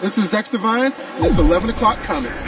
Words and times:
This 0.00 0.16
is 0.16 0.30
Dexter 0.30 0.58
Vines, 0.58 0.98
and 0.98 1.26
it's 1.26 1.36
11 1.38 1.70
o'clock 1.70 2.02
comics. 2.04 2.46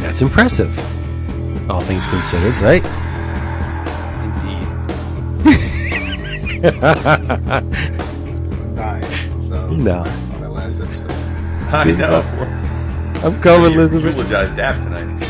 That's 0.00 0.20
impressive. 0.20 0.76
All 1.70 1.80
things 1.80 2.04
considered, 2.08 2.54
right? 2.56 2.82
Dying. 8.76 9.02
So 9.42 9.70
No. 9.70 10.02
my 10.40 10.46
last 10.46 10.80
episode. 10.80 11.10
I 11.72 11.84
know. 11.98 12.61
I'm 13.24 13.40
coming, 13.40 13.72
You 13.72 13.80
Elizabeth. 13.82 14.16
eulogized 14.16 14.56
Daft 14.56 14.82
tonight. 14.82 15.22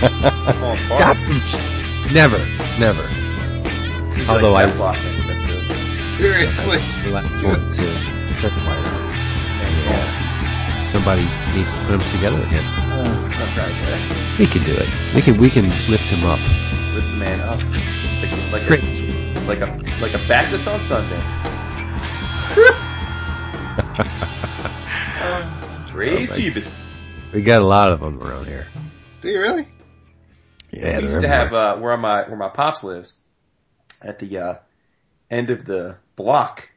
Falling 0.00 0.78
apart. 0.86 1.00
Gotham. 1.00 2.14
Never, 2.14 2.38
never. 2.78 3.06
He's 4.16 4.28
Although 4.28 4.52
like 4.52 4.64
I- 4.64 4.66
Death 4.68 4.76
Block 4.76 4.96
and. 4.98 6.12
Seriously. 6.14 6.78
The 7.02 7.10
last 7.10 7.42
one 7.42 7.70
too. 7.72 7.92
Somebody 10.88 11.22
needs 11.56 11.72
to 11.74 11.78
put 11.86 11.98
them 11.98 12.10
together 12.12 12.40
again. 12.46 12.62
Oh, 12.92 13.24
for 13.24 13.46
Christ's 13.52 13.84
sake. 13.84 14.38
We 14.38 14.46
can 14.46 14.62
do 14.62 14.74
it. 14.76 14.88
We 15.14 15.22
can, 15.22 15.36
we 15.38 15.50
can 15.50 15.64
lift 15.90 16.08
him 16.08 16.24
up. 16.24 16.38
Lift 16.94 17.08
the 17.10 17.16
man 17.16 17.40
up. 17.40 17.58
Like, 18.22 18.52
like, 18.52 18.62
Chris. 18.66 19.00
a, 19.00 19.40
like 19.46 19.60
a 19.60 19.66
like 20.00 20.14
a 20.14 20.28
Baptist 20.28 20.68
on 20.68 20.82
Sunday. 20.84 21.20
Praise 25.90 26.28
Oh, 26.28 26.32
my- 26.32 26.36
Jesus. 26.38 26.80
We 27.34 27.42
got 27.42 27.62
a 27.62 27.66
lot 27.66 27.90
of 27.90 27.98
them 27.98 28.22
around 28.22 28.46
here. 28.46 28.68
Do 29.20 29.28
you 29.28 29.40
really? 29.40 29.66
Yeah, 30.70 30.98
we 30.98 31.04
used 31.04 31.20
to 31.20 31.28
have 31.28 31.52
uh, 31.52 31.76
where 31.76 31.96
my 31.96 32.22
where 32.28 32.36
my 32.36 32.48
pops 32.48 32.84
lives 32.84 33.16
at 34.00 34.20
the 34.20 34.38
uh, 34.38 34.54
end 35.30 35.50
of 35.50 35.64
the 35.64 35.96
block 36.14 36.68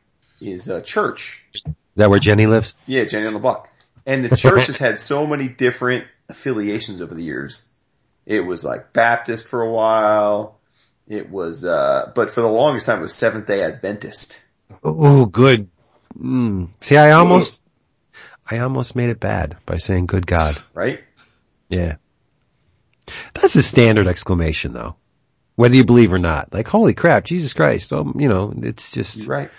is 0.42 0.68
a 0.68 0.82
church. 0.82 1.46
Is 1.54 1.64
that 1.96 2.10
where 2.10 2.20
Jenny 2.20 2.48
lives? 2.48 2.76
Yeah, 2.88 3.04
Jenny 3.06 3.28
on 3.28 3.34
the 3.34 3.40
block. 3.40 3.70
And 4.08 4.26
the 4.26 4.36
church 4.36 4.66
has 4.68 4.78
had 4.78 5.00
so 5.00 5.28
many 5.28 5.48
different 5.48 6.06
affiliations 6.28 7.02
over 7.02 7.14
the 7.14 7.24
years. 7.24 7.66
It 8.26 8.42
was 8.42 8.66
like 8.66 8.94
Baptist 8.94 9.48
for 9.48 9.62
a 9.62 9.70
while. 9.70 10.58
It 11.08 11.30
was, 11.30 11.64
uh, 11.64 12.12
but 12.16 12.32
for 12.32 12.42
the 12.42 12.50
longest 12.50 12.88
time 12.88 13.00
it 13.00 13.04
was 13.04 13.14
Seventh 13.14 13.46
day 13.46 13.62
Adventist. 13.62 14.42
Oh, 14.84 15.26
good. 15.26 15.70
Mm. 16.18 16.70
See, 16.82 16.98
I 16.98 17.12
almost, 17.12 17.62
I 18.50 18.60
almost 18.60 18.96
made 18.96 19.10
it 19.10 19.20
bad 19.20 19.58
by 19.66 19.78
saying 19.78 20.06
good 20.06 20.26
God. 20.26 20.58
Right? 20.74 21.04
Yeah. 21.70 21.96
That's 23.34 23.56
a 23.56 23.62
standard 23.64 24.08
exclamation 24.08 24.74
though. 24.74 24.96
Whether 25.56 25.76
you 25.76 25.86
believe 25.86 26.14
or 26.14 26.20
not. 26.20 26.54
Like, 26.54 26.68
holy 26.68 26.94
crap, 26.94 27.26
Jesus 27.26 27.54
Christ. 27.54 27.92
Um, 27.92 28.16
you 28.20 28.30
know, 28.30 28.54
it's 28.56 28.92
just, 28.92 29.18
You're 29.18 29.28
right. 29.28 29.50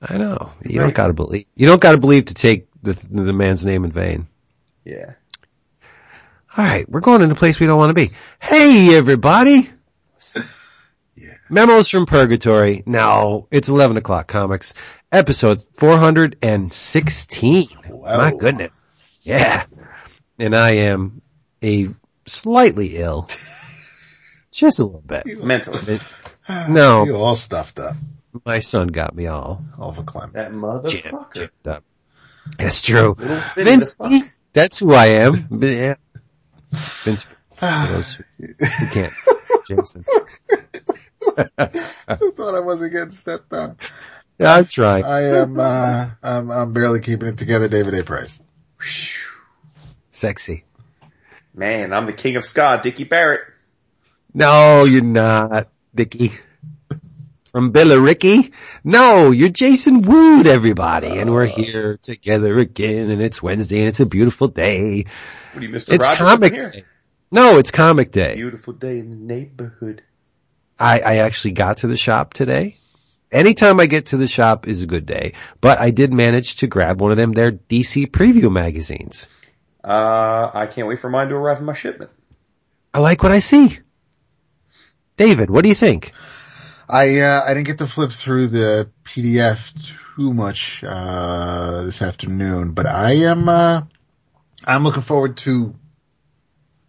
I 0.00 0.18
know. 0.18 0.52
You 0.64 0.80
Right. 0.80 0.86
don't 0.86 0.94
gotta 0.94 1.12
believe, 1.12 1.46
you 1.54 1.66
don't 1.66 1.80
gotta 1.80 1.98
believe 1.98 2.26
to 2.26 2.34
take 2.34 2.68
the, 2.82 2.92
the 2.94 3.32
man's 3.32 3.64
name 3.64 3.84
in 3.84 3.92
vain. 3.92 4.26
Yeah. 4.84 5.12
Alright, 6.56 6.88
we're 6.88 7.00
going 7.00 7.22
in 7.22 7.30
a 7.30 7.34
place 7.34 7.60
we 7.60 7.66
don't 7.66 7.78
want 7.78 7.90
to 7.90 7.94
be. 7.94 8.12
Hey 8.40 8.96
everybody! 8.96 9.70
yeah. 11.16 11.34
Memos 11.50 11.88
from 11.88 12.06
Purgatory. 12.06 12.82
Now, 12.86 13.46
it's 13.50 13.68
11 13.68 13.96
o'clock 13.98 14.26
comics. 14.26 14.72
Episode 15.12 15.60
416. 15.74 17.68
My 18.02 18.32
goodness. 18.38 18.72
Yeah. 19.22 19.64
And 20.38 20.54
I 20.54 20.70
am 20.72 21.22
a 21.62 21.88
slightly 22.26 22.96
ill. 22.98 23.28
Just 24.52 24.78
a 24.80 24.84
little 24.84 25.00
bit. 25.06 25.24
Mentally. 25.42 26.00
No, 26.68 27.04
You 27.04 27.16
all 27.16 27.34
stuffed 27.34 27.80
up. 27.80 27.96
my 28.44 28.60
son 28.60 28.86
got 28.86 29.16
me 29.16 29.26
all 29.26 29.64
All 29.80 29.92
for 29.92 30.04
Clem. 30.04 30.30
That 30.34 30.52
jammed, 30.52 30.62
motherfucker. 30.62 31.32
jammed 31.34 31.66
up. 31.66 31.82
That's 32.56 32.82
true. 32.82 33.16
Little 33.18 33.42
Vince, 33.56 33.96
of 33.98 34.08
the 34.10 34.20
fuck. 34.20 34.28
that's 34.52 34.78
who 34.78 34.94
I 34.94 35.06
am. 35.06 35.48
Yeah. 35.60 35.96
Vince, 37.04 37.26
those 37.60 38.14
who 38.14 38.22
who 38.38 38.86
can't. 38.92 39.12
Jason. 39.68 40.04
I 41.58 41.66
thought 42.14 42.54
I 42.54 42.60
wasn't 42.60 42.92
getting 42.92 43.10
stepped 43.10 43.52
on. 43.52 43.76
Yeah, 44.38 44.54
I'm 44.54 44.66
trying. 44.66 45.04
I 45.04 45.22
am, 45.22 45.58
uh, 45.58 46.10
I'm, 46.22 46.50
I'm 46.50 46.72
barely 46.72 47.00
keeping 47.00 47.28
it 47.28 47.38
together, 47.38 47.68
David 47.68 47.94
A. 47.94 48.04
Price. 48.04 48.40
Sexy. 50.10 50.64
Man, 51.54 51.92
I'm 51.92 52.06
the 52.06 52.12
king 52.12 52.36
of 52.36 52.44
ska, 52.44 52.80
Dickie 52.82 53.04
Barrett. 53.04 53.40
No, 54.34 54.84
you're 54.84 55.02
not, 55.02 55.68
Dickie. 55.94 56.32
From 57.50 57.72
Billericay? 57.72 58.52
No, 58.84 59.30
you're 59.30 59.48
Jason 59.48 60.02
Wood, 60.02 60.46
everybody. 60.46 61.18
And 61.18 61.32
we're 61.32 61.46
here 61.46 61.96
together 61.96 62.58
again, 62.58 63.08
and 63.08 63.22
it's 63.22 63.42
Wednesday, 63.42 63.78
and 63.78 63.88
it's 63.88 64.00
a 64.00 64.04
beautiful 64.04 64.48
day. 64.48 65.06
What 65.52 65.62
are 65.62 65.66
you, 65.66 65.72
Mr. 65.72 65.94
It's 65.94 66.04
Rogers 66.04 66.18
comic 66.18 66.52
up 66.52 66.58
in 66.58 66.64
here? 66.64 66.70
day. 66.70 66.84
No, 67.30 67.56
it's 67.56 67.70
comic 67.70 68.10
day. 68.12 68.34
Beautiful 68.34 68.74
day 68.74 68.98
in 68.98 69.08
the 69.08 69.16
neighborhood. 69.16 70.02
I, 70.78 71.00
I 71.00 71.16
actually 71.16 71.52
got 71.52 71.78
to 71.78 71.86
the 71.86 71.96
shop 71.96 72.34
today. 72.34 72.76
Anytime 73.32 73.80
I 73.80 73.86
get 73.86 74.06
to 74.06 74.16
the 74.16 74.28
shop 74.28 74.68
is 74.68 74.82
a 74.82 74.86
good 74.86 75.04
day, 75.04 75.32
but 75.60 75.80
I 75.80 75.90
did 75.90 76.12
manage 76.12 76.56
to 76.56 76.68
grab 76.68 77.00
one 77.00 77.10
of 77.10 77.16
them, 77.16 77.32
their 77.32 77.50
DC 77.50 78.06
preview 78.10 78.52
magazines. 78.52 79.26
Uh, 79.82 80.50
I 80.52 80.66
can't 80.66 80.86
wait 80.86 81.00
for 81.00 81.10
mine 81.10 81.28
to 81.28 81.34
arrive 81.34 81.58
in 81.58 81.64
my 81.64 81.74
shipment. 81.74 82.10
I 82.94 83.00
like 83.00 83.22
what 83.22 83.32
I 83.32 83.40
see. 83.40 83.78
David, 85.16 85.50
what 85.50 85.62
do 85.62 85.68
you 85.68 85.74
think? 85.74 86.12
I, 86.88 87.20
uh, 87.20 87.42
I 87.44 87.54
didn't 87.54 87.66
get 87.66 87.78
to 87.78 87.86
flip 87.88 88.12
through 88.12 88.48
the 88.48 88.90
PDF 89.04 89.92
too 90.16 90.32
much, 90.32 90.84
uh, 90.86 91.82
this 91.82 92.00
afternoon, 92.02 92.72
but 92.72 92.86
I 92.86 93.12
am, 93.12 93.48
uh, 93.48 93.82
I'm 94.64 94.84
looking 94.84 95.02
forward 95.02 95.36
to 95.38 95.74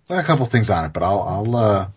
a 0.09 0.23
couple 0.23 0.45
things 0.45 0.69
on 0.69 0.85
it, 0.85 0.93
but 0.93 1.01
I'll, 1.01 1.21
I'll, 1.21 1.55
uh, 1.55 1.87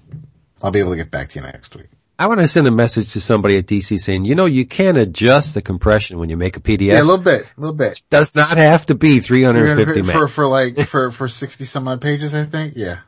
I'll 0.63 0.71
be 0.71 0.81
able 0.81 0.91
to 0.91 0.97
get 0.97 1.11
back 1.11 1.29
to 1.31 1.39
you 1.39 1.45
next 1.45 1.77
week. 1.77 1.89
I 2.21 2.27
want 2.27 2.41
to 2.41 2.49
send 2.49 2.67
a 2.67 2.71
message 2.71 3.15
to 3.15 3.21
somebody 3.23 3.57
at 3.57 3.65
DC 3.65 3.99
saying, 3.99 4.27
you 4.27 4.35
know, 4.35 4.45
you 4.45 4.67
can 4.67 4.99
adjust 4.99 5.55
the 5.55 5.63
compression 5.63 6.19
when 6.19 6.29
you 6.29 6.37
make 6.37 6.59
a 6.59 6.61
PDF. 6.61 6.93
Yeah, 6.93 7.01
a 7.01 7.03
little 7.03 7.17
bit, 7.17 7.47
a 7.57 7.61
little 7.61 7.75
bit. 7.75 8.03
Does 8.11 8.35
not 8.35 8.59
have 8.59 8.85
to 8.87 8.95
be 8.95 9.21
350 9.21 10.03
for, 10.03 10.21
meg. 10.21 10.31
for 10.31 10.47
like, 10.47 10.87
for, 10.87 11.11
for 11.13 11.29
60 11.29 11.65
some 11.65 11.89
odd 11.89 12.03
pages, 12.03 12.35
I 12.35 12.45
think. 12.45 12.75
Yeah. 12.77 12.99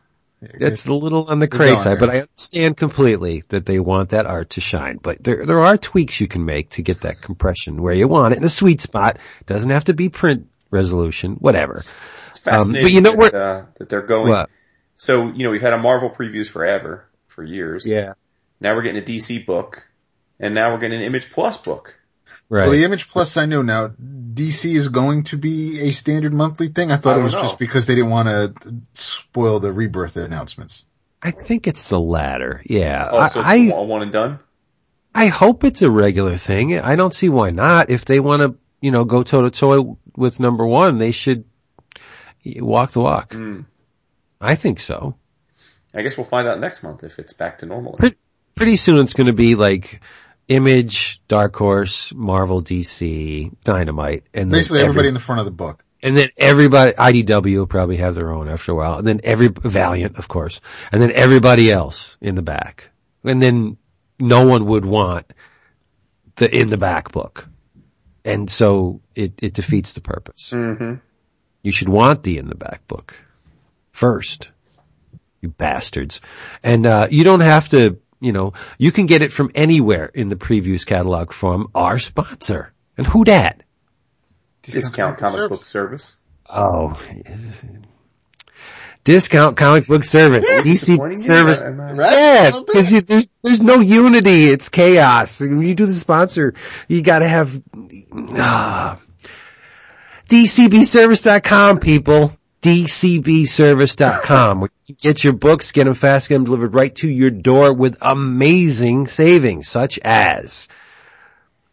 It's 0.41 0.87
a 0.87 0.95
little 0.95 1.27
on 1.27 1.41
the 1.41 1.47
Good 1.47 1.59
cray 1.59 1.77
side, 1.77 2.01
but. 2.01 2.09
I 2.09 2.21
understand 2.21 2.79
completely 2.79 3.45
that 3.49 3.67
they 3.67 3.79
want 3.79 4.09
that 4.11 4.25
art 4.25 4.49
to 4.51 4.63
shine. 4.63 4.97
But 4.97 5.23
there, 5.23 5.45
there 5.45 5.61
are 5.61 5.77
tweaks 5.77 6.19
you 6.19 6.27
can 6.27 6.47
make 6.47 6.71
to 6.71 6.83
get 6.83 7.03
that 7.03 7.21
compression 7.21 7.83
where 7.83 7.93
you 7.93 8.09
want 8.09 8.33
it 8.33 8.39
in 8.39 8.43
the 8.43 8.49
sweet 8.49 8.81
spot. 8.81 9.19
Doesn't 9.45 9.71
have 9.71 9.85
to 9.85 9.95
be 9.95 10.09
print 10.09 10.49
resolution, 10.71 11.33
whatever. 11.35 11.85
It's 12.29 12.39
fascinating 12.39 12.87
but 12.87 12.93
you 12.93 13.01
know 13.03 13.11
that, 13.11 13.19
what- 13.19 13.35
uh, 13.35 13.65
that 13.77 13.91
they're 13.91 14.07
going. 14.07 14.31
What? 14.31 14.49
So, 14.97 15.27
you 15.33 15.45
know, 15.45 15.51
we've 15.51 15.61
had 15.61 15.75
a 15.75 15.79
Marvel 15.79 16.09
previews 16.09 16.49
forever, 16.49 17.05
for 17.29 17.45
years. 17.45 17.87
Yeah. 17.87 18.15
Now 18.63 18.77
we're 18.77 18.83
getting 18.83 19.03
a 19.03 19.05
DC 19.05 19.45
book, 19.45 19.89
and 20.39 20.55
now 20.55 20.73
we're 20.73 20.79
getting 20.79 21.01
an 21.01 21.05
Image 21.05 21.31
Plus 21.31 21.59
book. 21.59 21.97
Right. 22.49 22.63
Well, 22.63 22.71
the 22.71 22.85
Image 22.85 23.09
Plus 23.09 23.37
I 23.37 23.47
know 23.47 23.63
now, 23.63 23.89
DC 23.89 24.73
is 24.73 24.89
going 24.89 25.25
to 25.25 25.37
be 25.37 25.81
a 25.81 25.91
standard 25.91 26.33
monthly 26.33 26.69
thing. 26.69 26.93
I 26.93 26.95
I 26.95 26.97
thought 26.99 27.19
it 27.19 27.23
was 27.23 27.33
know. 27.33 27.43
just 27.43 27.59
because 27.59 27.87
they 27.87 27.97
didn't 27.97 28.11
want 28.11 28.29
to 28.29 28.75
spoil 28.95 29.59
the 29.59 29.73
rebirth 29.73 30.17
announcements. 30.17 30.85
I 31.21 31.33
think 31.33 31.67
it's 31.67 31.89
the 31.89 31.99
latter. 31.99 32.63
Yeah. 32.65 33.09
Oh, 33.11 33.29
so 33.29 33.41
it's 33.41 33.49
I, 33.49 33.57
a 33.57 33.83
one 33.83 34.03
and 34.03 34.13
done? 34.13 34.39
I 35.13 35.27
hope 35.27 35.65
it's 35.65 35.83
a 35.83 35.91
regular 35.91 36.37
thing. 36.37 36.79
I 36.79 36.95
don't 36.95 37.15
see 37.15 37.29
why 37.29 37.51
not. 37.51 37.91
If 37.91 38.05
they 38.05 38.21
want 38.21 38.43
to, 38.43 38.59
you 38.81 38.93
know, 38.93 39.05
go 39.05 39.25
toe 39.25 39.43
to 39.43 39.51
toe 39.51 39.99
with 40.17 40.39
number 40.39 40.65
one, 40.65 40.99
they 40.99 41.11
should 41.11 41.45
walk 42.45 42.93
the 42.93 43.01
walk. 43.01 43.35
Hmm. 43.35 43.63
I 44.41 44.55
think 44.55 44.79
so. 44.79 45.17
I 45.95 46.03
guess 46.03 46.17
we'll 46.17 46.27
find 46.27 46.47
out 46.47 46.61
next 46.61 46.83
month 46.83 47.03
if 47.03 47.19
it's 47.19 47.33
back 47.33 47.59
to 47.59 47.67
normal. 47.67 47.95
Pretty, 47.95 48.17
pretty 48.55 48.77
soon 48.77 48.99
it's 48.99 49.15
going 49.15 49.27
to 49.29 49.33
be 49.33 49.55
like 49.55 50.01
Image, 50.49 51.21
Dark 51.29 51.55
Horse, 51.57 52.13
Marvel, 52.15 52.63
DC, 52.63 53.53
Dynamite, 53.65 54.25
and 54.35 54.51
Basically 54.51 54.81
every- 54.81 54.89
everybody 54.89 55.09
in 55.09 55.15
the 55.15 55.21
front 55.21 55.41
of 55.41 55.45
the 55.45 55.51
book. 55.53 55.85
and 56.03 56.17
then 56.17 56.29
everybody, 56.37 56.93
IDW 56.93 57.59
will 57.59 57.67
probably 57.67 57.99
have 57.99 58.15
their 58.15 58.31
own 58.33 58.49
after 58.49 58.73
a 58.73 58.75
while, 58.75 58.99
and 58.99 59.07
then 59.07 59.21
every, 59.25 59.49
Valiant, 59.49 60.17
of 60.19 60.27
course, 60.29 60.61
and 60.91 61.01
then 61.01 61.13
everybody 61.13 61.71
else 61.71 62.17
in 62.21 62.35
the 62.35 62.43
back. 62.43 62.91
And 63.25 63.41
then 63.41 63.77
no 64.19 64.45
one 64.47 64.67
would 64.67 64.85
want 64.85 65.33
the 66.37 66.53
in 66.53 66.71
the 66.71 66.77
back 66.77 67.13
book. 67.13 67.47
And 68.25 68.51
so 68.51 69.01
it, 69.15 69.35
it 69.43 69.55
defeats 69.55 69.93
the 69.93 70.01
purpose. 70.01 70.51
Mm-hmm. 70.53 70.95
You 71.63 71.73
should 71.73 71.89
want 71.89 72.23
the 72.25 72.39
in 72.39 72.49
the 72.49 72.55
back 72.57 72.87
book 72.89 73.15
first. 73.93 74.51
You 75.41 75.49
bastards. 75.51 76.21
And, 76.63 76.85
uh, 76.87 77.09
you 77.11 77.23
don't 77.25 77.41
have 77.41 77.69
to, 77.71 77.99
you 78.23 78.33
know, 78.33 78.53
you 78.79 78.93
can 78.93 79.07
get 79.07 79.21
it 79.23 79.33
from 79.33 79.51
anywhere 79.55 80.07
in 80.07 80.29
the 80.29 80.37
previews 80.37 80.87
catalog 80.87 81.33
from 81.33 81.69
our 81.75 81.99
sponsor. 81.99 82.73
And 82.97 83.07
who 83.07 83.25
dat? 83.25 83.63
Discount 84.63 85.19
comic 85.19 85.49
book 85.51 85.65
service. 85.65 86.19
Oh, 86.49 87.01
Discount 89.05 89.57
comic 89.57 89.89
book 89.89 90.05
service. 90.05 90.49
DC 90.49 90.63
disappointing 90.63 91.19
you? 91.19 91.25
service. 91.25 91.65
Right? 91.65 92.13
Yeah, 92.13 92.43
A 92.43 92.45
little 92.45 92.65
bit. 92.65 92.67
because 92.67 93.03
there's 93.03 93.29
there's 93.43 93.61
no 93.61 93.81
unity. 93.81 94.49
It's 94.49 94.69
chaos. 94.69 95.41
When 95.41 95.63
you 95.63 95.75
do 95.75 95.87
the 95.87 95.95
sponsor, 95.95 96.55
you 96.87 97.03
got 97.03 97.19
to 97.19 97.29
have 97.29 97.61
ah. 98.15 99.01
DCBService.com, 100.29 101.81
people. 101.81 102.37
DCBService.com. 102.63 104.61
Where 104.61 104.71
you 104.87 104.95
get 104.95 105.23
your 105.25 105.33
books, 105.33 105.73
get 105.73 105.85
them 105.85 105.95
fast, 105.95 106.29
get 106.29 106.37
them 106.37 106.45
delivered 106.45 106.75
right 106.75 106.95
to 106.97 107.09
your 107.09 107.31
door 107.31 107.73
with 107.73 107.99
amazing 108.01 109.09
savings, 109.09 109.69
such 109.69 109.99
as 109.99 110.69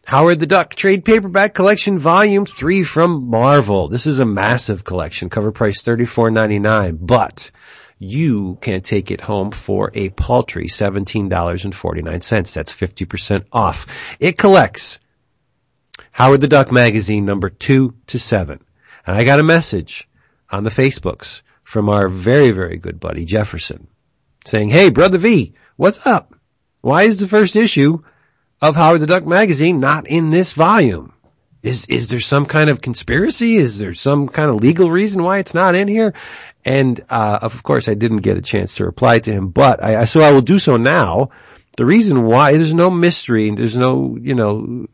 Howard 0.04 0.40
the 0.40 0.46
Duck 0.46 0.74
Trade 0.74 1.04
Paperback 1.04 1.54
Collection 1.54 2.00
Volume 2.00 2.44
3 2.44 2.82
from 2.82 3.30
Marvel. 3.30 3.88
This 3.88 4.08
is 4.08 4.18
a 4.18 4.26
massive 4.26 4.82
collection, 4.82 5.30
cover 5.30 5.52
price 5.52 5.82
$34.99, 5.84 6.98
but 7.00 7.52
you 8.00 8.58
can 8.60 8.80
take 8.80 9.12
it 9.12 9.20
home 9.20 9.52
for 9.52 9.92
a 9.94 10.08
paltry 10.08 10.66
$17.49. 10.66 12.52
That's 12.52 12.74
50% 12.74 13.44
off. 13.52 13.86
It 14.18 14.36
collects 14.36 14.98
Howard 16.10 16.40
the 16.40 16.48
Duck 16.48 16.72
magazine 16.72 17.24
number 17.24 17.48
two 17.48 17.94
to 18.08 18.18
seven. 18.18 18.64
And 19.06 19.16
I 19.16 19.22
got 19.22 19.38
a 19.38 19.44
message 19.44 20.08
on 20.50 20.64
the 20.64 20.70
Facebooks 20.70 21.42
from 21.62 21.88
our 21.88 22.08
very, 22.08 22.50
very 22.50 22.78
good 22.78 22.98
buddy 23.00 23.24
Jefferson 23.24 23.86
saying, 24.44 24.70
Hey, 24.70 24.90
brother 24.90 25.18
V, 25.18 25.54
what's 25.76 26.04
up? 26.06 26.34
Why 26.80 27.04
is 27.04 27.20
the 27.20 27.28
first 27.28 27.56
issue 27.56 28.02
of 28.60 28.76
Howard 28.76 29.00
the 29.00 29.06
Duck 29.06 29.26
magazine 29.26 29.80
not 29.80 30.06
in 30.06 30.30
this 30.30 30.52
volume? 30.52 31.12
Is, 31.62 31.84
is 31.86 32.08
there 32.08 32.20
some 32.20 32.46
kind 32.46 32.70
of 32.70 32.80
conspiracy? 32.80 33.56
Is 33.56 33.78
there 33.78 33.92
some 33.92 34.28
kind 34.28 34.50
of 34.50 34.56
legal 34.56 34.90
reason 34.90 35.22
why 35.22 35.38
it's 35.38 35.52
not 35.52 35.74
in 35.74 35.88
here? 35.88 36.14
And, 36.64 36.98
uh, 37.10 37.38
of 37.42 37.62
course 37.62 37.88
I 37.88 37.94
didn't 37.94 38.18
get 38.18 38.38
a 38.38 38.42
chance 38.42 38.76
to 38.76 38.84
reply 38.84 39.18
to 39.18 39.30
him, 39.30 39.48
but 39.48 39.82
I, 39.82 40.06
so 40.06 40.20
I 40.20 40.32
will 40.32 40.40
do 40.40 40.58
so 40.58 40.76
now. 40.76 41.30
The 41.76 41.84
reason 41.84 42.24
why, 42.24 42.52
there's 42.52 42.74
no 42.74 42.90
mystery, 42.90 43.48
and 43.48 43.56
there's 43.56 43.76
no, 43.76 44.18
you 44.20 44.34
know, 44.34 44.86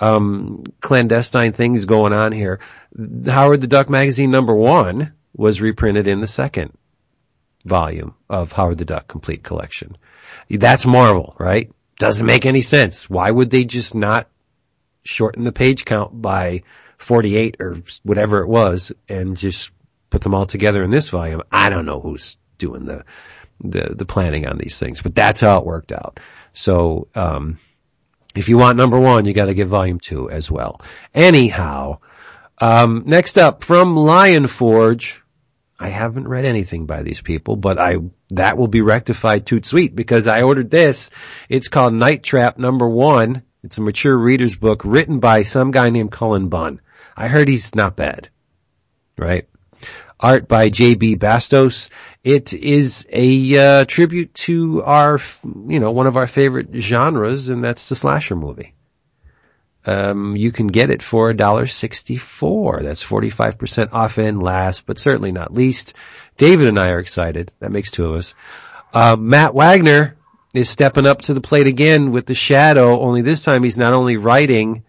um, 0.00 0.64
clandestine 0.80 1.52
things 1.52 1.84
going 1.84 2.12
on 2.12 2.32
here. 2.32 2.60
Howard 3.26 3.60
the 3.60 3.66
Duck 3.66 3.88
magazine 3.88 4.30
number 4.30 4.54
one 4.54 5.12
was 5.34 5.60
reprinted 5.60 6.08
in 6.08 6.20
the 6.20 6.26
second 6.26 6.76
volume 7.64 8.14
of 8.28 8.52
Howard 8.52 8.78
the 8.78 8.84
Duck 8.84 9.08
complete 9.08 9.42
collection. 9.42 9.96
That's 10.50 10.86
Marvel, 10.86 11.34
right? 11.38 11.70
Doesn't 11.98 12.26
make 12.26 12.46
any 12.46 12.62
sense. 12.62 13.08
Why 13.08 13.30
would 13.30 13.50
they 13.50 13.64
just 13.64 13.94
not 13.94 14.28
shorten 15.04 15.44
the 15.44 15.52
page 15.52 15.84
count 15.84 16.20
by 16.20 16.62
48 16.98 17.56
or 17.60 17.82
whatever 18.02 18.42
it 18.42 18.48
was 18.48 18.92
and 19.08 19.36
just 19.36 19.70
put 20.10 20.22
them 20.22 20.34
all 20.34 20.46
together 20.46 20.82
in 20.82 20.90
this 20.90 21.10
volume? 21.10 21.42
I 21.50 21.70
don't 21.70 21.86
know 21.86 22.00
who's 22.00 22.36
doing 22.58 22.84
the, 22.84 23.04
the, 23.60 23.94
the 23.94 24.06
planning 24.06 24.46
on 24.46 24.58
these 24.58 24.78
things, 24.78 25.00
but 25.00 25.14
that's 25.14 25.40
how 25.40 25.58
it 25.58 25.66
worked 25.66 25.92
out. 25.92 26.18
So, 26.52 27.08
um, 27.14 27.58
if 28.34 28.48
you 28.48 28.56
want 28.56 28.78
number 28.78 28.98
one, 28.98 29.26
you 29.26 29.34
gotta 29.34 29.54
get 29.54 29.68
volume 29.68 30.00
two 30.00 30.30
as 30.30 30.50
well. 30.50 30.80
Anyhow, 31.14 31.98
um, 32.62 33.02
next 33.06 33.38
up 33.38 33.64
from 33.64 33.96
Lion 33.96 34.46
Forge, 34.46 35.20
I 35.80 35.88
haven't 35.88 36.28
read 36.28 36.44
anything 36.44 36.86
by 36.86 37.02
these 37.02 37.20
people, 37.20 37.56
but 37.56 37.76
I, 37.76 37.96
that 38.30 38.56
will 38.56 38.68
be 38.68 38.82
rectified 38.82 39.46
toot 39.46 39.66
sweet 39.66 39.96
because 39.96 40.28
I 40.28 40.42
ordered 40.42 40.70
this. 40.70 41.10
It's 41.48 41.66
called 41.66 41.92
Night 41.92 42.22
Trap 42.22 42.58
number 42.58 42.88
one. 42.88 43.42
It's 43.64 43.78
a 43.78 43.82
mature 43.82 44.16
reader's 44.16 44.54
book 44.54 44.82
written 44.84 45.18
by 45.18 45.42
some 45.42 45.72
guy 45.72 45.90
named 45.90 46.12
Cullen 46.12 46.50
Bunn. 46.50 46.80
I 47.16 47.26
heard 47.26 47.48
he's 47.48 47.74
not 47.74 47.96
bad. 47.96 48.28
Right? 49.18 49.48
Art 50.20 50.46
by 50.46 50.68
J.B. 50.68 51.16
Bastos. 51.16 51.88
It 52.22 52.52
is 52.52 53.08
a 53.12 53.58
uh, 53.58 53.84
tribute 53.86 54.34
to 54.34 54.84
our, 54.84 55.18
you 55.66 55.80
know, 55.80 55.90
one 55.90 56.06
of 56.06 56.16
our 56.16 56.28
favorite 56.28 56.68
genres, 56.72 57.48
and 57.48 57.64
that's 57.64 57.88
the 57.88 57.96
slasher 57.96 58.36
movie. 58.36 58.74
Um, 59.84 60.36
you 60.36 60.52
can 60.52 60.68
get 60.68 60.90
it 60.90 61.02
for 61.02 61.32
$1.64. 61.32 62.82
That's 62.82 63.02
45% 63.02 63.92
off 63.92 64.18
and 64.18 64.42
last, 64.42 64.86
but 64.86 64.98
certainly 64.98 65.32
not 65.32 65.52
least. 65.52 65.94
David 66.36 66.68
and 66.68 66.78
I 66.78 66.90
are 66.90 67.00
excited. 67.00 67.50
That 67.58 67.72
makes 67.72 67.90
two 67.90 68.06
of 68.06 68.16
us. 68.16 68.34
Uh, 68.92 69.16
Matt 69.16 69.54
Wagner 69.54 70.16
is 70.54 70.68
stepping 70.68 71.06
up 71.06 71.22
to 71.22 71.34
the 71.34 71.40
plate 71.40 71.66
again 71.66 72.12
with 72.12 72.26
the 72.26 72.34
shadow, 72.34 73.00
only 73.00 73.22
this 73.22 73.42
time 73.42 73.64
he's 73.64 73.78
not 73.78 73.92
only 73.92 74.16
writing, 74.16 74.84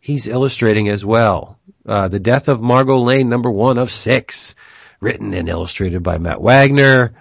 he's 0.00 0.28
illustrating 0.28 0.88
as 0.88 1.04
well. 1.04 1.58
Uh, 1.86 2.08
the 2.08 2.20
Death 2.20 2.48
of 2.48 2.60
Margot 2.60 2.98
Lane, 2.98 3.28
number 3.28 3.50
one 3.50 3.78
of 3.78 3.90
six, 3.90 4.54
written 5.00 5.32
and 5.34 5.48
illustrated 5.48 6.02
by 6.02 6.18
Matt 6.18 6.40
Wagner. 6.40 7.14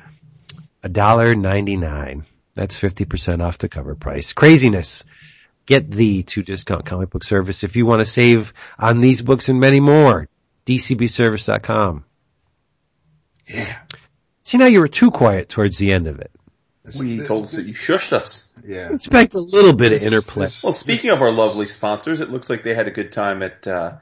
$1.99. 0.84 2.24
That's 2.54 2.80
50% 2.80 3.44
off 3.44 3.58
the 3.60 3.70
cover 3.70 3.96
price. 3.96 4.34
Craziness. 4.34 5.04
Get 5.68 5.92
the 5.92 6.24
two 6.24 6.42
discount 6.42 6.86
comic 6.86 7.12
book 7.12 7.24
service 7.24 7.64
if 7.64 7.76
you 7.76 7.86
want 7.86 8.00
to 8.00 8.06
save 8.06 8.54
on 8.80 9.00
these 9.00 9.22
books 9.22 9.50
and 9.50 9.60
many 9.60 9.80
more. 9.80 10.28
DCBService.com. 10.66 12.04
Yeah. 13.46 13.78
See 14.44 14.58
now 14.58 14.66
you 14.66 14.80
were 14.80 14.88
too 14.88 15.12
quiet 15.12 15.50
towards 15.50 15.78
the 15.78 15.94
end 15.94 16.08
of 16.08 16.20
it. 16.20 16.32
We 16.98 17.20
told 17.20 17.44
us 17.44 17.52
that 17.52 17.66
you 17.66 17.74
shushed 17.74 18.14
us. 18.14 18.48
Yeah. 18.66 18.94
Expect 18.94 19.34
a 19.34 19.40
little 19.40 19.74
bit 19.74 19.92
of 19.92 20.02
interplay. 20.02 20.48
Well, 20.64 20.74
speaking 20.74 21.12
of 21.12 21.22
our 21.22 21.32
lovely 21.32 21.68
sponsors, 21.68 22.22
it 22.22 22.30
looks 22.30 22.50
like 22.50 22.64
they 22.64 22.74
had 22.74 22.88
a 22.88 22.92
good 22.92 23.12
time 23.12 23.44
at 23.44 23.68
uh, 23.68 23.98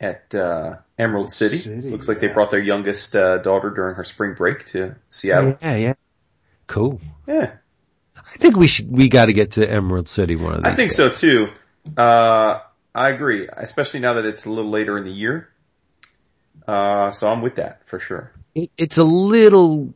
at 0.00 0.34
uh, 0.34 0.76
Emerald 0.98 1.30
City. 1.30 1.58
City, 1.58 1.90
looks 1.90 2.08
like 2.08 2.20
they 2.20 2.28
brought 2.28 2.50
their 2.50 2.60
youngest 2.60 3.16
uh, 3.16 3.38
daughter 3.38 3.70
during 3.70 3.96
her 3.96 4.04
spring 4.04 4.34
break 4.34 4.66
to 4.66 4.94
Seattle. 5.10 5.56
Yeah, 5.60 5.76
yeah. 5.76 5.94
Cool. 6.68 7.00
Yeah, 7.26 7.56
I 8.32 8.36
think 8.36 8.56
we 8.56 8.66
should, 8.66 8.90
we 8.90 9.08
gotta 9.08 9.32
get 9.32 9.52
to 9.52 9.70
Emerald 9.70 10.08
City 10.08 10.36
one 10.36 10.54
of 10.54 10.64
these 10.64 10.72
I 10.72 10.74
think 10.76 10.90
days. 10.90 10.96
so 10.96 11.10
too. 11.10 11.48
Uh, 11.96 12.60
I 12.94 13.08
agree, 13.10 13.48
especially 13.54 14.00
now 14.00 14.14
that 14.14 14.24
it's 14.24 14.46
a 14.46 14.50
little 14.50 14.70
later 14.70 14.96
in 14.98 15.04
the 15.04 15.10
year. 15.12 15.48
Uh, 16.66 17.10
so 17.10 17.30
I'm 17.30 17.42
with 17.42 17.56
that 17.56 17.86
for 17.86 17.98
sure. 17.98 18.32
It- 18.54 18.70
It's 18.76 18.98
a 18.98 19.04
little 19.04 19.94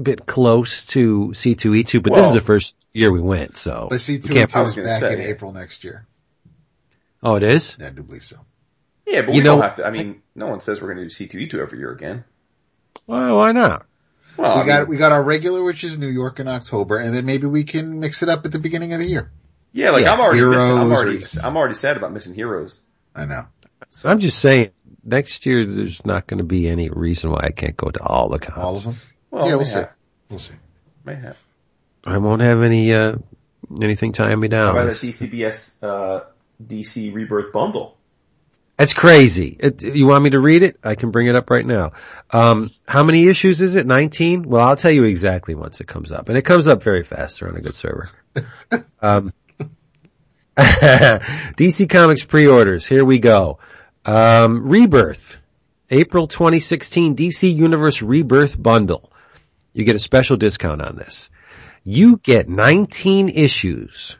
bit 0.00 0.24
close 0.26 0.86
to 0.86 1.32
C2E2, 1.34 2.02
but 2.02 2.14
this 2.14 2.26
is 2.26 2.32
the 2.32 2.40
first 2.40 2.76
year 2.92 3.10
we 3.12 3.20
went, 3.20 3.58
so. 3.58 3.88
But 3.90 4.00
see, 4.00 4.14
we 4.14 4.18
two 4.20 4.34
can't- 4.34 4.54
I 4.56 4.62
was 4.62 4.72
is 4.72 4.76
gonna 4.76 4.88
back 4.88 5.00
say. 5.00 5.12
in 5.14 5.20
April 5.20 5.52
next 5.52 5.84
year. 5.84 6.06
oh, 7.22 7.36
it 7.36 7.42
is? 7.42 7.76
Yeah, 7.78 7.88
I 7.88 7.90
do 7.90 8.02
believe 8.02 8.24
so. 8.24 8.36
Yeah, 9.06 9.22
but 9.22 9.30
You 9.34 9.38
we 9.38 9.44
know- 9.44 9.54
don't 9.56 9.62
have 9.62 9.74
to. 9.76 9.86
I 9.86 9.90
mean, 9.90 10.22
no 10.34 10.46
one 10.46 10.60
says 10.60 10.80
we're 10.80 10.94
going 10.94 11.08
to 11.08 11.14
do 11.14 11.26
C2E2 11.26 11.58
every 11.60 11.78
year 11.78 11.90
again. 11.92 12.24
Well, 13.06 13.36
why 13.36 13.52
not? 13.52 13.86
Well, 14.36 14.56
we 14.56 14.62
I 14.62 14.66
got 14.66 14.78
mean, 14.80 14.88
we 14.88 14.96
got 14.96 15.12
our 15.12 15.22
regular, 15.22 15.62
which 15.62 15.84
is 15.84 15.98
New 15.98 16.08
York 16.08 16.40
in 16.40 16.48
October, 16.48 16.98
and 16.98 17.14
then 17.14 17.24
maybe 17.26 17.46
we 17.46 17.64
can 17.64 18.00
mix 18.00 18.22
it 18.22 18.28
up 18.28 18.44
at 18.46 18.52
the 18.52 18.58
beginning 18.58 18.92
of 18.92 18.98
the 19.00 19.06
year. 19.06 19.30
yeah, 19.72 19.90
like 19.90 20.04
Yeah, 20.04 20.12
I'm 20.14 20.20
already, 20.20 20.40
missing, 20.40 20.78
I'm 20.78 20.92
already, 20.92 21.18
or- 21.18 21.42
I'm 21.44 21.56
already 21.56 21.74
sad 21.74 21.96
about 21.96 22.12
missing 22.12 22.34
Heroes. 22.34 22.80
I 23.14 23.24
know. 23.26 23.46
So. 23.88 24.08
I'm 24.08 24.20
just 24.20 24.38
saying, 24.38 24.70
next 25.04 25.44
year 25.44 25.66
there's 25.66 26.06
not 26.06 26.26
gonna 26.26 26.44
be 26.44 26.66
any 26.68 26.88
reason 26.88 27.30
why 27.30 27.40
I 27.44 27.50
can't 27.50 27.76
go 27.76 27.90
to 27.90 28.00
all 28.02 28.28
the 28.30 28.38
cons. 28.38 28.58
All 28.58 28.76
of 28.78 28.84
them. 28.84 28.96
Well, 29.30 29.48
yeah, 29.48 29.54
we'll 29.56 29.64
see. 29.66 29.74
have, 29.80 29.90
We'll 30.30 30.38
see. 30.38 30.54
may 31.04 31.14
have. 31.16 31.36
I 32.04 32.16
won't 32.18 32.40
have 32.42 32.62
any, 32.62 32.92
uh, 32.94 33.16
anything 33.80 34.12
tying 34.12 34.40
me 34.40 34.48
How 34.48 34.72
down. 34.72 34.76
about 34.78 34.86
a 34.92 34.96
DCBS 34.96 35.82
uh, 35.82 36.24
DC 36.66 37.12
Rebirth 37.14 37.52
bundle? 37.52 37.96
That's 38.78 38.94
crazy. 38.94 39.56
It, 39.60 39.82
you 39.82 40.06
want 40.06 40.24
me 40.24 40.30
to 40.30 40.40
read 40.40 40.62
it? 40.62 40.78
I 40.82 40.94
can 40.94 41.10
bring 41.10 41.26
it 41.26 41.36
up 41.36 41.50
right 41.50 41.64
now. 41.64 41.92
Um, 42.30 42.68
how 42.86 43.04
many 43.04 43.26
issues 43.26 43.60
is 43.60 43.76
it? 43.76 43.86
19? 43.86 44.42
Well, 44.48 44.62
I'll 44.62 44.76
tell 44.76 44.90
you 44.90 45.04
exactly 45.04 45.54
once 45.54 45.80
it 45.80 45.86
comes 45.86 46.10
up. 46.10 46.28
And 46.28 46.38
it 46.38 46.42
comes 46.42 46.66
up 46.66 46.82
very 46.82 47.04
fast. 47.04 47.40
They're 47.40 47.48
on 47.48 47.56
a 47.56 47.60
good 47.60 47.74
server. 47.74 48.08
um, 49.02 49.32
DC 50.56 51.88
Comics 51.88 52.24
pre-orders. 52.24 52.86
Here 52.86 53.04
we 53.04 53.18
go. 53.18 53.58
Um, 54.04 54.68
Rebirth. 54.68 55.38
April 55.90 56.26
2016 56.26 57.16
DC 57.16 57.54
Universe 57.54 58.00
Rebirth 58.00 58.60
Bundle. 58.60 59.12
You 59.74 59.84
get 59.84 59.96
a 59.96 59.98
special 59.98 60.38
discount 60.38 60.80
on 60.80 60.96
this. 60.96 61.28
You 61.84 62.16
get 62.16 62.48
19 62.48 63.28
issues 63.28 64.16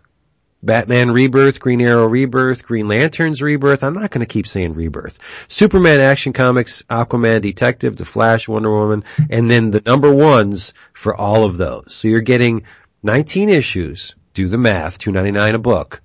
Batman 0.62 1.10
Rebirth, 1.10 1.58
Green 1.58 1.80
Arrow 1.80 2.06
Rebirth, 2.06 2.62
Green 2.64 2.86
Lanterns 2.86 3.42
Rebirth. 3.42 3.82
I'm 3.82 3.94
not 3.94 4.10
going 4.10 4.24
to 4.24 4.32
keep 4.32 4.46
saying 4.46 4.74
Rebirth. 4.74 5.18
Superman 5.48 5.98
Action 6.00 6.32
Comics, 6.32 6.82
Aquaman 6.88 7.42
Detective, 7.42 7.96
The 7.96 8.04
Flash, 8.04 8.46
Wonder 8.46 8.70
Woman, 8.70 9.02
and 9.28 9.50
then 9.50 9.72
the 9.72 9.80
number 9.84 10.12
ones 10.14 10.72
for 10.92 11.16
all 11.16 11.44
of 11.44 11.56
those. 11.56 11.92
So 11.94 12.06
you're 12.06 12.20
getting 12.20 12.62
19 13.02 13.48
issues. 13.48 14.14
Do 14.34 14.48
the 14.48 14.56
math. 14.58 14.98
2.99 15.00 15.54
a 15.54 15.58
book. 15.58 16.00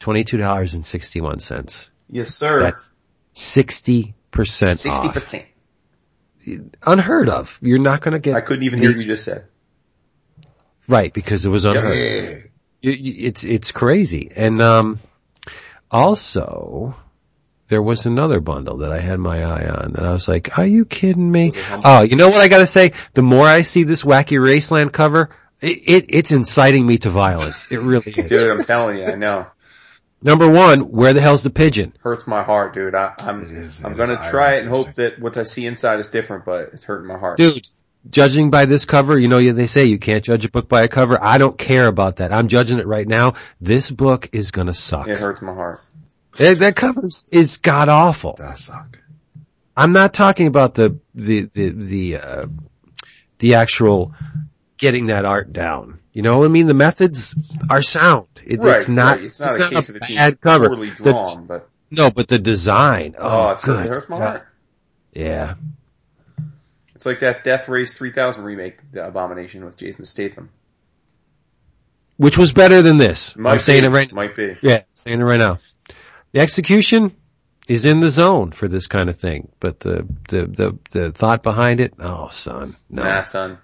$22.61. 0.00 1.88
Yes, 2.08 2.34
sir. 2.34 2.60
That's 2.60 2.92
60% 3.34 4.14
Sixty 4.34 5.08
percent. 5.10 5.46
Unheard 6.82 7.28
of. 7.28 7.58
You're 7.62 7.78
not 7.78 8.00
going 8.00 8.12
to 8.12 8.18
get 8.18 8.34
I 8.34 8.40
couldn't 8.40 8.62
even 8.64 8.78
hear 8.78 8.88
these- 8.88 8.98
what 8.98 9.06
you 9.06 9.12
just 9.12 9.24
said. 9.24 9.46
Right, 10.88 11.12
because 11.12 11.46
it 11.46 11.50
was 11.50 11.64
unheard. 11.66 11.96
Yeah. 11.96 12.49
You- 12.82 12.92
you- 12.92 13.26
It's 13.28 13.44
it's 13.44 13.72
crazy, 13.72 14.30
and 14.34 14.60
um, 14.62 15.00
also 15.90 16.94
there 17.68 17.82
was 17.82 18.06
another 18.06 18.40
bundle 18.40 18.78
that 18.78 18.92
I 18.92 18.98
had 18.98 19.18
my 19.20 19.44
eye 19.44 19.68
on 19.68 19.94
and 19.96 20.04
I 20.04 20.12
was 20.12 20.26
like, 20.26 20.58
are 20.58 20.66
you 20.66 20.84
kidding 20.84 21.30
me? 21.30 21.52
Oh, 21.84 22.02
you 22.02 22.16
know 22.16 22.28
what 22.28 22.40
I 22.40 22.48
gotta 22.48 22.66
say? 22.66 22.92
The 23.14 23.22
more 23.22 23.46
I 23.46 23.62
see 23.62 23.84
this 23.84 24.02
wacky 24.02 24.38
Raceland 24.40 24.92
cover, 24.92 25.30
it, 25.60 25.78
it 25.86 26.04
it's 26.08 26.32
inciting 26.32 26.84
me 26.84 26.98
to 26.98 27.10
violence. 27.10 27.70
It 27.70 27.78
really 27.78 28.10
is. 28.12 28.28
Dude, 28.28 28.50
I'm 28.58 28.64
telling 28.64 28.96
you, 28.98 29.04
I 29.04 29.14
know. 29.14 29.46
Number 30.22 30.50
one, 30.50 30.90
where 30.90 31.12
the 31.14 31.20
hell's 31.20 31.44
the 31.44 31.50
pigeon? 31.50 31.94
Hurts 32.00 32.26
my 32.26 32.42
heart, 32.42 32.74
dude. 32.74 32.94
I, 32.94 33.14
I'm, 33.20 33.40
It 33.42 33.50
is- 33.52 33.80
I'm 33.84 33.94
gonna 33.96 34.16
try 34.30 34.56
it 34.56 34.60
and 34.62 34.68
hope 34.68 34.92
that 34.94 35.18
what 35.20 35.36
I 35.36 35.44
see 35.44 35.64
inside 35.66 36.00
is 36.00 36.08
different, 36.08 36.44
but 36.44 36.70
it's 36.72 36.84
hurting 36.84 37.06
my 37.06 37.18
heart. 37.18 37.36
Dude, 37.38 37.68
judging 38.08 38.50
by 38.50 38.64
this 38.64 38.84
cover, 38.84 39.18
you 39.18 39.28
know, 39.28 39.52
they 39.52 39.66
say 39.66 39.84
you 39.86 39.98
can't 39.98 40.24
judge 40.24 40.44
a 40.44 40.50
book 40.50 40.68
by 40.68 40.82
a 40.82 40.88
cover. 40.88 41.22
I 41.22 41.38
don't 41.38 41.58
care 41.58 41.86
about 41.86 42.16
that. 42.16 42.32
I'm 42.32 42.48
judging 42.48 42.78
it 42.78 42.86
right 42.86 43.06
now. 43.06 43.34
This 43.60 43.90
book 43.90 44.30
is 44.32 44.50
gonna 44.50 44.74
suck. 44.74 45.08
It 45.08 45.18
hurts 45.18 45.42
my 45.42 45.52
heart. 45.54 45.80
That, 46.38 46.60
that 46.60 46.76
cover 46.76 47.06
is- 47.06 47.26
is 47.30 47.56
god 47.58 47.88
awful. 47.88 48.34
Does 48.38 48.64
suck. 48.64 48.98
I'm 49.76 49.92
not 49.92 50.14
talking 50.14 50.46
about 50.46 50.74
the, 50.74 50.98
the, 51.14 51.48
the, 51.52 51.68
the, 51.70 52.16
uh, 52.16 52.46
the 53.38 53.54
actual 53.54 54.14
getting 54.76 55.06
that 55.06 55.24
art 55.24 55.52
down. 55.52 55.98
You 56.12 56.22
know 56.22 56.38
what 56.40 56.44
I 56.46 56.48
mean? 56.48 56.66
The 56.66 56.74
methods 56.74 57.34
are 57.70 57.82
sound. 57.82 58.26
It, 58.44 58.58
right, 58.60 58.76
it's 58.76 58.88
not, 58.88 59.16
right. 59.18 59.24
It's 59.26 59.40
not 59.40 59.60
a 59.60 59.68
case 59.68 59.88
of 59.88 59.96
it 59.96 60.02
bad 60.02 60.40
cover. 60.40 60.68
poorly 60.68 60.90
The- 60.90 61.44
but 61.46 61.68
no, 61.90 62.10
but 62.10 62.28
the 62.28 62.38
design. 62.38 63.14
oh, 63.18 63.48
Oh, 63.48 63.50
it's, 63.52 63.62
good. 63.64 63.86
it 63.86 63.90
hurts 63.90 64.08
my 64.08 64.16
heart. 64.18 64.42
Yeah. 65.12 65.54
It's 67.00 67.06
like 67.06 67.20
that 67.20 67.44
Death 67.44 67.66
Race 67.66 67.94
3000 67.94 68.44
remake, 68.44 68.92
The 68.92 69.06
Abomination 69.06 69.64
with 69.64 69.74
Jason 69.78 70.04
Statham. 70.04 70.50
Which 72.18 72.36
was 72.36 72.52
better 72.52 72.82
than 72.82 72.98
this. 72.98 73.34
Might 73.38 73.52
I'm 73.52 73.58
saying 73.58 73.84
it 73.84 73.88
right 73.88 74.12
Might 74.12 74.36
be. 74.36 74.58
Yeah, 74.60 74.82
saying 74.94 75.18
it 75.18 75.24
right 75.24 75.38
now. 75.38 75.60
The 76.32 76.40
execution 76.40 77.16
is 77.66 77.86
in 77.86 78.00
the 78.00 78.10
zone 78.10 78.52
for 78.52 78.68
this 78.68 78.86
kind 78.86 79.08
of 79.08 79.18
thing, 79.18 79.50
but 79.60 79.80
the 79.80 80.06
the 80.28 80.46
the, 80.46 80.78
the 80.90 81.12
thought 81.12 81.42
behind 81.42 81.80
it, 81.80 81.94
oh 81.98 82.28
son, 82.28 82.76
no, 82.90 83.02
Nah, 83.04 83.22
son. 83.22 83.56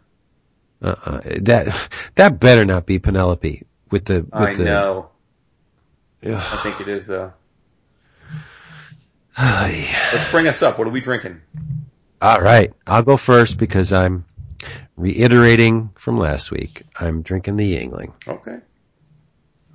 uh-uh. 0.80 1.20
that 1.42 1.90
that 2.14 2.40
better 2.40 2.64
not 2.64 2.86
be 2.86 2.98
Penelope 2.98 3.64
with 3.90 4.06
the 4.06 4.22
with 4.22 4.32
I 4.32 4.54
the. 4.54 4.64
know. 4.64 5.10
Ugh. 6.24 6.32
I 6.32 6.56
think 6.62 6.80
it 6.80 6.88
is 6.88 7.06
though. 7.06 7.34
Let's 9.38 10.30
bring 10.30 10.48
us 10.48 10.62
up. 10.62 10.78
What 10.78 10.88
are 10.88 10.90
we 10.90 11.02
drinking? 11.02 11.42
All 12.20 12.40
right, 12.40 12.73
I'll 12.87 13.02
go 13.02 13.16
first 13.16 13.58
because 13.58 13.92
I'm 13.92 14.25
reiterating 14.96 15.90
from 15.96 16.18
last 16.18 16.50
week. 16.50 16.82
I'm 16.99 17.23
drinking 17.23 17.56
the 17.56 17.76
Yuengling. 17.76 18.12
Okay. 18.26 18.58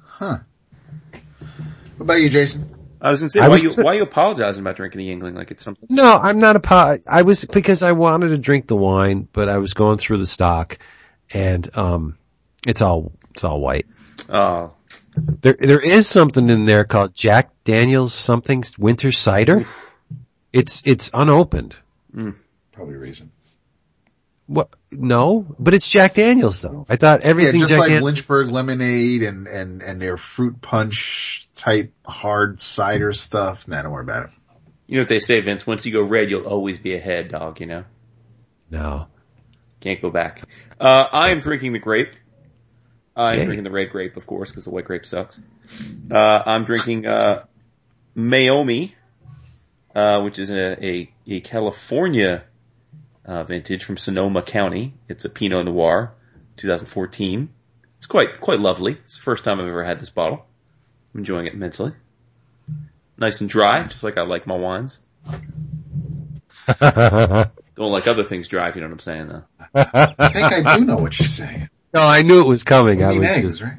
Huh. 0.03 0.39
What 1.97 2.01
about 2.05 2.21
you, 2.21 2.29
Jason? 2.29 2.67
I 2.99 3.09
was 3.11 3.19
gonna 3.21 3.29
say, 3.29 3.39
I 3.39 3.47
why 3.47 3.53
was- 3.53 3.63
you 3.63 3.71
why 3.73 3.93
you 3.93 4.03
apologizing 4.03 4.61
about 4.61 4.75
drinking 4.75 4.99
the 4.99 5.09
Yuengling 5.09 5.35
like 5.35 5.51
it's 5.51 5.63
something? 5.63 5.87
No, 5.89 6.11
I'm 6.13 6.39
not 6.39 6.55
a 6.55 6.59
pot. 6.59 6.99
I 7.07 7.23
was 7.23 7.45
because 7.45 7.81
I 7.83 7.91
wanted 7.93 8.29
to 8.29 8.37
drink 8.37 8.67
the 8.67 8.75
wine, 8.75 9.27
but 9.33 9.49
I 9.49 9.57
was 9.57 9.73
going 9.73 9.97
through 9.97 10.17
the 10.17 10.27
stock, 10.27 10.77
and 11.31 11.69
um, 11.77 12.17
it's 12.67 12.81
all 12.81 13.11
it's 13.31 13.43
all 13.43 13.59
white. 13.59 13.87
Oh, 14.29 14.73
There, 15.15 15.57
there 15.59 15.79
is 15.79 16.07
something 16.07 16.49
in 16.49 16.65
there 16.65 16.83
called 16.85 17.13
Jack 17.15 17.51
Daniel's 17.63 18.13
something 18.13 18.63
winter 18.77 19.11
cider. 19.11 19.65
It's, 20.53 20.81
it's 20.85 21.09
unopened. 21.13 21.75
Probably 22.71 22.95
reason. 22.95 23.31
What? 24.47 24.69
No, 24.91 25.45
but 25.59 25.73
it's 25.73 25.87
Jack 25.87 26.15
Daniel's 26.15 26.61
though. 26.61 26.85
I 26.89 26.97
thought 26.97 27.21
Yeah, 27.23 27.29
everything 27.29 27.59
just 27.61 27.71
Jack 27.71 27.79
like 27.79 27.89
Dan- 27.89 28.03
Lynchburg 28.03 28.49
lemonade 28.49 29.23
and, 29.23 29.47
and, 29.47 29.81
and 29.81 30.01
their 30.01 30.17
fruit 30.17 30.61
punch 30.61 31.47
type 31.55 31.93
hard 32.05 32.59
cider 32.59 33.13
stuff. 33.13 33.67
Nah, 33.67 33.81
don't 33.81 33.91
worry 33.91 34.03
about 34.03 34.23
it. 34.25 34.29
you 34.87 34.95
know 34.97 35.01
what 35.03 35.07
they 35.09 35.19
say, 35.19 35.39
Vince? 35.41 35.65
Once 35.65 35.85
you 35.85 35.93
go 35.93 36.01
red, 36.03 36.29
you'll 36.29 36.47
always 36.47 36.79
be 36.79 36.95
ahead, 36.95 37.29
dog. 37.29 37.61
You 37.61 37.67
know, 37.67 37.83
No. 38.69 39.07
can't 39.79 40.01
go 40.01 40.09
back. 40.09 40.41
Uh, 40.79 41.05
I 41.11 41.31
am 41.31 41.39
drinking 41.39 41.71
the 41.73 41.79
grape. 41.79 42.13
I'm 43.15 43.37
Yay. 43.39 43.45
drinking 43.45 43.63
the 43.65 43.71
red 43.71 43.89
grape, 43.91 44.17
of 44.17 44.25
course, 44.25 44.49
because 44.51 44.65
the 44.65 44.71
white 44.71 44.85
grape 44.85 45.05
sucks. 45.05 45.39
Uh, 46.09 46.41
I'm 46.45 46.63
drinking 46.65 47.05
uh, 47.05 47.43
Meiomi, 48.17 48.93
uh, 49.95 50.21
which 50.21 50.39
is 50.39 50.49
a, 50.49 50.85
a, 50.85 51.11
a 51.27 51.41
California 51.41 52.43
uh, 53.25 53.43
vintage 53.43 53.83
from 53.83 53.97
Sonoma 53.97 54.41
County. 54.41 54.93
It's 55.07 55.25
a 55.25 55.29
Pinot 55.29 55.65
Noir, 55.65 56.13
2014. 56.57 57.49
It's 57.97 58.07
quite 58.07 58.41
quite 58.41 58.59
lovely. 58.59 58.93
It's 58.93 59.15
the 59.17 59.21
first 59.21 59.43
time 59.43 59.59
I've 59.59 59.67
ever 59.67 59.83
had 59.83 59.99
this 59.99 60.09
bottle. 60.09 60.45
I'm 61.13 61.19
enjoying 61.19 61.45
it 61.45 61.53
immensely. 61.53 61.93
Nice 63.17 63.41
and 63.41 63.49
dry, 63.49 63.83
just 63.83 64.03
like 64.03 64.17
I 64.17 64.23
like 64.23 64.47
my 64.47 64.55
wines. 64.55 64.99
Don't 66.79 67.91
like 67.91 68.07
other 68.07 68.23
things 68.23 68.47
dry, 68.47 68.69
if 68.69 68.75
you 68.75 68.81
know 68.81 68.87
what 68.87 68.93
I'm 68.93 68.99
saying, 68.99 69.27
though. 69.27 69.43
I 69.75 70.29
think 70.29 70.65
I 70.67 70.77
do 70.79 70.85
know 70.85 70.97
what 70.97 71.19
you're 71.19 71.27
saying. 71.27 71.69
No, 71.93 72.01
I 72.01 72.21
knew 72.21 72.41
it 72.41 72.47
was 72.47 72.63
coming. 72.63 73.03
I 73.03 73.09
I 73.09 73.19
was 73.19 73.29
eggs, 73.29 73.59
just, 73.59 73.61
right? 73.61 73.77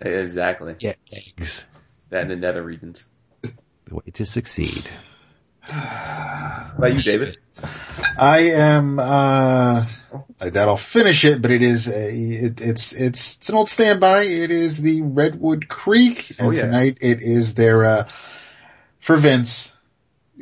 Exactly. 0.00 0.76
yeah, 0.80 0.94
eggs. 1.12 1.64
That 2.10 2.22
and 2.22 2.30
the 2.30 2.36
nether 2.36 2.62
regions. 2.62 3.04
The 3.42 3.52
way 3.94 4.10
to 4.14 4.24
succeed. 4.24 4.88
How 5.68 6.72
about 6.76 6.94
you, 6.94 7.00
David? 7.00 7.38
I 8.18 8.38
am, 8.54 8.98
uh, 8.98 9.84
that'll 10.38 10.76
finish 10.76 11.24
it, 11.24 11.40
but 11.40 11.50
it 11.50 11.62
is 11.62 11.88
a, 11.88 12.10
it, 12.12 12.60
it's, 12.60 12.92
it's, 12.92 13.36
it's 13.36 13.48
an 13.48 13.54
old 13.54 13.68
standby. 13.70 14.22
It 14.22 14.50
is 14.50 14.80
the 14.80 15.02
Redwood 15.02 15.68
Creek 15.68 16.30
and 16.38 16.48
Oh, 16.48 16.50
yeah. 16.50 16.62
tonight 16.62 16.98
it 17.00 17.22
is 17.22 17.54
their, 17.54 17.84
uh, 17.84 18.08
for 19.00 19.16
Vince, 19.16 19.72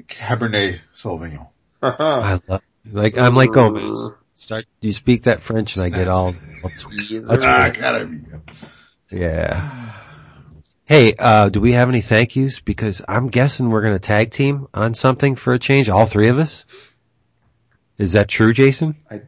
Cabernet 0.08 0.80
Sauvignon. 0.96 1.48
I 1.82 2.40
love, 2.48 2.62
like, 2.90 3.16
I'm 3.16 3.34
like 3.34 3.52
Gomez. 3.52 4.10
Start, 4.34 4.64
Do 4.80 4.88
you 4.88 4.92
speak 4.94 5.24
that 5.24 5.40
French 5.42 5.76
and 5.76 5.84
I 5.84 5.88
get 5.88 6.08
all, 6.08 6.34
all 6.64 6.70
tw- 6.70 7.24
Ah, 7.30 7.70
yeah. 9.10 9.92
Hey, 10.92 11.14
uh, 11.18 11.48
do 11.48 11.58
we 11.58 11.72
have 11.72 11.88
any 11.88 12.02
thank 12.02 12.36
yous? 12.36 12.60
Because 12.60 13.00
I'm 13.08 13.28
guessing 13.28 13.70
we're 13.70 13.80
gonna 13.80 13.98
tag 13.98 14.30
team 14.30 14.68
on 14.74 14.92
something 14.92 15.36
for 15.36 15.54
a 15.54 15.58
change, 15.58 15.88
all 15.88 16.04
three 16.04 16.28
of 16.28 16.36
us. 16.36 16.66
Is 17.96 18.12
that 18.12 18.28
true, 18.28 18.52
Jason? 18.52 18.96
I 19.10 19.22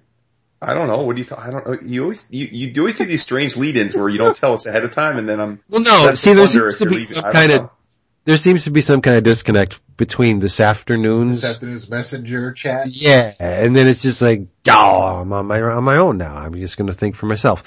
I 0.61 0.75
don't 0.75 0.89
know. 0.89 1.01
What 1.05 1.17
do 1.17 1.23
you? 1.23 1.27
Th- 1.27 1.41
I 1.41 1.51
don't 1.51 1.67
know. 1.67 1.79
You 1.83 2.03
always 2.03 2.27
you, 2.29 2.49
you 2.53 2.83
always 2.83 2.97
do 2.97 3.07
these 3.07 3.23
strange 3.23 3.57
lead-ins 3.57 3.95
where 3.95 4.11
you 4.11 4.19
don't 4.19 4.37
tell 4.37 4.53
us 4.53 4.67
ahead 4.67 4.85
of 4.85 4.91
time, 4.91 5.17
and 5.17 5.27
then 5.27 5.41
I'm. 5.41 5.63
Well, 5.71 5.81
no. 5.81 6.13
See, 6.13 6.35
there 6.35 6.47
seems 6.47 6.77
to 6.81 6.85
be 6.85 6.97
leaving- 6.97 7.07
some 7.07 7.31
kind 7.33 7.53
of 7.53 7.61
know. 7.63 7.73
there 8.27 8.37
seems 8.37 8.65
to 8.65 8.71
be 8.71 8.83
some 8.83 9.01
kind 9.01 9.17
of 9.17 9.25
disconnect 9.25 9.81
between 9.97 10.41
this 10.41 10.61
afternoon's. 10.61 11.41
This 11.41 11.51
afternoon's 11.51 11.89
messenger 11.89 12.53
chat. 12.53 12.89
Yeah, 12.89 13.33
and 13.39 13.75
then 13.75 13.87
it's 13.87 14.03
just 14.03 14.21
like, 14.21 14.49
oh, 14.69 15.03
I'm 15.03 15.33
on 15.33 15.47
my 15.47 15.63
on 15.63 15.85
my 15.85 15.97
own 15.97 16.19
now. 16.19 16.37
I'm 16.37 16.53
just 16.57 16.77
going 16.77 16.89
to 16.89 16.95
think 16.95 17.17
for 17.17 17.25
myself. 17.25 17.65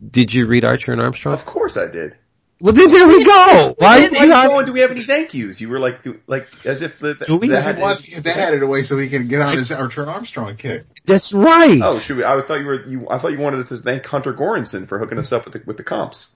Did 0.00 0.32
you 0.32 0.46
read 0.46 0.64
Archer 0.64 0.92
and 0.92 1.00
Armstrong? 1.00 1.34
Of 1.34 1.44
course 1.44 1.76
I 1.76 1.88
did. 1.88 2.16
Well, 2.62 2.72
then 2.72 2.92
there 2.92 3.08
we 3.08 3.24
go. 3.24 3.74
Why? 3.76 4.02
Why, 4.02 4.08
why 4.08 4.24
you 4.24 4.48
going? 4.48 4.66
Do 4.66 4.72
we 4.72 4.80
have 4.80 4.92
any 4.92 5.02
thank 5.02 5.34
yous? 5.34 5.60
You 5.60 5.68
were 5.68 5.80
like, 5.80 6.04
do, 6.04 6.20
like 6.28 6.46
as 6.64 6.82
if 6.82 7.00
the, 7.00 7.14
Do 7.14 7.34
we? 7.34 7.48
that 7.48 7.74
He 7.74 7.82
wants 7.82 8.02
to 8.02 8.10
get 8.12 8.22
that 8.22 8.38
out 8.38 8.54
of 8.54 8.60
the 8.60 8.68
way 8.68 8.84
so 8.84 8.96
he 8.96 9.08
can 9.08 9.26
get 9.26 9.42
on 9.42 9.58
his 9.58 9.72
Archer 9.72 10.08
Armstrong 10.08 10.56
kick. 10.56 10.84
That's 11.04 11.32
right. 11.32 11.80
Oh, 11.82 11.98
should 11.98 12.18
we? 12.18 12.24
I 12.24 12.40
thought 12.42 12.60
you 12.60 12.66
were. 12.66 12.86
You. 12.86 13.08
I 13.10 13.18
thought 13.18 13.32
you 13.32 13.38
wanted 13.38 13.66
to 13.66 13.76
thank 13.78 14.06
Hunter 14.06 14.32
Goranson 14.32 14.86
for 14.86 15.00
hooking 15.00 15.18
us 15.18 15.32
up 15.32 15.44
with 15.44 15.54
the 15.54 15.62
with 15.66 15.76
the 15.76 15.82
comps. 15.82 16.30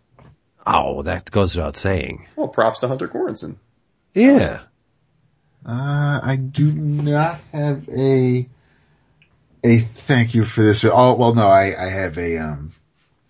Oh, 0.67 1.03
that 1.05 1.31
goes 1.31 1.55
without 1.55 1.77
saying. 1.77 2.27
Well, 2.35 2.49
props 2.49 2.81
to 2.81 2.89
Hunter 2.89 3.07
Goranson. 3.07 3.59
Yeah. 4.13 4.63
Uh, 5.65 6.21
I 6.23 6.35
do 6.35 6.73
not 6.73 7.39
have 7.53 7.89
a, 7.89 8.49
a 9.63 9.79
thank 9.79 10.35
you 10.35 10.45
for 10.45 10.63
this. 10.63 10.85
Oh, 10.85 11.15
well, 11.15 11.35
no, 11.35 11.47
I, 11.47 11.73
I 11.79 11.89
have 11.89 12.19
a, 12.19 12.39
um, 12.39 12.73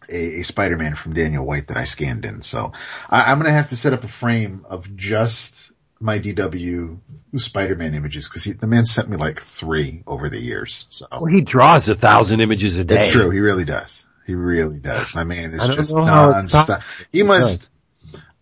a, 0.08 0.40
a 0.40 0.42
Spider-Man 0.42 0.94
from 0.94 1.12
Daniel 1.14 1.46
White 1.46 1.68
that 1.68 1.76
I 1.76 1.84
scanned 1.84 2.24
in. 2.24 2.42
So 2.42 2.72
I, 3.08 3.30
I'm 3.30 3.38
going 3.38 3.50
to 3.50 3.56
have 3.56 3.68
to 3.70 3.76
set 3.76 3.92
up 3.92 4.04
a 4.04 4.08
frame 4.08 4.66
of 4.68 4.96
just 4.96 5.72
my 6.00 6.18
DW 6.18 6.98
Spider-Man 7.36 7.94
images 7.94 8.28
because 8.28 8.44
the 8.56 8.66
man 8.66 8.84
sent 8.84 9.08
me 9.08 9.16
like 9.16 9.40
three 9.40 10.02
over 10.06 10.28
the 10.28 10.40
years. 10.40 10.86
So 10.90 11.06
Well, 11.10 11.26
he 11.26 11.40
draws 11.40 11.88
a 11.88 11.94
thousand 11.94 12.40
images 12.40 12.78
a 12.78 12.84
day. 12.84 12.96
it's 12.96 13.12
true. 13.12 13.30
He 13.30 13.40
really 13.40 13.64
does. 13.64 14.04
He 14.26 14.34
really 14.34 14.80
does. 14.80 15.14
My 15.14 15.24
man 15.24 15.52
is 15.52 15.66
just 15.68 15.94
non-stop. 15.94 16.80
He 17.12 17.22
must, 17.22 17.70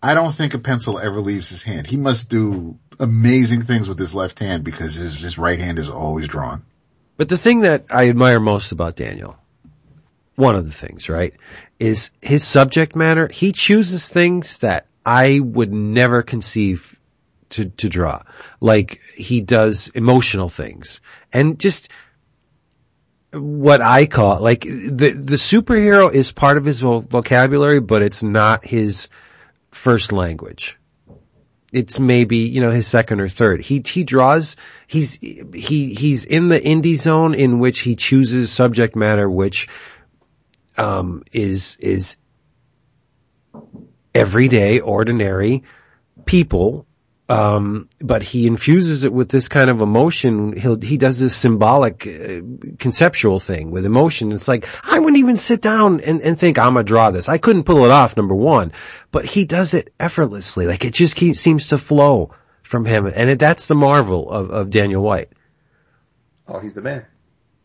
I 0.03 0.15
don't 0.15 0.35
think 0.35 0.55
a 0.55 0.59
pencil 0.59 0.99
ever 0.99 1.21
leaves 1.21 1.49
his 1.51 1.63
hand. 1.63 1.87
He 1.87 1.97
must 1.97 2.29
do 2.29 2.79
amazing 2.99 3.63
things 3.63 3.89
with 3.89 3.99
his 3.99 4.15
left 4.15 4.39
hand 4.39 4.65
because 4.65 4.95
his, 4.95 5.15
his 5.15 5.39
right 5.39 5.59
hand 5.59 5.79
is 5.79 5.91
always 5.91 6.27
drawn. 6.27 6.65
But 7.17 7.29
the 7.29 7.39
thing 7.39 7.61
that 7.61 7.85
I 7.91 8.09
admire 8.09 8.41
most 8.41 8.73
about 8.73 8.97
Daniel, 8.97 9.37
one 10.37 10.57
of 10.57 10.65
the 10.65 10.73
things, 10.73 11.09
right, 11.09 11.35
is 11.79 12.11
his 12.21 12.45
subject 12.45 12.97
matter. 12.97 13.29
He 13.29 13.53
chooses 13.53 14.09
things 14.09 14.59
that 14.59 14.87
I 15.07 15.39
would 15.41 15.73
never 15.73 16.23
conceive 16.23 16.97
to, 17.51 17.67
to 17.67 17.89
draw. 17.89 18.23
Like 18.61 19.01
he 19.15 19.41
does 19.43 19.89
emotional 19.95 20.49
things 20.49 21.01
and 21.33 21.59
just 21.61 21.89
what 23.33 23.81
I 23.81 24.07
call 24.07 24.41
like 24.41 24.63
the, 24.63 25.11
the 25.11 25.37
superhero 25.37 26.13
is 26.13 26.33
part 26.33 26.57
of 26.57 26.65
his 26.65 26.81
vo- 26.81 27.01
vocabulary, 27.01 27.81
but 27.81 28.03
it's 28.03 28.23
not 28.23 28.65
his 28.65 29.09
first 29.71 30.13
language. 30.13 30.79
it's 31.75 31.99
maybe, 31.99 32.37
you 32.37 32.61
know, 32.61 32.71
his 32.71 32.87
second 32.87 33.21
or 33.21 33.29
third. 33.29 33.61
He, 33.61 33.83
he 33.85 34.05
draws, 34.05 34.55
he's, 34.87 35.15
he, 35.15 35.95
he's 35.95 36.25
in 36.25 36.49
the 36.49 36.61
indie 36.61 36.97
zone 36.97 37.35
in 37.35 37.59
which 37.59 37.81
he 37.81 37.97
chooses 37.97 38.53
subject 38.53 38.95
matter 38.95 39.29
which, 39.29 39.69
um, 40.77 41.25
is, 41.33 41.77
is 41.81 42.17
everyday, 44.15 44.81
ordinary 44.81 45.65
people 46.25 46.87
um, 47.27 47.89
but 48.01 48.23
he 48.23 48.47
infuses 48.47 49.05
it 49.05 49.13
with 49.13 49.31
this 49.31 49.49
kind 49.49 49.71
of 49.71 49.81
emotion. 49.81 50.55
He'll, 50.55 50.79
he 50.79 50.99
does 50.99 51.19
this 51.19 51.35
symbolic, 51.35 52.07
uh, 52.07 52.43
conceptual 52.79 53.41
thing 53.41 53.71
with 53.71 53.87
emotion. 53.87 54.33
It's 54.33 54.47
like, 54.47 54.69
I 54.85 54.99
wouldn't 54.99 55.19
even 55.19 55.39
sit 55.39 55.63
down 55.63 56.01
and, 56.01 56.21
and 56.21 56.39
think 56.39 56.59
I'm 56.59 56.75
gonna 56.75 56.85
draw 56.85 57.11
this. 57.11 57.31
I 57.31 57.39
couldn't 57.39 57.65
pull 57.65 57.87
it 57.87 57.91
off, 57.91 58.17
number 58.17 58.35
one, 58.35 58.73
but 59.11 59.25
he 59.25 59.47
does 59.47 59.73
it 59.73 59.95
effortlessly. 59.99 60.67
Like 60.67 60.85
it 60.85 60.93
just 60.93 61.17
keeps, 61.17 61.41
seems 61.41 61.69
to 61.69 61.79
flow 61.79 62.33
from 62.63 62.85
him. 62.85 63.07
And 63.07 63.31
it, 63.31 63.39
that's 63.39 63.69
the 63.69 63.75
marvel 63.75 64.31
of, 64.31 64.51
of 64.51 64.71
Daniel 64.71 65.03
White. 65.03 65.31
Oh, 66.47 66.59
he's 66.59 66.75
the 66.75 66.83
man. 66.83 67.07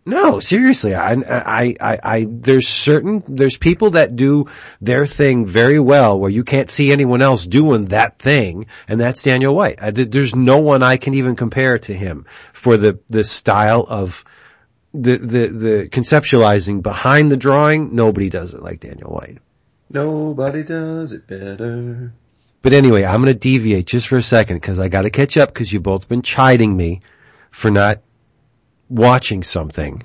No, 0.10 0.40
seriously, 0.40 0.96
I, 0.96 1.14
I, 1.14 1.76
I, 1.80 2.00
I, 2.04 2.28
there's 2.28 2.68
certain, 2.68 3.24
there's 3.28 3.58
people 3.58 3.92
that 3.92 4.16
do 4.16 4.48
their 4.82 5.06
thing 5.06 5.46
very 5.46 5.80
well 5.80 6.20
where 6.20 6.32
you 6.32 6.44
can't 6.44 6.70
see 6.70 6.92
anyone 6.92 7.22
else 7.22 7.46
doing 7.46 7.86
that 7.86 8.18
thing, 8.18 8.66
and 8.88 9.00
that's 9.00 9.22
Daniel 9.22 9.54
White. 9.54 9.78
I, 9.80 9.92
there's 9.92 10.36
no 10.36 10.58
one 10.58 10.82
I 10.82 10.98
can 10.98 11.14
even 11.14 11.36
compare 11.36 11.78
to 11.78 11.94
him 11.94 12.26
for 12.54 12.76
the, 12.76 13.00
the 13.08 13.24
style 13.24 13.86
of 13.88 14.26
the, 14.94 15.18
the, 15.18 15.48
the 15.48 15.90
conceptualizing 15.90 16.82
behind 16.82 17.32
the 17.32 17.38
drawing. 17.38 17.96
Nobody 17.96 18.30
does 18.30 18.56
it 18.56 18.64
like 18.64 18.80
Daniel 18.80 19.12
White. 19.12 19.38
Nobody 19.92 20.64
does 20.64 21.12
it 21.12 21.28
better. 21.28 22.14
But 22.62 22.74
anyway, 22.74 23.04
I'm 23.04 23.22
gonna 23.22 23.36
deviate 23.36 23.86
just 23.86 24.08
for 24.08 24.18
a 24.18 24.24
second 24.24 24.58
because 24.58 24.80
I 24.80 24.88
gotta 24.88 25.12
catch 25.12 25.38
up 25.38 25.50
because 25.50 25.72
you've 25.72 25.84
both 25.84 26.10
been 26.10 26.24
chiding 26.24 26.76
me 26.76 27.02
for 27.52 27.70
not 27.72 28.02
watching 28.90 29.44
something. 29.44 30.04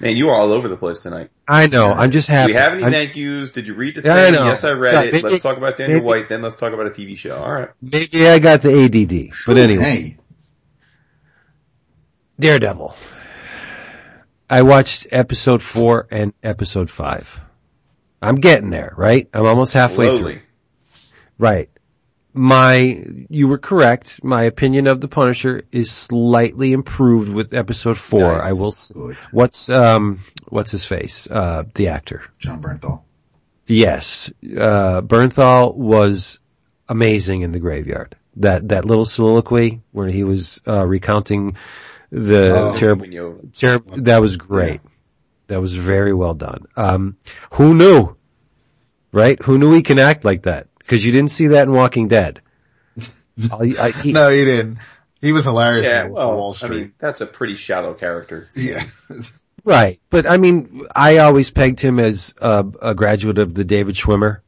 Man, 0.00 0.16
you 0.16 0.28
are 0.30 0.34
all 0.34 0.52
over 0.52 0.68
the 0.68 0.76
place 0.76 0.98
tonight. 1.00 1.30
I 1.46 1.68
know. 1.68 1.92
I'm 1.92 2.10
just 2.10 2.28
Do 2.28 2.34
happy. 2.34 2.52
we 2.52 2.58
have 2.58 2.72
any 2.74 2.82
I'm- 2.82 2.92
thank 2.92 3.16
yous? 3.16 3.50
Did 3.50 3.68
you 3.68 3.74
read 3.74 3.94
the 3.94 4.02
thing? 4.02 4.10
Yeah, 4.10 4.24
I 4.24 4.30
know. 4.30 4.44
Yes, 4.46 4.64
I 4.64 4.72
read 4.72 4.92
So, 4.92 5.00
it. 5.02 5.12
maybe- 5.12 5.28
let's 5.28 5.42
talk 5.42 5.56
about 5.56 5.76
Daniel 5.76 5.98
maybe- 6.00 6.06
White, 6.06 6.28
then 6.28 6.42
let's 6.42 6.56
talk 6.56 6.72
about 6.72 6.86
a 6.86 6.90
TV 6.90 7.16
show. 7.16 7.36
All 7.36 7.52
right. 7.52 7.68
Maybe 7.80 8.28
I 8.28 8.38
got 8.40 8.62
the 8.62 8.70
ADD. 8.70 9.30
But 9.46 9.56
anyway, 9.58 9.84
Hey, 9.84 10.16
Daredevil. 12.40 12.96
I 14.50 14.62
watched 14.62 15.06
episode 15.10 15.62
four 15.62 16.06
and 16.10 16.32
episode 16.42 16.90
five. 16.90 17.40
I'm 18.20 18.36
getting 18.36 18.70
there, 18.70 18.92
right? 18.96 19.28
I'm 19.32 19.46
almost 19.46 19.72
halfway 19.72 20.06
Slowly. 20.06 20.32
through. 20.34 20.42
Right. 21.38 21.70
My, 22.36 23.04
you 23.30 23.46
were 23.46 23.58
correct. 23.58 24.22
My 24.24 24.42
opinion 24.42 24.88
of 24.88 25.00
the 25.00 25.06
Punisher 25.06 25.62
is 25.70 25.90
slightly 25.92 26.72
improved 26.72 27.28
with 27.32 27.54
episode 27.54 27.96
four. 27.96 28.32
Nice. 28.38 28.42
I 28.44 28.52
will. 28.52 28.68
s- 28.68 28.90
good. 28.92 29.16
What's 29.30 29.70
um, 29.70 30.20
what's 30.48 30.72
his 30.72 30.84
face? 30.84 31.28
Uh, 31.30 31.62
the 31.74 31.88
actor. 31.88 32.22
Jon 32.40 32.60
Bernthal. 32.60 33.02
Yes, 33.66 34.30
uh, 34.42 35.00
Bernthal 35.02 35.74
was 35.76 36.40
amazing 36.88 37.42
in 37.42 37.52
the 37.52 37.60
graveyard. 37.60 38.16
That 38.36 38.68
that 38.70 38.84
little 38.84 39.04
soliloquy 39.06 39.80
where 39.92 40.08
he 40.08 40.24
was 40.24 40.60
uh, 40.66 40.84
recounting 40.84 41.56
the 42.10 42.50
Oh. 42.72 42.76
terrible, 42.76 43.06
you- 43.06 43.48
terrible. 43.54 43.96
That 44.02 44.20
was 44.20 44.36
great. 44.36 44.80
That 45.46 45.60
was 45.60 45.72
very 45.74 46.12
well 46.12 46.34
done. 46.34 46.64
Um, 46.76 47.16
who 47.52 47.74
knew? 47.74 48.16
Right? 49.12 49.40
Who 49.42 49.56
knew 49.58 49.72
he 49.72 49.82
can 49.82 50.00
act 50.00 50.24
like 50.24 50.42
that? 50.42 50.66
Because 50.84 51.04
you 51.04 51.12
didn't 51.12 51.30
see 51.30 51.48
that 51.48 51.66
in 51.68 51.72
Walking 51.72 52.08
Dead. 52.08 52.40
I, 53.50 53.74
I, 53.78 53.90
he- 53.90 54.12
No, 54.12 54.28
he 54.30 54.44
didn't. 54.44 54.78
He 55.20 55.32
was 55.32 55.44
hilarious 55.44 55.84
Yeah, 55.86 56.04
in 56.04 56.10
Wolf 56.10 56.18
of 56.20 56.26
well, 56.28 56.36
Wall 56.36 56.56
I 56.62 56.68
mean, 56.68 56.92
that's 56.98 57.20
a 57.22 57.26
pretty 57.26 57.56
shallow 57.56 57.94
character. 57.94 58.46
yeah. 58.54 58.84
Right. 59.64 59.98
But 60.10 60.28
I 60.30 60.36
mean, 60.36 60.82
I 60.94 61.18
always 61.18 61.50
pegged 61.50 61.80
him 61.80 61.98
as 61.98 62.34
a, 62.42 62.66
a 62.82 62.94
graduate 62.94 63.38
of 63.38 63.54
the 63.54 63.64
David 63.64 63.94
Schwimmer 63.94 64.40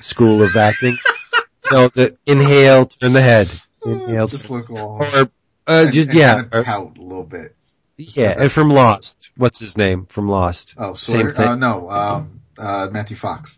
School 0.00 0.42
of 0.42 0.56
Acting. 0.56 0.98
so 1.66 1.88
the 1.90 2.16
inhale, 2.26 2.86
turn 2.86 3.12
the 3.12 3.22
head. 3.22 3.48
Inhale, 3.86 4.26
Just 4.26 4.48
turn, 4.48 4.56
look 4.56 4.70
all. 4.70 4.96
or, 5.02 5.06
uh, 5.06 5.26
and- 5.68 5.92
just, 5.92 6.08
and 6.10 6.18
yeah. 6.18 6.34
kind 6.42 6.54
of 6.54 6.64
pout 6.64 6.98
a 6.98 7.02
little 7.02 7.22
bit. 7.24 7.54
yeah. 7.96 8.34
And 8.36 8.50
from 8.50 8.70
Lost. 8.70 9.30
What's 9.36 9.60
his 9.60 9.76
name 9.78 10.06
from 10.06 10.28
Lost? 10.28 10.74
Oh, 10.76 10.94
Same 10.94 11.20
Sawyer? 11.20 11.32
thing. 11.32 11.46
Uh, 11.46 11.54
no, 11.54 11.88
um, 11.90 12.40
uh, 12.58 12.88
Matthew 12.90 13.16
Fox. 13.16 13.56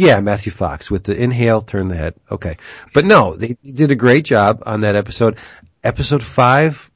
Yeah, 0.00 0.20
Matthew 0.20 0.50
Fox 0.50 0.90
with 0.90 1.04
the 1.04 1.14
inhale, 1.14 1.60
turn 1.60 1.88
the 1.88 1.96
head. 1.96 2.14
Okay. 2.30 2.56
But 2.94 3.04
no, 3.04 3.36
they 3.36 3.56
did 3.62 3.90
a 3.90 3.94
great 3.96 4.24
job 4.24 4.62
on 4.64 4.80
that 4.80 4.96
episode. 4.96 5.36
Episode 5.84 6.22
five, 6.22 6.90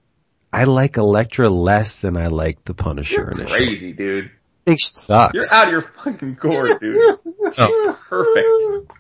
I 0.53 0.65
like 0.65 0.97
Elektra 0.97 1.49
less 1.51 2.01
than 2.01 2.17
I 2.17 2.29
like 2.29 2.65
the 2.65 2.73
Punisher 2.75 3.17
You're 3.17 3.31
initially. 3.33 3.59
crazy, 3.59 3.93
dude. 3.93 4.27
I 4.27 4.31
think 4.71 4.81
she 4.81 4.91
sucks. 4.95 5.35
You're 5.35 5.53
out 5.53 5.67
of 5.67 5.73
your 5.73 5.83
fucking 5.83 6.35
gourd, 6.35 6.81
dude. 6.81 6.97
Oh, 7.59 7.99
Perfect. 8.09 8.91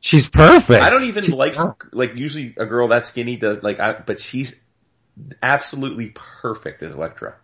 she's 0.00 0.28
perfect. 0.28 0.82
I 0.82 0.90
don't 0.90 1.04
even 1.04 1.22
She's 1.22 1.34
like, 1.34 1.54
not. 1.54 1.76
like 1.92 2.16
usually 2.16 2.54
a 2.56 2.66
girl 2.66 2.88
that 2.88 3.06
skinny 3.06 3.36
does, 3.36 3.62
like, 3.62 3.78
I, 3.78 3.92
but 3.92 4.18
she's 4.18 4.60
absolutely 5.42 6.12
perfect 6.14 6.82
as 6.82 6.92
Elektra. 6.92 7.34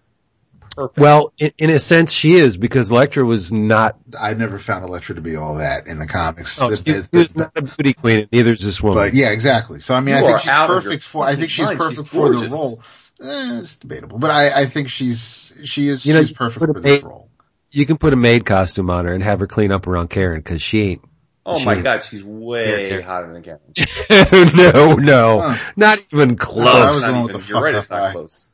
Perfect. 0.79 0.99
Well, 0.99 1.33
in, 1.39 1.51
in 1.59 1.71
a 1.71 1.79
sense, 1.81 2.13
she 2.13 2.35
is 2.37 2.57
because 2.57 2.93
Elektra 2.93 3.25
was 3.25 3.51
not. 3.53 3.97
I 4.19 4.35
never 4.35 4.61
found 4.61 4.85
Elektra 4.85 5.17
to 5.17 5.21
be 5.21 5.35
all 5.35 5.57
that 5.57 5.89
in 5.89 5.99
the 5.99 6.07
comics. 6.07 6.61
Oh, 6.61 6.71
The- 6.71 6.77
she, 6.77 6.83
the- 6.83 7.09
she 7.13 7.19
was 7.19 7.35
not 7.37 7.53
a 7.57 7.63
beauty 7.63 7.95
queen. 7.95 8.29
Neither 8.31 8.53
is 8.53 8.61
this 8.61 8.81
woman. 8.81 8.99
but 8.99 9.15
yeah, 9.15 9.31
exactly. 9.31 9.81
So 9.81 9.95
I 9.95 10.01
mean, 10.01 10.15
You 10.17 10.25
I 10.25 10.27
think 10.29 10.41
she's 10.41 10.51
out 10.51 10.71
of 10.71 10.85
your 10.85 10.93
perfect 10.93 11.03
for. 11.05 11.25
I 11.27 11.35
think 11.35 11.51
she's 11.51 11.67
mind. 11.67 11.79
perfect 11.79 11.99
She's 12.03 12.09
for 12.09 12.31
the 12.31 12.49
role. 12.49 12.83
Eh, 13.21 13.59
it's 13.59 13.75
debatable, 13.75 14.19
but 14.19 14.31
I, 14.31 14.51
I 14.61 14.67
think 14.67 14.89
she's 14.91 15.53
she 15.65 15.89
is 15.89 16.07
You 16.07 16.15
know, 16.15 16.23
she's 16.23 16.33
perfect 16.33 16.65
for 16.65 16.81
this 16.81 17.01
ba- 17.01 17.09
role. 17.09 17.29
you 17.73 17.85
can 17.85 17.99
put 17.99 18.13
a 18.13 18.17
maid 18.17 18.47
costume 18.47 18.89
on 18.91 19.07
her 19.07 19.13
and 19.13 19.25
have 19.25 19.41
her 19.41 19.49
clean 19.49 19.73
up 19.73 19.89
around 19.89 20.11
Karen 20.11 20.39
because 20.39 20.63
she 20.63 20.83
ain't. 20.83 21.01
oh 21.45 21.59
she- 21.59 21.65
my 21.65 21.81
god, 21.81 22.05
she's 22.05 22.23
way 22.23 22.91
Yeah, 22.91 23.01
hotter 23.01 23.33
than 23.33 23.43
Karen. 23.43 23.61
no, 24.57 24.95
no, 24.95 25.41
Huh. 25.41 25.73
not 25.77 25.99
even 26.13 26.31
I 26.33 26.35
close. 26.37 26.95
was 26.95 27.03
not 27.03 27.11
going 27.11 27.23
with 27.25 27.31
even- 27.31 27.41
the 27.43 27.49
you're 27.49 27.61
right, 27.63 27.75
it's 27.75 27.91
not 27.91 28.03
eye. 28.03 28.13
close. 28.13 28.48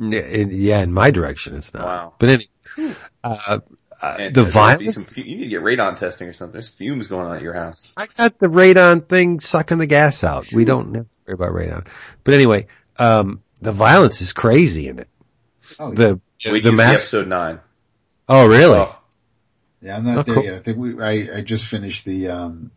Yeah, 0.00 0.20
in, 0.20 0.50
yeah, 0.50 0.80
in 0.80 0.92
my 0.92 1.10
direction, 1.10 1.54
it's 1.56 1.74
not. 1.74 1.84
Wow. 1.84 2.14
But 2.18 2.28
anyway, 2.30 2.94
uh, 3.22 3.58
uh, 4.02 4.16
the 4.16 4.30
there 4.30 4.44
must 4.44 4.46
be 4.46 4.50
violence. 4.50 4.94
some 4.94 5.14
fu- 5.14 5.30
you 5.30 5.36
need 5.36 5.44
to 5.44 5.50
get 5.50 5.62
radon 5.62 5.96
testing 5.96 6.26
or 6.28 6.32
something. 6.32 6.52
There's 6.54 6.68
fumes 6.68 7.06
going 7.06 7.26
on 7.26 7.36
at 7.36 7.42
your 7.42 7.52
house. 7.52 7.92
I 7.98 8.06
got 8.16 8.38
the 8.38 8.46
radon 8.46 9.06
thing 9.06 9.40
sucking 9.40 9.76
the 9.78 9.86
gas 9.86 10.24
out. 10.24 10.50
We 10.52 10.64
don't 10.64 10.94
have 10.94 11.06
worry 11.26 11.34
about 11.34 11.52
radon. 11.52 11.86
But 12.24 12.34
anyway, 12.34 12.66
um, 12.98 13.42
the 13.60 13.72
violence 13.72 14.22
is 14.22 14.32
crazy 14.32 14.88
in 14.88 15.00
it. 15.00 15.08
Oh, 15.78 15.92
The 15.92 16.18
We 16.50 16.62
the 16.62 16.70
use 16.70 16.76
mass. 16.78 16.92
episode 17.00 17.28
nine. 17.28 17.60
Oh, 18.26 18.46
really? 18.48 18.78
Oh, 18.78 18.96
Yeah, 19.82 19.96
I'm 19.98 20.04
not 20.06 20.18
Oh, 20.18 20.22
there 20.22 20.34
cool. 20.34 20.44
yet. 20.44 20.54
I 20.54 20.58
think 20.60 20.78
we, 20.78 20.98
I, 21.02 21.36
I 21.36 21.40
just 21.42 21.66
finished 21.66 22.06
the, 22.06 22.28
um, 22.28 22.70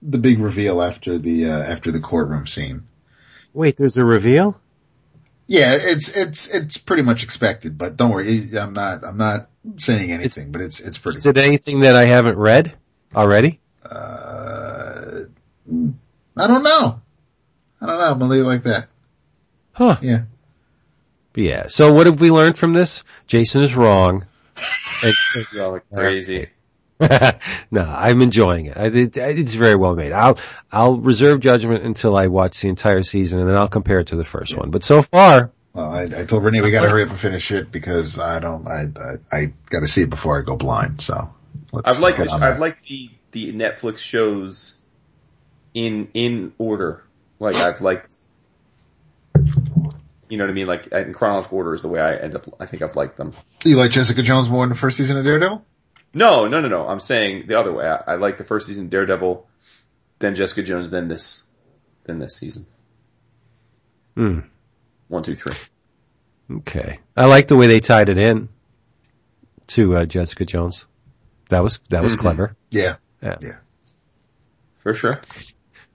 the 0.00 0.18
big 0.18 0.38
reveal 0.38 0.80
after 0.80 1.18
the, 1.18 1.46
uh, 1.50 1.58
after 1.58 1.90
the 1.90 2.00
courtroom 2.00 2.46
scene. 2.46 2.84
Wait, 3.52 3.76
there's 3.76 3.96
a 3.96 4.04
reveal. 4.04 4.60
Yeah, 5.46 5.76
it's, 5.78 6.08
it's, 6.08 6.48
it's 6.48 6.78
pretty 6.78 7.02
much 7.02 7.22
expected, 7.22 7.76
but 7.76 7.96
don't 7.96 8.10
worry. 8.10 8.48
I'm 8.58 8.72
not, 8.72 9.04
I'm 9.04 9.18
not 9.18 9.48
saying 9.76 10.10
anything, 10.12 10.52
but 10.52 10.60
it's, 10.60 10.80
it's 10.80 10.98
pretty, 10.98 11.18
Is 11.18 11.26
it 11.26 11.36
anything 11.36 11.80
that 11.80 11.94
I 11.94 12.04
haven't 12.06 12.38
read 12.38 12.74
already? 13.14 13.60
uh, 13.84 15.20
I 16.36 16.46
don't 16.46 16.62
know. 16.62 17.00
I 17.80 17.86
don't 17.86 17.98
know. 17.98 18.10
I'm 18.10 18.18
gonna 18.18 18.30
leave 18.30 18.42
it 18.42 18.48
like 18.48 18.62
that. 18.62 18.88
Huh. 19.72 19.98
Yeah. 20.00 20.22
Yeah. 21.34 21.66
So 21.68 21.92
what 21.92 22.06
have 22.06 22.20
we 22.20 22.30
learned 22.30 22.58
from 22.58 22.72
this? 22.72 23.04
Jason 23.26 23.62
is 23.62 23.74
wrong. 23.74 24.26
Y'all 25.52 25.74
are 25.74 25.84
crazy. 25.92 26.48
no, 27.70 27.82
I'm 27.82 28.22
enjoying 28.22 28.66
it. 28.66 28.76
It. 28.76 29.16
It's 29.16 29.54
very 29.54 29.76
well 29.76 29.94
made. 29.94 30.12
I'll 30.12 30.38
I'll 30.70 30.96
reserve 30.96 31.40
judgment 31.40 31.84
until 31.84 32.16
I 32.16 32.28
watch 32.28 32.60
the 32.60 32.68
entire 32.68 33.02
season, 33.02 33.40
and 33.40 33.48
then 33.48 33.56
I'll 33.56 33.68
compare 33.68 34.00
it 34.00 34.08
to 34.08 34.16
the 34.16 34.24
first 34.24 34.56
one. 34.56 34.70
But 34.70 34.84
so 34.84 35.02
far, 35.02 35.50
Well, 35.72 35.90
I, 35.90 36.02
I 36.02 36.24
told 36.24 36.44
Renee 36.44 36.60
we 36.60 36.70
gotta 36.70 36.88
hurry 36.88 37.02
up 37.02 37.10
and 37.10 37.18
finish 37.18 37.50
it 37.50 37.72
because 37.72 38.18
I 38.18 38.38
don't, 38.38 38.66
I, 38.68 38.84
I, 39.32 39.36
I 39.36 39.52
gotta 39.70 39.88
see 39.88 40.02
it 40.02 40.10
before 40.10 40.38
I 40.38 40.42
go 40.42 40.56
blind. 40.56 41.00
So 41.00 41.32
let's, 41.72 41.88
I've 41.88 42.00
let's 42.00 42.18
liked 42.18 42.30
the, 42.30 42.34
I've 42.34 42.40
that. 42.40 42.60
liked 42.60 42.86
the 42.86 43.10
the 43.32 43.52
Netflix 43.52 43.98
shows 43.98 44.78
in 45.74 46.08
in 46.14 46.52
order. 46.58 47.04
Like 47.40 47.56
I've 47.56 47.80
liked, 47.80 48.14
you 50.28 50.36
know 50.38 50.44
what 50.44 50.50
I 50.50 50.54
mean? 50.54 50.66
Like 50.66 50.86
in 50.88 51.12
chronological 51.12 51.58
order 51.58 51.74
is 51.74 51.82
the 51.82 51.88
way 51.88 52.00
I 52.00 52.14
end 52.16 52.36
up. 52.36 52.46
I 52.60 52.66
think 52.66 52.82
I've 52.82 52.94
liked 52.94 53.16
them. 53.16 53.32
You 53.64 53.76
like 53.76 53.90
Jessica 53.90 54.22
Jones 54.22 54.48
more 54.48 54.62
in 54.62 54.68
the 54.68 54.76
first 54.76 54.96
season 54.96 55.16
of 55.16 55.24
Daredevil? 55.24 55.64
No, 56.14 56.46
no, 56.46 56.60
no, 56.60 56.68
no. 56.68 56.86
I'm 56.88 57.00
saying 57.00 57.46
the 57.46 57.58
other 57.58 57.72
way. 57.72 57.86
I, 57.88 58.12
I 58.12 58.14
like 58.16 58.38
the 58.38 58.44
first 58.44 58.66
season 58.66 58.88
Daredevil, 58.88 59.46
then 60.18 60.34
Jessica 60.34 60.62
Jones, 60.62 60.90
then 60.90 61.08
this, 61.08 61.42
then 62.04 62.18
this 62.18 62.36
season. 62.36 62.66
Hmm. 64.16 64.40
One, 65.08 65.22
two, 65.22 65.34
three. 65.36 65.56
okay. 66.58 67.00
I 67.16 67.24
like 67.26 67.48
the 67.48 67.56
way 67.56 67.66
they 67.66 67.80
tied 67.80 68.08
it 68.08 68.18
in 68.18 68.48
to 69.68 69.96
uh, 69.96 70.04
Jessica 70.06 70.44
Jones. 70.44 70.86
That 71.48 71.62
was 71.62 71.80
that 71.90 72.02
was 72.02 72.14
Mhm. 72.16 72.18
clever. 72.18 72.56
Yeah. 72.70 72.96
Yeah. 73.22 73.36
Yeah. 73.40 73.56
For 74.80 74.94
sure. 74.94 75.20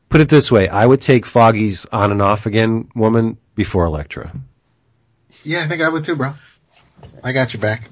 Put 0.10 0.22
it 0.22 0.30
this 0.30 0.52
way, 0.52 0.70
I 0.70 0.86
would 0.86 1.02
take 1.02 1.26
Foggy's 1.26 1.86
on 1.92 2.12
and 2.12 2.22
off 2.22 2.46
again 2.46 2.90
woman 2.96 3.38
before 3.56 3.86
Elektra. 3.86 4.32
Yeah, 5.44 5.60
I 5.62 5.68
think 5.68 5.82
I 5.82 5.90
would 5.90 6.06
too, 6.06 6.16
bro. 6.16 6.34
I 7.24 7.34
got 7.34 7.54
you 7.54 7.60
back. 7.60 7.90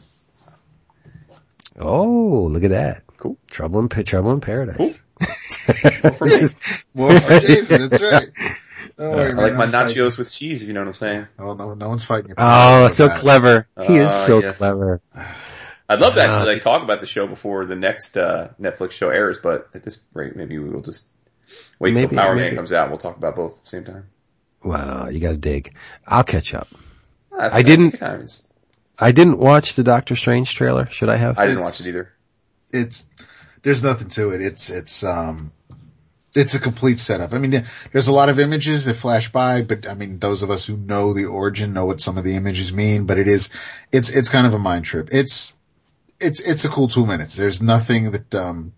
Oh, 1.79 2.47
look 2.51 2.63
at 2.63 2.69
that. 2.71 3.03
Cool. 3.17 3.37
Trouble 3.49 3.79
in, 3.79 3.89
Trouble 3.89 4.31
in 4.31 4.41
Paradise. 4.41 4.77
Cool. 4.77 4.93
For 6.13 6.25
me. 6.25 6.41
More 6.93 7.19
for 7.19 7.39
Jason, 7.39 7.89
that's 7.89 8.01
right. 8.03 8.29
Don't 8.97 9.11
worry, 9.11 9.31
I 9.31 9.35
like 9.35 9.53
my 9.55 9.63
I'm 9.65 9.71
fighting. 9.71 9.97
nachos 9.97 10.17
with 10.17 10.31
cheese, 10.31 10.61
if 10.61 10.67
you 10.67 10.73
know 10.73 10.81
what 10.81 10.87
I'm 10.87 10.93
saying. 10.93 11.27
Oh, 11.39 11.53
no, 11.53 11.73
no 11.73 11.89
one's 11.89 12.03
fighting 12.05 12.29
you. 12.29 12.35
Oh, 12.37 12.87
so 12.89 13.05
About 13.05 13.17
clever. 13.19 13.67
He 13.87 13.97
is 13.97 14.09
Ah, 14.09 14.25
so 14.25 14.39
yes. 14.41 14.57
clever. 14.57 15.01
I'd 15.89 15.99
love 15.99 16.13
to 16.15 16.21
Uh, 16.21 16.23
actually 16.23 16.53
like 16.53 16.61
talk 16.61 16.81
about 16.83 16.99
the 17.01 17.05
show 17.07 17.27
before 17.27 17.65
the 17.65 17.75
next 17.75 18.15
uh, 18.17 18.49
Netflix 18.59 18.91
show 18.91 19.09
airs, 19.09 19.37
but 19.41 19.69
at 19.73 19.83
this 19.83 19.99
rate, 20.13 20.35
maybe 20.35 20.57
we 20.59 20.69
will 20.69 20.81
just 20.81 21.05
wait 21.79 21.93
Maybe- 21.93 22.07
till 22.07 22.17
Power 22.17 22.35
maybe. 22.35 22.47
Man 22.49 22.55
comes 22.55 22.73
out. 22.73 22.89
We'll 22.89 22.97
talk 22.99 23.17
about 23.17 23.35
both 23.35 23.57
at 23.57 23.63
the 23.63 23.67
same 23.69 23.85
time. 23.85 24.07
Wow, 24.63 25.09
you 25.09 25.19
gotta 25.19 25.37
dig. 25.37 25.75
I'll 26.07 26.23
catch 26.23 26.53
up. 26.53 26.67
Ah, 27.33 27.37
that's- 27.49 27.53
I 27.53 27.61
didn't- 27.63 27.89
good 27.91 27.99
times. 27.99 28.47
I 28.97 29.11
didn't 29.11 29.39
watch 29.39 29.75
the 29.75 29.83
Doctor 29.83 30.15
Strange 30.15 30.53
trailer. 30.55 30.85
Should 30.87 31.09
I 31.09 31.17
have? 31.17 31.37
I 31.37 31.45
didn't 31.45 31.59
It's- 31.59 31.71
watch 31.79 31.85
it 31.85 31.89
either. 31.89 32.11
It's, 32.71 33.05
there's 33.63 33.83
nothing 33.83 34.09
to 34.09 34.31
it. 34.31 34.41
It's, 34.41 34.69
it's, 34.69 35.03
um, 35.03 35.51
it's 36.35 36.53
a 36.55 36.59
complete 36.59 36.99
setup. 36.99 37.33
I 37.33 37.37
mean, 37.37 37.65
there's 37.93 38.09
a 38.09 38.11
lot 38.11 38.27
of 38.27 38.39
images 38.39 38.83
that 38.85 38.95
flash 38.95 39.31
by, 39.31 39.61
but 39.61 39.87
I 39.87 39.93
mean, 39.93 40.19
those 40.19 40.43
of 40.43 40.51
us 40.51 40.65
who 40.65 40.75
know 40.75 41.13
the 41.13 41.25
origin 41.25 41.71
know 41.73 41.85
what 41.85 42.01
some 42.01 42.17
of 42.17 42.25
the 42.25 42.35
images 42.35 42.73
mean, 42.73 43.05
but 43.05 43.17
it 43.17 43.27
is, 43.29 43.49
it's, 43.91 44.09
it's 44.09 44.27
kind 44.27 44.45
of 44.45 44.53
a 44.53 44.59
mind 44.59 44.83
trip. 44.83 45.09
It's, 45.13 45.53
it's, 46.19 46.41
it's 46.41 46.65
a 46.65 46.69
cool 46.69 46.89
two 46.89 47.05
minutes. 47.05 47.35
There's 47.35 47.61
nothing 47.61 48.11
that, 48.11 48.35
um, 48.35 48.73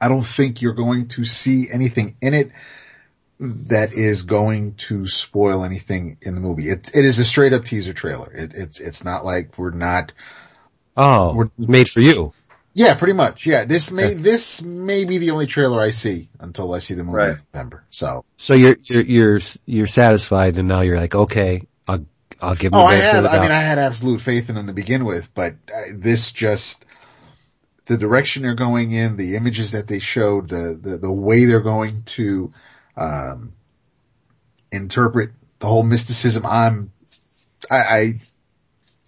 I 0.00 0.08
don't 0.08 0.22
think 0.22 0.60
you're 0.60 0.74
going 0.74 1.08
to 1.08 1.24
see 1.24 1.68
anything 1.72 2.16
in 2.20 2.34
it 2.34 2.52
that 3.40 3.92
is 3.92 4.22
going 4.22 4.74
to 4.74 5.06
spoil 5.06 5.64
anything 5.64 6.18
in 6.22 6.34
the 6.34 6.40
movie. 6.40 6.64
It, 6.68 6.90
it 6.94 7.04
is 7.04 7.18
a 7.18 7.24
straight 7.24 7.52
up 7.52 7.64
teaser 7.64 7.92
trailer. 7.92 8.32
It, 8.32 8.52
it's, 8.54 8.80
it's 8.80 9.04
not 9.04 9.24
like 9.24 9.56
we're 9.58 9.70
not, 9.70 10.12
Oh, 10.96 11.32
We're- 11.34 11.50
made 11.56 11.88
for 11.88 12.00
you. 12.00 12.32
yeah, 12.74 12.94
pretty 12.96 13.12
much. 13.12 13.46
Yeah, 13.46 13.64
this 13.64 13.92
may, 13.92 14.14
this 14.14 14.60
may 14.60 15.04
be 15.04 15.18
the 15.18 15.30
only 15.30 15.46
trailer 15.46 15.80
I 15.80 15.90
see 15.90 16.28
until 16.40 16.74
I 16.74 16.80
see 16.80 16.94
the 16.94 17.04
movie 17.04 17.16
Right. 17.18 17.30
in 17.30 17.38
September. 17.38 17.84
So, 17.90 18.24
So 18.36 18.54
you're 18.56 18.76
you're 18.82 19.02
you're 19.02 19.40
you're 19.64 19.86
satisfied, 19.86 20.58
and 20.58 20.66
now 20.66 20.80
you're 20.80 20.96
like, 20.98 21.14
okay, 21.14 21.62
I'll 21.86 22.04
I'll 22.40 22.56
give 22.56 22.72
him. 22.72 22.78
oh, 22.80 22.80
the 22.80 22.86
I 22.86 22.90
benefit 22.98 23.14
have, 23.14 23.24
of 23.26 23.30
the 23.30 23.36
I 23.38 23.40
mean. 23.42 23.50
I 23.52 23.60
had 23.62 23.78
absolute 23.78 24.20
faith 24.20 24.48
in 24.48 24.56
them 24.56 24.66
to 24.66 24.72
begin 24.72 25.04
with, 25.04 25.32
but 25.34 25.52
uh, 25.72 25.80
this 25.94 26.32
just, 26.32 26.84
the 27.86 27.96
direction 27.96 28.42
they're 28.42 28.54
going 28.54 28.90
in, 28.90 29.16
the 29.16 29.36
images 29.36 29.70
that 29.72 29.86
they 29.86 30.00
showed, 30.00 30.48
the, 30.48 30.76
the, 30.82 30.96
the 30.98 31.12
way 31.12 31.44
they're 31.44 31.60
going 31.60 32.02
to, 32.04 32.52
um, 32.98 33.54
interpret 34.70 35.30
the 35.60 35.66
whole 35.66 35.84
mysticism. 35.84 36.44
I'm, 36.44 36.92
I, 37.70 37.76
I, 37.76 38.12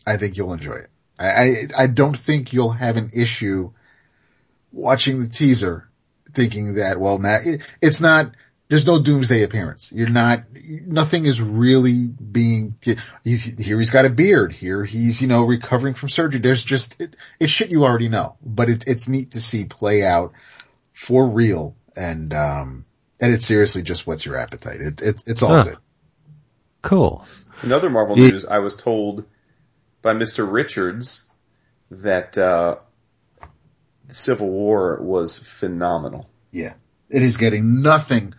I 0.07 0.16
think 0.16 0.37
you'll 0.37 0.55
enjoy 0.55 0.74
it. 0.74 0.90
I, 1.18 1.26
I, 1.26 1.66
I 1.76 1.87
don't 1.87 2.16
think 2.16 2.53
you'll 2.53 2.70
have 2.70 2.96
an 2.96 3.11
issue 3.12 3.72
watching 4.72 5.20
the 5.20 5.29
teaser 5.29 5.90
thinking 6.33 6.74
that, 6.74 6.98
well, 6.98 7.18
now 7.18 7.38
it, 7.44 7.61
it's 7.83 8.00
not, 8.00 8.33
there's 8.68 8.87
no 8.87 9.03
doomsday 9.03 9.42
appearance. 9.42 9.90
You're 9.92 10.09
not, 10.09 10.44
nothing 10.55 11.26
is 11.26 11.40
really 11.40 12.07
being, 12.07 12.76
he's, 13.24 13.44
here 13.44 13.79
he's 13.81 13.90
got 13.90 14.05
a 14.05 14.11
beard. 14.11 14.53
Here 14.53 14.85
he's, 14.85 15.20
you 15.20 15.26
know, 15.26 15.44
recovering 15.44 15.94
from 15.94 16.09
surgery. 16.09 16.40
There's 16.40 16.62
just, 16.62 16.94
it, 17.00 17.16
it's 17.40 17.50
shit 17.50 17.70
you 17.70 17.85
already 17.85 18.09
know, 18.09 18.37
but 18.40 18.70
it, 18.70 18.85
it's 18.87 19.09
neat 19.09 19.33
to 19.33 19.40
see 19.40 19.64
play 19.64 20.05
out 20.05 20.33
for 20.92 21.29
real. 21.29 21.74
And, 21.96 22.33
um, 22.33 22.85
and 23.20 23.33
it's 23.35 23.46
seriously 23.46 23.83
just 23.83 24.06
what's 24.06 24.24
your 24.24 24.37
appetite. 24.37 24.80
It, 24.80 25.00
it 25.02 25.22
it's 25.26 25.42
all 25.42 25.50
Huh. 25.50 25.64
good. 25.64 25.76
cool. 26.83 27.24
Another 27.62 27.90
Marvel 27.90 28.18
Ye- 28.18 28.30
news, 28.30 28.44
I 28.46 28.59
was 28.61 28.74
told 28.74 29.24
by 30.02 30.14
Mr. 30.14 30.50
Richards 30.50 31.24
that 31.90 32.38
uh, 32.38 32.76
Civil 34.09 34.48
War 34.48 34.98
was 35.00 35.38
phenomenal. 35.38 36.28
Yeah. 36.52 36.74
It 37.11 37.22
is 37.22 37.37
getting 37.37 37.83
nothing 37.83 38.35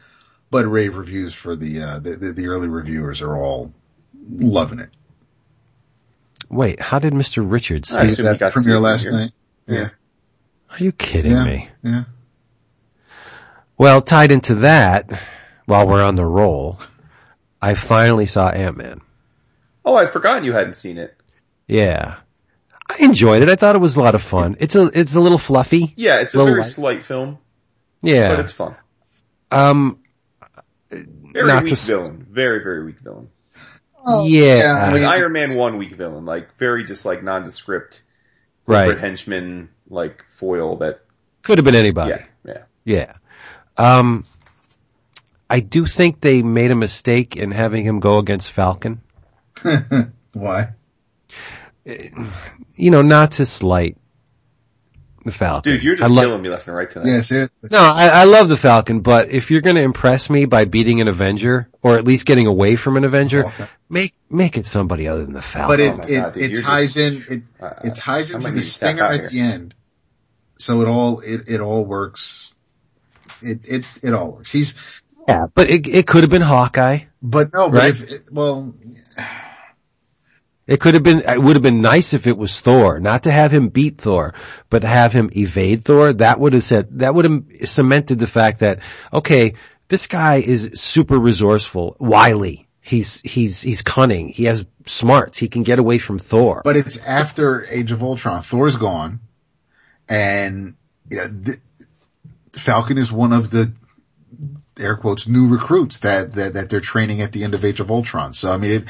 but 0.49 0.65
rave 0.65 0.97
reviews 0.97 1.33
for 1.33 1.55
the, 1.55 1.81
uh, 1.81 1.99
the, 1.99 2.11
the, 2.15 2.33
the 2.33 2.47
early 2.47 2.67
reviewers 2.67 3.21
are 3.21 3.35
all 3.37 3.71
loving 4.29 4.79
it. 4.79 4.89
Wait, 6.49 6.79
how 6.81 6.99
did 6.99 7.13
Mr. 7.13 7.49
Richards? 7.49 7.91
I 7.93 8.05
See 8.07 8.13
assume 8.13 8.25
he 8.25 8.31
that 8.31 8.39
got 8.39 8.49
to 8.49 8.53
premiere 8.53 8.79
last 8.79 9.03
here. 9.03 9.11
night. 9.11 9.31
Yeah. 9.67 9.89
Are 10.71 10.83
you 10.83 10.91
kidding 10.91 11.31
Yeah. 11.33 11.45
me? 11.45 11.69
Yeah. 11.83 12.03
Well, 13.77 14.01
tied 14.01 14.31
into 14.31 14.55
that, 14.55 15.09
while 15.65 15.87
we're 15.87 16.03
on 16.03 16.15
the 16.15 16.25
roll, 16.25 16.79
I 17.61 17.73
finally 17.73 18.25
saw 18.25 18.49
Ant 18.49 18.77
Man. 18.77 19.01
Oh, 19.83 19.95
I'd 19.95 20.09
forgotten 20.11 20.43
you 20.43 20.51
hadn't 20.53 20.75
seen 20.75 20.97
it. 20.97 21.15
Yeah, 21.67 22.15
I 22.87 22.97
enjoyed 22.99 23.41
it. 23.41 23.49
I 23.49 23.55
thought 23.55 23.75
it 23.75 23.79
was 23.79 23.95
a 23.97 24.01
lot 24.01 24.13
of 24.15 24.21
fun. 24.21 24.57
It's 24.59 24.75
a 24.75 24.83
it's 24.93 25.15
a 25.15 25.21
little 25.21 25.37
fluffy. 25.37 25.93
Yeah, 25.95 26.19
it's 26.19 26.33
a 26.33 26.37
Little 26.37 26.53
very 26.53 26.61
light. 26.63 26.71
slight 26.71 27.03
film, 27.03 27.37
Yeah. 28.01 28.29
but 28.35 28.39
it's 28.41 28.51
fun. 28.51 28.75
um. 29.51 29.97
Very 30.91 31.47
Not 31.47 31.63
weak 31.63 31.73
to 31.73 31.79
villain. 31.79 32.27
Very, 32.29 32.61
very 32.61 32.83
weak 32.83 32.99
villain. 32.99 33.29
Oh, 34.05 34.27
yeah. 34.27 34.57
yeah, 34.57 34.73
I 34.73 34.85
Like 34.87 34.93
mean, 34.95 35.03
Iron 35.05 35.31
Man 35.31 35.55
1 35.55 35.77
weak 35.77 35.93
villain. 35.93 36.25
Like, 36.25 36.57
very 36.57 36.83
just 36.83 37.05
like 37.05 37.23
nondescript, 37.23 38.01
right. 38.65 38.97
henchman, 38.97 39.69
like 39.87 40.25
foil 40.31 40.75
that, 40.79 40.99
Could 41.43 41.57
have 41.59 41.63
been 41.63 41.75
anybody. 41.75 42.09
yeah, 42.11 42.25
yeah. 42.43 42.63
Yeah. 42.83 43.13
Um, 43.81 44.23
I 45.49 45.59
do 45.59 45.85
think 45.85 46.21
they 46.21 46.41
made 46.43 46.71
a 46.71 46.75
mistake 46.75 47.35
in 47.35 47.51
having 47.51 47.83
him 47.83 47.99
go 47.99 48.19
against 48.19 48.51
Falcon. 48.51 49.01
Why? 50.33 50.69
You 51.85 52.91
know, 52.91 53.01
not 53.01 53.31
to 53.33 53.45
slight 53.45 53.97
the 55.25 55.31
Falcon. 55.31 55.73
Dude, 55.73 55.83
you're 55.83 55.95
just 55.95 56.11
lo- 56.11 56.21
killing 56.23 56.41
me 56.41 56.49
left 56.49 56.67
and 56.67 56.75
right 56.75 56.89
tonight. 56.89 57.07
Yeah, 57.11 57.21
seriously. 57.21 57.69
No, 57.71 57.79
I, 57.79 58.07
I 58.07 58.23
love 58.25 58.49
the 58.49 58.57
Falcon, 58.57 59.01
but 59.01 59.29
if 59.29 59.51
you're 59.51 59.61
going 59.61 59.75
to 59.75 59.81
impress 59.81 60.29
me 60.29 60.45
by 60.45 60.65
beating 60.65 61.01
an 61.01 61.07
Avenger, 61.07 61.69
or 61.81 61.97
at 61.97 62.05
least 62.05 62.25
getting 62.25 62.47
away 62.47 62.75
from 62.75 62.97
an 62.97 63.03
Avenger, 63.03 63.45
Okay. 63.47 63.67
make 63.89 64.13
make 64.29 64.57
it 64.57 64.65
somebody 64.65 65.07
other 65.07 65.25
than 65.25 65.33
the 65.33 65.41
Falcon. 65.41 65.67
But 65.73 65.79
it, 65.79 65.97
my 65.97 66.03
it, 66.05 66.21
God, 66.21 66.33
dude, 66.33 66.51
it 66.59 66.63
ties 66.63 66.93
just- 66.93 67.29
in, 67.29 67.37
it, 67.37 67.43
Uh, 67.63 67.73
it 67.83 67.95
ties 67.95 68.31
into 68.31 68.47
the 68.47 68.53
need 68.53 68.61
to 68.61 68.65
step 68.65 68.89
stinger 68.89 69.03
at 69.05 69.19
here. 69.21 69.29
the 69.29 69.39
end. 69.41 69.73
So 70.59 70.81
it 70.81 70.87
all, 70.87 71.19
it, 71.21 71.49
it 71.49 71.59
all 71.61 71.83
works. 71.83 72.53
It, 73.41 73.59
it, 73.63 73.85
it 74.01 74.13
all 74.13 74.31
works. 74.33 74.51
He's, 74.51 74.75
yeah, 75.27 75.45
but 75.53 75.69
it 75.69 75.87
it 75.87 76.07
could 76.07 76.23
have 76.23 76.29
been 76.29 76.41
Hawkeye. 76.41 76.99
but 77.21 77.53
no, 77.53 77.69
but 77.69 77.77
Right. 77.77 77.89
if, 77.91 78.11
it, 78.11 78.23
well, 78.31 78.73
It 80.67 80.79
could 80.79 80.93
have 80.93 81.03
been. 81.03 81.19
It 81.27 81.41
would 81.41 81.55
have 81.55 81.63
been 81.63 81.81
nice 81.81 82.13
if 82.13 82.27
it 82.27 82.37
was 82.37 82.59
Thor, 82.61 82.99
not 82.99 83.23
to 83.23 83.31
have 83.31 83.51
him 83.51 83.69
beat 83.69 83.97
Thor, 83.99 84.33
but 84.69 84.83
have 84.83 85.11
him 85.11 85.29
evade 85.35 85.83
Thor. 85.83 86.13
That 86.13 86.39
would 86.39 86.53
have 86.53 86.63
said. 86.63 86.99
That 86.99 87.13
would 87.13 87.25
have 87.25 87.43
cemented 87.65 88.19
the 88.19 88.27
fact 88.27 88.59
that 88.59 88.79
okay, 89.11 89.55
this 89.89 90.07
guy 90.07 90.35
is 90.37 90.79
super 90.81 91.17
resourceful, 91.19 91.97
wily. 91.99 92.67
He's 92.79 93.19
he's 93.21 93.61
he's 93.61 93.81
cunning. 93.81 94.29
He 94.29 94.45
has 94.45 94.65
smarts. 94.85 95.37
He 95.37 95.49
can 95.49 95.63
get 95.63 95.79
away 95.79 95.97
from 95.97 96.19
Thor. 96.19 96.61
but 96.63 96.75
it's 96.77 96.97
after 96.97 97.65
Age 97.65 97.91
of 97.91 98.01
Ultron. 98.01 98.41
Thor's 98.41 98.77
gone 98.77 99.19
and, 100.07 100.75
you 101.09 101.17
know, 101.17 101.27
the, 101.27 101.57
Falcon 102.53 102.97
is 102.97 103.11
one 103.11 103.33
of 103.33 103.49
the 103.49 103.71
air 104.79 104.95
quotes 104.95 105.27
new 105.27 105.47
recruits 105.47 105.99
that, 105.99 106.33
that, 106.33 106.53
that 106.53 106.69
they're 106.69 106.79
training 106.79 107.21
at 107.21 107.31
the 107.31 107.43
end 107.43 107.53
of 107.53 107.63
Age 107.63 107.79
of 107.79 107.91
Ultron. 107.91 108.33
So 108.33 108.51
I 108.51 108.57
mean, 108.57 108.71
it, 108.71 108.83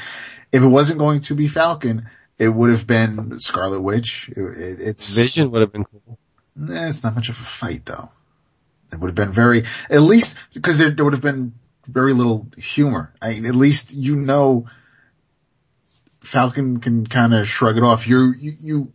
if 0.52 0.62
it 0.62 0.68
wasn't 0.68 0.98
going 0.98 1.20
to 1.22 1.34
be 1.34 1.48
Falcon, 1.48 2.08
it 2.38 2.48
would 2.48 2.70
have 2.70 2.86
been 2.86 3.38
Scarlet 3.40 3.80
Witch. 3.80 4.30
It, 4.30 4.40
it, 4.40 4.78
it's 4.80 5.14
Vision 5.14 5.50
would 5.50 5.60
have 5.60 5.72
been 5.72 5.84
cool. 5.84 6.18
Nah, 6.54 6.88
it's 6.88 7.02
not 7.02 7.14
much 7.14 7.28
of 7.28 7.36
a 7.36 7.42
fight 7.42 7.84
though. 7.84 8.10
It 8.92 9.00
would 9.00 9.08
have 9.08 9.14
been 9.14 9.32
very, 9.32 9.64
at 9.88 10.02
least, 10.02 10.36
because 10.52 10.76
there, 10.76 10.90
there 10.90 11.04
would 11.04 11.14
have 11.14 11.22
been 11.22 11.54
very 11.86 12.12
little 12.12 12.48
humor. 12.58 13.12
I 13.22 13.30
at 13.30 13.54
least 13.54 13.92
you 13.92 14.16
know 14.16 14.66
Falcon 16.22 16.78
can 16.78 17.06
kind 17.06 17.34
of 17.34 17.48
shrug 17.48 17.76
it 17.76 17.82
off. 17.82 18.06
You're, 18.06 18.34
you, 18.34 18.52
you, 18.60 18.92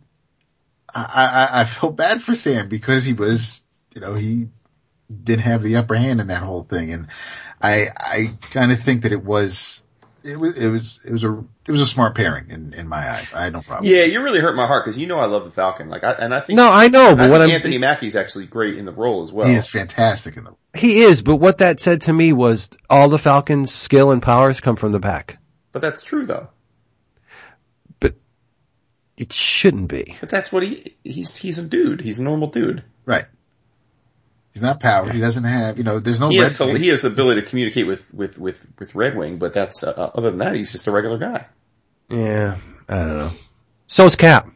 I, 0.94 1.48
I, 1.52 1.60
I 1.60 1.64
felt 1.64 1.96
bad 1.96 2.22
for 2.22 2.34
Sam 2.34 2.68
because 2.68 3.04
he 3.04 3.12
was, 3.12 3.62
you 3.94 4.00
know, 4.00 4.14
he 4.14 4.48
didn't 5.24 5.42
have 5.42 5.62
the 5.62 5.76
upper 5.76 5.94
hand 5.94 6.20
in 6.20 6.26
that 6.28 6.42
whole 6.42 6.64
thing. 6.64 6.92
And 6.92 7.06
I, 7.62 7.86
I 7.96 8.38
kind 8.50 8.72
of 8.72 8.80
think 8.80 9.02
that 9.02 9.12
it 9.12 9.24
was, 9.24 9.82
it 10.22 10.38
was, 10.38 10.58
it 10.58 10.68
was, 10.68 11.00
it 11.04 11.12
was 11.12 11.24
a, 11.24 11.44
it 11.66 11.70
was 11.70 11.80
a 11.80 11.86
smart 11.86 12.14
pairing 12.14 12.50
in, 12.50 12.72
in 12.74 12.88
my 12.88 13.10
eyes. 13.10 13.32
I 13.32 13.44
had 13.44 13.52
no 13.52 13.62
problem. 13.62 13.90
Yeah, 13.90 14.04
you 14.04 14.22
really 14.22 14.40
hurt 14.40 14.56
my 14.56 14.66
heart 14.66 14.84
because 14.84 14.98
you 14.98 15.06
know 15.06 15.18
I 15.18 15.26
love 15.26 15.44
the 15.44 15.50
Falcon. 15.50 15.88
Like, 15.88 16.02
I, 16.04 16.12
and 16.12 16.34
I 16.34 16.40
think 16.40 16.56
No, 16.56 16.70
I 16.70 16.88
know, 16.88 17.10
I 17.10 17.14
but 17.14 17.30
what 17.30 17.38
think 17.38 17.50
I'm 17.50 17.50
Anthony 17.50 17.78
Mackie's 17.78 18.16
actually 18.16 18.46
great 18.46 18.78
in 18.78 18.84
the 18.84 18.92
role 18.92 19.22
as 19.22 19.30
well. 19.30 19.46
He 19.46 19.54
is 19.54 19.68
fantastic 19.68 20.36
in 20.36 20.44
the, 20.44 20.54
he 20.74 21.02
is, 21.02 21.22
but 21.22 21.36
what 21.36 21.58
that 21.58 21.80
said 21.80 22.02
to 22.02 22.12
me 22.12 22.32
was 22.32 22.70
all 22.88 23.08
the 23.08 23.18
Falcon's 23.18 23.72
skill 23.72 24.10
and 24.10 24.22
powers 24.22 24.60
come 24.60 24.76
from 24.76 24.92
the 24.92 24.98
back. 24.98 25.38
But 25.72 25.82
that's 25.82 26.02
true 26.02 26.26
though. 26.26 26.48
But 28.00 28.14
it 29.16 29.32
shouldn't 29.32 29.88
be. 29.88 30.16
But 30.20 30.28
that's 30.28 30.50
what 30.52 30.62
he 30.62 30.96
he's 31.04 31.36
he's 31.36 31.58
a 31.58 31.62
dude. 31.62 32.00
He's 32.00 32.18
a 32.18 32.24
normal 32.24 32.48
dude. 32.48 32.84
right. 33.04 33.26
He's 34.58 34.62
not 34.64 34.80
powered. 34.80 35.14
He 35.14 35.20
doesn't 35.20 35.44
have, 35.44 35.78
you 35.78 35.84
know, 35.84 36.00
there's 36.00 36.18
no 36.18 36.30
He 36.30 36.40
red 36.40 36.48
has, 36.48 36.58
to, 36.58 36.76
he 36.76 36.88
has 36.88 37.02
the 37.02 37.08
ability 37.08 37.42
to 37.42 37.46
communicate 37.46 37.86
with, 37.86 38.12
with, 38.12 38.38
with, 38.38 38.66
with 38.76 38.92
Red 38.96 39.16
Wing, 39.16 39.38
but 39.38 39.52
that's, 39.52 39.84
uh, 39.84 40.10
other 40.14 40.30
than 40.30 40.38
that, 40.40 40.56
he's 40.56 40.72
just 40.72 40.88
a 40.88 40.90
regular 40.90 41.16
guy. 41.18 41.46
Yeah, 42.10 42.56
I 42.88 42.96
don't 42.96 43.18
know. 43.18 43.30
So's 43.86 44.16
Cap. 44.16 44.48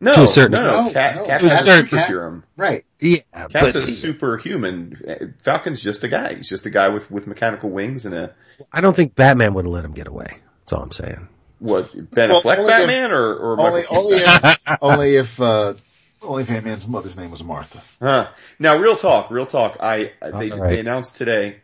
No, 0.00 0.14
To 0.14 0.22
a 0.22 0.26
certain- 0.28 0.52
no, 0.52 0.62
no, 0.62 0.84
No, 0.86 0.92
Cap, 0.92 1.16
no. 1.16 1.26
Cap 1.26 1.40
To 1.40 1.46
a 1.46 1.48
has 1.48 1.62
a 1.62 1.64
certain- 1.64 1.84
super 1.86 1.96
Cap- 1.96 2.06
serum. 2.08 2.44
Right. 2.56 2.84
Yeah, 3.00 3.18
Cap's 3.34 3.52
but 3.52 3.76
a 3.76 3.86
superhuman. 3.86 5.34
Falcon's 5.42 5.82
just 5.82 6.04
a 6.04 6.08
guy. 6.08 6.34
He's 6.34 6.48
just 6.48 6.64
a 6.66 6.70
guy 6.70 6.88
with, 6.90 7.10
with 7.10 7.26
mechanical 7.26 7.70
wings 7.70 8.06
and 8.06 8.14
a, 8.14 8.34
I 8.72 8.80
don't 8.82 8.94
think 8.94 9.14
Batman 9.16 9.54
would 9.54 9.64
have 9.64 9.72
let 9.72 9.84
him 9.84 9.92
get 9.92 10.06
away. 10.06 10.36
That's 10.60 10.72
all 10.72 10.82
I'm 10.82 10.92
saying. 10.92 11.26
what, 11.58 11.90
Ben 12.12 12.30
Well, 12.30 12.42
Affleck 12.42 12.58
only 12.58 12.72
if- 12.72 12.78
Batman 12.78 13.10
or, 13.12 13.34
or 13.34 13.60
Only, 13.60 13.84
only 13.90 14.16
if, 14.18 14.58
only 14.82 15.16
if, 15.16 15.40
uh, 15.40 15.74
only 16.24 16.42
if 16.42 16.50
Ant-Man's 16.50 16.86
mother's 16.86 17.16
name 17.16 17.30
was 17.30 17.42
Martha. 17.42 17.80
Huh. 18.00 18.30
Now, 18.58 18.76
real 18.78 18.96
talk, 18.96 19.30
real 19.30 19.46
talk. 19.46 19.76
I 19.80 20.12
they, 20.20 20.50
right. 20.50 20.70
they 20.70 20.80
announced 20.80 21.16
today 21.16 21.60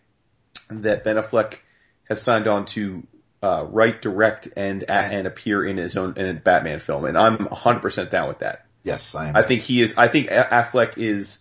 that 0.71 1.05
Ben 1.05 1.17
Affleck 1.17 1.59
has 2.09 2.23
signed 2.23 2.47
on 2.47 2.67
to 2.67 3.07
uh, 3.43 3.67
write, 3.69 4.03
direct, 4.03 4.49
and 4.57 4.85
and 4.89 5.27
appear 5.27 5.65
in 5.65 5.77
his 5.77 5.97
own 5.97 6.15
in 6.17 6.27
a 6.27 6.35
Batman 6.35 6.79
film, 6.79 7.05
and 7.05 7.17
I'm 7.17 7.37
100 7.37 7.81
percent 7.81 8.11
down 8.11 8.29
with 8.29 8.41
that. 8.41 8.67
Yes, 8.83 9.15
I 9.15 9.29
am. 9.29 9.37
I 9.37 9.43
think 9.43 9.63
he 9.63 9.81
is. 9.81 9.97
I 9.97 10.09
think 10.09 10.29
Affleck 10.29 10.99
is 10.99 11.41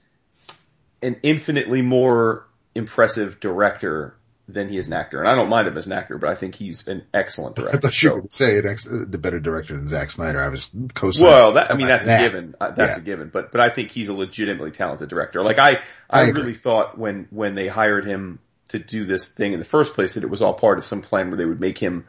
an 1.01 1.17
infinitely 1.23 1.81
more 1.81 2.47
impressive 2.75 3.39
director 3.39 4.15
than 4.51 4.67
he 4.69 4.77
is 4.77 4.87
an 4.87 4.93
actor, 4.93 5.19
and 5.19 5.27
I 5.27 5.35
don't 5.35 5.49
mind 5.49 5.67
him 5.67 5.77
as 5.77 5.85
an 5.85 5.91
actor, 5.91 6.17
but 6.17 6.29
I 6.29 6.35
think 6.35 6.55
he's 6.55 6.87
an 6.87 7.03
excellent 7.13 7.55
director. 7.55 7.69
I 7.77 7.79
director. 7.79 7.87
thought 7.87 8.03
you 8.03 8.09
So- 8.09 8.15
were 8.15 8.23
say 8.29 8.57
it, 8.57 8.65
ex- 8.65 8.85
the 8.89 9.17
better 9.17 9.39
director 9.39 9.75
than 9.77 9.87
Zack 9.87 10.11
Snyder. 10.11 10.41
I 10.41 10.47
was 10.49 10.71
co-signing. 10.95 11.27
Well, 11.31 11.53
that, 11.53 11.71
I 11.71 11.75
mean, 11.77 11.87
that's 11.87 12.05
that. 12.05 12.21
a 12.21 12.27
given. 12.29 12.55
Uh, 12.59 12.71
that's 12.71 12.97
Yeah. 12.97 13.01
a 13.01 13.05
given. 13.05 13.29
But, 13.29 13.51
but 13.51 13.61
I 13.61 13.69
think 13.69 13.91
he's 13.91 14.07
a 14.09 14.13
legitimately 14.13 14.71
talented 14.71 15.09
director. 15.09 15.43
Like 15.43 15.59
I, 15.59 15.73
I, 16.09 16.21
I 16.21 16.27
really 16.29 16.53
thought 16.55 16.97
when, 16.97 17.27
when 17.29 17.55
they 17.55 17.67
hired 17.67 18.05
him 18.05 18.39
to 18.69 18.79
do 18.79 19.05
this 19.05 19.27
thing 19.27 19.53
in 19.53 19.59
the 19.59 19.65
first 19.65 19.93
place 19.93 20.13
that 20.15 20.23
it 20.23 20.29
was 20.29 20.41
all 20.41 20.53
part 20.53 20.77
of 20.77 20.85
some 20.85 21.01
plan 21.01 21.29
where 21.29 21.37
they 21.37 21.45
would 21.45 21.59
make 21.59 21.77
him 21.77 22.05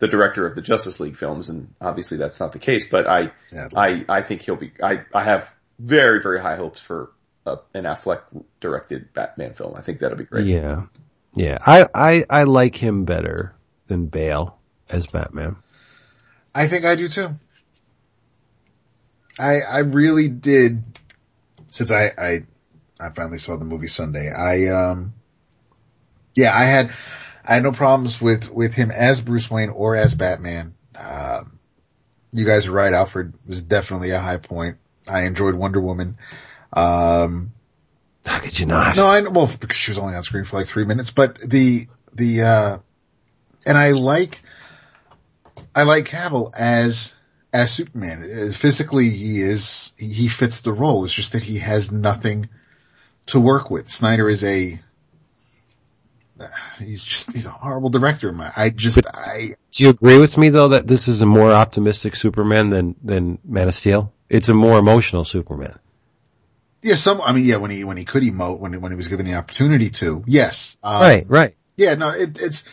the 0.00 0.08
director 0.08 0.44
of 0.46 0.54
the 0.54 0.62
Justice 0.62 0.98
League 1.00 1.16
films. 1.16 1.48
And 1.48 1.74
obviously 1.80 2.18
that's 2.18 2.40
not 2.40 2.52
the 2.52 2.58
case, 2.58 2.88
but 2.88 3.06
I, 3.06 3.30
Sadly. 3.46 4.04
I, 4.08 4.18
I 4.18 4.22
think 4.22 4.42
he'll 4.42 4.56
be, 4.56 4.72
I, 4.82 5.02
I 5.14 5.22
have 5.24 5.54
very, 5.78 6.20
very 6.20 6.40
high 6.40 6.56
hopes 6.56 6.80
for 6.80 7.10
uh, 7.46 7.56
an 7.74 7.84
Affleck 7.84 8.22
directed 8.60 9.12
Batman 9.12 9.52
film. 9.54 9.74
I 9.76 9.82
think 9.82 9.98
that'll 10.00 10.16
be 10.16 10.24
great. 10.24 10.46
Yeah, 10.46 10.84
yeah. 11.34 11.58
I 11.64 11.86
I 11.94 12.24
I 12.30 12.42
like 12.44 12.76
him 12.76 13.04
better 13.04 13.54
than 13.86 14.06
Bale 14.06 14.58
as 14.88 15.06
Batman. 15.06 15.56
I 16.54 16.68
think 16.68 16.84
I 16.84 16.94
do 16.94 17.08
too. 17.08 17.30
I 19.38 19.60
I 19.60 19.78
really 19.80 20.28
did 20.28 20.82
since 21.70 21.90
I 21.90 22.10
I 22.16 22.44
I 23.00 23.10
finally 23.10 23.38
saw 23.38 23.56
the 23.56 23.64
movie 23.64 23.88
Sunday. 23.88 24.30
I 24.30 24.68
um 24.68 25.14
yeah, 26.34 26.56
I 26.56 26.64
had 26.64 26.92
I 27.44 27.54
had 27.54 27.62
no 27.62 27.72
problems 27.72 28.20
with 28.20 28.50
with 28.50 28.74
him 28.74 28.90
as 28.90 29.20
Bruce 29.20 29.50
Wayne 29.50 29.70
or 29.70 29.96
as 29.96 30.14
Batman. 30.14 30.74
Um 30.94 31.58
you 32.32 32.44
guys 32.44 32.66
are 32.66 32.72
right, 32.72 32.92
Alfred 32.92 33.34
was 33.46 33.62
definitely 33.62 34.10
a 34.10 34.20
high 34.20 34.38
point. 34.38 34.78
I 35.06 35.22
enjoyed 35.22 35.54
Wonder 35.54 35.80
Woman. 35.80 36.16
Um 36.72 37.52
How 38.24 38.38
could 38.40 38.58
you 38.58 38.66
not? 38.66 38.96
no, 38.96 39.06
I 39.06 39.20
know, 39.20 39.30
well, 39.30 39.50
because 39.60 39.76
she 39.76 39.90
was 39.90 39.98
only 39.98 40.14
on 40.14 40.22
screen 40.22 40.44
for 40.44 40.56
like 40.58 40.66
three 40.66 40.84
minutes, 40.84 41.10
but 41.10 41.38
the, 41.38 41.86
the, 42.14 42.42
uh, 42.42 42.78
and 43.66 43.76
I 43.78 43.92
like, 43.92 44.42
I 45.74 45.82
like 45.82 46.06
Cavill 46.06 46.52
as, 46.56 47.14
as 47.52 47.72
Superman. 47.72 48.22
Uh, 48.22 48.52
Physically, 48.52 49.10
he 49.10 49.40
is, 49.42 49.92
he 49.98 50.06
he 50.08 50.28
fits 50.28 50.62
the 50.62 50.72
role. 50.72 51.04
It's 51.04 51.12
just 51.12 51.32
that 51.32 51.42
he 51.42 51.58
has 51.58 51.92
nothing 51.92 52.48
to 53.26 53.40
work 53.40 53.70
with. 53.70 53.88
Snyder 53.88 54.28
is 54.28 54.42
a, 54.44 54.80
he's 56.78 57.04
just, 57.04 57.32
he's 57.32 57.46
a 57.46 57.50
horrible 57.50 57.90
director. 57.90 58.34
I 58.56 58.70
just, 58.70 58.96
But- 58.96 59.06
I, 59.18 59.54
Do 59.72 59.82
you 59.82 59.90
agree 59.90 60.18
with 60.18 60.36
me 60.38 60.48
though 60.48 60.68
that 60.68 60.86
this 60.86 61.08
is 61.08 61.20
a 61.20 61.26
more 61.26 61.52
optimistic 61.52 62.16
Superman 62.16 62.70
than 62.70 62.96
than 63.02 63.38
Man 63.44 63.68
of 63.68 63.74
Steel? 63.74 64.12
It's 64.28 64.48
a 64.48 64.54
more 64.54 64.78
emotional 64.78 65.24
Superman. 65.24 65.78
Yeah, 66.84 66.96
some, 66.96 67.22
I 67.22 67.32
mean, 67.32 67.46
yeah, 67.46 67.56
when 67.56 67.70
he, 67.70 67.82
when 67.82 67.96
he 67.96 68.04
could 68.04 68.22
emote, 68.22 68.58
when, 68.58 68.78
when 68.82 68.92
he 68.92 68.96
was 68.96 69.08
given 69.08 69.24
the 69.24 69.36
opportunity 69.36 69.88
to, 69.88 70.22
yes. 70.26 70.76
Um, 70.82 71.00
right, 71.00 71.24
right. 71.26 71.56
Yeah, 71.76 71.94
no, 71.94 72.10
it, 72.10 72.38
it's, 72.38 72.64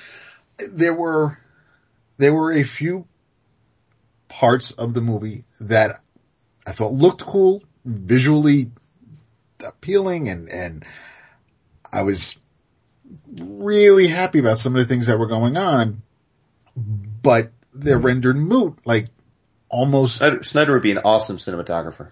there 0.73 0.93
were, 0.93 1.39
there 2.17 2.33
were 2.33 2.51
a 2.51 2.63
few 2.63 3.07
parts 4.27 4.71
of 4.71 4.93
the 4.93 4.99
movie 4.99 5.45
that 5.61 6.01
I 6.67 6.73
thought 6.73 6.91
looked 6.91 7.25
cool, 7.25 7.63
visually 7.85 8.71
appealing 9.65 10.27
and, 10.27 10.49
and 10.49 10.85
I 11.91 12.03
was 12.03 12.37
really 13.41 14.07
happy 14.07 14.39
about 14.39 14.59
some 14.59 14.75
of 14.75 14.81
the 14.81 14.87
things 14.87 15.07
that 15.07 15.19
were 15.19 15.27
going 15.27 15.55
on, 15.55 16.01
but 16.75 17.53
they're 17.73 17.97
rendered 17.97 18.35
moot, 18.37 18.79
like 18.85 19.07
almost, 19.69 20.17
Snyder, 20.17 20.43
Snyder 20.43 20.73
would 20.73 20.83
be 20.83 20.91
an 20.91 20.99
awesome 20.99 21.37
cinematographer. 21.37 22.11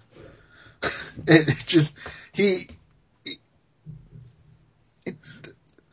it, 1.26 1.48
it 1.48 1.62
just, 1.66 1.96
he, 2.32 2.68
it, 5.04 5.16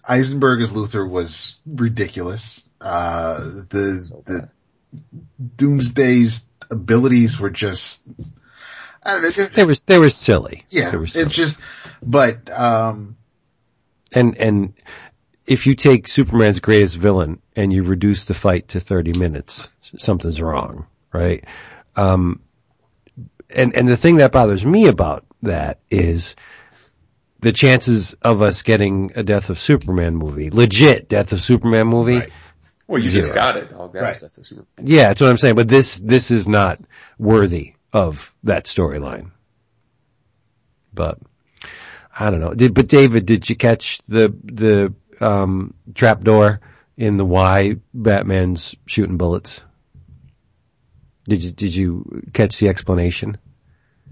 Eisenberg 0.08 0.62
as 0.62 0.72
Luthor 0.72 1.08
was 1.10 1.62
ridiculous. 1.66 2.62
Uh, 2.80 3.38
the, 3.40 4.12
the 4.26 4.50
Doomsday's 5.58 6.46
abilities 6.70 7.40
were 7.40 7.50
just, 7.50 8.02
I 9.04 9.14
don't 9.14 9.24
know, 9.24 9.32
just- 9.32 9.54
They 9.54 9.64
were 9.66 9.76
they 9.86 10.00
were 10.00 10.10
silly. 10.10 10.66
yeah, 10.70 10.92
they 10.92 10.98
were 10.98 11.04
it's 11.06 11.34
just, 11.34 11.60
but, 12.02 12.50
um, 12.52 13.18
and 14.12 14.38
and 14.38 14.74
if 15.46 15.66
you 15.68 15.76
take 15.76 16.08
Superman's 16.08 16.60
greatest 16.60 16.96
villain 16.96 17.42
and 17.56 17.74
you 17.74 17.84
reduce 17.84 18.26
the 18.26 18.34
fight 18.34 18.70
to 18.70 18.80
30 18.80 19.18
minutes, 19.18 19.68
something's 19.98 20.42
wrong, 20.42 20.86
right? 21.14 21.44
Um, 21.96 22.42
and, 23.50 23.76
and 23.76 23.88
the 23.88 23.98
thing 23.98 24.18
that 24.18 24.32
bothers 24.32 24.66
me 24.66 24.88
about 24.88 25.26
that 25.42 25.80
is 25.90 26.36
the 27.40 27.52
chances 27.52 28.14
of 28.22 28.42
us 28.42 28.64
getting 28.64 29.12
a 29.16 29.24
Death 29.24 29.50
of 29.50 29.60
Superman 29.60 30.16
movie, 30.16 30.50
legit 30.50 31.08
Death 31.08 31.32
of 31.34 31.42
Superman 31.42 31.88
movie. 31.88 32.20
Right. 32.20 32.30
Well, 32.88 33.02
you 33.04 33.10
Zero. 33.10 33.24
just 33.26 33.36
got 33.36 33.58
it. 33.58 33.74
All 33.74 33.90
guys, 33.90 34.02
Right. 34.02 34.18
that's 34.22 34.36
the 34.38 34.44
super. 34.44 34.66
Yeah, 34.82 35.10
that's 35.10 35.22
what 35.22 35.30
I'm 35.30 35.38
saying. 35.38 35.56
But 35.56 35.68
this, 35.68 35.98
this 35.98 36.32
is 36.32 36.48
not 36.48 36.80
worthy 37.20 37.74
of 37.94 38.34
that 38.44 38.66
storyline. 38.66 39.32
But 40.94 41.20
I 42.18 42.32
don't 42.32 42.40
know. 42.40 42.54
Did, 42.54 42.74
but 42.74 42.88
David, 42.88 43.26
did 43.26 43.50
you 43.50 43.56
catch 43.56 44.00
the, 44.08 44.34
the, 44.44 44.94
um, 45.20 45.74
trapdoor 45.94 46.62
in 46.96 47.18
the 47.18 47.26
why 47.26 47.76
Batman's 47.94 48.74
shooting 48.86 49.18
bullets? 49.18 49.62
Did 51.28 51.44
you, 51.44 51.52
did 51.52 51.76
you 51.76 52.24
catch 52.34 52.60
the 52.60 52.70
explanation? 52.70 53.38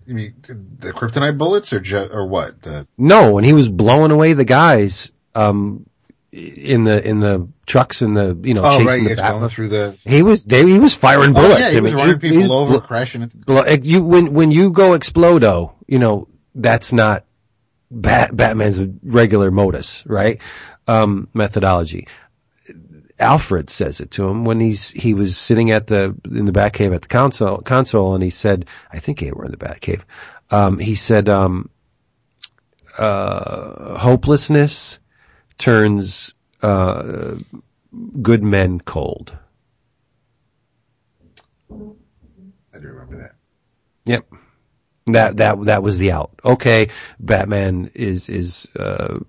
you 0.06 0.14
mean 0.14 0.36
the 0.80 0.92
kryptonite 0.94 1.38
bullets 1.38 1.74
or 1.74 1.80
ju- 1.80 2.10
or 2.12 2.28
what? 2.28 2.62
The, 2.62 2.88
No, 2.98 3.32
when 3.34 3.44
he 3.44 3.54
was 3.54 3.68
blowing 3.68 4.12
away 4.12 4.34
the 4.34 4.46
guys, 4.46 5.12
um, 5.34 5.86
in 6.32 6.84
the, 6.84 7.02
in 7.08 7.20
the 7.22 7.48
trucks 7.66 8.02
and 8.02 8.16
the, 8.16 8.38
you 8.44 8.54
know, 8.54 8.62
oh, 8.64 8.78
chasing 8.80 8.86
right, 9.06 9.10
the 9.10 9.16
going 9.16 9.50
through 9.50 9.70
the, 9.70 9.98
He 10.06 10.22
was, 10.22 10.44
they, 10.44 10.64
he 10.66 10.78
was 10.80 10.94
firing 10.94 11.32
oh 11.32 11.42
bullets. 11.42 11.62
yeah, 11.62 11.70
he 11.72 11.78
I 11.78 11.80
was 11.82 11.92
mean, 11.94 11.98
running 12.02 12.20
he- 12.20 12.30
people 12.30 12.38
he's- 12.38 12.52
over, 12.52 12.80
crashing 12.82 13.22
into, 13.24 13.38
Blo- 13.38 13.66
You 13.82 14.04
when 14.04 14.34
when 14.34 14.52
you 14.52 14.70
go 14.72 14.92
explodo, 14.92 15.74
you 15.88 15.98
know 16.00 16.28
that's 16.54 16.92
not 16.94 17.26
Bat, 17.90 18.36
Batman's 18.36 18.82
regular 19.04 19.50
modus, 19.52 20.04
right? 20.06 20.40
Um, 20.88 21.30
methodology. 21.34 22.08
Alfred 23.18 23.70
says 23.70 24.02
it 24.02 24.12
to 24.12 24.28
him 24.28 24.44
when 24.44 24.60
he's 24.60 24.90
he 24.90 25.14
was 25.14 25.38
sitting 25.38 25.72
at 25.72 25.88
the 25.88 26.16
in 26.26 26.46
the 26.46 26.52
Batcave 26.52 26.94
at 26.94 27.02
the 27.02 27.08
console 27.08 27.60
console, 27.60 28.14
and 28.14 28.24
he 28.24 28.30
said, 28.30 28.66
"I 28.92 29.00
think 29.00 29.20
they 29.20 29.32
were 29.32 29.46
in 29.46 29.52
the 29.52 29.58
Batcave." 29.58 30.02
Um, 30.52 30.80
he 30.80 30.96
said, 30.96 31.30
um, 31.30 31.70
uh, 32.98 33.98
"Hopelessness 33.98 35.00
turns 35.58 36.34
uh, 36.62 37.36
good 38.22 38.44
men 38.44 38.80
cold." 38.80 39.38
I 42.76 42.80
do 42.80 42.88
remember 42.90 43.22
that. 43.22 43.36
Yep. 44.06 44.28
That, 45.08 45.38
that, 45.38 45.66
that 45.66 45.84
was 45.84 45.98
the 45.98 46.12
out. 46.12 46.40
Okay. 46.44 46.90
Batman 47.20 47.92
is, 47.94 48.28
is, 48.28 48.68
uh, 48.76 49.20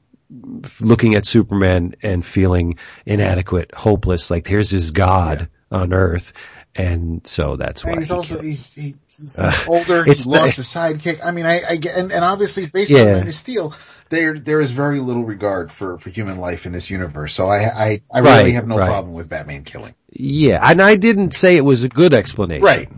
looking 0.81 1.15
at 1.15 1.25
Superman 1.27 1.95
and 2.03 2.25
feeling 2.25 2.79
inadequate, 3.05 3.73
hopeless, 3.75 4.31
like 4.31 4.47
here's 4.47 4.71
his 4.71 4.91
God 4.91 5.49
on 5.71 5.93
earth. 5.93 6.33
And 6.75 7.27
so 7.27 7.57
that's 7.57 7.83
why 7.85 7.93
And 7.93 8.01
he's 8.01 8.09
he 8.09 8.15
also, 8.15 8.39
he's, 8.39 8.75
he, 8.75 8.95
he's 9.07 9.39
Uh, 9.39 9.51
older, 9.67 10.05
the- 10.05 10.25
lost 10.29 10.57
his 10.57 10.67
sidekick. 10.67 11.25
I 11.25 11.31
mean, 11.31 11.47
I, 11.47 11.63
I 11.71 11.77
get, 11.77 11.97
and, 11.97 12.13
and 12.13 12.23
obviously 12.25 12.67
based 12.67 12.93
on 12.93 12.99
Yeah. 12.99 13.05
Man 13.15 13.27
of 13.29 13.35
Steel, 13.35 13.75
there, 14.11 14.39
there 14.39 14.61
is 14.61 14.71
very 14.73 15.01
little 15.01 15.25
regard 15.25 15.73
for, 15.73 15.97
for 15.99 16.11
human 16.11 16.37
life 16.39 16.67
in 16.67 16.73
this 16.73 16.91
universe. 16.91 17.33
So 17.35 17.47
I, 17.47 17.57
I, 17.65 18.03
I 18.13 18.21
Right, 18.21 18.39
really 18.41 18.53
have 18.53 18.67
no 18.69 18.77
right. 18.77 18.89
problem 18.89 19.15
with 19.15 19.29
Batman 19.31 19.65
killing. 19.65 19.95
yeah. 20.11 20.59
And 20.63 20.83
I 20.83 20.97
didn't 20.97 21.33
say 21.33 21.57
it 21.57 21.65
was 21.65 21.83
a 21.83 21.89
good 21.89 22.13
explanation. 22.13 22.63
Right. 22.65 22.89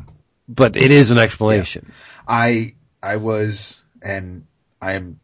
But 0.49 0.77
it 0.77 0.91
is 0.91 1.11
an 1.13 1.19
explanation. 1.19 1.93
I, 2.27 2.75
I 3.03 3.17
was, 3.17 3.81
and 4.03 4.47
I 4.83 4.95
am 4.95 5.21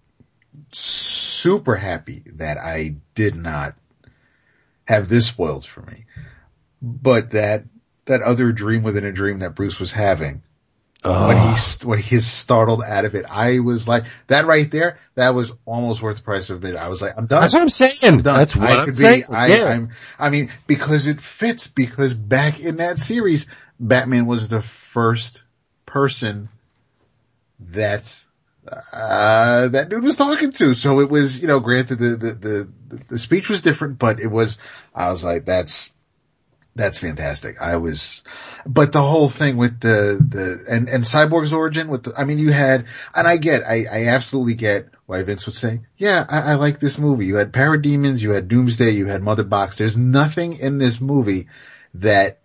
super 1.45 1.77
happy 1.77 2.23
that 2.37 2.57
I 2.57 2.97
did 3.15 3.37
not 3.37 3.75
have 4.89 5.11
this 5.11 5.27
spoiled 5.27 5.67
for 5.67 5.83
me. 5.83 6.07
But 6.81 7.33
that, 7.33 7.65
that 8.07 8.23
other 8.23 8.51
dream 8.51 8.83
within 8.83 9.05
a 9.05 9.13
dream 9.13 9.41
that 9.41 9.55
Bruce 9.55 9.79
was 9.79 9.93
having, 9.93 10.43
when 11.03 11.37
he, 11.37 11.43
ah. 11.43 11.57
st- 11.57 11.87
when 11.87 11.99
he's 11.99 12.27
startled 12.27 12.83
out 12.83 13.05
of 13.05 13.15
it, 13.15 13.27
I 13.31 13.59
was 13.59 13.87
like, 13.87 14.05
that 14.29 14.47
right 14.47 14.71
there, 14.71 14.99
that 15.17 15.35
was 15.35 15.53
almost 15.67 16.01
worth 16.01 16.17
the 16.17 16.23
price 16.23 16.49
of 16.49 16.65
it. 16.65 16.77
I 16.77 16.89
was 16.89 17.03
like, 17.03 17.13
I'm 17.19 17.27
done. 17.27 17.43
That's 17.43 17.53
what 17.53 17.61
I'm 17.61 17.69
saying. 17.69 17.93
I'm 18.05 18.23
done. 18.23 18.39
That's 18.39 18.57
what 18.57 18.71
I 18.71 18.79
I'm 18.79 18.85
could 18.87 18.97
saying. 18.97 19.25
be, 19.29 19.37
I, 19.37 19.47
yeah. 19.49 19.65
I'm, 19.65 19.91
I 20.19 20.31
mean, 20.31 20.51
because 20.67 21.07
it 21.07 21.21
fits, 21.21 21.67
because 21.67 22.15
back 22.15 22.59
in 22.59 22.77
that 22.77 22.99
series, 22.99 23.47
Batman 23.79 24.25
was 24.25 24.49
the 24.49 24.63
first 24.63 25.43
person 25.85 26.49
that, 27.61 28.19
uh, 28.93 29.69
that 29.69 29.89
dude 29.89 30.03
was 30.03 30.17
talking 30.17 30.53
to. 30.53 30.75
So 30.75 31.01
it 31.01 31.11
was, 31.11 31.41
you 31.41 31.47
know, 31.47 31.61
granted 31.61 31.99
the, 31.99 32.17
the, 32.17 32.33
the, 32.89 32.99
the 33.11 33.19
speech 33.19 33.49
was 33.49 33.63
different, 33.63 33.99
but 33.99 34.21
it 34.21 34.29
was, 34.29 34.59
I 34.95 35.11
was 35.11 35.23
like, 35.23 35.45
that's, 35.45 35.91
that's 36.77 36.99
fantastic. 36.99 37.61
I 37.61 37.77
was, 37.77 38.23
but 38.67 38.93
the 38.93 39.03
whole 39.03 39.29
thing 39.29 39.57
with 39.57 39.81
the, 39.81 40.19
the, 40.29 40.65
and, 40.69 40.89
and 40.89 41.05
Cyborg's 41.05 41.53
origin 41.53 41.89
with 41.89 42.05
the, 42.05 42.15
I 42.17 42.25
mean, 42.25 42.39
you 42.39 42.53
had, 42.53 42.87
and 43.15 43.29
I 43.29 43.37
get, 43.37 43.63
I, 43.65 43.87
I 43.91 44.07
absolutely 44.09 44.55
get 44.55 44.89
why 45.07 45.23
Vince 45.23 45.47
would 45.47 45.55
say, 45.55 45.83
yeah, 45.97 46.25
I, 46.29 46.53
I 46.53 46.55
like 46.55 46.81
this 46.81 46.99
movie. 46.99 47.27
You 47.27 47.37
had 47.37 47.53
Parademons, 47.53 48.21
you 48.21 48.31
had 48.31 48.49
Doomsday, 48.49 48.91
you 48.91 49.07
had 49.07 49.23
Mother 49.23 49.45
Box. 49.45 49.77
There's 49.77 49.97
nothing 49.97 50.55
in 50.55 50.79
this 50.79 51.01
movie 51.01 51.49
that 51.95 52.41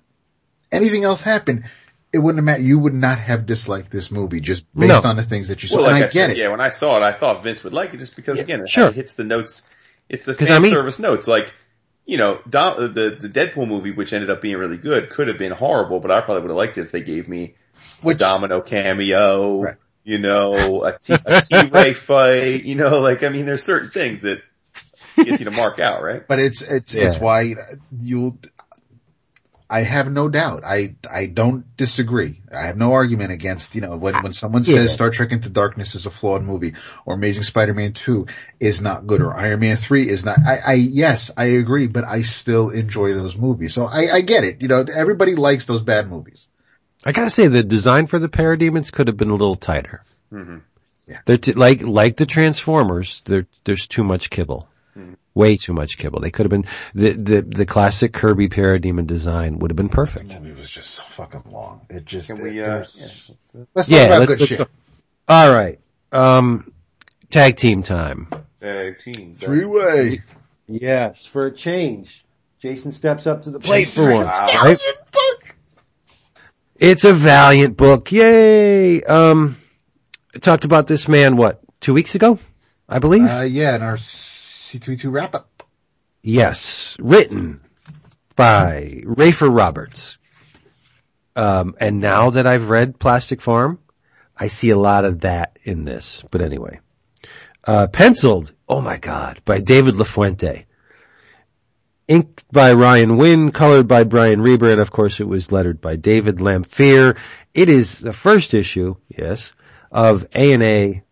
anything 0.72 1.06
else 1.06 1.22
happened. 1.22 1.64
It 2.12 2.18
wouldn't 2.20 2.38
have 2.40 2.46
mattered. 2.46 2.64
You 2.64 2.80
would 2.80 2.94
not 2.94 3.20
have 3.20 3.46
disliked 3.46 3.92
this 3.92 4.10
movie 4.12 4.40
just 4.42 4.66
based 4.76 5.04
No. 5.04 5.10
on 5.10 5.16
the 5.16 5.24
things 5.24 5.50
that 5.50 5.62
you 5.62 5.70
saw. 5.70 5.78
Well, 5.78 5.86
and 5.86 5.94
like 5.94 6.04
I, 6.04 6.06
I, 6.06 6.08
get 6.10 6.14
said, 6.14 6.30
it. 6.32 6.38
yeah, 6.38 6.48
when 6.50 6.62
I 6.62 6.70
saw 6.70 6.98
it, 6.98 7.04
I 7.04 7.12
thought 7.12 7.44
Vince 7.44 7.64
would 7.64 7.74
like 7.74 7.94
it 7.94 7.98
just 7.98 8.16
because, 8.16 8.40
again, 8.40 8.62
it, 8.62 8.70
sure. 8.70 8.88
it 8.88 8.96
hits 8.96 9.14
the 9.14 9.24
notes. 9.24 9.64
It's 10.10 10.26
the 10.26 10.34
fan 10.34 10.52
I 10.52 10.60
mean- 10.60 10.74
service 10.74 10.98
notes. 11.00 11.28
Like, 11.28 11.54
you 12.06 12.18
know, 12.18 12.40
Dom, 12.50 12.74
uh, 12.78 12.88
the 12.88 13.16
the 13.22 13.30
Deadpool 13.30 13.68
movie, 13.68 13.92
which 13.92 14.12
ended 14.14 14.32
up 14.32 14.42
being 14.42 14.58
really 14.58 14.78
good, 14.78 15.12
could 15.12 15.28
have 15.28 15.38
been 15.38 15.52
horrible, 15.52 16.00
but 16.00 16.10
I 16.10 16.22
probably 16.22 16.42
would 16.42 16.50
have 16.50 16.58
liked 16.58 16.78
it 16.80 16.82
if 16.82 16.92
they 16.92 17.02
gave 17.02 17.28
me 17.30 17.54
a 18.04 18.14
Domino 18.16 18.62
cameo, 18.62 19.62
Right. 19.62 19.76
you 20.04 20.18
know, 20.18 20.84
a 20.86 20.98
T- 20.98 21.14
a 21.14 21.42
T-Ray 21.42 21.94
fight, 21.94 22.64
you 22.64 22.74
know, 22.74 23.00
like 23.02 23.22
I 23.22 23.30
mean, 23.30 23.46
there's 23.46 23.62
certain 23.64 23.90
things 23.90 24.24
that 24.24 24.42
get 25.16 25.28
you 25.40 25.46
to 25.46 25.52
mark 25.52 25.78
out, 25.80 26.02
right? 26.02 26.28
But 26.28 26.40
it's, 26.40 26.62
it's, 26.64 26.96
it's 26.96 27.20
why 27.20 27.54
you'll, 27.96 28.40
I 29.72 29.82
have 29.82 30.12
no 30.12 30.30
doubt. 30.30 30.64
I, 30.66 30.96
I 31.14 31.28
don't 31.28 31.78
disagree. 31.78 32.42
I 32.52 32.64
have 32.68 32.78
no 32.78 32.94
argument 32.94 33.32
against, 33.32 33.76
you 33.76 33.82
know, 33.82 33.98
when, 33.98 34.16
when 34.24 34.34
someone 34.34 34.64
Yeah. 34.64 34.74
says 34.76 34.94
Star 34.94 35.12
Trek 35.12 35.32
Into 35.32 35.50
Darkness 35.50 35.94
is 35.94 36.08
a 36.08 36.10
flawed 36.10 36.42
movie 36.44 36.74
or 37.06 37.14
Amazing 37.14 37.44
Spider-Man 37.44 37.94
2 37.94 38.26
is 38.60 38.82
not 38.82 39.06
good 39.06 39.22
or 39.22 39.38
Iron 39.38 39.60
Man 39.60 39.76
3 39.78 40.10
is 40.10 40.26
not, 40.26 40.40
I, 40.40 40.58
I, 40.66 40.74
yes, 40.74 41.30
I 41.38 41.46
agree, 41.46 41.86
but 41.88 42.04
I 42.04 42.24
still 42.24 42.70
enjoy 42.72 43.14
those 43.14 43.36
movies. 43.38 43.74
So 43.76 43.86
I, 43.86 44.12
I 44.16 44.22
get 44.22 44.44
it. 44.44 44.62
You 44.62 44.70
know, 44.70 44.84
everybody 44.92 45.36
likes 45.36 45.68
those 45.68 45.84
bad 45.84 46.10
movies. 46.10 46.48
I 47.06 47.12
gotta 47.12 47.30
say 47.30 47.48
the 47.48 47.64
design 47.64 48.08
for 48.08 48.18
the 48.20 48.28
parademons 48.30 48.92
could 48.92 49.08
have 49.08 49.18
been 49.18 49.30
a 49.30 49.36
little 49.36 49.56
tighter. 49.56 50.04
Mhm. 50.34 50.62
Yeah. 51.08 51.20
They're 51.26 51.38
t- 51.38 51.54
like, 51.54 51.82
like 51.82 52.18
the 52.18 52.26
Transformers, 52.28 53.22
there, 53.26 53.48
there's 53.66 53.88
too 53.88 54.04
much 54.04 54.30
kibble. 54.30 54.69
Way 55.40 55.56
too 55.56 55.72
much 55.74 55.98
kibble. 55.98 56.20
They 56.20 56.32
could 56.32 56.46
have 56.46 56.52
been, 56.52 56.66
the, 56.94 57.12
the, 57.14 57.42
the 57.42 57.66
classic 57.66 58.12
Kirby 58.12 58.50
parademon 58.50 59.08
design 59.08 59.60
would 59.60 59.72
have 59.72 59.78
been 59.78 59.88
perfect. 59.88 60.30
The 60.30 60.40
movie 60.42 60.54
was 60.60 60.70
just 60.70 60.90
so 60.92 61.02
fucking 61.04 61.44
long. 61.50 61.86
It 61.90 62.04
just, 62.04 62.28
Can 62.28 62.38
it- 62.38 62.44
we, 62.44 62.62
uh, 62.62 62.66
yeah, 62.66 62.78
let's 62.78 63.28
talk 63.54 63.88
Yeah, 63.88 64.04
about 64.08 64.20
let's, 64.20 64.36
good 64.36 64.48
shit. 64.50 64.58
go. 64.60 64.68
All 65.30 65.50
right. 65.54 65.80
Um, 66.12 66.74
tag 67.30 67.56
team 67.56 67.84
time. 67.84 68.28
tag 68.60 69.00
team, 69.00 69.36
Three-way. 69.36 70.24
Yes, 70.68 71.26
for 71.26 71.46
a 71.46 71.52
change. 71.56 72.26
Jason 72.62 72.92
steps 72.92 73.26
up 73.26 73.44
to 73.44 73.52
the 73.52 73.60
plate 73.62 73.82
Jason 73.86 74.04
for 74.04 74.10
Reynolds. 74.10 74.28
once. 74.28 74.54
Wow. 74.54 74.64
Right? 74.66 74.80
It's 76.76 77.04
a 77.04 77.14
valiant 77.14 77.78
book. 77.78 78.12
Yay! 78.12 79.04
Um, 79.04 79.58
I 80.36 80.40
talked 80.40 80.64
about 80.66 80.88
this 80.88 81.08
man, 81.08 81.36
what, 81.38 81.62
two 81.80 81.94
weeks 81.94 82.16
ago? 82.16 82.40
I 82.88 83.00
believe? 83.00 83.24
Uh, 83.30 83.42
yeah, 83.42 83.76
in 83.76 83.82
our 83.82 83.98
C2E2 84.70 85.12
wrap 85.12 85.34
up. 85.34 85.64
yes. 86.22 86.96
Written 87.00 87.60
by 88.36 89.02
Rafer 89.04 89.50
Roberts. 89.56 90.20
Um, 91.36 91.76
and 91.80 92.00
now 92.00 92.30
that 92.32 92.46
I've 92.46 92.70
read 92.70 93.00
Plastic 93.00 93.42
Farm, 93.42 93.80
I 94.38 94.48
see 94.48 94.70
a 94.70 94.78
lot 94.78 95.06
of 95.06 95.22
that 95.22 95.58
in 95.64 95.86
this. 95.86 96.24
But 96.30 96.42
anyway. 96.42 96.82
Uh, 97.64 97.88
penciled, 97.88 98.54
oh 98.68 98.80
my 98.80 98.98
god, 98.98 99.42
by 99.44 99.60
David 99.60 99.96
LaFuente. 99.96 100.66
Inked 102.08 102.44
by 102.52 102.74
Ryan 102.74 103.18
Winn, 103.18 103.52
colored 103.52 103.88
by 103.88 104.04
Brian 104.04 104.42
Reber, 104.42 104.72
and 104.72 104.82
of 104.82 104.92
course 104.92 105.20
it 105.20 105.28
was 105.28 105.52
lettered 105.52 105.82
by 105.82 105.96
David 105.96 106.38
Lanphear. 106.38 107.18
It 107.54 107.70
is 107.70 108.00
the 108.00 108.14
first 108.14 108.54
issue, 108.54 108.96
yes, 109.08 109.52
of 109.92 110.28
A&A, 110.36 111.04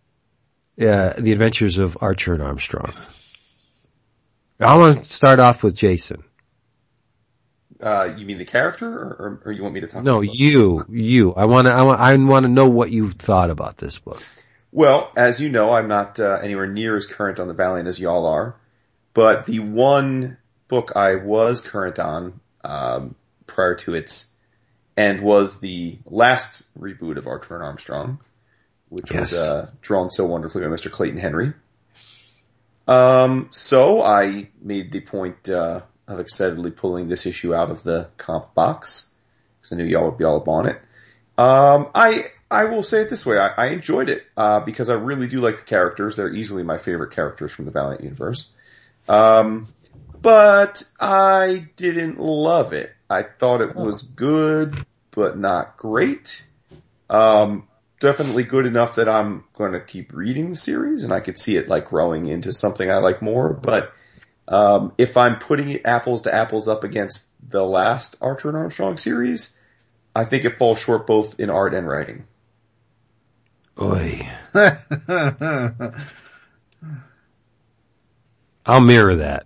uh, 0.80 1.14
The 1.18 1.32
Adventures 1.32 1.80
of 1.80 1.98
Archer 2.02 2.34
and 2.34 2.44
Armstrong. 2.44 2.92
I 4.60 4.78
want 4.78 4.98
to 4.98 5.04
start 5.04 5.40
off 5.40 5.64
with 5.64 5.76
Jason. 5.76 6.24
Uh, 7.80 8.16
you 8.18 8.26
mean 8.26 8.40
the 8.40 8.46
character, 8.46 8.88
or, 8.92 9.08
or, 9.20 9.42
or 9.46 9.52
you 9.52 9.62
want 9.62 9.76
me 9.76 9.82
to 9.82 9.88
talk? 9.88 10.04
No, 10.04 10.14
about 10.14 10.22
the 10.22 10.28
book? 10.28 10.36
you, 10.40 10.86
you. 10.90 11.34
I 11.34 11.46
want 11.46 11.68
to, 11.68 11.74
I 11.74 11.84
want, 11.84 12.00
I 12.00 12.16
want 12.18 12.44
to 12.46 12.50
know 12.52 12.68
what 12.68 12.90
you 12.90 13.12
thought 13.12 13.52
about 13.52 13.78
this 13.78 14.00
book. 14.00 14.22
Well, 14.72 15.12
as 15.16 15.40
you 15.40 15.50
know, 15.50 15.72
I'm 15.74 15.88
not 15.88 16.20
uh, 16.20 16.40
anywhere 16.42 16.68
near 16.68 16.96
as 16.98 17.06
current 17.06 17.40
on 17.40 17.48
the 17.48 17.54
Valiant 17.54 17.88
as 17.88 18.00
y'all 18.00 18.26
are, 18.26 18.56
but 19.14 19.46
the 19.46 19.60
one 19.60 20.38
book 20.68 20.94
I 20.96 21.16
was 21.16 21.62
current 21.62 22.00
on 22.00 22.40
um, 22.64 23.16
prior 23.46 23.76
to 23.76 23.94
its 23.94 24.26
end 24.98 25.22
was 25.22 25.60
the 25.60 26.00
last 26.06 26.64
reboot 26.80 27.18
of 27.18 27.28
Archer 27.28 27.54
and 27.56 27.64
Armstrong, 27.64 28.20
which 28.90 29.12
Yes. 29.12 29.32
was 29.32 29.40
uh, 29.40 29.70
drawn 29.82 30.10
so 30.10 30.26
wonderfully 30.26 30.64
by 30.64 30.70
Mr. 30.70 30.92
Clayton 30.92 31.20
Henry. 31.20 31.54
Um, 32.88 33.50
so 33.52 34.02
I 34.02 34.50
made 34.62 34.92
the 34.92 35.02
point 35.02 35.50
uh, 35.50 35.82
of 36.08 36.20
excitedly 36.20 36.72
pulling 36.72 37.10
this 37.10 37.26
issue 37.26 37.54
out 37.54 37.70
of 37.70 37.84
the 37.84 38.10
comp 38.18 38.54
box 38.54 39.12
because 39.60 39.74
I 39.74 39.76
knew 39.76 39.86
y'all 39.86 40.06
would 40.06 40.18
be 40.18 40.24
all 40.24 40.38
up 40.38 40.48
on 40.48 40.68
it. 40.68 40.80
Um, 41.38 41.90
I 41.94 42.32
I 42.50 42.66
will 42.66 42.84
say 42.84 43.02
it 43.02 43.10
this 43.10 43.26
way: 43.26 43.38
I, 43.38 43.50
I 43.58 43.68
enjoyed 43.68 44.10
it 44.10 44.24
uh, 44.38 44.62
because 44.62 44.90
I 44.90 44.94
really 44.94 45.28
do 45.28 45.42
like 45.42 45.58
the 45.58 45.66
characters. 45.66 46.16
They're 46.16 46.34
easily 46.34 46.64
my 46.64 46.78
favorite 46.78 47.12
characters 47.12 47.52
from 47.52 47.66
the 47.66 47.72
Valiant 47.72 48.04
universe. 48.04 48.50
Um, 49.10 49.68
but 50.22 50.84
I 51.00 51.68
didn't 51.76 52.20
love 52.20 52.74
it. 52.74 52.92
I 53.10 53.24
thought 53.24 53.62
it 53.62 53.76
was 53.76 54.02
good, 54.02 54.86
but 55.12 55.38
not 55.38 55.78
great. 55.78 56.44
Um, 57.10 57.68
definitely 58.00 58.44
good 58.44 58.66
enough 58.66 58.96
that 58.96 59.10
I'm 59.10 59.44
going 59.54 59.74
to 59.74 59.80
keep 59.80 60.14
reading 60.14 60.50
the 60.50 60.56
series, 60.56 61.04
and 61.04 61.14
I 61.14 61.20
could 61.20 61.40
see 61.40 61.56
it 61.56 61.68
like 61.68 61.86
growing 61.86 62.28
into 62.28 62.54
something 62.54 62.90
I 62.90 62.98
like 62.98 63.22
more. 63.22 63.54
But 63.54 63.94
um, 64.48 64.94
if 64.98 65.18
I'm 65.18 65.40
putting 65.40 65.70
it 65.70 65.82
apples 65.86 66.24
to 66.24 66.34
apples 66.34 66.68
up 66.68 66.84
against 66.84 67.26
the 67.48 67.64
last 67.64 68.16
Archer 68.22 68.50
and 68.50 68.58
Armstrong 68.58 68.98
series, 68.98 69.58
I 70.16 70.26
think 70.26 70.46
it 70.46 70.58
falls 70.58 70.80
short 70.80 71.08
both 71.08 71.40
in 71.40 71.50
art 71.50 71.74
and 71.74 71.88
writing. 71.88 72.26
Oy. 73.80 74.28
I'll 78.66 78.82
mirror 78.82 79.18
that 79.18 79.46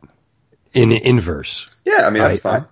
in 0.74 0.92
inverse. 0.92 1.76
Yeah, 1.86 2.08
I 2.08 2.10
mean 2.10 2.24
that's 2.24 2.40
I- 2.46 2.60
fine. 2.60 2.66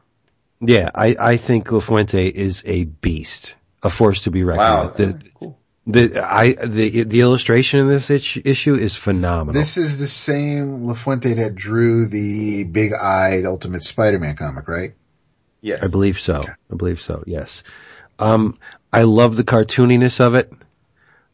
Yeah, 0.62 0.89
I, 0.94 1.15
I 1.18 1.38
think 1.38 1.68
LaFuente 1.68 2.30
is 2.30 2.63
a 2.65 2.84
beast, 2.84 3.56
a 3.82 3.89
force 3.89 4.24
to 4.24 4.32
be 4.32 4.44
reckoned 4.44 4.60
wow, 4.60 4.86
with. 4.88 4.98
The, 4.98 5.06
Alright, 5.06 5.34
cool. 5.34 5.59
The, 5.91 6.23
I, 6.23 6.54
the, 6.54 7.04
the 7.04 7.21
illustration 7.21 7.80
in 7.80 7.88
this 7.88 8.12
issue 8.12 8.75
is 8.75 8.95
phenomenal. 8.95 9.60
This 9.60 9.75
is 9.75 9.97
the 9.97 10.08
same 10.08 10.82
LaFuente 10.82 11.36
that 11.38 11.56
drew 11.56 12.08
the 12.08 12.63
big-eyed 12.65 13.45
Ultimate 13.45 13.84
Spider-Man 13.84 14.36
comic, 14.36 14.67
right? 14.67 14.94
Yes, 15.62 15.83
I 15.83 15.87
believe 15.87 16.19
so. 16.19 16.44
I 16.44 16.75
believe 16.75 17.02
so. 17.02 17.23
Yes. 17.25 17.63
Um, 18.19 18.60
I 18.94 19.04
love 19.04 19.35
the 19.35 19.44
cartooniness 19.44 20.19
of 20.19 20.35
it. 20.35 20.54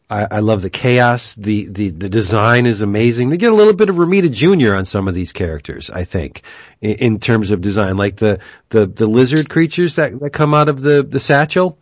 I, 0.08 0.26
I 0.30 0.38
love 0.40 0.62
the 0.62 0.70
chaos. 0.70 1.34
The, 1.34 1.66
the, 1.66 1.90
the 1.90 2.08
design 2.08 2.64
is 2.64 2.80
amazing. 2.80 3.28
They 3.28 3.36
get 3.36 3.52
a 3.52 3.56
little 3.56 3.74
bit 3.74 3.90
of 3.90 3.96
Romita 3.96 4.30
Jr. 4.30 4.74
on 4.74 4.84
some 4.84 5.06
of 5.06 5.14
these 5.14 5.32
characters, 5.32 5.90
I 5.90 6.04
think, 6.04 6.42
in, 6.80 6.94
in 6.94 7.20
terms 7.20 7.50
of 7.50 7.60
design, 7.60 7.96
like 7.96 8.16
the, 8.16 8.38
the, 8.70 8.86
the 8.86 9.06
lizard 9.06 9.50
creatures 9.50 9.96
that, 9.96 10.18
that 10.20 10.30
come 10.30 10.54
out 10.54 10.68
of 10.68 10.80
the, 10.80 11.02
the 11.02 11.20
satchel. 11.20 11.78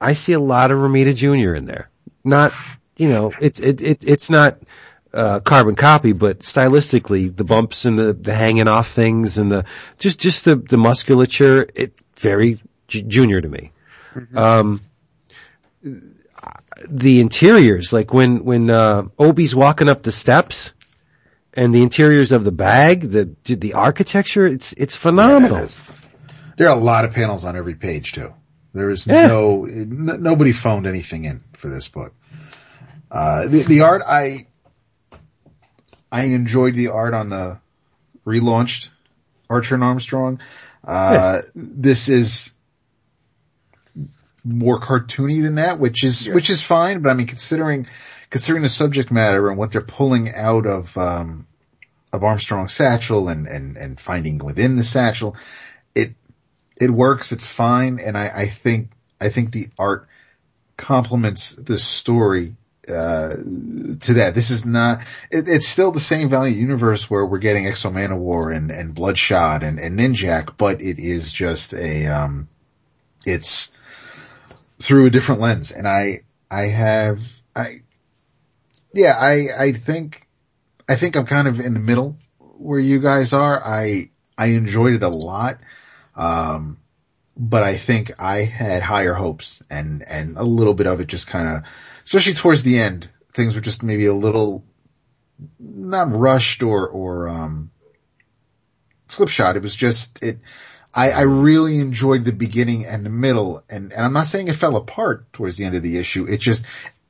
I 0.00 0.12
see 0.12 0.32
a 0.32 0.40
lot 0.40 0.70
of 0.70 0.78
Romita 0.78 1.14
Jr. 1.14 1.54
in 1.54 1.66
there. 1.66 1.90
Not, 2.28 2.52
you 2.96 3.08
know, 3.08 3.32
it's, 3.40 3.58
it, 3.60 3.80
it, 3.80 4.04
it's 4.06 4.30
not, 4.30 4.58
uh, 5.12 5.40
carbon 5.40 5.74
copy, 5.74 6.12
but 6.12 6.40
stylistically, 6.40 7.34
the 7.34 7.44
bumps 7.44 7.84
and 7.86 7.98
the, 7.98 8.12
the 8.12 8.34
hanging 8.34 8.68
off 8.68 8.90
things 8.92 9.38
and 9.38 9.50
the, 9.50 9.64
just, 9.98 10.20
just 10.20 10.44
the, 10.44 10.56
the 10.56 10.76
musculature, 10.76 11.66
it 11.74 11.98
very 12.18 12.60
j- 12.86 13.02
junior 13.02 13.40
to 13.40 13.48
me. 13.48 13.72
Um, 14.34 14.80
the 16.88 17.20
interiors, 17.20 17.92
like 17.92 18.12
when, 18.12 18.44
when, 18.44 18.70
uh, 18.70 19.04
Obi's 19.18 19.54
walking 19.54 19.88
up 19.88 20.02
the 20.02 20.12
steps 20.12 20.72
and 21.54 21.74
the 21.74 21.82
interiors 21.82 22.30
of 22.32 22.44
the 22.44 22.52
bag, 22.52 23.00
the 23.10 23.34
the 23.44 23.72
architecture, 23.74 24.46
it's 24.46 24.72
it's 24.74 24.94
phenomenal. 24.94 25.68
There 26.56 26.68
are 26.68 26.76
a 26.76 26.80
lot 26.80 27.04
of 27.04 27.14
panels 27.14 27.44
on 27.44 27.56
every 27.56 27.74
page 27.74 28.12
too. 28.12 28.32
There 28.74 28.90
is 28.90 29.06
Yeah. 29.06 29.26
no, 29.28 29.64
n- 29.64 30.18
nobody 30.20 30.52
phoned 30.52 30.86
anything 30.86 31.24
in 31.24 31.40
for 31.56 31.68
this 31.68 31.88
book. 31.88 32.14
Uh, 33.10 33.48
the, 33.48 33.62
the 33.62 33.80
art, 33.80 34.02
I, 34.06 34.46
I 36.10 36.24
enjoyed 36.24 36.74
the 36.74 36.88
art 36.88 37.14
on 37.14 37.30
the 37.30 37.58
relaunched 38.26 38.88
Archer 39.48 39.74
and 39.74 39.84
Armstrong. 39.84 40.40
Uh, 40.84 41.38
this 41.54 42.08
is 42.08 42.50
more 44.44 44.80
cartoony 44.80 45.42
than 45.42 45.56
that, 45.56 45.78
which 45.78 46.04
is, 46.04 46.28
which 46.28 46.50
is 46.50 46.62
fine, 46.62 47.00
but 47.00 47.10
I 47.10 47.14
mean, 47.14 47.26
considering, 47.26 47.86
considering 48.30 48.62
the 48.62 48.68
subject 48.68 49.10
matter 49.10 49.48
and 49.48 49.58
what 49.58 49.72
they're 49.72 49.80
pulling 49.80 50.34
out 50.34 50.66
of, 50.66 50.96
um, 50.96 51.46
of 52.12 52.24
Armstrong's 52.24 52.72
satchel 52.72 53.28
and, 53.28 53.46
and, 53.46 53.76
and 53.76 54.00
finding 54.00 54.38
within 54.38 54.76
the 54.76 54.84
satchel, 54.84 55.36
it, 55.94 56.14
it 56.76 56.90
works. 56.90 57.32
It's 57.32 57.46
fine. 57.46 57.98
And 57.98 58.16
I, 58.16 58.28
I 58.28 58.48
think, 58.48 58.90
I 59.20 59.30
think 59.30 59.50
the 59.50 59.68
art 59.78 60.08
complements 60.76 61.52
the 61.52 61.78
story, 61.78 62.54
uh, 62.88 63.36
to 64.00 64.14
that. 64.14 64.32
This 64.34 64.50
is 64.50 64.64
not, 64.64 65.02
it, 65.30 65.48
it's 65.48 65.68
still 65.68 65.92
the 65.92 66.00
same 66.00 66.28
Valiant 66.28 66.56
universe 66.56 67.08
where 67.08 67.24
we're 67.26 67.38
getting 67.38 67.66
X-O 67.66 67.90
Manowar 67.90 68.54
and, 68.54 68.70
and 68.70 68.94
Bloodshot 68.94 69.62
and, 69.62 69.78
and 69.78 69.98
Ninjak, 69.98 70.56
but 70.56 70.80
it 70.80 70.98
is 70.98 71.32
just 71.32 71.72
a, 71.74 72.06
um, 72.06 72.48
it's 73.26 73.70
through 74.78 75.06
a 75.06 75.10
different 75.10 75.40
lens. 75.40 75.72
And 75.72 75.86
I, 75.86 76.20
I 76.50 76.62
have, 76.62 77.22
I, 77.54 77.82
yeah, 78.94 79.18
I, 79.18 79.48
I 79.56 79.72
think, 79.72 80.26
I 80.88 80.96
think 80.96 81.16
I'm 81.16 81.26
kind 81.26 81.48
of 81.48 81.60
in 81.60 81.74
the 81.74 81.80
middle 81.80 82.16
where 82.38 82.80
you 82.80 83.00
guys 83.00 83.32
are. 83.32 83.62
I, 83.64 84.10
I 84.36 84.46
enjoyed 84.48 84.94
it 84.94 85.02
a 85.02 85.08
lot. 85.08 85.58
Um, 86.16 86.78
but 87.36 87.62
I 87.62 87.76
think 87.76 88.20
I 88.20 88.38
had 88.38 88.82
higher 88.82 89.14
hopes 89.14 89.62
and, 89.70 90.02
and 90.02 90.36
a 90.36 90.42
little 90.42 90.74
bit 90.74 90.88
of 90.88 91.00
it 91.00 91.06
just 91.06 91.28
kind 91.28 91.48
of, 91.48 91.62
especially 92.08 92.32
towards 92.32 92.62
the 92.62 92.78
end, 92.78 93.06
things 93.34 93.54
were 93.54 93.60
just 93.60 93.82
maybe 93.82 94.06
a 94.06 94.14
little 94.14 94.64
not 95.58 96.10
rushed 96.10 96.62
or, 96.62 96.88
or, 96.88 97.28
um, 97.28 97.70
slipshod. 99.08 99.56
It 99.56 99.62
was 99.62 99.76
just, 99.76 100.22
it, 100.22 100.38
I, 100.94 101.10
I 101.10 101.20
really 101.22 101.78
enjoyed 101.80 102.24
the 102.24 102.32
beginning 102.32 102.86
and 102.86 103.04
the 103.04 103.10
middle 103.10 103.62
and, 103.68 103.92
and 103.92 104.02
I'm 104.02 104.14
not 104.14 104.26
saying 104.26 104.48
it 104.48 104.56
fell 104.56 104.76
apart 104.76 105.30
towards 105.34 105.58
the 105.58 105.66
end 105.66 105.76
of 105.76 105.82
the 105.82 105.98
issue. 105.98 106.24
It 106.26 106.38
just, 106.38 106.64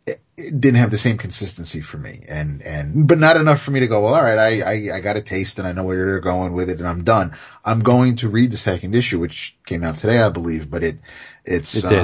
it, 0.04 0.20
it 0.36 0.60
didn't 0.60 0.80
have 0.80 0.90
the 0.90 0.98
same 0.98 1.16
consistency 1.16 1.80
for 1.80 1.96
me 1.96 2.24
and, 2.28 2.60
and, 2.62 3.06
but 3.06 3.20
not 3.20 3.36
enough 3.36 3.62
for 3.62 3.70
me 3.70 3.78
to 3.78 3.86
go, 3.86 4.00
well, 4.00 4.16
all 4.16 4.24
right, 4.24 4.36
I, 4.36 4.62
I, 4.62 4.96
I 4.96 5.00
got 5.00 5.16
a 5.16 5.22
taste 5.22 5.60
and 5.60 5.68
I 5.68 5.70
know 5.70 5.84
where 5.84 6.06
they're 6.06 6.18
going 6.18 6.54
with 6.54 6.70
it 6.70 6.80
and 6.80 6.88
I'm 6.88 7.04
done. 7.04 7.36
I'm 7.64 7.84
going 7.84 8.16
to 8.16 8.28
read 8.28 8.50
the 8.50 8.56
second 8.56 8.96
issue, 8.96 9.20
which 9.20 9.56
came 9.64 9.84
out 9.84 9.98
today, 9.98 10.18
I 10.18 10.30
believe, 10.30 10.68
but 10.68 10.82
it, 10.82 10.98
it's, 11.44 11.76
It 11.76 11.82
did. 11.88 12.02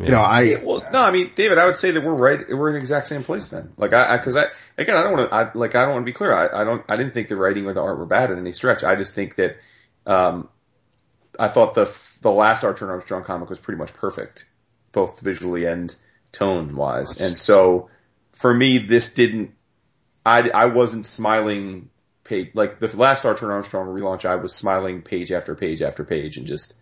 You 0.00 0.10
know, 0.10 0.20
I, 0.20 0.56
Well, 0.62 0.82
no, 0.92 1.02
I 1.02 1.10
mean, 1.10 1.32
David, 1.36 1.58
I 1.58 1.66
would 1.66 1.76
say 1.76 1.90
that 1.90 2.02
we're 2.02 2.14
right. 2.14 2.40
We're 2.48 2.68
in 2.68 2.74
the 2.74 2.80
exact 2.80 3.08
same 3.08 3.24
place 3.24 3.48
then. 3.48 3.72
Like, 3.76 3.92
I, 3.92 4.14
I 4.14 4.18
cause 4.18 4.36
I, 4.36 4.46
again, 4.78 4.96
I 4.96 5.02
don't 5.02 5.12
want 5.12 5.30
to, 5.30 5.34
I, 5.34 5.52
like, 5.52 5.74
I 5.74 5.82
don't 5.82 5.92
want 5.92 6.02
to 6.02 6.06
be 6.06 6.14
clear. 6.14 6.32
I, 6.32 6.62
I 6.62 6.64
don't, 6.64 6.82
I 6.88 6.96
didn't 6.96 7.12
think 7.12 7.28
the 7.28 7.36
writing 7.36 7.66
or 7.66 7.74
the 7.74 7.82
art 7.82 7.98
were 7.98 8.06
bad 8.06 8.30
in 8.30 8.38
any 8.38 8.52
stretch. 8.52 8.82
I 8.84 8.94
just 8.94 9.14
think 9.14 9.36
that, 9.36 9.58
um, 10.06 10.48
I 11.38 11.48
thought 11.48 11.74
the, 11.74 11.94
the 12.22 12.30
last 12.30 12.64
Archer 12.64 12.86
and 12.86 12.92
Armstrong 12.92 13.24
comic 13.24 13.50
was 13.50 13.58
pretty 13.58 13.78
much 13.78 13.92
perfect, 13.92 14.46
both 14.92 15.20
visually 15.20 15.66
and 15.66 15.94
tone 16.32 16.74
wise. 16.74 17.20
And 17.20 17.36
so, 17.36 17.90
for 18.32 18.52
me, 18.52 18.78
this 18.78 19.12
didn't, 19.12 19.52
I, 20.24 20.48
I 20.48 20.66
wasn't 20.66 21.04
smiling 21.04 21.90
page, 22.24 22.52
like 22.54 22.78
the 22.80 22.96
last 22.96 23.26
Archer 23.26 23.44
and 23.44 23.52
Armstrong 23.52 23.88
relaunch, 23.88 24.24
I 24.24 24.36
was 24.36 24.54
smiling 24.54 25.02
page 25.02 25.32
after 25.32 25.54
page 25.54 25.82
after 25.82 26.04
page 26.04 26.38
and 26.38 26.46
just, 26.46 26.74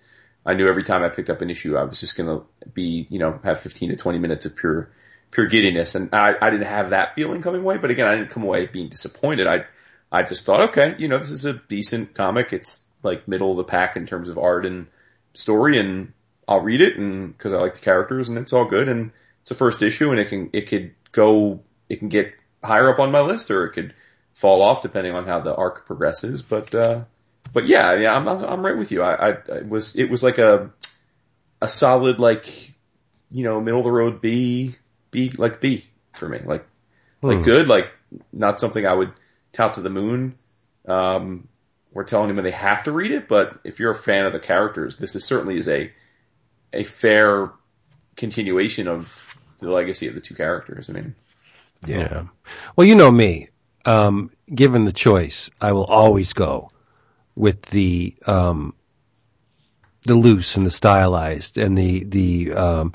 I 0.44 0.54
knew 0.54 0.68
every 0.68 0.84
time 0.84 1.02
I 1.02 1.08
picked 1.08 1.30
up 1.30 1.42
an 1.42 1.50
issue, 1.50 1.76
I 1.76 1.84
was 1.84 2.00
just 2.00 2.16
gonna 2.16 2.42
be, 2.72 3.06
you 3.10 3.18
know, 3.18 3.38
have 3.44 3.60
15 3.60 3.90
to 3.90 3.96
20 3.96 4.18
minutes 4.18 4.46
of 4.46 4.56
pure, 4.56 4.90
pure 5.30 5.46
giddiness. 5.46 5.94
And 5.94 6.14
I, 6.14 6.34
I 6.40 6.50
didn't 6.50 6.66
have 6.66 6.90
that 6.90 7.14
feeling 7.14 7.42
coming 7.42 7.60
away, 7.60 7.78
but 7.78 7.90
again, 7.90 8.06
I 8.06 8.14
didn't 8.14 8.30
come 8.30 8.42
away 8.42 8.66
being 8.66 8.88
disappointed. 8.88 9.46
I, 9.46 9.64
I 10.10 10.22
just 10.22 10.44
thought, 10.44 10.70
okay, 10.70 10.94
you 10.98 11.08
know, 11.08 11.18
this 11.18 11.30
is 11.30 11.44
a 11.44 11.54
decent 11.68 12.14
comic. 12.14 12.52
It's 12.52 12.84
like 13.02 13.28
middle 13.28 13.50
of 13.50 13.58
the 13.58 13.64
pack 13.64 13.96
in 13.96 14.06
terms 14.06 14.28
of 14.28 14.38
art 14.38 14.66
and 14.66 14.86
story 15.34 15.78
and 15.78 16.12
I'll 16.48 16.60
read 16.60 16.80
it 16.80 16.96
and 16.96 17.38
cause 17.38 17.52
I 17.52 17.58
like 17.58 17.74
the 17.74 17.80
characters 17.80 18.28
and 18.28 18.36
it's 18.36 18.52
all 18.52 18.64
good 18.64 18.88
and 18.88 19.12
it's 19.42 19.50
a 19.50 19.54
first 19.54 19.82
issue 19.82 20.10
and 20.10 20.18
it 20.18 20.28
can, 20.28 20.50
it 20.52 20.68
could 20.68 20.94
go, 21.12 21.60
it 21.88 21.98
can 21.98 22.08
get 22.08 22.34
higher 22.62 22.92
up 22.92 22.98
on 22.98 23.12
my 23.12 23.20
list 23.20 23.50
or 23.50 23.66
it 23.66 23.72
could 23.72 23.94
fall 24.32 24.62
off 24.62 24.82
depending 24.82 25.14
on 25.14 25.26
how 25.26 25.40
the 25.40 25.54
arc 25.54 25.86
progresses. 25.86 26.42
But, 26.42 26.74
uh, 26.74 27.04
but 27.52 27.66
yeah, 27.66 27.94
yeah, 27.94 28.14
I'm, 28.14 28.28
I'm, 28.28 28.44
I'm 28.44 28.64
right 28.64 28.76
with 28.76 28.90
you. 28.90 29.02
I, 29.02 29.30
I, 29.30 29.36
I 29.52 29.62
was, 29.62 29.96
it 29.96 30.10
was 30.10 30.22
like 30.22 30.38
a, 30.38 30.70
a 31.60 31.68
solid, 31.68 32.20
like, 32.20 32.74
you 33.30 33.44
know, 33.44 33.60
middle 33.60 33.80
of 33.80 33.84
the 33.84 33.92
road 33.92 34.20
B, 34.20 34.74
B, 35.10 35.32
like 35.36 35.60
B 35.60 35.86
for 36.12 36.28
me. 36.28 36.40
Like, 36.44 36.66
like 37.22 37.42
good, 37.44 37.68
like 37.68 37.86
not 38.32 38.60
something 38.60 38.86
I 38.86 38.94
would 38.94 39.12
tout 39.52 39.74
to 39.74 39.82
the 39.82 39.90
moon. 39.90 40.36
Um, 40.86 41.48
we're 41.92 42.04
telling 42.04 42.34
them 42.34 42.42
they 42.42 42.50
have 42.50 42.84
to 42.84 42.92
read 42.92 43.10
it, 43.10 43.28
but 43.28 43.58
if 43.64 43.78
you're 43.78 43.90
a 43.90 43.96
fan 43.96 44.26
of 44.26 44.32
the 44.32 44.40
characters, 44.40 44.96
this 44.96 45.16
is 45.16 45.24
certainly 45.24 45.58
is 45.58 45.68
a, 45.68 45.92
a 46.72 46.84
fair 46.84 47.50
continuation 48.16 48.88
of 48.88 49.36
the 49.58 49.70
legacy 49.70 50.06
of 50.06 50.14
the 50.14 50.20
two 50.20 50.34
characters. 50.34 50.88
I 50.88 50.92
mean, 50.94 51.14
Yeah. 51.86 52.26
Well, 52.76 52.86
you 52.86 52.94
know 52.94 53.10
me. 53.10 53.48
Um, 53.84 54.30
given 54.54 54.84
the 54.84 54.92
choice, 54.92 55.50
I 55.60 55.72
will 55.72 55.84
always 55.84 56.32
go 56.32 56.70
with 57.40 57.62
the 57.62 58.14
um, 58.26 58.74
the 60.04 60.14
loose 60.14 60.56
and 60.56 60.64
the 60.66 60.70
stylized 60.70 61.58
and 61.58 61.76
the 61.76 62.04
the 62.04 62.52
um, 62.52 62.92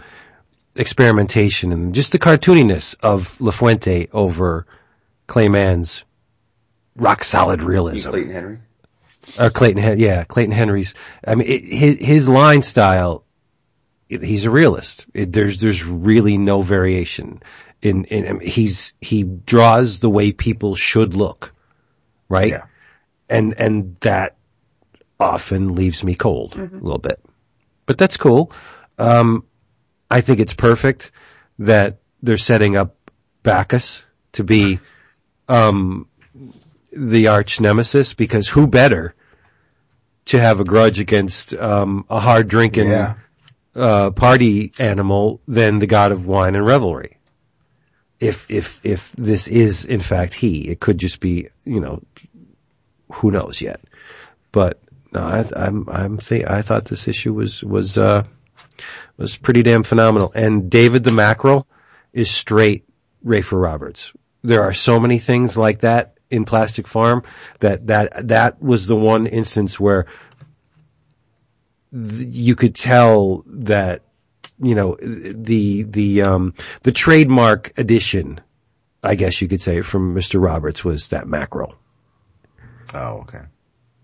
experimentation 0.75 1.71
and 1.71 1.95
just 1.95 2.11
the 2.11 2.19
cartooniness 2.19 2.95
of 3.01 3.37
LaFuente 3.39 4.09
over 4.13 4.65
Clayman's 5.27 6.03
rock 6.95 7.23
solid 7.23 7.63
realism. 7.63 8.09
Clayton 8.09 8.31
Henry. 8.31 8.59
Or 9.39 9.49
Clayton, 9.49 9.99
yeah, 9.99 10.23
Clayton 10.23 10.51
Henry's. 10.51 10.93
I 11.25 11.35
mean, 11.35 11.47
it, 11.49 11.63
his 11.63 11.97
his 11.99 12.29
line 12.29 12.61
style. 12.61 13.23
it- 14.07 14.21
he's 14.23 14.45
a 14.45 14.51
realist. 14.51 15.05
It, 15.13 15.33
there's 15.33 15.57
there's 15.57 15.83
really 15.83 16.37
no 16.37 16.61
variation 16.61 17.41
in 17.81 18.05
in. 18.05 18.27
I 18.27 18.33
mean, 18.33 18.47
he's 18.47 18.93
he 19.01 19.23
draws 19.23 19.99
the 19.99 20.09
way 20.11 20.31
people 20.31 20.75
should 20.75 21.15
look, 21.15 21.53
right? 22.29 22.49
Yeah. 22.49 22.65
And 23.29 23.53
and 23.57 23.95
that 24.01 24.35
often 25.19 25.75
leaves 25.75 26.03
me 26.03 26.15
cold 26.15 26.55
a 26.55 26.61
little 26.75 26.99
bit, 26.99 27.19
but 27.85 27.97
that's 27.97 28.17
cool. 28.17 28.51
Um, 28.97 29.45
I 30.11 30.21
think 30.21 30.39
it's 30.39 30.53
perfect 30.53 31.11
that 31.59 31.99
they're 32.21 32.37
setting 32.37 32.75
up 32.75 32.95
Bacchus 33.43 34.03
to 34.33 34.43
be 34.43 34.79
um, 35.47 36.07
the 36.91 37.27
arch 37.27 37.59
nemesis 37.59 38.13
because 38.13 38.47
who 38.47 38.67
better 38.67 39.15
to 40.25 40.39
have 40.39 40.59
a 40.59 40.63
grudge 40.63 40.99
against 40.99 41.53
um, 41.53 42.05
a 42.09 42.19
hard 42.19 42.47
drinking 42.47 42.89
Yeah. 42.89 43.15
uh, 43.75 44.11
party 44.11 44.73
animal 44.79 45.41
than 45.47 45.79
the 45.79 45.87
god 45.87 46.11
of 46.11 46.25
wine 46.25 46.55
and 46.55 46.65
revelry. 46.65 47.17
If 48.19 48.49
if 48.49 48.79
if 48.83 49.11
this 49.17 49.47
is 49.47 49.85
in 49.85 49.99
fact 49.99 50.33
he, 50.33 50.67
it 50.69 50.79
could 50.79 50.97
just 50.97 51.19
be 51.19 51.49
you 51.65 51.79
know 51.79 52.01
who 53.11 53.31
knows 53.31 53.61
yet. 53.61 53.81
But 54.51 54.79
no, 55.11 55.21
I, 55.21 55.45
I'm 55.55 55.89
I'm 55.89 56.17
th- 56.17 56.45
I 56.45 56.61
thought 56.61 56.85
this 56.85 57.07
issue 57.07 57.33
was 57.33 57.63
was 57.63 57.97
uh, 57.97 58.23
was 59.17 59.37
pretty 59.37 59.63
damn 59.63 59.83
phenomenal. 59.83 60.31
And 60.33 60.69
David 60.69 61.03
the 61.03 61.11
Mackerel 61.11 61.67
is 62.13 62.29
straight 62.29 62.85
Rafer 63.25 63.61
Roberts. 63.61 64.13
There 64.43 64.63
are 64.63 64.73
so 64.73 64.99
many 64.99 65.19
things 65.19 65.57
like 65.57 65.81
that 65.81 66.17
in 66.29 66.45
Plastic 66.45 66.87
Farm 66.87 67.23
that 67.59 67.87
that 67.87 68.27
that 68.27 68.61
was 68.61 68.87
the 68.87 68.95
one 68.95 69.27
instance 69.27 69.79
where 69.79 70.07
th- 71.91 72.27
you 72.29 72.55
could 72.55 72.75
tell 72.75 73.43
that 73.47 74.01
you 74.59 74.75
know 74.75 74.97
the 75.01 75.83
the 75.83 76.21
um 76.21 76.53
the 76.83 76.91
trademark 76.91 77.77
edition 77.77 78.39
I 79.03 79.15
guess 79.15 79.39
you 79.39 79.47
could 79.47 79.61
say 79.61 79.81
from 79.81 80.15
Mr. 80.15 80.41
Roberts 80.43 80.83
was 80.83 81.09
that 81.09 81.27
mackerel. 81.27 81.75
Oh, 82.93 83.19
okay. 83.21 83.41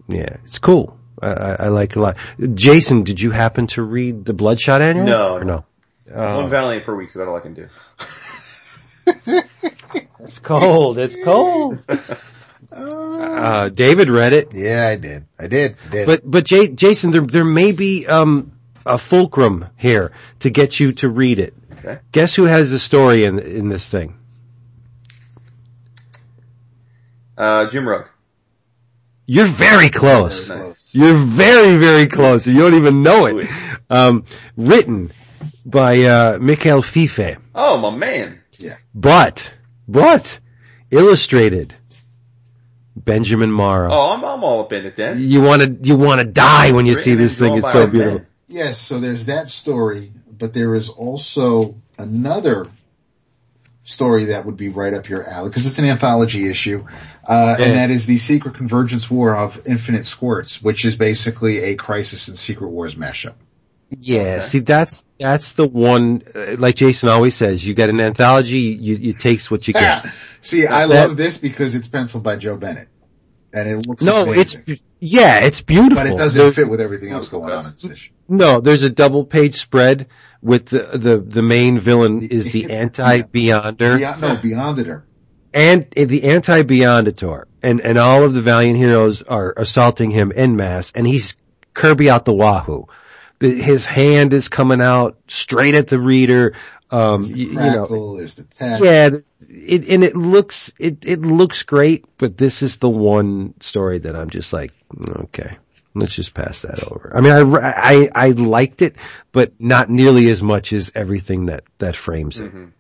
Yeah, 0.07 0.38
it's 0.45 0.57
cool. 0.57 0.97
I, 1.21 1.27
I, 1.34 1.51
I 1.53 1.67
like 1.69 1.91
it 1.91 1.97
a 1.97 2.01
lot. 2.01 2.17
Jason, 2.55 3.03
did 3.03 3.19
you 3.19 3.32
happen 3.32 3.67
to 3.67 3.82
read 3.84 4.25
the 4.25 4.34
Bloodshot 4.34 4.82
Annual? 4.82 5.05
No, 5.05 5.34
Or 5.36 5.43
no? 5.43 5.65
One 6.05 6.49
Valiant 6.49 6.84
per 6.86 6.95
week 6.95 7.09
is 7.09 7.15
about 7.15 7.27
all 7.29 7.36
I 7.38 7.39
can 7.41 7.53
do. 7.53 7.67
It's 10.23 10.38
cold. 10.39 10.97
It's 10.99 11.15
cold. 11.23 11.79
Uh, 12.71 13.69
David 13.69 14.09
read 14.09 14.34
it, 14.34 14.49
Yeah, 14.53 14.88
I 14.88 14.95
did. 14.95 15.25
I 15.39 15.47
did. 15.47 15.75
I 15.88 15.89
did. 15.89 16.05
but 16.05 16.21
but 16.29 16.45
J- 16.45 16.69
Jason, 16.69 17.09
there 17.11 17.21
there 17.21 17.43
may 17.43 17.71
be 17.71 18.05
um 18.07 18.51
a 18.86 18.97
fulcrum 18.99 19.65
here 19.77 20.11
to 20.39 20.49
get 20.51 20.79
you 20.79 20.93
to 20.93 21.09
read 21.09 21.39
it. 21.39 21.53
Okay. 21.79 21.99
Guess 22.11 22.36
who 22.36 22.45
has 22.45 22.69
the 22.71 22.77
story 22.79 23.25
in 23.25 23.39
in 23.39 23.67
this 23.67 23.89
thing? 23.89 24.15
Uh, 27.38 27.65
Jim 27.69 27.88
Rugg. 27.88 28.07
You're 29.32 29.45
very 29.45 29.89
close. 29.89 30.49
Nice. 30.49 30.93
You're 30.93 31.15
very, 31.15 31.77
very 31.77 32.07
close. 32.07 32.45
You 32.45 32.59
don't 32.59 32.73
even 32.73 33.01
know 33.01 33.27
it. 33.27 33.49
Um, 33.89 34.25
written 34.57 35.11
by, 35.65 36.01
uh, 36.01 36.38
Mikhail 36.41 36.82
Fiffe, 36.82 37.38
Oh, 37.55 37.77
my 37.77 37.95
man. 37.95 38.41
Yeah. 38.59 38.75
But, 38.93 39.53
but, 39.88 40.38
illustrated 40.89 41.73
Benjamin 42.97 43.51
Marra. 43.51 43.89
Oh, 43.89 44.09
I'm, 44.09 44.25
I'm 44.25 44.43
all 44.43 44.63
up 44.65 44.73
in 44.73 44.86
it 44.86 44.97
then. 44.97 45.21
You 45.21 45.41
wanna, 45.41 45.77
you 45.82 45.95
wanna 45.95 46.25
die 46.25 46.73
when 46.73 46.86
you 46.86 46.95
see 46.95 47.15
this 47.15 47.39
thing. 47.39 47.55
It's 47.55 47.71
so 47.71 47.88
beautiful. 47.88 48.17
man. 48.19 48.27
Yes, 48.49 48.79
so 48.79 48.99
there's 48.99 49.27
that 49.27 49.47
story, 49.47 50.11
but 50.29 50.53
there 50.53 50.75
is 50.75 50.89
also 50.89 51.75
another 51.97 52.65
story 53.84 54.25
that 54.25 54.45
would 54.45 54.57
be 54.57 54.69
right 54.69 54.93
up 54.93 55.09
your 55.09 55.27
alley 55.27 55.49
because 55.49 55.65
it's 55.65 55.79
an 55.79 55.86
anthology 55.86 56.47
issue, 56.49 56.86
uh, 57.27 57.55
Yeah. 57.57 57.65
and 57.65 57.77
that 57.77 57.89
is 57.91 58.05
the 58.05 58.17
Secret 58.19 58.55
Convergence 58.55 59.09
War 59.09 59.36
of 59.36 59.61
Infinite 59.65 60.05
Squirts, 60.05 60.61
which 60.61 60.86
is 60.86 60.95
basically 60.95 61.59
a 61.63 61.75
Crisis 61.75 62.27
and 62.27 62.38
Secret 62.38 62.69
Wars 62.69 62.95
mashup. 62.95 63.34
Yeah, 63.99 64.39
see 64.39 64.59
that's, 64.59 65.05
that's 65.19 65.53
the 65.53 65.67
one, 65.67 66.23
uh, 66.34 66.55
like 66.57 66.75
Jason 66.75 67.09
always 67.09 67.36
says, 67.36 67.65
you 67.65 67.73
get 67.73 67.89
an 67.89 67.99
anthology, 67.99 68.59
you, 68.59 68.95
you 68.95 69.13
takes 69.13 69.51
what 69.51 69.67
you 69.67 69.73
get. 69.73 70.05
See, 70.41 70.65
I 70.65 70.88
That- 70.88 71.09
love 71.09 71.17
this 71.17 71.38
because 71.38 71.75
it's 71.75 71.88
penciled 71.89 72.23
by 72.23 72.38
Joe 72.38 72.55
Bennett, 72.55 72.88
and 73.53 73.67
it 73.67 73.86
looks 73.88 74.03
No, 74.03 74.32
it's, 74.32 74.55
yeah, 74.99 75.39
it's 75.39 75.59
beautiful. 75.61 75.95
but 76.03 76.07
it 76.07 76.17
doesn't 76.17 76.39
There's- 76.39 76.55
fit 76.55 76.69
with 76.69 76.79
everything 76.79 77.11
else 77.11 77.27
going 77.27 77.51
on 77.51 77.65
in 77.65 77.71
this 77.71 77.84
issue. 77.91 78.11
No, 78.29 78.61
there's 78.61 78.84
a 78.84 78.89
double 78.89 79.25
page 79.25 79.59
spread 79.59 80.07
with 80.41 80.67
the, 80.67 80.97
the, 80.97 81.17
the 81.17 81.41
main 81.41 81.79
villain 81.79 82.23
is 82.23 82.51
the 82.51 82.71
anti-beyonder 82.71 83.97
Beyond, 83.97 84.21
no, 84.21 84.37
Beyond 84.37 85.03
and 85.53 85.87
the 85.91 86.23
anti-beyondator 86.23 87.43
and, 87.61 87.81
and 87.81 87.97
all 87.97 88.23
of 88.23 88.33
the 88.33 88.41
valiant 88.41 88.77
heroes 88.77 89.21
are 89.21 89.53
assaulting 89.55 90.09
him 90.09 90.31
en 90.35 90.55
masse 90.55 90.91
and 90.95 91.05
he's 91.05 91.35
Kirby 91.73 92.09
out 92.09 92.25
the 92.25 92.33
wahoo. 92.33 92.85
The, 93.39 93.49
his 93.49 93.85
hand 93.85 94.33
is 94.33 94.49
coming 94.49 94.81
out 94.81 95.17
straight 95.27 95.75
at 95.75 95.87
the 95.87 95.99
reader. 95.99 96.55
Um, 96.89 97.23
there's 97.23 97.35
you, 97.35 97.47
the 97.47 97.65
you 97.65 97.71
know, 97.71 98.17
the 98.17 98.43
text. 98.43 98.83
yeah, 98.83 99.09
it, 99.49 99.87
and 99.87 100.03
it 100.03 100.15
looks, 100.15 100.73
it, 100.77 101.07
it 101.07 101.21
looks 101.21 101.63
great, 101.63 102.05
but 102.17 102.37
this 102.37 102.61
is 102.61 102.77
the 102.77 102.89
one 102.89 103.53
story 103.61 103.99
that 103.99 104.15
I'm 104.15 104.29
just 104.29 104.51
like, 104.51 104.73
okay, 105.09 105.57
let's 105.93 106.13
just 106.15 106.33
pass 106.33 106.61
that 106.61 106.83
over. 106.91 107.11
I 107.15 107.21
mean, 107.21 107.33
I, 107.33 107.69
I, 107.69 108.09
I 108.13 108.29
liked 108.31 108.81
it, 108.81 108.95
but 109.31 109.53
not 109.59 109.89
nearly 109.89 110.29
as 110.29 110.41
much 110.43 110.73
as 110.73 110.91
everything 110.95 111.47
that, 111.47 111.63
that 111.79 111.95
frames 111.95 112.39
it. 112.39 112.53
Mhm. 112.53 112.71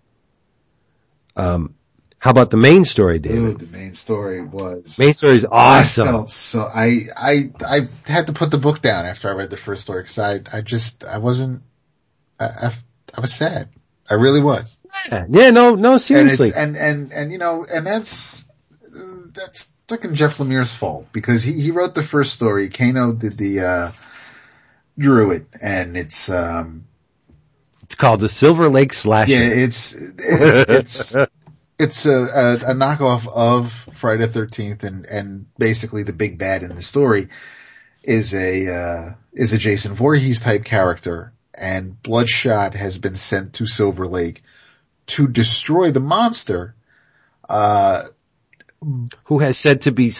Um, 1.35 1.75
how 2.19 2.29
about 2.31 2.49
the 2.51 2.57
main 2.57 2.85
story, 2.85 3.17
David? 3.19 3.57
Dude, 3.57 3.69
the 3.71 3.77
main 3.77 3.93
story 3.93 4.41
was 4.43 4.99
Main 4.99 5.13
story 5.13 5.35
is 5.37 5.45
I 5.45 5.79
awesome. 5.81 6.07
felt 6.07 6.29
so 6.29 6.61
I 6.61 6.99
I 7.17 7.51
I 7.65 7.87
had 8.05 8.27
to 8.27 8.33
put 8.33 8.51
the 8.51 8.57
book 8.59 8.81
down 8.81 9.05
after 9.05 9.29
I 9.29 9.33
read 9.33 9.49
the 9.49 9.57
first 9.57 9.81
story 9.83 10.03
because 10.03 10.19
I 10.19 10.41
I 10.53 10.61
just 10.61 11.03
I 11.03 11.17
wasn't 11.17 11.63
I, 12.39 12.45
I 12.45 12.71
I 13.17 13.21
was 13.21 13.33
sad. 13.33 13.69
I 14.09 14.15
really 14.15 14.41
was. 14.41 14.77
Yeah, 15.09 15.25
yeah, 15.29 15.49
no, 15.51 15.73
no, 15.75 15.93
And 15.93 16.01
seriously. 16.01 16.49
it's 16.49 16.57
and 16.57 16.77
and 16.77 17.11
and 17.11 17.31
you 17.31 17.37
know 17.39 17.65
and 17.73 17.87
that's 17.87 18.43
that's 19.33 19.69
fucking 19.91 20.15
Jeff 20.15 20.37
Lemire's 20.37 20.71
fault 20.71 21.07
because 21.11 21.43
he 21.43 21.51
he 21.51 21.71
wrote 21.71 21.93
the 21.95 22.03
first 22.03 22.33
story. 22.33 22.69
Kano 22.69 23.11
did 23.11 23.37
the 23.37 23.59
uh 23.59 23.91
drew 24.97 25.31
it 25.31 25.47
and 25.61 25.97
it's 25.97 26.29
um 26.29 26.85
it's 27.83 27.95
called 27.95 28.21
the 28.21 28.29
Silver 28.29 28.69
Lake 28.69 28.93
Slasher. 28.93 29.31
yeah 29.31 29.39
it's 29.39 29.93
it's 29.93 30.69
it's 30.69 31.15
it's 31.79 32.05
a, 32.05 32.11
a, 32.11 32.53
a 32.53 32.73
knockoff 32.73 33.27
of 33.27 33.73
Friday 33.95 34.25
the 34.27 34.39
13th 34.39 34.83
and, 34.83 35.05
and 35.07 35.47
basically 35.57 36.03
the 36.03 36.13
big 36.13 36.37
bad 36.37 36.63
in 36.63 36.75
the 36.75 36.81
story 36.81 37.27
is 38.03 38.33
a, 38.33 38.73
uh, 38.73 39.13
is 39.33 39.51
a 39.51 39.57
Jason 39.57 39.93
Voorhees 39.93 40.39
type 40.39 40.63
character 40.63 41.33
and 41.53 42.01
Bloodshot 42.01 42.75
has 42.75 42.97
been 42.97 43.15
sent 43.15 43.53
to 43.55 43.65
Silver 43.65 44.07
Lake 44.07 44.43
to 45.07 45.27
destroy 45.27 45.91
the 45.91 45.99
monster. 45.99 46.75
Uh, 47.49 48.03
Who 49.25 49.39
has 49.39 49.57
said 49.57 49.81
to 49.83 49.91
be 49.91 50.11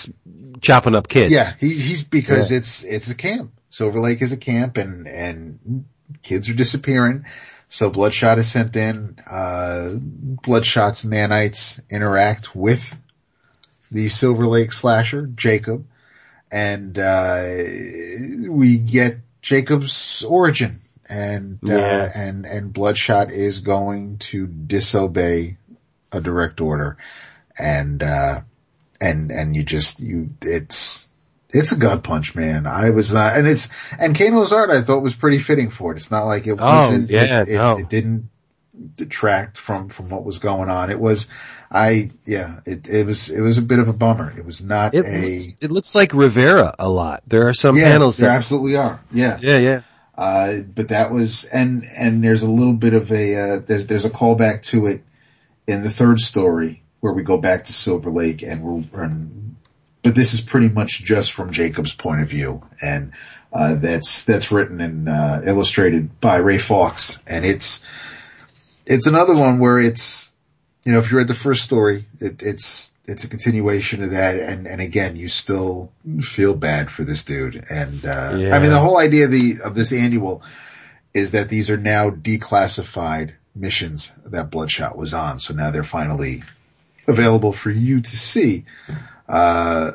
chopping 0.62 0.93
up 0.95 1.07
kids. 1.07 1.34
yeah, 1.34 1.53
he, 1.59 1.70
he's 1.74 2.03
because 2.03 2.51
Yeah. 2.51 2.57
it's, 2.57 2.84
it's 2.84 3.09
a 3.09 3.16
camp. 3.16 3.51
Silver 3.72 3.99
Lake 3.99 4.22
is 4.22 4.32
a 4.32 4.38
camp 4.38 4.78
and, 4.78 5.07
and 5.07 5.86
kids 6.22 6.47
are 6.49 6.53
disappearing. 6.53 7.26
So 7.70 7.89
Bloodshot 7.89 8.38
is 8.38 8.51
sent 8.51 8.76
in, 8.76 9.18
uh, 9.30 9.93
Bloodshot's 9.97 11.03
nanites 11.05 11.80
interact 11.89 12.55
with 12.55 12.99
the 13.91 14.09
Silver 14.09 14.45
Lake 14.45 14.74
slasher, 14.74 15.26
Jacob, 15.26 15.88
and, 16.51 16.99
uh, 16.99 17.43
we 18.47 18.78
get 18.78 19.18
Jacob's 19.41 20.24
origin 20.24 20.80
and, 21.09 21.57
uh, 21.64 21.68
Yeah. 21.68 22.12
and, 22.14 22.45
and 22.45 22.72
Bloodshot 22.74 23.32
is 23.32 23.62
going 23.62 24.18
to 24.20 24.45
disobey 24.45 25.57
a 26.12 26.22
direct 26.22 26.62
order 26.62 26.97
and, 27.57 28.03
uh, 28.03 28.41
and, 29.01 29.31
and 29.31 29.55
you 29.55 29.63
just, 29.63 29.99
you, 29.99 30.29
it's, 30.41 31.09
it's 31.49 31.73
a 31.73 31.75
gut 31.75 32.03
punch, 32.03 32.35
man. 32.35 32.65
I 32.67 32.91
was 32.91 33.11
not, 33.13 33.35
and 33.35 33.47
it's, 33.47 33.67
and 33.99 34.15
Kano's 34.15 34.53
art 34.53 34.69
I 34.69 34.81
thought 34.83 35.01
was 35.01 35.15
pretty 35.15 35.39
fitting 35.39 35.69
for 35.69 35.91
it. 35.91 35.97
It's 35.97 36.11
not 36.11 36.23
like 36.23 36.47
it 36.47 36.53
Oh, 36.59 36.65
wasn't, 36.65 37.09
yeah, 37.09 37.41
it, 37.41 37.49
it, 37.49 37.57
no. 37.57 37.77
it 37.77 37.89
didn't 37.89 38.29
detract 38.95 39.57
from, 39.57 39.89
from 39.89 40.09
what 40.09 40.23
was 40.23 40.39
going 40.39 40.69
on. 40.69 40.89
It 40.89 40.99
was, 40.99 41.27
I, 41.69 42.11
yeah, 42.25 42.61
it, 42.65 42.87
it 42.87 43.05
was, 43.05 43.29
it 43.29 43.41
was 43.41 43.57
a 43.57 43.61
bit 43.61 43.79
of 43.79 43.89
a 43.89 43.93
bummer. 43.93 44.33
It 44.37 44.45
was 44.45 44.63
not 44.63 44.95
It, 44.95 45.05
a, 45.05 45.09
looks, 45.09 45.47
it 45.59 45.71
looks 45.71 45.95
like 45.95 46.13
Rivera 46.13 46.73
a 46.79 46.87
lot. 46.87 47.23
There 47.27 47.47
are 47.47 47.53
some 47.53 47.75
yeah, 47.75 47.91
panels 47.91 48.17
there 48.17 48.29
that, 48.29 48.37
absolutely 48.37 48.77
are. 48.77 49.01
Yeah. 49.11 49.37
yeah, 49.41 49.57
yeah. 49.57 49.81
Uh, 50.17 50.61
but 50.61 50.89
that 50.89 51.11
was, 51.11 51.43
and, 51.45 51.83
and 51.97 52.23
there's 52.23 52.43
a 52.43 52.49
little 52.49 52.73
bit 52.73 52.93
of 52.93 53.11
a, 53.11 53.35
uh, 53.35 53.59
there's, 53.65 53.87
there's 53.87 54.05
a 54.05 54.09
callback 54.09 54.61
to 54.63 54.87
it 54.87 55.03
in 55.67 55.83
the 55.83 55.89
third 55.89 56.19
story 56.19 56.83
where 57.01 57.13
we 57.13 57.23
go 57.23 57.37
back 57.37 57.65
to 57.65 57.73
Silver 57.73 58.09
Lake 58.09 58.41
and 58.41 58.63
we're, 58.63 59.03
and, 59.03 59.57
but 60.03 60.15
this 60.15 60.33
is 60.33 60.41
pretty 60.41 60.69
much 60.69 61.03
just 61.03 61.33
from 61.33 61.51
Jacob's 61.51 61.93
point 61.93 62.21
of 62.21 62.29
view. 62.29 62.63
And, 62.81 63.11
uh, 63.51 63.75
that's, 63.75 64.23
that's 64.23 64.51
written 64.51 64.79
and, 64.79 65.09
uh, 65.09 65.41
illustrated 65.45 66.21
by 66.21 66.37
Ray 66.37 66.57
Fawkes. 66.57 67.19
And 67.27 67.43
it's, 67.43 67.83
it's 68.85 69.07
another 69.07 69.35
one 69.35 69.59
where 69.59 69.79
it's, 69.79 70.31
you 70.85 70.93
know, 70.93 70.99
if 70.99 71.11
you 71.11 71.17
read 71.17 71.27
the 71.27 71.33
first 71.33 71.63
story, 71.63 72.05
it, 72.19 72.41
it's, 72.41 72.91
it's 73.05 73.23
a 73.23 73.27
continuation 73.27 74.03
of 74.03 74.11
that. 74.11 74.39
And, 74.39 74.67
and 74.67 74.79
again, 74.79 75.15
you 75.15 75.27
still 75.27 75.91
feel 76.21 76.53
bad 76.53 76.89
for 76.89 77.03
this 77.03 77.23
dude. 77.23 77.65
And, 77.69 78.05
uh, 78.05 78.35
Yeah. 78.37 78.55
I 78.55 78.59
mean, 78.59 78.69
the 78.69 78.79
whole 78.79 78.97
idea 78.97 79.25
of 79.25 79.31
the, 79.31 79.55
of 79.63 79.75
this 79.75 79.91
annual 79.91 80.43
is 81.13 81.31
that 81.31 81.49
these 81.49 81.69
are 81.69 81.77
now 81.77 82.09
declassified 82.09 83.33
missions 83.53 84.11
that 84.25 84.49
Bloodshot 84.49 84.95
was 84.95 85.13
on. 85.13 85.39
So 85.39 85.53
now 85.53 85.71
they're 85.71 85.83
finally 85.83 86.43
available 87.07 87.53
for 87.53 87.71
you 87.71 88.01
to 88.01 88.17
see. 88.17 88.65
Uh, 89.27 89.93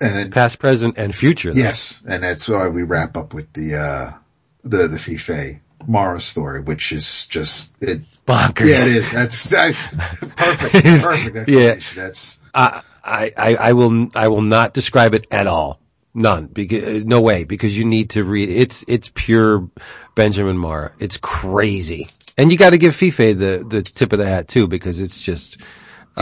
and 0.00 0.14
then, 0.14 0.30
Past, 0.30 0.58
present, 0.58 0.96
and 0.96 1.14
future. 1.14 1.52
though. 1.52 1.60
yes, 1.60 2.00
and 2.06 2.22
that's 2.22 2.48
why 2.48 2.68
we 2.68 2.82
wrap 2.82 3.16
up 3.16 3.34
with 3.34 3.52
the, 3.52 3.76
uh, 3.76 4.18
the, 4.64 4.88
the 4.88 4.98
Fiffe 4.98 5.60
Marra 5.86 6.20
story, 6.20 6.60
which 6.62 6.92
is 6.92 7.26
just, 7.26 7.72
it, 7.80 8.02
Bonkers. 8.26 8.68
yeah, 8.68 8.84
it 8.84 8.96
is. 8.96 9.12
That's 9.12 9.52
I, 9.52 9.72
perfect. 9.72 10.72
Perfect 11.02 11.48
yeah. 11.48 11.80
That's 11.94 12.38
I, 12.54 12.82
I, 13.04 13.32
I 13.36 13.72
will, 13.72 14.08
I 14.14 14.28
will 14.28 14.42
not 14.42 14.72
describe 14.72 15.14
it 15.14 15.26
at 15.30 15.46
all. 15.46 15.80
None. 16.14 16.46
Because, 16.46 17.04
no 17.04 17.20
way. 17.20 17.44
Because 17.44 17.76
you 17.76 17.84
need 17.84 18.10
to 18.10 18.24
read, 18.24 18.48
it's, 18.48 18.84
it's 18.88 19.10
pure 19.12 19.68
Benjamin 20.14 20.56
Marra. 20.56 20.92
It's 20.98 21.16
crazy. 21.18 22.08
And 22.36 22.50
you 22.50 22.58
gotta 22.58 22.78
give 22.78 22.94
Fife 22.94 23.16
the, 23.16 23.64
the 23.68 23.82
tip 23.82 24.12
of 24.12 24.18
the 24.18 24.26
hat 24.26 24.48
too, 24.48 24.66
because 24.66 25.00
it's 25.00 25.20
just, 25.20 25.58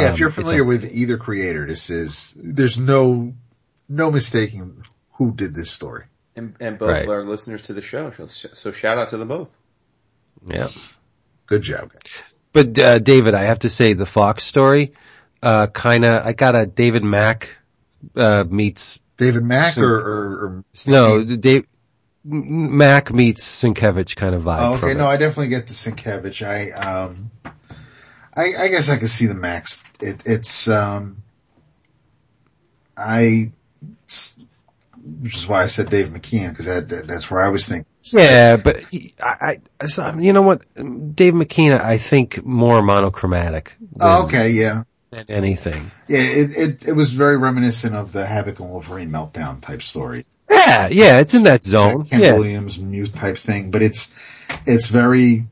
yeah. 0.00 0.06
um, 0.08 0.12
if 0.14 0.18
you're 0.20 0.30
familiar 0.30 0.62
a- 0.62 0.66
with 0.66 0.84
either 0.92 1.16
creator, 1.18 1.66
this 1.66 1.90
is 1.90 2.34
there's 2.36 2.78
no 2.78 3.34
no 3.88 4.10
mistaking 4.10 4.82
who 5.12 5.32
did 5.32 5.54
this 5.54 5.70
story. 5.70 6.04
And, 6.36 6.54
and 6.60 6.78
both 6.78 6.90
Right. 6.90 7.08
are 7.08 7.24
listeners 7.24 7.62
to 7.62 7.72
the 7.72 7.82
show. 7.82 8.12
So, 8.12 8.26
so 8.26 8.70
shout 8.70 8.96
out 8.98 9.08
to 9.08 9.16
them 9.16 9.28
both. 9.28 9.50
yeah. 10.46 10.68
Good 11.46 11.62
job. 11.62 11.90
But, 12.52 12.78
uh, 12.78 12.98
David, 13.00 13.34
I 13.34 13.44
have 13.44 13.60
to 13.60 13.68
say 13.70 13.94
the 13.94 14.06
Fawkes 14.06 14.44
story, 14.44 14.92
uh, 15.42 15.66
kinda, 15.68 16.22
I 16.24 16.32
got 16.34 16.54
a 16.54 16.66
David 16.66 17.02
Mack, 17.02 17.48
uh, 18.14 18.44
meets, 18.48 18.98
David 19.16 19.42
Mack 19.42 19.78
or, 19.78 19.94
or, 19.96 20.32
or 20.44 20.64
no, 20.86 21.24
Dave, 21.24 21.66
Mack 22.24 23.12
meets 23.12 23.42
Sienkiewicz 23.62 24.14
kind 24.14 24.34
of 24.34 24.42
vibe. 24.42 24.60
oh, 24.60 24.76
from 24.76 24.84
okay, 24.90 24.92
it. 24.92 24.98
no, 24.98 25.06
I 25.08 25.16
definitely 25.16 25.48
get 25.48 25.66
the 25.66 25.74
Sienkiewicz. 25.74 26.46
I 26.46 26.70
um, 26.70 27.30
I, 28.38 28.64
I 28.64 28.68
guess 28.68 28.88
I 28.88 28.96
could 28.96 29.10
see 29.10 29.26
the 29.26 29.34
Max. 29.34 29.82
It, 30.00 30.22
it's 30.24 30.68
um, 30.68 31.22
I, 32.96 33.52
which 35.20 35.36
is 35.36 35.46
why 35.46 35.62
I 35.62 35.66
said 35.66 35.90
Dave 35.90 36.08
McKean 36.08 36.50
because 36.50 36.66
that, 36.66 36.88
that 36.88 37.06
that's 37.06 37.30
where 37.30 37.40
I 37.40 37.48
was 37.48 37.66
thinking. 37.66 37.86
Yeah, 38.04 38.56
but 38.56 38.84
he- 38.90 39.14
I, 39.22 39.60
I, 39.80 39.86
so, 39.86 40.14
you 40.18 40.32
know 40.32 40.42
what, 40.42 40.62
Dave 40.74 41.34
McKean, 41.34 41.78
I 41.78 41.98
think 41.98 42.44
more 42.44 42.80
monochromatic. 42.82 43.74
than- 43.80 43.88
Oh, 44.00 44.24
okay, 44.24 44.50
yeah. 44.50 44.84
than 45.10 45.26
anything. 45.28 45.90
Yeah, 46.08 46.20
it, 46.20 46.50
it, 46.56 46.88
it 46.88 46.92
was 46.92 47.10
very 47.10 47.36
reminiscent 47.36 47.94
of 47.94 48.12
the 48.12 48.24
Havoc 48.24 48.60
and 48.60 48.70
Wolverine 48.70 49.10
meltdown 49.10 49.60
type 49.60 49.82
story. 49.82 50.24
Yeah, 50.50 50.88
yeah, 50.88 51.18
it's 51.18 51.34
in 51.34 51.42
that 51.42 51.64
zone. 51.64 52.06
Ken 52.06 52.20
Yeah, 52.20 52.32
Williams 52.34 52.78
muse 52.78 53.10
type 53.10 53.36
thing, 53.36 53.70
but 53.70 53.82
it's, 53.82 54.10
it's 54.64 54.86
very, 54.86 55.46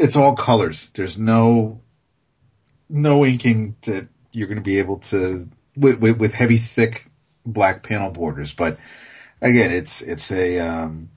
it's 0.00 0.16
all 0.16 0.34
colors. 0.34 0.90
There's 0.94 1.18
no, 1.18 1.80
no 2.88 3.24
inking 3.24 3.76
that 3.82 4.08
you're 4.32 4.48
going 4.48 4.58
to 4.58 4.62
be 4.62 4.78
able 4.78 4.98
to, 4.98 5.48
with, 5.76 6.00
with, 6.00 6.18
with 6.18 6.34
heavy, 6.34 6.58
thick 6.58 7.10
black 7.44 7.82
panel 7.82 8.10
borders. 8.10 8.52
But 8.52 8.78
again, 9.40 9.70
it's, 9.70 10.02
it's 10.02 10.30
a, 10.32 10.58
um, 10.60 11.10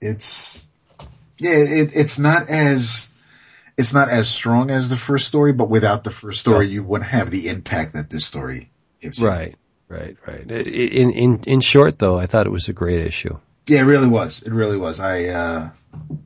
it's, 0.00 0.68
yeah, 1.38 1.52
it, 1.52 1.90
it's 1.94 2.18
not 2.18 2.48
as, 2.48 3.10
it's 3.76 3.94
not 3.94 4.08
as 4.08 4.28
strong 4.28 4.70
as 4.70 4.88
the 4.88 4.96
first 4.96 5.28
story, 5.28 5.52
but 5.52 5.70
without 5.70 6.02
the 6.02 6.10
first 6.10 6.40
story, 6.40 6.66
you 6.68 6.82
wouldn't 6.82 7.10
have 7.10 7.30
the 7.30 7.48
impact 7.48 7.94
that 7.94 8.10
this 8.10 8.26
story 8.26 8.70
gives 9.00 9.20
you. 9.20 9.26
right, 9.26 9.54
right, 9.88 10.16
right. 10.26 10.50
In 10.50 11.12
in 11.12 11.40
in 11.44 11.60
short, 11.60 11.98
though, 11.98 12.18
I 12.18 12.26
thought 12.26 12.46
it 12.46 12.52
was 12.52 12.68
a 12.68 12.72
great 12.72 12.98
issue. 12.98 13.38
Yeah, 13.68 13.80
it 13.80 13.84
really 13.84 14.08
was. 14.08 14.42
It 14.42 14.52
really 14.52 14.78
was. 14.78 14.98
I, 14.98 15.26
uh, 15.26 15.70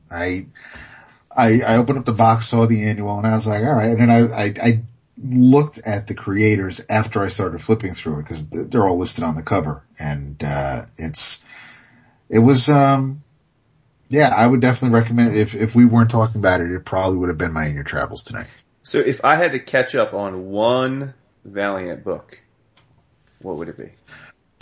I, 0.09 0.47
I, 1.35 1.61
I 1.61 1.77
opened 1.77 1.99
up 1.99 2.05
the 2.05 2.13
box, 2.13 2.47
saw 2.47 2.65
the 2.65 2.85
annual, 2.85 3.17
and 3.17 3.27
I 3.27 3.35
was 3.35 3.45
like, 3.45 3.63
all 3.63 3.73
right. 3.73 3.89
And 3.89 3.99
then 3.99 4.09
I, 4.09 4.19
I, 4.19 4.53
I 4.61 4.81
looked 5.21 5.79
at 5.79 6.07
the 6.07 6.13
creators 6.13 6.81
after 6.89 7.23
I 7.23 7.29
started 7.29 7.61
flipping 7.61 7.93
through 7.95 8.19
it 8.19 8.23
because 8.23 8.45
they're 8.47 8.87
all 8.87 8.97
listed 8.97 9.23
on 9.23 9.35
the 9.35 9.43
cover, 9.43 9.83
and 9.99 10.41
uh, 10.43 10.85
it's, 10.97 11.41
it 12.29 12.39
was, 12.39 12.69
um, 12.69 13.23
yeah, 14.09 14.33
I 14.35 14.47
would 14.47 14.61
definitely 14.61 14.97
recommend 14.97 15.35
if 15.35 15.55
if 15.55 15.73
we 15.73 15.85
weren't 15.85 16.11
talking 16.11 16.39
about 16.39 16.61
it, 16.61 16.71
it 16.71 16.85
probably 16.85 17.17
would 17.17 17.29
have 17.29 17.37
been 17.37 17.53
my 17.53 17.67
your 17.67 17.83
travels 17.83 18.23
tonight. 18.23 18.47
So 18.83 18.99
if 18.99 19.23
I 19.23 19.35
had 19.35 19.53
to 19.53 19.59
catch 19.59 19.95
up 19.95 20.13
on 20.13 20.49
one 20.49 21.13
Valiant 21.45 22.03
book, 22.03 22.39
what 23.39 23.57
would 23.57 23.69
it 23.69 23.77
be? 23.77 23.91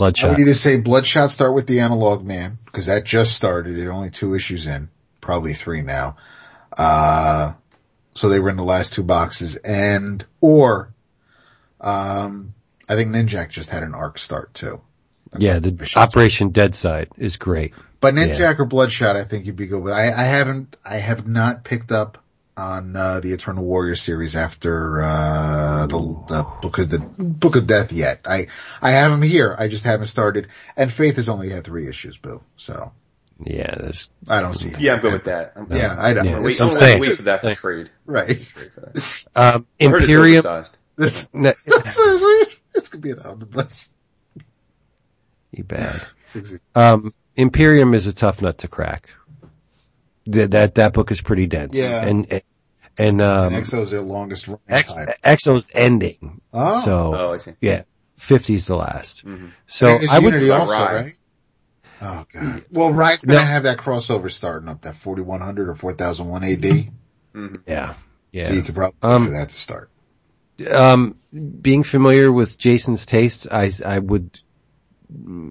I 0.01 0.05
Bloodshot. 0.05 0.29
would 0.31 0.39
either 0.39 0.53
say 0.55 0.77
Bloodshot 0.77 1.29
start 1.29 1.53
with 1.53 1.67
the 1.67 1.81
Analog 1.81 2.23
Man 2.25 2.57
because 2.65 2.87
that 2.87 3.03
just 3.03 3.33
started. 3.33 3.77
It 3.77 3.87
only 3.87 4.09
two 4.09 4.33
issues 4.33 4.65
in, 4.65 4.89
probably 5.21 5.53
three 5.53 5.81
now. 5.81 6.17
Uh, 6.75 7.53
so 8.15 8.29
they 8.29 8.39
were 8.39 8.49
in 8.49 8.57
the 8.57 8.63
last 8.63 8.93
two 8.93 9.03
boxes 9.03 9.57
and, 9.57 10.25
or, 10.39 10.91
um, 11.79 12.55
I 12.89 12.95
think 12.95 13.11
Ninjak 13.11 13.49
just 13.49 13.69
had 13.69 13.83
an 13.83 13.93
arc 13.93 14.17
start 14.17 14.55
too. 14.55 14.81
Yeah, 15.37 15.59
the 15.59 15.91
Operation 15.95 16.49
Dead 16.49 16.73
Side 16.75 17.09
is 17.17 17.37
great. 17.37 17.73
But 17.99 18.15
Ninjak 18.15 18.59
or 18.59 18.65
Bloodshot, 18.65 19.15
I 19.15 19.23
think 19.23 19.45
you'd 19.45 19.55
be 19.55 19.67
good 19.67 19.83
with. 19.83 19.93
I, 19.93 20.07
I 20.07 20.23
haven't, 20.23 20.75
I 20.83 20.97
have 20.97 21.27
not 21.27 21.63
picked 21.63 21.91
up 21.91 22.17
on, 22.61 22.95
uh, 22.95 23.19
the 23.19 23.33
Eternal 23.33 23.63
Warrior 23.63 23.95
series 23.95 24.35
after, 24.35 25.01
uh, 25.01 25.87
the, 25.87 25.97
the 26.27 26.47
Book 26.61 26.77
of 26.77 26.89
the, 26.89 26.99
Book 27.23 27.55
of 27.55 27.67
Death 27.67 27.91
yet. 27.91 28.21
I, 28.25 28.47
I 28.81 28.91
have 28.91 29.11
them 29.11 29.21
here. 29.21 29.55
I 29.57 29.67
just 29.67 29.83
haven't 29.83 30.07
started. 30.07 30.47
And 30.77 30.91
Faith 30.91 31.15
has 31.17 31.27
only 31.29 31.49
had 31.49 31.63
three 31.63 31.87
issues, 31.87 32.17
boo. 32.17 32.41
So 32.57 32.91
Yeah, 33.43 33.73
there's 33.77 34.09
I 34.27 34.39
don't 34.41 34.55
see 34.55 34.69
it. 34.69 34.79
Yeah, 34.79 34.93
I'm 34.93 35.01
good 35.01 35.13
with 35.13 35.23
that. 35.25 35.53
I'm, 35.55 35.67
Yeah, 35.71 35.95
I 35.97 36.13
don't. 36.13 36.25
Yeah. 36.25 36.35
I'm 36.37 36.43
wait, 36.43 36.61
I'm 36.61 36.69
I'm 36.69 36.75
saying. 36.75 37.01
wait 37.01 37.15
for 37.17 37.23
that 37.23 37.41
to 37.41 37.55
trade. 37.55 37.89
Right. 38.05 38.29
Wait 38.55 38.71
for 38.73 38.81
that. 38.81 39.23
um, 39.35 39.65
I 39.79 39.85
heard 39.85 40.03
it's 40.03 40.11
Imperium. 40.11 40.43
This, 40.97 41.29
No, 41.33 41.51
this 42.73 42.89
could 42.89 43.01
be 43.01 43.11
an 43.11 43.19
omnibus. 43.19 43.89
you 45.51 45.63
bad. 45.63 46.01
Um, 46.75 47.13
Imperium 47.35 47.93
is 47.93 48.05
a 48.07 48.13
tough 48.13 48.41
nut 48.41 48.59
to 48.59 48.67
crack. 48.67 49.09
That 50.27 50.51
that 50.51 50.75
that 50.75 50.93
book 50.93 51.11
is 51.11 51.19
pretty 51.19 51.47
dense. 51.47 51.75
Yeah. 51.75 52.05
and 52.05 52.31
and 52.31 52.41
um, 53.21 53.47
And 53.47 53.55
X-O's 53.55 53.89
their 53.91 54.01
longest 54.01 54.47
running 54.47 54.61
X, 54.69 54.93
title. 54.93 55.13
X-O's 55.23 55.71
ending. 55.73 56.41
Oh. 56.53 56.81
So 56.83 57.15
Oh, 57.15 57.33
I 57.33 57.37
see. 57.37 57.53
yeah, 57.61 57.83
50's 58.19 58.67
the 58.67 58.75
last. 58.75 59.25
Mhm. 59.25 59.51
So 59.67 59.87
I, 59.87 59.95
it's 59.95 60.11
I 60.11 60.19
would 60.19 60.25
Unity 60.25 60.45
say, 60.45 60.49
also, 60.51 60.73
Rise. 60.73 60.93
right? 61.05 61.17
Oh 62.03 62.25
god. 62.33 62.63
Well, 62.71 62.91
Riot's 62.93 63.25
gonna 63.25 63.39
No. 63.39 63.45
have 63.45 63.63
that 63.63 63.77
crossover 63.77 64.31
starting 64.31 64.69
up, 64.69 64.81
that 64.81 64.95
4100 64.95 65.69
or 65.69 65.75
4001 65.75 66.43
AD. 66.43 66.91
yeah, 67.67 67.93
So 67.93 67.95
yeah. 68.31 68.51
you 68.53 68.61
could 68.63 68.75
probably 68.75 68.97
Um, 69.01 69.25
for 69.27 69.31
that 69.33 69.49
to 69.49 69.55
start. 69.55 69.89
um, 70.69 71.15
being 71.61 71.83
familiar 71.83 72.31
with 72.31 72.57
Jason's 72.57 73.05
tastes, 73.05 73.47
I, 73.49 73.71
I 73.85 73.99
would 73.99 74.39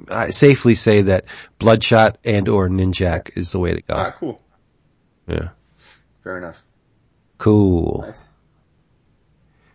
I 0.09 0.31
safely 0.31 0.75
say 0.75 1.03
that 1.03 1.25
Bloodshot 1.59 2.19
and 2.25 2.49
or 2.49 2.69
Ninjak 2.69 3.37
is 3.37 3.53
the 3.53 3.59
way 3.59 3.75
to 3.75 3.83
go. 3.83 3.95
Ah, 3.95 4.11
cool. 4.19 4.41
Yeah. 5.27 5.51
Fair 6.25 6.39
enough. 6.39 6.65
Cool. 7.41 8.05
Nice. 8.07 8.29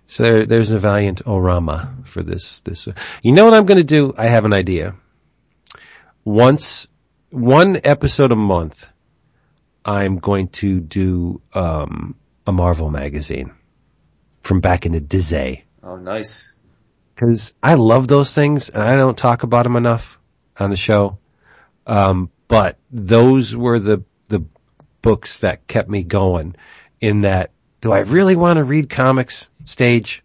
So 0.06 0.22
there, 0.22 0.46
there's 0.46 0.70
a 0.70 0.78
valiant 0.78 1.26
Orama 1.26 2.08
for 2.08 2.22
this, 2.22 2.62
this, 2.62 2.88
you 3.24 3.32
know 3.32 3.44
what 3.44 3.56
I'm 3.56 3.66
going 3.66 3.80
to 3.80 3.84
do? 3.84 4.14
I 4.16 4.28
have 4.28 4.46
an 4.46 4.54
idea. 4.54 4.96
Once, 6.24 6.88
one 7.32 7.82
episode 7.84 8.32
a 8.32 8.36
month, 8.36 8.86
I'm 9.84 10.20
going 10.20 10.50
to 10.50 10.80
do, 10.80 11.42
um, 11.54 12.16
a 12.46 12.52
Marvel 12.52 12.92
magazine 12.92 13.52
from 14.44 14.62
back 14.62 14.86
in 14.86 14.92
the 14.92 15.02
Dizay. 15.02 15.64
Oh, 15.82 15.96
nice. 15.96 16.54
Cause 17.16 17.56
I 17.64 17.74
love 17.74 18.08
those 18.08 18.32
things 18.32 18.70
and 18.70 18.84
I 18.84 18.96
don't 18.96 19.18
talk 19.18 19.42
about 19.42 19.64
them 19.64 19.76
enough 19.76 20.20
on 20.60 20.70
the 20.70 20.76
show. 20.76 21.18
Um, 21.88 22.30
but 22.48 22.78
those 22.92 23.56
were 23.56 23.80
the, 23.80 24.04
the 24.28 24.46
books 25.02 25.40
that 25.40 25.66
kept 25.66 25.90
me 25.90 26.04
going 26.04 26.56
in 27.02 27.22
that, 27.22 27.52
do 27.86 27.92
I 27.92 28.00
really 28.00 28.36
want 28.36 28.58
to 28.58 28.64
read 28.64 28.90
comics 28.90 29.48
stage? 29.64 30.24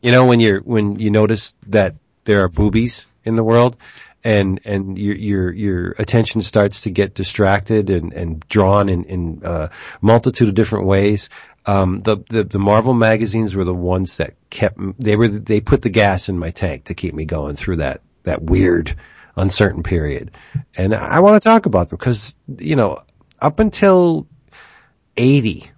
You 0.00 0.10
know, 0.10 0.24
when 0.24 0.40
you're, 0.40 0.60
when 0.60 0.98
you 0.98 1.10
notice 1.10 1.52
that 1.66 1.96
there 2.24 2.44
are 2.44 2.48
boobies 2.48 3.04
in 3.24 3.36
the 3.36 3.44
world 3.44 3.76
and, 4.24 4.58
and 4.64 4.96
your, 4.96 5.14
your, 5.14 5.52
your 5.52 5.90
attention 5.98 6.40
starts 6.40 6.80
to 6.82 6.90
get 6.90 7.12
distracted 7.12 7.90
and, 7.90 8.14
and 8.14 8.40
drawn 8.48 8.88
in, 8.88 9.04
in, 9.04 9.42
uh, 9.44 9.68
multitude 10.00 10.48
of 10.48 10.54
different 10.54 10.86
ways. 10.86 11.28
Um, 11.66 11.98
the, 11.98 12.24
the, 12.30 12.44
the 12.44 12.58
Marvel 12.58 12.94
magazines 12.94 13.54
were 13.54 13.64
the 13.64 13.74
ones 13.74 14.16
that 14.16 14.32
kept, 14.48 14.78
they 14.98 15.14
were, 15.14 15.28
they 15.28 15.60
put 15.60 15.82
the 15.82 15.90
gas 15.90 16.30
in 16.30 16.38
my 16.38 16.52
tank 16.52 16.84
to 16.84 16.94
keep 16.94 17.12
me 17.12 17.26
going 17.26 17.54
through 17.54 17.76
that, 17.76 18.00
that 18.22 18.42
weird, 18.42 18.96
uncertain 19.36 19.82
period. 19.82 20.30
And 20.74 20.94
I 20.94 21.20
want 21.20 21.42
to 21.42 21.46
talk 21.46 21.66
about 21.66 21.90
them 21.90 21.98
because, 21.98 22.34
you 22.56 22.76
know, 22.76 23.02
up 23.42 23.58
until 23.58 24.26
80, 25.18 25.70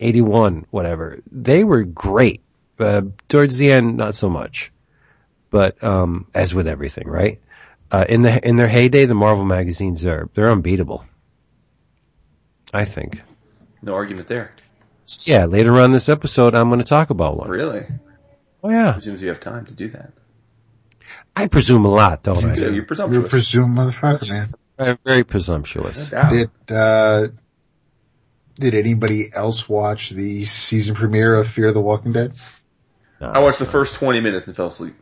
81, 0.00 0.66
whatever, 0.70 1.20
they 1.30 1.64
were 1.64 1.84
great. 1.84 2.42
Uh, 2.78 3.02
towards 3.28 3.58
the 3.58 3.70
end, 3.72 3.96
not 3.98 4.14
so 4.14 4.30
much. 4.30 4.72
But, 5.50 5.82
um, 5.84 6.26
as 6.34 6.54
with 6.54 6.66
everything, 6.66 7.06
right? 7.08 7.40
Uh, 7.90 8.04
in 8.08 8.22
the, 8.22 8.46
in 8.48 8.56
their 8.56 8.68
heyday, 8.68 9.04
the 9.04 9.14
Marvel 9.14 9.44
magazines 9.44 10.06
are, 10.06 10.30
they're 10.34 10.50
unbeatable. 10.50 11.04
I 12.72 12.84
think. 12.84 13.20
No 13.82 13.94
argument 13.94 14.28
there. 14.28 14.52
Yeah, 15.24 15.46
later 15.46 15.74
on 15.80 15.90
this 15.90 16.08
episode, 16.08 16.54
I'm 16.54 16.68
going 16.68 16.78
to 16.80 16.86
talk 16.86 17.10
about 17.10 17.36
one. 17.36 17.50
Really? 17.50 17.84
Oh 18.62 18.70
yeah. 18.70 18.92
Presumes 18.92 19.20
you 19.22 19.28
have 19.28 19.40
time 19.40 19.66
to 19.66 19.72
do 19.74 19.88
that. 19.88 20.12
I 21.34 21.48
presume 21.48 21.84
a 21.84 21.90
lot, 21.90 22.22
don't 22.22 22.40
So 22.40 22.46
I? 22.48 22.54
you're 22.54 22.72
You're 22.74 22.82
a 22.82 22.86
presumptuous. 22.86 23.30
presumed 23.30 23.76
motherfucker, 23.76 24.28
man. 24.30 24.54
I'm 24.78 24.98
very 25.04 25.24
presumptuous. 25.24 26.12
No. 26.12 26.30
Did, 26.30 26.50
uh, 26.70 27.26
did 28.60 28.74
anybody 28.74 29.30
else 29.34 29.68
watch 29.68 30.10
the 30.10 30.44
season 30.44 30.94
premiere 30.94 31.34
of 31.34 31.48
Fear 31.48 31.72
the 31.72 31.80
Walking 31.80 32.12
Dead? 32.12 32.34
No, 33.20 33.30
I 33.30 33.40
watched 33.40 33.58
the 33.58 33.66
first 33.66 33.94
20 33.94 34.20
minutes 34.20 34.46
and 34.46 34.56
fell 34.56 34.68
asleep. 34.68 34.94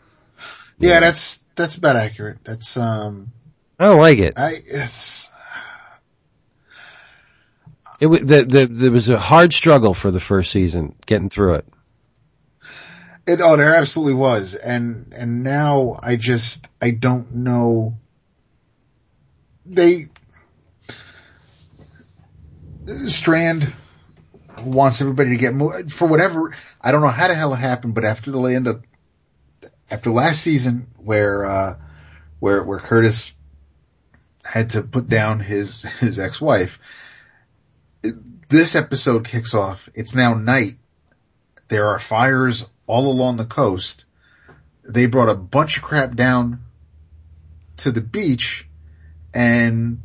Yeah, 0.79 1.01
that's, 1.01 1.39
that's 1.57 1.77
about 1.77 1.97
accurate. 1.97 2.39
That's, 2.45 2.77
um, 2.77 3.33
I 3.79 3.87
don't 3.87 4.01
like 4.01 4.19
it. 4.19 4.39
I, 4.39 4.53
it's, 4.65 5.29
It 8.01 8.07
wa- 8.07 8.19
the, 8.23 8.45
the, 8.45 8.67
there 8.71 8.91
was 8.93 9.09
a 9.09 9.19
hard 9.19 9.53
struggle 9.53 9.93
for 9.93 10.11
the 10.11 10.21
first 10.21 10.53
season, 10.53 10.95
getting 11.07 11.31
through 11.31 11.55
it. 11.55 11.67
It, 13.27 13.41
oh, 13.43 13.57
there 13.57 13.75
absolutely 13.75 14.15
was. 14.15 14.55
And, 14.55 15.13
and 15.17 15.43
now 15.43 15.99
I 16.03 16.17
just, 16.17 16.67
I 16.81 16.93
don't 16.93 17.35
know. 17.35 17.99
They, 19.67 20.07
Strand 23.09 23.73
wants 24.65 25.01
everybody 25.01 25.31
to 25.31 25.37
get 25.37 25.55
more, 25.55 25.83
for 25.89 26.09
whatever, 26.09 26.55
I 26.81 26.91
don't 26.93 27.03
know 27.03 27.09
how 27.09 27.29
the 27.29 27.35
hell 27.35 27.55
it 27.55 27.59
happened, 27.59 27.95
but 27.95 28.05
after 28.05 28.31
the 28.31 28.43
end 28.45 28.67
of, 28.67 28.83
after 29.91 30.11
last 30.11 30.41
season 30.41 30.89
where, 30.97 31.45
uh, 31.45 31.75
where, 32.41 32.63
where 32.65 32.79
Curtis 32.79 33.33
had 34.45 34.71
to 34.71 34.83
put 34.83 35.09
down 35.09 35.41
his, 35.41 35.83
his 35.83 36.19
ex-wife, 36.19 36.79
this 38.49 38.75
episode 38.75 39.29
kicks 39.29 39.55
off. 39.55 39.89
It's 39.95 40.15
now 40.15 40.35
night. 40.35 40.79
There 41.69 41.89
are 41.89 41.99
fires 41.99 42.67
all 42.87 43.11
along 43.11 43.37
the 43.37 43.45
coast. 43.45 44.07
They 44.83 45.07
brought 45.07 45.29
a 45.29 45.35
bunch 45.35 45.77
of 45.77 45.83
crap 45.83 46.17
down 46.17 46.61
to 47.79 47.93
the 47.93 48.01
beach 48.01 48.67
and 49.35 50.01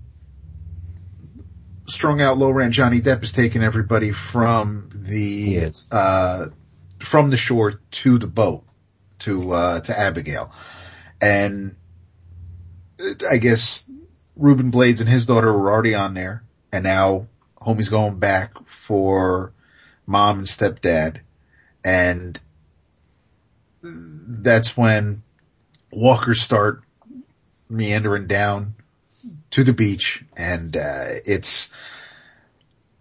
strung 1.93 2.21
out 2.21 2.37
low 2.37 2.49
rent 2.49 2.73
Johnny 2.73 2.99
Depp 3.01 3.23
is 3.23 3.31
taking 3.31 3.63
everybody 3.63 4.11
from 4.11 4.89
the, 4.93 5.71
uh, 5.91 6.47
from 6.99 7.29
the 7.29 7.37
shore 7.37 7.79
to 7.91 8.17
the 8.17 8.27
boat 8.27 8.63
to, 9.19 9.51
uh, 9.51 9.79
to 9.81 9.97
Abigail. 9.97 10.51
And 11.21 11.75
uh, 12.99 13.13
I 13.29 13.37
guess 13.37 13.89
Ruben 14.35 14.71
Blades 14.71 15.01
and 15.01 15.09
his 15.09 15.25
daughter 15.25 15.51
were 15.51 15.71
already 15.71 15.95
on 15.95 16.13
there 16.13 16.43
and 16.71 16.83
now 16.83 17.27
homie's 17.61 17.89
going 17.89 18.19
back 18.19 18.53
for 18.65 19.53
mom 20.05 20.39
and 20.39 20.47
stepdad. 20.47 21.19
And 21.83 22.39
that's 23.81 24.75
when 24.75 25.23
walkers 25.91 26.41
start 26.41 26.81
meandering 27.69 28.27
down 28.27 28.75
to 29.53 29.63
the 29.63 29.73
beach 29.73 30.23
and, 30.35 30.75
uh, 30.75 31.05
it's, 31.25 31.69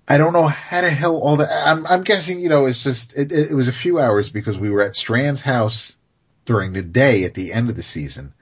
I 0.06 0.18
don't 0.18 0.34
know 0.34 0.46
how 0.46 0.82
the 0.82 0.90
hell 0.90 1.16
all 1.16 1.36
the, 1.36 1.48
I'm, 1.50 1.86
I'm 1.86 2.02
guessing, 2.02 2.40
you 2.40 2.50
know, 2.50 2.66
it's 2.66 2.82
just, 2.82 3.14
it, 3.16 3.32
it 3.32 3.54
was 3.54 3.68
a 3.68 3.72
few 3.72 3.98
hours 3.98 4.30
because 4.30 4.58
we 4.58 4.68
were 4.68 4.82
at 4.82 4.94
Strand's 4.94 5.40
house 5.40 5.96
during 6.44 6.74
the 6.74 6.82
day 6.82 7.24
at 7.24 7.32
the 7.32 7.54
end 7.54 7.70
of 7.70 7.76
the 7.76 7.82
season. 7.82 8.34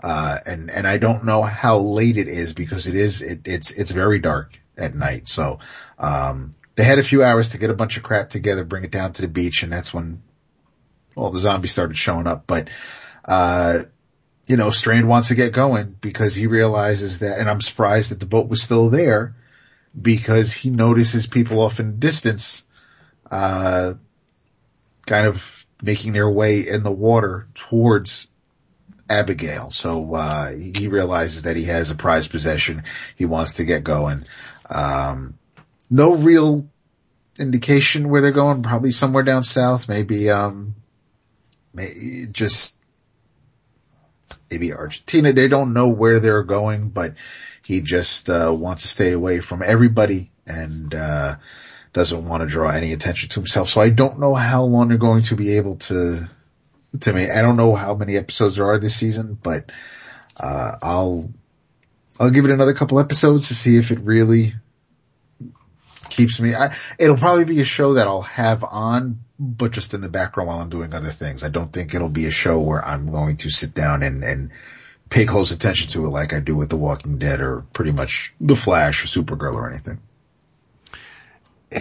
Uh, 0.00 0.38
and, 0.46 0.70
and 0.70 0.86
I 0.86 0.98
don't 0.98 1.24
know 1.24 1.42
how 1.42 1.78
late 1.78 2.16
it 2.16 2.28
is 2.28 2.52
because 2.52 2.86
it 2.86 2.94
is, 2.94 3.22
it, 3.22 3.48
it's, 3.48 3.72
it's 3.72 3.90
very 3.90 4.20
dark 4.20 4.56
at 4.76 4.94
night. 4.94 5.26
So, 5.26 5.58
um, 5.98 6.54
they 6.76 6.84
had 6.84 7.00
a 7.00 7.02
few 7.02 7.24
hours 7.24 7.50
to 7.50 7.58
get 7.58 7.70
a 7.70 7.74
bunch 7.74 7.96
of 7.96 8.04
crap 8.04 8.30
together, 8.30 8.62
bring 8.62 8.84
it 8.84 8.92
down 8.92 9.14
to 9.14 9.22
the 9.22 9.26
beach. 9.28 9.64
And 9.64 9.72
that's 9.72 9.92
when 9.92 10.22
all 11.16 11.30
the 11.30 11.40
zombies 11.40 11.72
started 11.72 11.98
showing 11.98 12.28
up. 12.28 12.46
But, 12.46 12.68
uh, 13.24 13.80
you 14.48 14.56
know, 14.56 14.70
Strand 14.70 15.06
wants 15.06 15.28
to 15.28 15.34
get 15.34 15.52
going 15.52 15.94
because 16.00 16.34
he 16.34 16.46
realizes 16.46 17.18
that, 17.18 17.38
and 17.38 17.50
I'm 17.50 17.60
surprised 17.60 18.10
that 18.10 18.18
the 18.18 18.26
boat 18.26 18.48
was 18.48 18.62
still 18.62 18.88
there 18.88 19.36
because 20.00 20.54
he 20.54 20.70
notices 20.70 21.26
people 21.26 21.60
off 21.60 21.80
in 21.80 21.86
the 21.86 21.92
distance, 21.92 22.64
uh, 23.30 23.94
kind 25.06 25.26
of 25.26 25.66
making 25.82 26.14
their 26.14 26.30
way 26.30 26.66
in 26.66 26.82
the 26.82 26.90
water 26.90 27.46
towards 27.54 28.28
Abigail. 29.10 29.70
So, 29.70 30.14
uh, 30.14 30.52
he 30.52 30.88
realizes 30.88 31.42
that 31.42 31.56
he 31.56 31.64
has 31.64 31.90
a 31.90 31.94
prized 31.94 32.30
possession. 32.30 32.84
He 33.16 33.26
wants 33.26 33.52
to 33.52 33.64
get 33.64 33.84
going. 33.84 34.24
Um, 34.70 35.38
no 35.90 36.14
real 36.14 36.66
indication 37.38 38.08
where 38.08 38.22
they're 38.22 38.30
going, 38.30 38.62
probably 38.62 38.92
somewhere 38.92 39.24
down 39.24 39.42
south, 39.42 39.90
maybe, 39.90 40.30
um, 40.30 40.74
may, 41.74 42.26
just 42.32 42.77
maybe 44.50 44.72
Argentina. 44.72 45.32
They 45.32 45.48
don't 45.48 45.72
know 45.72 45.88
where 45.88 46.20
they're 46.20 46.42
going, 46.42 46.90
but 46.90 47.14
he 47.64 47.82
just, 47.82 48.28
uh, 48.30 48.54
wants 48.56 48.82
to 48.82 48.88
stay 48.88 49.12
away 49.12 49.40
from 49.40 49.62
everybody 49.62 50.30
and, 50.46 50.94
uh, 50.94 51.36
doesn't 51.92 52.26
want 52.26 52.42
to 52.42 52.46
draw 52.46 52.70
any 52.70 52.92
attention 52.92 53.28
to 53.30 53.40
himself. 53.40 53.68
So 53.68 53.80
I 53.80 53.90
don't 53.90 54.20
know 54.20 54.34
how 54.34 54.62
long 54.64 54.88
they're 54.88 54.98
going 54.98 55.24
to 55.24 55.36
be 55.36 55.56
able 55.56 55.76
to, 55.76 56.28
to 57.00 57.12
me. 57.12 57.30
I 57.30 57.42
don't 57.42 57.56
know 57.56 57.74
how 57.74 57.94
many 57.94 58.16
episodes 58.16 58.56
there 58.56 58.66
are 58.66 58.78
this 58.78 58.96
season, 58.96 59.38
but, 59.42 59.70
uh, 60.38 60.72
I'll, 60.80 61.30
I'll 62.20 62.30
give 62.30 62.44
it 62.44 62.50
another 62.50 62.74
couple 62.74 63.00
episodes 63.00 63.48
to 63.48 63.54
see 63.54 63.76
if 63.76 63.90
it 63.90 64.00
really 64.00 64.54
keeps 66.08 66.40
me. 66.40 66.54
I, 66.54 66.74
it'll 66.98 67.16
probably 67.16 67.44
be 67.44 67.60
a 67.60 67.64
show 67.64 67.94
that 67.94 68.06
I'll 68.06 68.22
have 68.22 68.64
on, 68.64 69.20
but 69.38 69.70
just 69.72 69.94
in 69.94 70.00
the 70.00 70.08
background 70.08 70.48
while 70.48 70.60
I'm 70.60 70.68
doing 70.68 70.92
other 70.94 71.12
things. 71.12 71.42
I 71.44 71.48
don't 71.48 71.72
think 71.72 71.94
it'll 71.94 72.08
be 72.08 72.26
a 72.26 72.30
show 72.30 72.60
where 72.60 72.84
I'm 72.84 73.10
going 73.10 73.36
to 73.38 73.50
sit 73.50 73.72
down 73.74 74.02
and, 74.02 74.24
and 74.24 74.50
pay 75.10 75.26
close 75.26 75.52
attention 75.52 75.88
to 75.90 76.06
it 76.06 76.10
like 76.10 76.32
I 76.32 76.40
do 76.40 76.56
with 76.56 76.70
The 76.70 76.76
Walking 76.76 77.18
Dead 77.18 77.40
or 77.40 77.64
pretty 77.72 77.92
much 77.92 78.34
The 78.40 78.56
Flash 78.56 79.04
or 79.04 79.22
Supergirl 79.22 79.54
or 79.54 79.70
anything. 79.70 80.00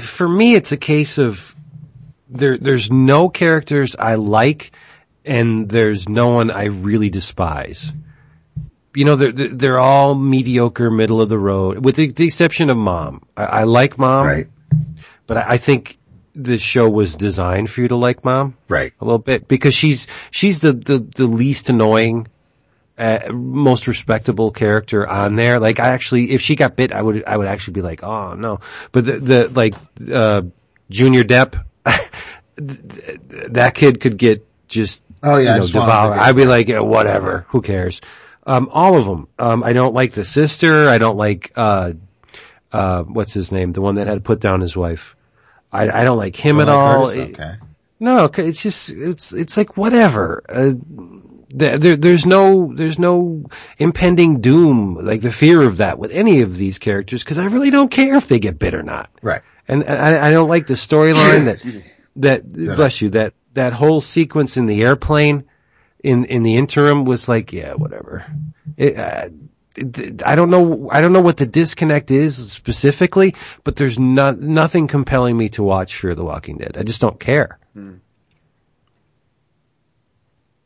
For 0.01 0.27
me, 0.27 0.55
it's 0.55 0.71
a 0.71 0.77
case 0.77 1.17
of 1.17 1.55
there, 2.29 2.57
there's 2.57 2.91
no 2.91 3.29
characters 3.29 3.95
I 3.97 4.15
like 4.15 4.71
and 5.25 5.69
there's 5.69 6.07
no 6.09 6.29
one 6.29 6.51
I 6.51 6.65
really 6.65 7.09
despise. 7.09 7.91
You 8.93 9.05
know, 9.05 9.15
they're, 9.15 9.31
they're 9.31 9.79
all 9.79 10.15
mediocre, 10.15 10.89
middle 10.89 11.21
of 11.21 11.29
the 11.29 11.37
road, 11.37 11.83
with 11.83 11.95
the, 11.95 12.11
the 12.11 12.25
exception 12.25 12.69
of 12.69 12.77
Mom. 12.77 13.23
I, 13.35 13.43
I 13.45 13.63
like 13.63 13.97
Mom, 13.97 14.25
Right. 14.25 14.47
but 15.27 15.37
I, 15.37 15.51
I 15.51 15.57
think 15.57 15.97
the 16.37 16.57
show 16.57 16.89
was 16.89 17.15
designed 17.15 17.69
for 17.69 17.81
you 17.81 17.87
to 17.87 17.95
like 17.95 18.23
Mom. 18.23 18.55
Right. 18.67 18.93
a 19.01 19.05
little 19.05 19.19
bit 19.19 19.47
because 19.47 19.73
she's 19.73 20.07
she's 20.31 20.59
the 20.59 20.73
the, 20.73 20.99
the 20.99 21.25
least 21.25 21.69
annoying, 21.69 22.27
uh, 22.97 23.31
most 23.31 23.87
respectable 23.87 24.51
character 24.51 25.07
on 25.07 25.35
there. 25.35 25.59
Like 25.59 25.79
I 25.79 25.89
actually, 25.89 26.31
if 26.31 26.41
she 26.41 26.55
got 26.55 26.75
bit, 26.75 26.91
I 26.91 27.01
would 27.01 27.23
I 27.25 27.35
would 27.35 27.47
actually 27.47 27.73
be 27.73 27.81
like, 27.81 28.03
oh 28.03 28.33
no. 28.33 28.59
But 28.91 29.05
the 29.05 29.19
the 29.19 29.47
like 29.49 29.75
uh, 30.13 30.43
Junior 30.89 31.23
Depp, 31.23 31.63
that 32.55 33.75
kid 33.75 33.99
could 33.99 34.17
get 34.17 34.45
just 34.67 35.01
Oh, 35.23 35.37
yeah, 35.37 35.39
you 35.39 35.45
know, 35.45 35.61
just 35.63 35.73
wanted 35.73 35.85
to 35.87 35.91
devoured. 35.91 36.19
I'd 36.19 36.35
be 36.35 36.45
like, 36.45 36.67
yeah, 36.67 36.79
whatever, 36.79 37.45
who 37.49 37.61
cares? 37.61 38.01
Um, 38.45 38.69
all 38.71 38.97
of 38.97 39.05
them. 39.05 39.27
Um, 39.37 39.63
I 39.63 39.73
don't 39.73 39.93
like 39.93 40.13
the 40.13 40.23
sister. 40.23 40.87
I 40.87 40.99
don't 40.99 41.17
like 41.17 41.51
uh, 41.55 41.93
uh, 42.71 43.03
what's 43.03 43.33
his 43.33 43.51
name, 43.51 43.73
the 43.73 43.81
one 43.81 43.95
that 43.95 44.07
had 44.07 44.15
to 44.15 44.21
put 44.21 44.39
down 44.39 44.61
his 44.61 44.75
wife. 44.75 45.16
I, 45.71 45.89
I 45.89 46.03
don't 46.03 46.17
like 46.17 46.35
him 46.35 46.59
at 46.59 46.67
Like 46.67 46.75
all. 46.77 47.09
It- 47.09 47.33
Okay. 47.39 47.55
no, 47.99 48.25
it's 48.25 48.61
just 48.61 48.89
it's 48.89 49.33
it's 49.33 49.57
like 49.57 49.75
whatever. 49.77 50.43
Uh, 50.47 50.73
there, 51.49 51.77
there, 51.77 51.95
there's 51.95 52.25
no 52.25 52.73
there's 52.75 52.99
no 52.99 53.45
impending 53.77 54.41
doom 54.41 54.95
like 55.05 55.21
the 55.21 55.31
fear 55.31 55.61
of 55.61 55.77
that 55.77 55.97
with 55.97 56.11
any 56.11 56.41
of 56.41 56.55
these 56.57 56.77
characters 56.77 57.23
because 57.23 57.37
I 57.39 57.45
really 57.45 57.69
don't 57.69 57.89
care 57.89 58.15
if 58.15 58.27
they 58.27 58.39
get 58.39 58.59
bit 58.59 58.73
or 58.73 58.83
not. 58.83 59.09
Right. 59.21 59.41
And 59.67 59.83
I, 59.89 60.27
I 60.27 60.31
don't 60.31 60.49
like 60.49 60.67
the 60.67 60.73
storyline 60.75 61.45
that 61.45 61.83
that 62.17 62.75
bless 62.75 63.01
you 63.01 63.09
that 63.11 63.33
that 63.53 63.73
whole 63.73 64.01
sequence 64.01 64.57
in 64.57 64.65
the 64.65 64.83
airplane 64.83 65.45
in 66.03 66.25
in 66.25 66.43
the 66.43 66.57
interim 66.57 67.05
was 67.05 67.27
like 67.27 67.51
yeah 67.53 67.73
whatever. 67.73 68.25
It, 68.75 68.97
uh, 68.97 69.29
I 70.25 70.35
don't 70.35 70.49
know. 70.49 70.89
I 70.91 71.01
don't 71.01 71.13
know 71.13 71.21
what 71.21 71.37
the 71.37 71.45
disconnect 71.45 72.09
is 72.09 72.51
specifically, 72.51 73.35
but 73.63 73.75
there's 73.75 73.99
not 73.99 74.39
nothing 74.39 74.87
compelling 74.87 75.37
me 75.37 75.49
to 75.49 75.63
watch 75.63 75.95
Fear 75.95 76.15
the 76.15 76.23
Walking 76.23 76.57
Dead. 76.57 76.77
I 76.77 76.83
just 76.83 76.99
don't 77.01 77.19
care. 77.19 77.59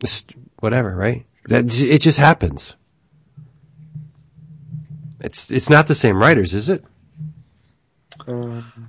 It's 0.01 0.25
whatever, 0.59 0.95
right? 0.95 1.25
That 1.45 1.73
it 1.75 1.99
just 1.99 2.17
happens. 2.17 2.75
It's 5.19 5.51
it's 5.51 5.69
not 5.69 5.87
the 5.87 5.95
same 5.95 6.17
writers, 6.17 6.53
is 6.53 6.69
it? 6.69 6.83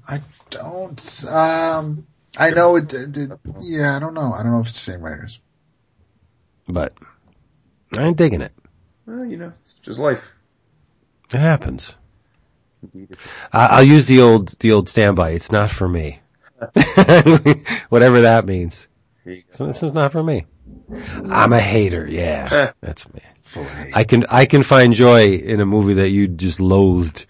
I 0.08 0.20
don't, 0.50 1.24
um, 1.28 2.06
I 2.36 2.50
know 2.50 2.76
it, 2.76 2.92
it, 2.92 3.16
it- 3.16 3.30
yeah, 3.60 3.96
I 3.96 3.98
don't 3.98 4.14
know. 4.14 4.32
I 4.32 4.42
don't 4.42 4.52
know 4.52 4.60
if 4.60 4.68
it's 4.68 4.84
the 4.84 4.92
same 4.92 5.00
writers. 5.00 5.40
But 6.68 6.94
I 7.96 8.04
ain't 8.04 8.16
digging 8.16 8.40
it. 8.40 8.52
Well, 9.06 9.24
you 9.24 9.36
know, 9.36 9.52
it's 9.62 9.74
just 9.74 9.98
life. 9.98 10.30
It 11.32 11.38
happens. 11.38 11.94
I 13.52 13.66
I'll 13.66 13.84
use 13.84 14.06
the 14.06 14.20
old 14.20 14.48
the 14.58 14.72
old 14.72 14.88
standby. 14.88 15.30
It's 15.30 15.52
not 15.52 15.70
for 15.70 15.88
me. 15.88 16.20
Whatever 17.88 18.22
that 18.22 18.44
means. 18.44 18.88
Here 19.24 19.34
you 19.34 19.42
go. 19.42 19.48
So 19.56 19.66
this 19.66 19.82
is 19.82 19.92
not 19.92 20.12
for 20.12 20.22
me. 20.22 20.46
I'm 21.30 21.52
a 21.52 21.60
hater. 21.60 22.06
Yeah, 22.08 22.72
that's 22.80 23.12
me. 23.12 23.20
Full 23.42 23.62
of 23.62 23.68
hate. 23.68 23.96
I 23.96 24.04
can 24.04 24.26
I 24.28 24.46
can 24.46 24.62
find 24.62 24.94
joy 24.94 25.34
in 25.34 25.60
a 25.60 25.66
movie 25.66 25.94
that 25.94 26.08
you 26.10 26.28
just 26.28 26.60
loathed. 26.60 27.26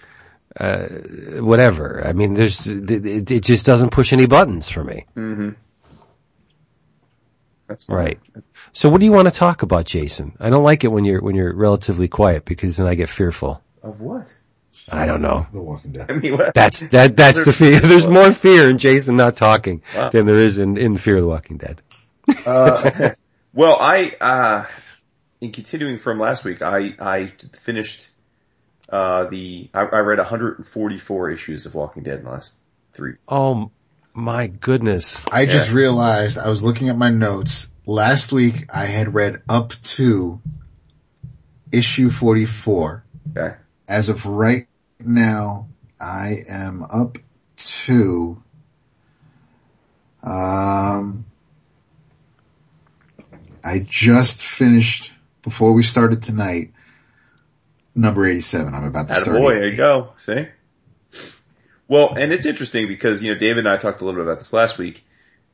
Uh, 0.59 0.87
whatever. 1.41 2.07
I 2.07 2.13
mean, 2.13 2.35
there's 2.35 2.67
it, 2.67 3.31
it 3.31 3.41
just 3.43 3.65
doesn't 3.65 3.91
push 3.91 4.13
any 4.13 4.27
buttons 4.27 4.69
for 4.69 4.85
me. 4.85 5.07
That's 7.69 7.85
fine. 7.85 7.97
Right. 7.97 8.21
So 8.73 8.89
what 8.89 9.01
do 9.01 9.05
you 9.07 9.13
want 9.13 9.29
to 9.29 9.33
talk 9.35 9.63
about, 9.63 9.85
Jason? 9.85 10.35
I 10.41 10.51
don't 10.51 10.65
like 10.65 10.85
it 10.85 10.89
when 10.89 11.05
you're 11.05 11.21
when 11.21 11.35
you're 11.35 11.55
relatively 11.55 12.09
quiet 12.09 12.45
because 12.45 12.77
then 12.79 12.87
I 12.87 12.95
get 12.95 13.09
fearful. 13.11 13.63
Of 13.83 14.01
what? 14.01 14.33
I 14.91 15.05
don't 15.07 15.21
know. 15.21 15.47
The 15.53 15.63
Walking 15.63 15.93
Dead. 15.93 16.07
I 16.11 16.15
mean, 16.15 16.37
what? 16.39 16.55
That's 16.55 16.81
that 16.81 17.17
that's 17.17 17.45
the 17.45 17.53
fear. 17.53 17.79
There's 17.81 18.07
more 18.07 18.33
fear 18.33 18.71
in 18.71 18.79
Jason 18.79 19.17
not 19.17 19.37
talking 19.37 19.83
Wow. 19.95 20.09
than 20.11 20.25
there 20.27 20.39
is 20.39 20.59
in 20.59 20.79
in 20.79 20.97
Fear 20.97 21.17
of 21.19 21.23
the 21.23 21.29
Walking 21.29 21.59
Dead. 21.59 21.81
Uh, 22.47 23.11
well, 23.53 23.77
I, 23.79 24.17
uh, 24.21 24.65
in 25.41 25.53
continuing 25.53 25.99
from 25.99 26.19
last 26.19 26.45
week, 26.45 26.63
I, 26.63 26.95
I 26.99 27.27
finished, 27.61 28.11
uh, 28.89 29.25
the, 29.25 29.69
I, 29.75 29.81
I 29.81 29.99
read 29.99 30.19
144 30.19 31.31
issues 31.31 31.67
of 31.67 31.75
Walking 31.75 32.05
Dead 32.05 32.19
in 32.21 32.25
the 32.25 32.31
last 32.31 32.55
three. 32.95 33.15
Oh 33.29 33.71
my 34.15 34.47
goodness. 34.47 35.21
I 35.31 35.47
just 35.47 35.71
realized 35.73 36.39
I 36.39 36.49
was 36.49 36.63
looking 36.63 36.89
at 36.89 36.97
my 36.97 37.11
notes. 37.11 37.69
Last 37.85 38.33
week 38.33 38.69
I 38.73 38.85
had 38.85 39.13
read 39.13 39.43
up 39.49 39.73
to 39.83 40.41
issue 41.73 42.11
44. 42.11 43.05
Okay. 43.37 43.57
As 43.89 44.09
of 44.09 44.25
right 44.25 44.69
now, 45.01 45.69
I 46.01 46.45
am 46.49 46.85
up 46.85 47.19
to, 47.57 48.43
um, 50.23 51.25
I 53.65 53.81
just 53.81 54.43
finished 54.43 55.13
before 55.43 55.73
we 55.73 55.83
started 55.83 56.23
tonight, 56.23 56.73
number 57.95 58.27
87. 58.27 58.75
I'm 58.75 58.85
about 58.85 59.09
to 59.09 59.15
start. 59.17 59.37
Attaboy, 59.37 59.55
there 59.55 59.67
you 59.67 59.77
go. 59.77 60.13
See? 60.17 60.49
Well, 61.89 62.15
and 62.15 62.33
it's 62.33 62.47
interesting 62.47 62.87
because, 62.87 63.23
you 63.23 63.33
know, 63.33 63.39
David 63.39 63.59
and 63.59 63.69
I 63.69 63.77
talked 63.77 64.01
a 64.01 64.05
little 64.05 64.21
bit 64.21 64.27
about 64.27 64.39
this 64.39 64.53
last 64.53 64.79
week. 64.79 65.05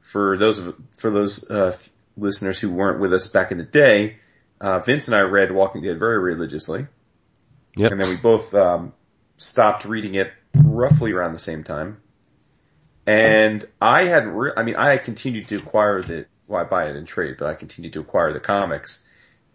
For 0.00 0.38
those 0.38 0.58
of, 0.58 0.76
for 0.92 1.10
those, 1.10 1.50
uh, 1.50 1.76
listeners 2.18 2.58
who 2.58 2.70
weren't 2.70 3.00
with 3.00 3.12
us 3.12 3.28
back 3.28 3.52
in 3.52 3.58
the 3.58 3.64
day, 3.64 4.16
uh, 4.60 4.80
Vince 4.80 5.08
and 5.08 5.16
I 5.16 5.20
read 5.20 5.52
Walking 5.52 5.82
Dead 5.82 5.98
very 5.98 6.18
religiously. 6.18 6.86
Yep. 7.76 7.92
And 7.92 8.00
then 8.00 8.10
we 8.10 8.16
both, 8.16 8.52
um, 8.54 8.92
stopped 9.36 9.84
reading 9.84 10.16
it 10.16 10.32
roughly 10.54 11.12
around 11.12 11.32
the 11.32 11.38
same 11.38 11.62
time. 11.62 12.00
And 13.06 13.64
I 13.80 14.04
had, 14.04 14.26
re- 14.26 14.52
I 14.56 14.64
mean, 14.64 14.76
I 14.76 14.98
continued 14.98 15.48
to 15.48 15.56
acquire 15.56 16.02
the, 16.02 16.26
well, 16.46 16.60
I 16.60 16.64
buy 16.64 16.88
it 16.88 16.96
in 16.96 17.06
trade, 17.06 17.36
but 17.38 17.48
I 17.48 17.54
continued 17.54 17.92
to 17.94 18.00
acquire 18.00 18.32
the 18.32 18.40
comics 18.40 19.02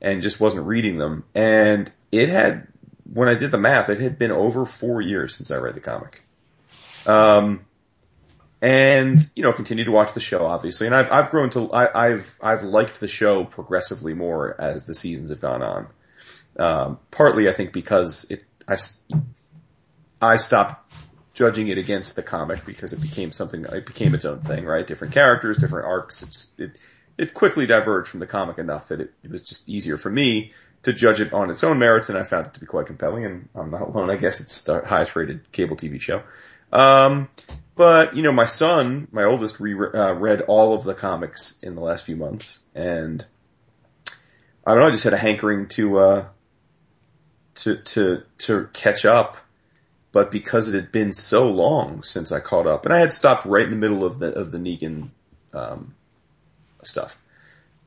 and 0.02 0.22
just 0.22 0.40
wasn't 0.40 0.66
reading 0.66 0.98
them. 0.98 1.26
And 1.36 1.92
it 2.12 2.30
had, 2.30 2.68
when 3.12 3.30
I 3.30 3.36
did 3.36 3.52
the 3.52 3.58
math, 3.58 3.90
it 3.90 4.00
had 4.00 4.18
been 4.18 4.32
over 4.32 4.66
four 4.66 5.02
years 5.02 5.36
since 5.36 5.52
I 5.52 5.58
read 5.58 5.76
the 5.76 5.82
comic. 5.82 6.24
Um, 7.06 7.66
and 8.64 9.30
you 9.36 9.44
know, 9.44 9.52
continue 9.52 9.84
to 9.84 9.92
watch 9.92 10.14
the 10.14 10.22
show, 10.22 10.46
obviously. 10.46 10.88
And 10.88 10.96
I've 10.96 11.12
I've 11.12 11.30
grown 11.30 11.50
to 11.52 11.72
I, 11.74 12.12
have 12.12 12.34
I've 12.42 12.64
liked 12.64 13.02
the 13.02 13.10
show 13.10 13.44
progressively 13.44 14.14
more 14.14 14.60
as 14.60 14.86
the 14.86 14.96
seasons 14.96 15.32
have 15.32 15.42
gone 15.42 15.62
on. 15.62 15.88
Um, 16.58 17.00
partly, 17.12 17.50
I 17.50 17.52
think, 17.52 17.74
because 17.74 18.26
it 18.30 18.46
I 18.66 18.78
I 20.22 20.38
stopped 20.38 20.94
judging 21.34 21.68
it 21.68 21.78
against 21.78 22.16
the 22.16 22.24
comic 22.24 22.66
because 22.66 22.94
it 22.94 23.02
became 23.02 23.34
something. 23.34 23.66
It 23.66 23.86
became 23.86 24.16
its 24.16 24.24
own 24.24 24.40
thing, 24.40 24.64
right? 24.64 24.88
Different 24.88 25.14
characters, 25.14 25.58
different 25.58 25.86
arcs. 25.86 26.24
It's 26.24 26.48
it 26.58 26.72
it 27.18 27.34
quickly 27.34 27.66
diverged 27.66 28.08
from 28.08 28.22
the 28.22 28.28
comic 28.28 28.60
enough 28.60 28.88
that 28.88 29.02
it, 29.02 29.14
it 29.24 29.30
was 29.30 29.42
just 29.42 29.68
easier 29.68 29.98
for 29.98 30.10
me 30.10 30.54
to 30.84 30.94
judge 30.94 31.20
it 31.20 31.34
on 31.34 31.50
its 31.50 31.66
own 31.66 31.80
merits, 31.80 32.08
and 32.08 32.18
I 32.18 32.24
found 32.24 32.48
it 32.48 32.54
to 32.54 32.62
be 32.62 32.66
quite 32.66 32.88
compelling. 32.88 33.26
And 33.26 33.50
I'm 33.56 33.72
not 33.72 33.82
alone. 33.82 34.10
I 34.10 34.16
guess 34.16 34.40
it's 34.40 34.62
the 34.62 34.86
highest 34.86 35.18
rated 35.18 35.52
cable 35.52 35.76
TV 35.76 36.00
show. 36.00 36.24
Um, 36.72 37.28
but 37.76 38.16
you 38.16 38.22
know, 38.22 38.32
my 38.32 38.46
son, 38.46 39.08
my 39.12 39.24
oldest, 39.24 39.60
re- 39.60 39.74
uh, 39.74 40.14
read 40.14 40.42
all 40.42 40.74
of 40.74 40.84
the 40.84 40.94
comics 40.94 41.58
in 41.62 41.76
the 41.76 41.82
last 41.82 42.06
few 42.06 42.16
months, 42.16 42.60
and 42.76 43.26
I 44.66 44.72
don't 44.72 44.80
know. 44.80 44.88
I 44.88 44.92
just 44.92 45.04
had 45.04 45.14
a 45.14 45.18
hankering 45.18 45.68
to 45.70 45.98
uh, 45.98 46.26
to 47.56 47.78
to 47.78 48.24
to 48.40 48.70
catch 48.74 49.06
up. 49.06 49.38
But 50.12 50.30
because 50.30 50.70
it 50.70 50.76
had 50.76 50.92
been 50.92 51.12
so 51.12 51.50
long 51.50 52.04
since 52.04 52.32
I 52.32 52.40
caught 52.40 52.68
up, 52.68 52.86
and 52.86 52.94
I 52.94 53.00
had 53.00 53.16
stopped 53.16 53.48
right 53.48 53.64
in 53.64 53.72
the 53.72 53.78
middle 53.78 54.06
of 54.06 54.20
the 54.20 54.32
of 54.32 54.52
the 54.52 54.60
Negan 54.60 55.10
um, 55.54 55.96
stuff, 56.84 57.18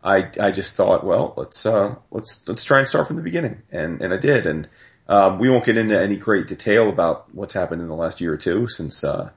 I 0.03 0.31
I 0.41 0.51
just 0.51 0.75
thought, 0.75 1.05
well, 1.05 1.35
let's 1.37 1.65
uh, 1.65 1.95
let's 2.11 2.47
let's 2.49 2.65
try 2.65 2.81
and 2.81 2.89
start 2.89 3.07
from 3.07 3.17
the 3.17 3.23
beginning, 3.23 3.63
and 3.71 4.03
and 4.03 4.13
I 4.13 4.17
did, 4.17 4.47
and 4.47 4.69
um, 5.09 5.39
we 5.39 5.49
won't 5.49 5.65
get 5.65 5.77
into 5.77 6.01
any 6.01 6.17
great 6.17 6.49
detail 6.49 6.89
about 6.89 7.33
what's 7.33 7.55
happened 7.55 7.81
in 7.81 7.89
the 7.89 7.95
last 7.95 8.21
year 8.21 8.35
or 8.35 8.37
two 8.37 8.67
since 8.67 9.05
uh, 9.05 9.31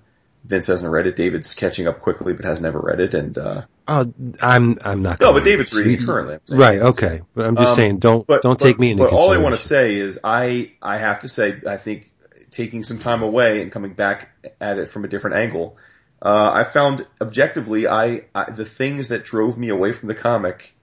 Vince 0.46 0.68
hasn't 0.68 0.92
read 0.92 1.06
it. 1.06 1.16
David's 1.16 1.54
catching 1.54 1.88
up 1.88 2.02
quickly, 2.02 2.34
but 2.34 2.46
has 2.46 2.62
never 2.62 2.80
read 2.80 3.00
it. 3.00 3.14
And 3.14 3.38
uh, 3.38 3.66
oh, 3.88 4.14
I'm 4.42 4.78
I'm 4.84 5.02
not. 5.02 5.20
No, 5.20 5.34
but 5.34 5.44
David's 5.44 5.74
reading 5.74 6.02
it 6.02 6.06
currently. 6.06 6.40
Right. 6.56 6.80
Okay. 6.80 7.22
But 7.36 7.46
I'm 7.46 7.56
just 7.56 7.72
um, 7.72 7.76
saying, 7.76 8.00
don't 8.00 8.26
but, 8.26 8.42
don't 8.42 8.58
but, 8.58 8.66
take 8.66 8.80
me 8.80 8.92
into. 8.92 9.04
But 9.04 9.14
all 9.14 9.32
I 9.32 9.38
want 9.38 9.56
to 9.56 9.62
say 9.62 9.96
is, 9.96 10.20
I 10.24 10.72
I 10.82 10.98
have 10.98 11.22
to 11.22 11.30
say, 11.30 11.62
I 11.68 11.78
think 11.78 12.12
taking 12.52 12.84
some 12.84 13.00
time 13.00 13.22
away 13.22 13.62
and 13.62 13.72
coming 13.72 13.94
back 13.94 14.30
at 14.60 14.80
it 14.80 14.90
from 14.90 15.06
a 15.06 15.08
different 15.08 15.36
angle, 15.36 15.78
uh, 16.22 16.52
I 16.54 16.64
found 16.64 17.06
objectively, 17.22 17.88
I, 17.88 18.26
I 18.34 18.50
the 18.52 18.66
things 18.66 19.10
that 19.10 19.24
drove 19.24 19.58
me 19.58 19.70
away 19.70 19.94
from 19.94 20.08
the 20.08 20.16
comic 20.16 20.74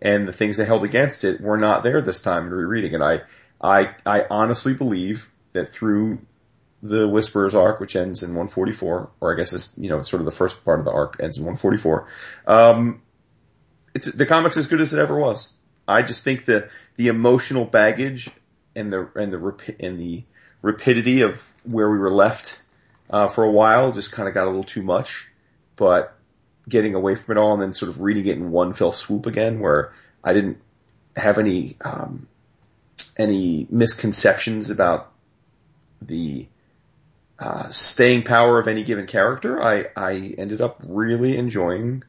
and 0.00 0.28
the 0.28 0.32
things 0.32 0.58
that 0.58 0.66
held 0.66 0.84
against 0.84 1.24
it 1.24 1.40
were 1.40 1.56
not 1.56 1.82
there 1.82 2.02
this 2.02 2.20
time 2.20 2.46
in 2.46 2.52
rereading 2.52 2.94
it. 2.94 3.00
I 3.00 3.22
I 3.60 3.94
I 4.04 4.26
honestly 4.28 4.74
believe 4.74 5.30
that 5.52 5.70
through 5.70 6.18
the 6.82 7.08
Whisperer's 7.08 7.54
arc, 7.54 7.80
which 7.80 7.96
ends 7.96 8.22
in 8.22 8.30
144, 8.30 9.10
or 9.20 9.32
I 9.32 9.36
guess 9.36 9.52
it's 9.52 9.74
you 9.76 9.88
know 9.88 10.02
sort 10.02 10.20
of 10.20 10.26
the 10.26 10.32
first 10.32 10.64
part 10.64 10.78
of 10.78 10.84
the 10.84 10.92
arc 10.92 11.16
ends 11.20 11.38
in 11.38 11.44
144. 11.44 12.06
Um, 12.46 13.02
it's 13.94 14.06
the 14.12 14.26
comic's 14.26 14.56
as 14.56 14.66
good 14.66 14.80
as 14.80 14.92
it 14.92 15.00
ever 15.00 15.18
was. 15.18 15.52
I 15.88 16.02
just 16.02 16.24
think 16.24 16.46
that 16.46 16.70
the 16.96 17.08
emotional 17.08 17.64
baggage 17.64 18.28
and 18.74 18.92
the 18.92 19.08
and 19.14 19.32
the 19.32 19.74
and 19.80 20.00
the 20.00 20.24
rapidity 20.62 21.22
of 21.22 21.52
where 21.64 21.90
we 21.90 21.98
were 21.98 22.10
left 22.10 22.60
uh, 23.10 23.28
for 23.28 23.44
a 23.44 23.50
while 23.50 23.92
just 23.92 24.12
kind 24.12 24.28
of 24.28 24.34
got 24.34 24.44
a 24.44 24.50
little 24.50 24.64
too 24.64 24.82
much. 24.82 25.28
But 25.76 26.16
getting 26.68 26.94
away 26.94 27.14
from 27.14 27.36
it 27.36 27.40
all 27.40 27.52
and 27.52 27.62
then 27.62 27.74
sort 27.74 27.90
of 27.90 28.00
reading 28.00 28.26
it 28.26 28.36
in 28.36 28.50
one 28.50 28.72
fell 28.72 28.92
swoop 28.92 29.26
again, 29.26 29.60
where 29.60 29.92
I 30.24 30.32
didn't 30.32 30.58
have 31.16 31.38
any 31.38 31.76
um, 31.80 32.26
any 33.16 33.66
misconceptions 33.70 34.70
about 34.70 35.12
the 36.02 36.46
uh, 37.38 37.68
staying 37.68 38.22
power 38.22 38.58
of 38.58 38.66
any 38.66 38.82
given 38.82 39.06
character, 39.06 39.62
I, 39.62 39.86
I 39.96 40.34
ended 40.38 40.60
up 40.60 40.80
really 40.86 41.36
enjoying 41.36 42.02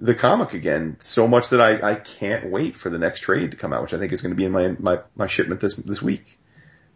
the 0.00 0.14
comic 0.14 0.54
again 0.54 0.96
so 1.00 1.26
much 1.26 1.50
that 1.50 1.60
I, 1.60 1.92
I 1.92 1.94
can't 1.96 2.50
wait 2.50 2.76
for 2.76 2.90
the 2.90 2.98
next 2.98 3.20
trade 3.20 3.52
to 3.52 3.56
come 3.56 3.72
out, 3.72 3.82
which 3.82 3.94
I 3.94 3.98
think 3.98 4.12
is 4.12 4.22
going 4.22 4.30
to 4.30 4.36
be 4.36 4.44
in 4.44 4.52
my, 4.52 4.68
my, 4.78 5.00
my 5.16 5.26
shipment 5.26 5.60
this, 5.60 5.74
this 5.74 6.02
week. 6.02 6.38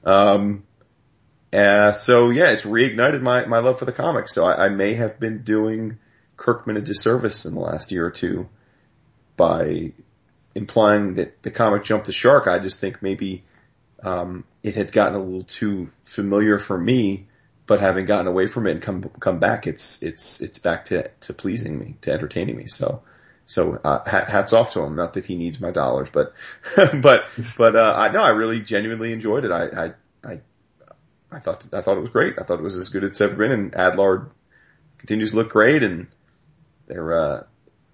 Um, 0.04 0.64
uh, 1.52 1.92
so 1.92 2.30
yeah, 2.30 2.50
it's 2.50 2.62
reignited 2.62 3.20
my, 3.22 3.44
my 3.44 3.58
love 3.58 3.78
for 3.78 3.84
the 3.84 3.92
comics. 3.92 4.34
So 4.34 4.44
I, 4.44 4.66
I 4.66 4.68
may 4.68 4.94
have 4.94 5.20
been 5.20 5.42
doing 5.42 5.98
Kirkman 6.36 6.76
a 6.76 6.80
disservice 6.80 7.44
in 7.44 7.54
the 7.54 7.60
last 7.60 7.92
year 7.92 8.06
or 8.06 8.10
two 8.10 8.48
by 9.36 9.92
implying 10.54 11.14
that 11.14 11.42
the 11.42 11.50
comic 11.50 11.84
jumped 11.84 12.06
the 12.06 12.12
shark. 12.12 12.46
I 12.46 12.58
just 12.58 12.80
think 12.80 13.02
maybe 13.02 13.44
um, 14.02 14.44
it 14.62 14.74
had 14.74 14.92
gotten 14.92 15.14
a 15.14 15.22
little 15.22 15.44
too 15.44 15.90
familiar 16.02 16.58
for 16.58 16.78
me, 16.78 17.28
but 17.66 17.80
having 17.80 18.06
gotten 18.06 18.26
away 18.26 18.46
from 18.46 18.66
it 18.66 18.72
and 18.72 18.82
come 18.82 19.10
come 19.20 19.38
back, 19.38 19.66
it's 19.66 20.02
it's 20.02 20.40
it's 20.40 20.58
back 20.58 20.86
to 20.86 21.08
to 21.20 21.32
pleasing 21.32 21.78
me, 21.78 21.96
to 22.02 22.12
entertaining 22.12 22.56
me. 22.56 22.66
So 22.66 23.02
so 23.46 23.80
uh, 23.84 24.04
hats 24.08 24.52
off 24.52 24.72
to 24.72 24.80
him. 24.80 24.96
Not 24.96 25.14
that 25.14 25.24
he 25.24 25.36
needs 25.36 25.60
my 25.60 25.70
dollars, 25.70 26.08
but 26.12 26.34
but 27.00 27.24
but 27.56 27.76
uh, 27.76 27.94
I 27.96 28.10
no, 28.10 28.20
I 28.20 28.30
really 28.30 28.60
genuinely 28.60 29.12
enjoyed 29.12 29.44
it. 29.44 29.52
I 29.52 29.66
I 29.66 29.92
I, 30.24 30.40
I 31.30 31.38
thought 31.38 31.66
I 31.72 31.80
thought 31.80 31.96
it 31.96 32.02
was 32.02 32.10
great. 32.10 32.34
I 32.38 32.42
thought 32.42 32.58
it 32.58 32.64
was 32.64 32.76
as 32.76 32.88
good 32.88 33.04
as 33.04 33.10
it's 33.10 33.20
ever 33.20 33.36
been, 33.36 33.52
and 33.52 33.72
Adlard 33.72 34.30
continues 34.98 35.30
to 35.30 35.36
look 35.36 35.50
great, 35.50 35.82
and 35.82 36.08
they're 36.86 37.12
uh, 37.12 37.42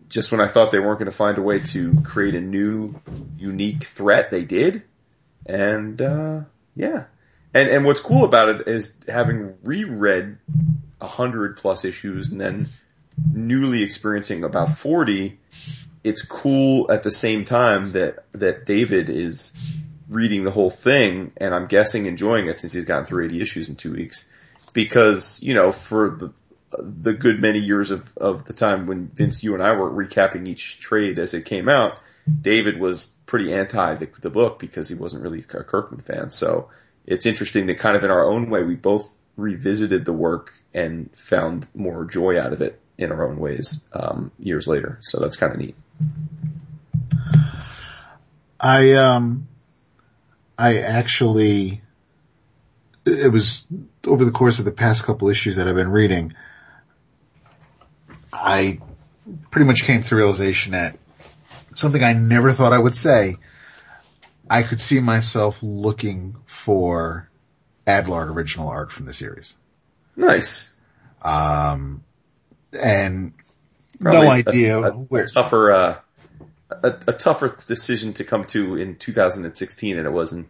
just 0.09 0.33
when 0.33 0.41
I 0.41 0.49
thought 0.49 0.73
they 0.73 0.79
weren't 0.79 0.99
going 0.99 1.11
to 1.11 1.17
find 1.17 1.39
a 1.39 1.43
way 1.43 1.61
to 1.61 2.01
create 2.03 2.35
a 2.35 2.41
new, 2.41 3.01
unique 3.37 3.85
threat, 3.85 4.31
they 4.31 4.45
did. 4.45 4.83
And, 5.49 6.01
uh, 6.01 6.41
yeah. 6.77 7.05
And, 7.55 7.69
and 7.69 7.85
what's 7.85 8.01
cool 8.01 8.25
about 8.25 8.49
it 8.51 8.69
is 8.69 8.93
having 9.09 9.55
reread 9.63 10.39
a 11.01 11.07
hundred 11.07 11.57
plus 11.57 11.85
issues 11.85 12.31
and 12.31 12.41
then 12.41 12.67
newly 13.33 13.83
experiencing 13.83 14.45
about 14.45 14.77
40, 14.77 15.39
it's 16.05 16.23
cool 16.23 16.93
at 16.93 17.03
the 17.03 17.11
same 17.11 17.45
time 17.45 17.93
that, 17.93 18.25
that 18.33 18.67
David 18.67 19.09
is 19.09 19.53
reading 20.09 20.45
the 20.45 20.51
whole 20.51 20.71
thing 20.71 21.33
and 21.37 21.55
I'm 21.55 21.67
guessing 21.67 22.07
enjoying 22.07 22.49
it 22.49 22.61
since 22.61 22.73
he's 22.73 22.85
gotten 22.85 23.07
through 23.07 23.27
80 23.27 23.41
issues 23.41 23.69
in 23.69 23.77
two 23.77 23.93
weeks. 23.93 24.27
Because, 24.75 25.43
you 25.43 25.55
know, 25.55 25.73
for 25.73 26.11
the, 26.11 26.33
the 26.79 27.15
good 27.15 27.41
many 27.41 27.59
years 27.59 27.91
of, 27.91 28.11
of 28.17 28.45
the 28.45 28.53
time 28.53 28.87
when 28.87 29.09
Vince, 29.09 29.43
you 29.43 29.55
and 29.55 29.63
I 29.63 29.73
were 29.73 29.91
recapping 29.91 30.47
each 30.47 30.79
trade 30.79 31.19
as 31.19 31.33
it 31.33 31.47
came 31.47 31.69
out, 31.69 31.99
David 32.41 32.81
was 32.81 33.09
pretty 33.27 33.53
anti 33.53 33.95
the, 33.95 34.09
the 34.21 34.31
book 34.31 34.59
because 34.59 34.89
he 34.89 34.95
wasn't 34.95 35.23
really 35.23 35.41
a 35.41 35.65
Kirkman 35.65 36.01
fan. 36.01 36.31
So 36.31 36.71
it's 37.07 37.27
interesting 37.27 37.67
that 37.67 37.79
kind 37.79 37.97
of 37.97 38.05
in 38.05 38.11
our 38.11 38.25
own 38.25 38.51
way, 38.51 38.63
we 38.63 38.75
both 38.75 39.09
revisited 39.37 40.05
the 40.05 40.13
work 40.13 40.53
and 40.75 41.11
found 41.17 41.69
more 41.75 42.05
joy 42.05 42.41
out 42.41 42.53
of 42.53 42.61
it 42.61 42.81
in 42.99 43.13
our 43.13 43.29
own 43.29 43.39
ways, 43.39 43.87
um, 43.93 44.33
years 44.39 44.67
later. 44.67 44.99
So 45.01 45.21
that's 45.21 45.37
kind 45.37 45.53
of 45.53 45.59
neat. 45.59 45.77
I, 48.61 48.95
um, 48.95 49.47
I 50.59 50.79
actually, 50.79 51.81
it 53.07 53.33
was 53.33 53.65
over 54.05 54.25
the 54.25 54.33
course 54.33 54.59
of 54.59 54.65
the 54.65 54.73
past 54.73 55.05
couple 55.05 55.29
issues 55.29 55.57
that 55.57 55.69
I've 55.69 55.77
been 55.77 55.91
reading, 55.91 56.35
I 58.33 58.81
pretty 59.51 59.67
much 59.67 59.85
came 59.85 60.03
to 60.03 60.11
the 60.11 60.17
realization 60.17 60.73
that 60.73 60.99
something 61.79 62.03
I 62.03 62.13
never 62.13 62.53
thought 62.53 62.73
I 62.73 62.79
would 62.79 62.95
say, 62.95 63.37
I 64.51 64.63
could 64.63 64.81
see 64.81 65.01
myself 65.01 65.63
looking 65.63 66.37
for 66.47 67.31
Adlard 67.87 68.29
original 68.31 68.69
art 68.69 68.93
from 68.93 69.07
the 69.07 69.15
series. 69.15 69.55
Nice. 70.17 70.75
Um, 71.23 72.05
and 72.79 73.33
Probably 74.01 74.27
no 74.27 74.31
idea 74.31 74.79
a, 74.79 74.91
a, 74.91 74.93
where. 74.93 75.27
Tougher, 75.27 75.73
uh, 75.73 75.99
a, 76.71 76.89
a, 77.07 77.13
tougher 77.13 77.57
decision 77.67 78.13
to 78.15 78.25
come 78.25 78.45
to 78.47 78.77
in 78.77 78.97
2016 78.97 79.97
than 79.97 80.07
it 80.07 80.13
was 80.13 80.33
in. 80.33 80.47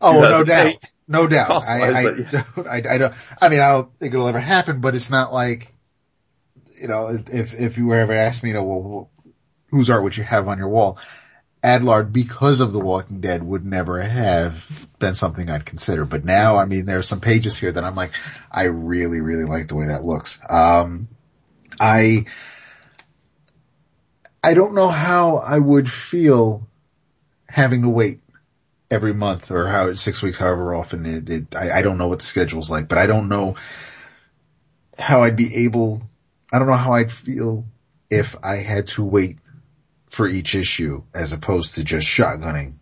Oh, 0.00 0.20
no 0.20 0.44
doubt. 0.44 0.76
No 1.08 1.26
doubt. 1.26 1.64
I, 1.68 1.80
I, 1.80 2.00
yeah. 2.02 2.44
don't, 2.54 2.66
I, 2.66 2.76
I 2.76 2.98
don't, 2.98 3.14
I 3.40 3.48
mean, 3.48 3.60
I 3.60 3.70
don't 3.70 3.98
think 3.98 4.14
it'll 4.14 4.28
ever 4.28 4.40
happen, 4.40 4.80
but 4.80 4.94
it's 4.94 5.10
not 5.10 5.32
like, 5.32 5.72
you 6.80 6.88
know, 6.88 7.08
if, 7.08 7.52
if 7.54 7.76
you 7.78 7.86
were 7.86 7.96
ever 7.96 8.12
asked 8.12 8.42
me, 8.42 8.50
you 8.50 8.54
know, 8.54 8.64
well, 8.64 9.10
whose 9.70 9.90
art 9.90 10.02
would 10.02 10.16
you 10.16 10.24
have 10.24 10.48
on 10.48 10.58
your 10.58 10.68
wall? 10.68 10.98
Adlard 11.62 12.12
because 12.12 12.60
of 12.60 12.72
The 12.72 12.80
Walking 12.80 13.20
Dead 13.20 13.42
would 13.42 13.64
never 13.64 14.00
have 14.00 14.66
been 14.98 15.14
something 15.14 15.50
I'd 15.50 15.66
consider. 15.66 16.04
But 16.04 16.24
now, 16.24 16.56
I 16.56 16.64
mean, 16.64 16.86
there 16.86 16.98
are 16.98 17.02
some 17.02 17.20
pages 17.20 17.56
here 17.56 17.70
that 17.70 17.84
I'm 17.84 17.94
like, 17.94 18.12
I 18.50 18.64
really, 18.64 19.20
really 19.20 19.44
like 19.44 19.68
the 19.68 19.74
way 19.74 19.88
that 19.88 20.02
looks. 20.02 20.40
Um, 20.48 21.08
I, 21.78 22.24
I 24.42 24.54
don't 24.54 24.74
know 24.74 24.88
how 24.88 25.36
I 25.36 25.58
would 25.58 25.90
feel 25.90 26.66
having 27.48 27.82
to 27.82 27.90
wait 27.90 28.20
every 28.90 29.12
month 29.12 29.50
or 29.50 29.68
how 29.68 29.92
six 29.92 30.22
weeks, 30.22 30.38
however 30.38 30.74
often 30.74 31.04
it, 31.04 31.28
it 31.28 31.54
I, 31.54 31.78
I 31.78 31.82
don't 31.82 31.98
know 31.98 32.08
what 32.08 32.20
the 32.20 32.24
schedule's 32.24 32.70
like, 32.70 32.88
but 32.88 32.98
I 32.98 33.06
don't 33.06 33.28
know 33.28 33.56
how 34.98 35.22
I'd 35.24 35.36
be 35.36 35.64
able, 35.64 36.02
I 36.52 36.58
don't 36.58 36.68
know 36.68 36.74
how 36.74 36.94
I'd 36.94 37.12
feel 37.12 37.66
if 38.08 38.34
I 38.42 38.56
had 38.56 38.88
to 38.88 39.04
wait 39.04 39.38
for 40.10 40.26
each 40.28 40.54
issue 40.54 41.02
as 41.14 41.32
opposed 41.32 41.76
to 41.76 41.84
just 41.84 42.06
shotgunning 42.06 42.74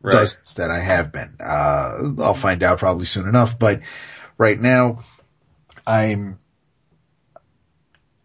Right. 0.00 0.12
dozens 0.12 0.56
that 0.56 0.70
I 0.70 0.80
have 0.80 1.12
been. 1.12 1.36
Uh, 1.40 2.22
I'll 2.22 2.34
find 2.34 2.62
out 2.62 2.78
probably 2.78 3.06
soon 3.06 3.26
enough, 3.26 3.58
but 3.58 3.80
right 4.36 4.60
now 4.60 5.02
I'm, 5.86 6.38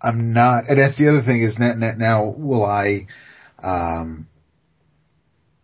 I'm 0.01 0.33
not, 0.33 0.65
and 0.67 0.77
that's 0.77 0.97
the 0.97 1.07
other 1.07 1.21
thing 1.21 1.41
is 1.41 1.57
net 1.57 1.77
net 1.77 1.97
now 1.97 2.25
will 2.25 2.65
I, 2.65 3.07
um, 3.63 4.27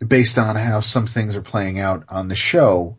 based 0.06 0.38
on 0.38 0.56
how 0.56 0.80
some 0.80 1.06
things 1.06 1.36
are 1.36 1.42
playing 1.42 1.80
out 1.80 2.06
on 2.08 2.30
the 2.30 2.36
show, 2.38 2.96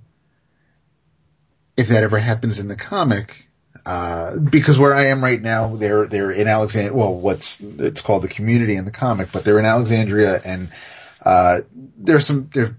if 1.77 1.89
that 1.89 2.03
ever 2.03 2.19
happens 2.19 2.59
in 2.59 2.69
the 2.69 2.77
comic, 2.77 3.46
uh, 3.85 4.39
because 4.39 4.79
where 4.79 4.95
I 4.95 5.07
am 5.07 5.23
right 5.23 5.41
now, 5.41 5.77
they're, 5.77 6.07
they're 6.07 6.31
in 6.31 6.49
Alexandria, 6.49 6.97
well, 6.97 7.15
what's, 7.15 7.61
it's 7.61 8.01
called 8.01 8.23
the 8.23 8.29
community 8.29 8.77
in 8.77 8.85
the 8.85 8.91
comic, 8.91 9.33
but 9.33 9.45
they're 9.45 9.59
in 9.59 9.65
Alexandria 9.65 10.41
and, 10.45 10.69
uh, 11.25 11.59
there's 11.99 12.27
some, 12.27 12.49
there 12.55 12.77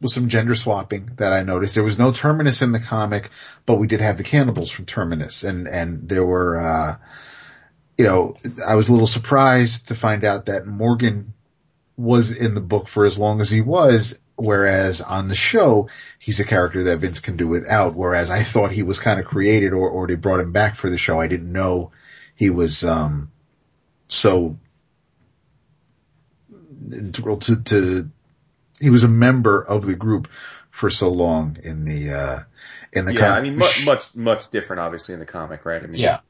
was 0.00 0.14
some 0.14 0.28
gender 0.28 0.54
swapping 0.54 1.10
that 1.16 1.32
I 1.32 1.42
noticed. 1.42 1.74
There 1.74 1.84
was 1.84 1.98
no 1.98 2.12
Terminus 2.12 2.62
in 2.62 2.72
the 2.72 2.80
comic, 2.80 3.30
but 3.66 3.76
we 3.76 3.86
did 3.86 4.00
have 4.00 4.16
the 4.16 4.24
cannibals 4.24 4.70
from 4.70 4.86
Terminus 4.86 5.42
and, 5.44 5.68
and 5.68 6.08
there 6.08 6.24
were, 6.24 6.58
uh, 6.58 6.94
you 7.98 8.04
know, 8.04 8.34
I 8.66 8.76
was 8.76 8.88
a 8.88 8.92
little 8.92 9.06
surprised 9.06 9.88
to 9.88 9.94
find 9.94 10.24
out 10.24 10.46
that 10.46 10.66
Morgan 10.66 11.34
was 11.98 12.30
in 12.30 12.54
the 12.54 12.60
book 12.62 12.88
for 12.88 13.04
as 13.04 13.18
long 13.18 13.42
as 13.42 13.50
he 13.50 13.60
was, 13.60 14.18
whereas 14.40 15.00
on 15.00 15.28
the 15.28 15.34
show, 15.34 15.88
he's 16.18 16.40
a 16.40 16.44
character 16.44 16.84
that 16.84 16.98
Vince 16.98 17.20
can 17.20 17.36
do 17.36 17.48
without, 17.48 17.94
whereas 17.94 18.30
I 18.30 18.42
thought 18.42 18.72
he 18.72 18.82
was 18.82 18.98
kind 18.98 19.20
of 19.20 19.26
created 19.26 19.72
or, 19.72 19.88
or 19.88 20.06
they 20.06 20.14
brought 20.14 20.40
him 20.40 20.52
back 20.52 20.76
for 20.76 20.90
the 20.90 20.98
show. 20.98 21.20
I 21.20 21.26
didn't 21.28 21.52
know 21.52 21.92
he 22.34 22.50
was, 22.50 22.82
um, 22.84 23.30
so 24.08 24.56
integral 26.92 27.36
to, 27.38 27.56
to, 27.62 28.10
he 28.80 28.90
was 28.90 29.04
a 29.04 29.08
member 29.08 29.62
of 29.62 29.86
the 29.86 29.94
group 29.94 30.28
for 30.70 30.90
so 30.90 31.10
long 31.10 31.58
in 31.62 31.84
the, 31.84 32.10
uh, 32.12 32.38
in 32.92 33.04
the 33.04 33.12
Yeah, 33.14 33.20
comic. 33.20 33.38
I 33.38 33.42
mean, 33.42 33.58
much, 33.58 33.84
much, 33.86 34.14
much 34.14 34.50
different, 34.50 34.80
obviously, 34.80 35.12
in 35.14 35.20
the 35.20 35.26
comic, 35.26 35.64
right? 35.64 35.82
I 35.82 35.86
mean, 35.86 36.00
yeah. 36.00 36.20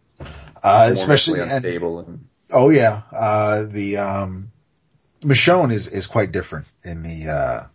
Uh, 0.62 0.90
especially, 0.92 1.38
mentally 1.38 1.56
and- 1.56 1.64
unstable. 1.64 1.98
And, 2.00 2.26
Oh 2.52 2.68
yeah, 2.68 3.02
uh, 3.12 3.62
the, 3.68 3.98
um, 3.98 4.50
Michonne 5.22 5.72
is, 5.72 5.86
is 5.86 6.08
quite 6.08 6.32
different 6.32 6.66
in 6.82 7.04
the, 7.04 7.28
uh, 7.30 7.66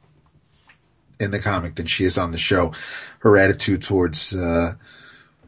in 1.20 1.32
the 1.32 1.40
comic 1.40 1.76
than 1.76 1.88
she 1.88 2.04
is 2.04 2.18
on 2.18 2.32
the 2.32 2.38
show. 2.38 2.74
Her 3.20 3.38
attitude 3.38 3.84
towards, 3.84 4.34
uh, 4.34 4.74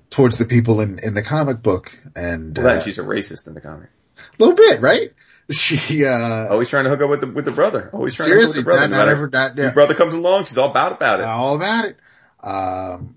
towards 0.10 0.38
the 0.38 0.46
people 0.46 0.82
in, 0.82 1.00
in 1.00 1.14
the 1.14 1.24
comic 1.24 1.62
book 1.62 1.98
and, 2.16 2.58
well, 2.58 2.80
uh, 2.80 2.82
she's 2.82 2.98
a 2.98 3.04
racist 3.04 3.48
in 3.48 3.54
the 3.54 3.62
comic. 3.62 3.90
a 4.18 4.22
little 4.40 4.56
bit, 4.56 4.82
right? 4.82 5.12
She, 5.50 6.06
uh, 6.06 6.50
Always 6.50 6.68
trying 6.68 6.84
to 6.84 6.90
hook 6.90 7.02
up 7.02 7.10
with 7.10 7.22
the 7.22 7.28
with 7.28 7.46
the 7.46 7.52
brother. 7.52 7.90
Always 7.94 8.16
trying 8.16 8.28
seriously, 8.28 8.64
to 8.64 8.70
hook 8.70 8.80
up 8.80 8.82
with 8.82 8.90
not, 8.92 9.06
the 9.06 9.06
brother. 9.06 9.06
not 9.06 9.06
No 9.06 9.12
ever, 9.12 9.30
not, 9.30 9.58
yeah, 9.58 9.72
brother 9.72 9.94
comes 9.94 10.14
along, 10.14 10.44
she's 10.44 10.58
all 10.58 10.70
about 10.70 10.92
about 10.92 11.22
it. 11.22 11.26
all 11.26 11.56
about 11.56 11.86
it. 11.86 11.98
Um, 12.44 13.16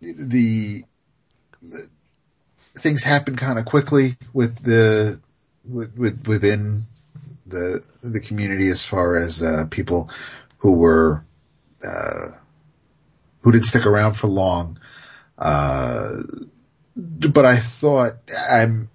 the, 0.00 0.84
the 1.60 1.88
things 2.78 3.02
happen 3.02 3.34
kind 3.34 3.58
of 3.58 3.64
quickly 3.64 4.16
with 4.32 4.62
the, 4.62 5.20
with, 5.64 5.96
with, 5.98 6.28
within 6.28 6.82
the, 7.46 7.84
the 8.04 8.20
community 8.20 8.68
as 8.68 8.84
far 8.84 9.16
as, 9.16 9.42
uh, 9.42 9.66
people 9.70 10.08
who 10.58 10.74
were, 10.74 11.24
uh, 11.84 12.28
who 13.40 13.52
didn't 13.52 13.66
stick 13.66 13.86
around 13.86 14.14
for 14.14 14.28
long. 14.28 14.78
Uh, 15.38 16.22
but 16.96 17.44
I 17.46 17.56
thought 17.56 18.16
I'm, 18.50 18.90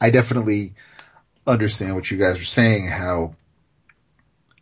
I 0.00 0.10
definitely 0.10 0.74
understand 1.46 1.94
what 1.94 2.10
you 2.10 2.16
guys 2.16 2.40
are 2.40 2.44
saying, 2.44 2.86
how 2.86 3.34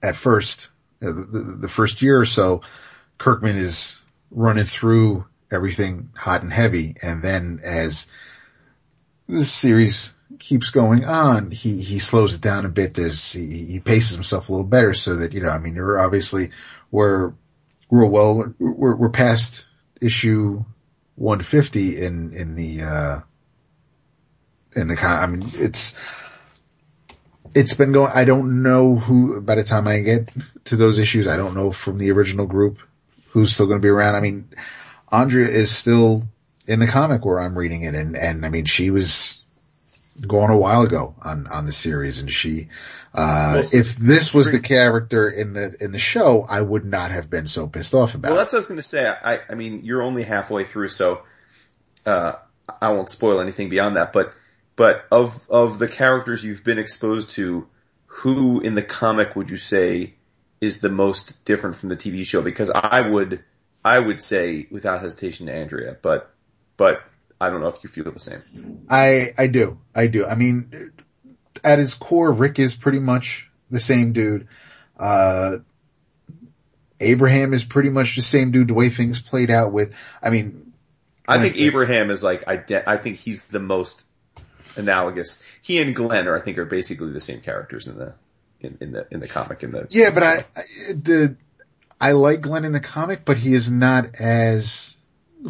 at 0.02 0.16
first, 0.16 0.68
uh, 1.02 1.06
the, 1.06 1.12
the, 1.12 1.56
the 1.62 1.68
first 1.68 2.00
year 2.00 2.18
or 2.18 2.24
so, 2.24 2.62
Kirkman 3.18 3.56
is 3.56 3.98
running 4.30 4.64
through 4.64 5.26
everything 5.50 6.10
hot 6.16 6.42
and 6.42 6.52
heavy. 6.52 6.96
And 7.02 7.22
then 7.22 7.60
as 7.62 8.06
this 9.28 9.52
series 9.52 10.12
keeps 10.38 10.70
going 10.70 11.04
on, 11.04 11.50
he, 11.50 11.82
he 11.82 11.98
slows 11.98 12.34
it 12.34 12.40
down 12.40 12.64
a 12.64 12.70
bit. 12.70 12.94
There's, 12.94 13.32
he, 13.32 13.66
he 13.66 13.80
paces 13.80 14.14
himself 14.14 14.48
a 14.48 14.52
little 14.52 14.66
better 14.66 14.94
so 14.94 15.16
that, 15.16 15.32
you 15.32 15.40
know, 15.40 15.50
I 15.50 15.58
mean, 15.58 15.74
you're 15.74 16.00
obviously, 16.00 16.50
we're, 16.90 17.32
we're 17.90 18.06
well, 18.06 18.54
we're, 18.58 18.96
we're 18.96 19.10
past 19.10 19.64
issue 20.00 20.64
150 21.16 22.04
in, 22.04 22.32
in 22.32 22.54
the, 22.54 22.82
uh, 22.82 23.20
in 24.74 24.88
the 24.88 24.96
con, 24.96 25.18
I 25.18 25.26
mean, 25.26 25.50
it's, 25.54 25.94
it's 27.54 27.74
been 27.74 27.92
going, 27.92 28.12
I 28.14 28.24
don't 28.24 28.62
know 28.62 28.96
who, 28.96 29.40
by 29.40 29.54
the 29.54 29.64
time 29.64 29.88
I 29.88 30.00
get 30.00 30.30
to 30.64 30.76
those 30.76 30.98
issues, 30.98 31.26
I 31.26 31.36
don't 31.36 31.54
know 31.54 31.72
from 31.72 31.98
the 31.98 32.10
original 32.10 32.46
group 32.46 32.78
who's 33.30 33.52
still 33.52 33.66
going 33.66 33.78
to 33.78 33.82
be 33.82 33.88
around. 33.88 34.14
I 34.14 34.20
mean, 34.20 34.48
Andrea 35.10 35.48
is 35.48 35.74
still 35.74 36.28
in 36.66 36.80
the 36.80 36.86
comic 36.86 37.24
where 37.24 37.40
I'm 37.40 37.56
reading 37.56 37.82
it 37.82 37.94
and, 37.94 38.16
and 38.16 38.44
I 38.44 38.48
mean, 38.48 38.64
she 38.64 38.90
was 38.90 39.40
gone 40.20 40.50
a 40.50 40.56
while 40.56 40.82
ago 40.82 41.14
on, 41.22 41.46
on 41.46 41.66
the 41.66 41.72
series 41.72 42.18
and 42.18 42.30
she, 42.30 42.68
uh, 43.14 43.62
Well, 43.62 43.68
if 43.72 43.96
this 43.96 44.32
was 44.32 44.50
the 44.50 44.60
character 44.60 45.28
in 45.28 45.52
the, 45.52 45.76
in 45.80 45.92
the 45.92 45.98
show, 45.98 46.46
I 46.48 46.60
would 46.60 46.84
not 46.84 47.10
have 47.10 47.28
been 47.28 47.46
so 47.46 47.66
pissed 47.66 47.94
off 47.94 48.14
about 48.14 48.30
Well, 48.30 48.38
that's 48.38 48.52
what 48.52 48.58
I 48.58 48.60
was 48.60 48.66
going 48.66 48.78
to 48.78 48.82
say. 48.82 49.06
I, 49.06 49.40
I 49.48 49.54
mean, 49.54 49.82
you're 49.84 50.02
only 50.02 50.22
halfway 50.22 50.64
through, 50.64 50.88
so 50.88 51.22
uh, 52.04 52.34
I 52.80 52.90
won't 52.90 53.10
spoil 53.10 53.40
anything 53.40 53.68
beyond 53.68 53.96
that. 53.96 54.12
But 54.12 54.32
but 54.76 55.06
of 55.10 55.48
of 55.50 55.78
the 55.78 55.88
characters 55.88 56.44
you've 56.44 56.64
been 56.64 56.78
exposed 56.78 57.30
to, 57.32 57.66
who 58.06 58.60
in 58.60 58.74
the 58.74 58.82
comic 58.82 59.36
would 59.36 59.50
you 59.50 59.56
say 59.56 60.14
is 60.60 60.80
the 60.80 60.88
most 60.88 61.44
different 61.44 61.76
from 61.76 61.88
the 61.88 61.96
TV 61.96 62.24
show? 62.24 62.42
Because 62.42 62.70
I 62.70 63.00
would 63.00 63.44
I 63.84 63.98
would 63.98 64.22
say 64.22 64.66
without 64.70 65.00
hesitation 65.00 65.48
Andrea, 65.48 65.96
but 66.00 66.32
but 66.76 67.02
I 67.40 67.50
don't 67.50 67.60
know 67.60 67.68
if 67.68 67.82
you 67.82 67.90
feel 67.90 68.10
the 68.10 68.18
same. 68.18 68.86
I, 68.88 69.34
I 69.36 69.46
do. 69.46 69.78
I 69.94 70.06
do. 70.06 70.26
I 70.26 70.34
mean, 70.34 70.92
at 71.62 71.78
his 71.78 71.94
core, 71.94 72.32
Rick 72.32 72.58
is 72.58 72.74
pretty 72.74 72.98
much 72.98 73.50
the 73.70 73.80
same 73.80 74.12
dude. 74.12 74.48
Uh, 74.98 75.56
Abraham 76.98 77.52
is 77.52 77.64
pretty 77.64 77.90
much 77.90 78.16
the 78.16 78.22
same 78.22 78.52
dude, 78.52 78.68
the 78.68 78.74
way 78.74 78.88
things 78.88 79.20
played 79.20 79.50
out 79.50 79.72
with, 79.72 79.94
I 80.22 80.30
mean, 80.30 80.72
I 81.28 81.38
think. 81.38 81.56
Abraham 81.56 82.10
is 82.10 82.22
like 82.22 82.44
I 82.46 82.96
think 82.96 83.18
he's 83.18 83.44
the 83.44 83.60
most 83.60 84.06
analogous. 84.76 85.42
He 85.60 85.82
and 85.82 85.94
Glenn 85.94 86.28
are 86.28 86.38
I 86.38 86.40
think 86.40 86.58
are 86.58 86.64
basically 86.64 87.10
the 87.10 87.20
same 87.20 87.40
characters 87.40 87.86
in 87.86 87.98
the 87.98 88.14
in, 88.60 88.78
in 88.80 88.92
the 88.92 89.06
in 89.10 89.20
the 89.20 89.28
comic 89.28 89.62
in 89.62 89.72
the 89.72 89.86
yeah, 89.90 90.10
but 90.10 90.22
I- 90.22 90.44
the, 90.94 91.36
I 92.00 92.12
like 92.12 92.40
Glenn 92.40 92.64
in 92.64 92.72
the 92.72 92.80
comic, 92.80 93.24
but 93.24 93.36
he 93.36 93.52
is 93.52 93.70
not 93.70 94.16
as 94.20 94.96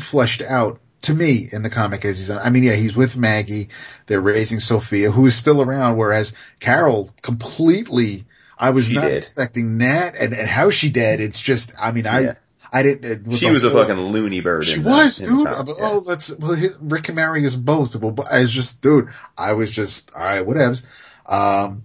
fleshed 0.01 0.43
out 0.43 0.81
to 1.07 1.15
me 1.15 1.49
in 1.51 1.63
the 1.63 1.71
comic 1.71 2.05
as 2.05 2.19
he's 2.19 2.31
on. 2.31 2.39
I 2.39 2.51
mean, 2.51 2.63
yeah, 2.63 2.75
he's 2.75 2.95
with 2.95 3.17
Maggie. 3.17 3.69
They're 4.07 4.21
raising 4.21 4.61
Sophia, 4.61 5.11
who 5.11 5.27
is 5.27 5.35
still 5.35 5.61
around, 5.61 5.97
whereas 5.97 6.33
Carol 6.61 7.11
completely, 7.23 8.25
I 8.59 8.71
was 8.71 8.87
She 8.87 8.95
not 8.95 9.09
did. 9.09 9.17
expecting 9.17 9.79
that 9.79 10.15
and, 10.17 10.33
and 10.35 10.49
how 10.49 10.71
she 10.71 10.91
did. 10.91 11.21
It's 11.21 11.41
just, 11.41 11.73
I 11.81 11.93
mean, 11.93 12.07
I, 12.07 12.21
Yeah. 12.21 12.35
I 12.73 12.83
didn't, 12.83 13.31
it 13.31 13.37
She 13.39 13.51
was 13.51 13.65
a 13.65 13.71
whole- 13.71 13.83
fucking 13.83 13.97
loony 13.97 14.41
bird. 14.41 14.65
She 14.67 14.81
the- 14.81 14.91
was, 14.91 15.19
dude. 15.19 15.47
comic, 15.47 15.77
oh, 15.81 16.03
let's, 16.05 16.31
well, 16.37 16.55
his, 16.55 16.77
Rick 16.81 17.09
and 17.09 17.17
Mary 17.17 17.45
is 17.45 17.57
both. 17.57 17.97
Well, 17.97 18.11
but 18.13 18.31
I 18.31 18.41
was 18.41 18.53
just, 18.53 18.83
dude, 18.83 19.09
I 19.39 19.53
was 19.55 19.71
just, 19.71 20.13
alright, 20.13 20.45
whatevs. 20.47 20.83
Um, 21.27 21.85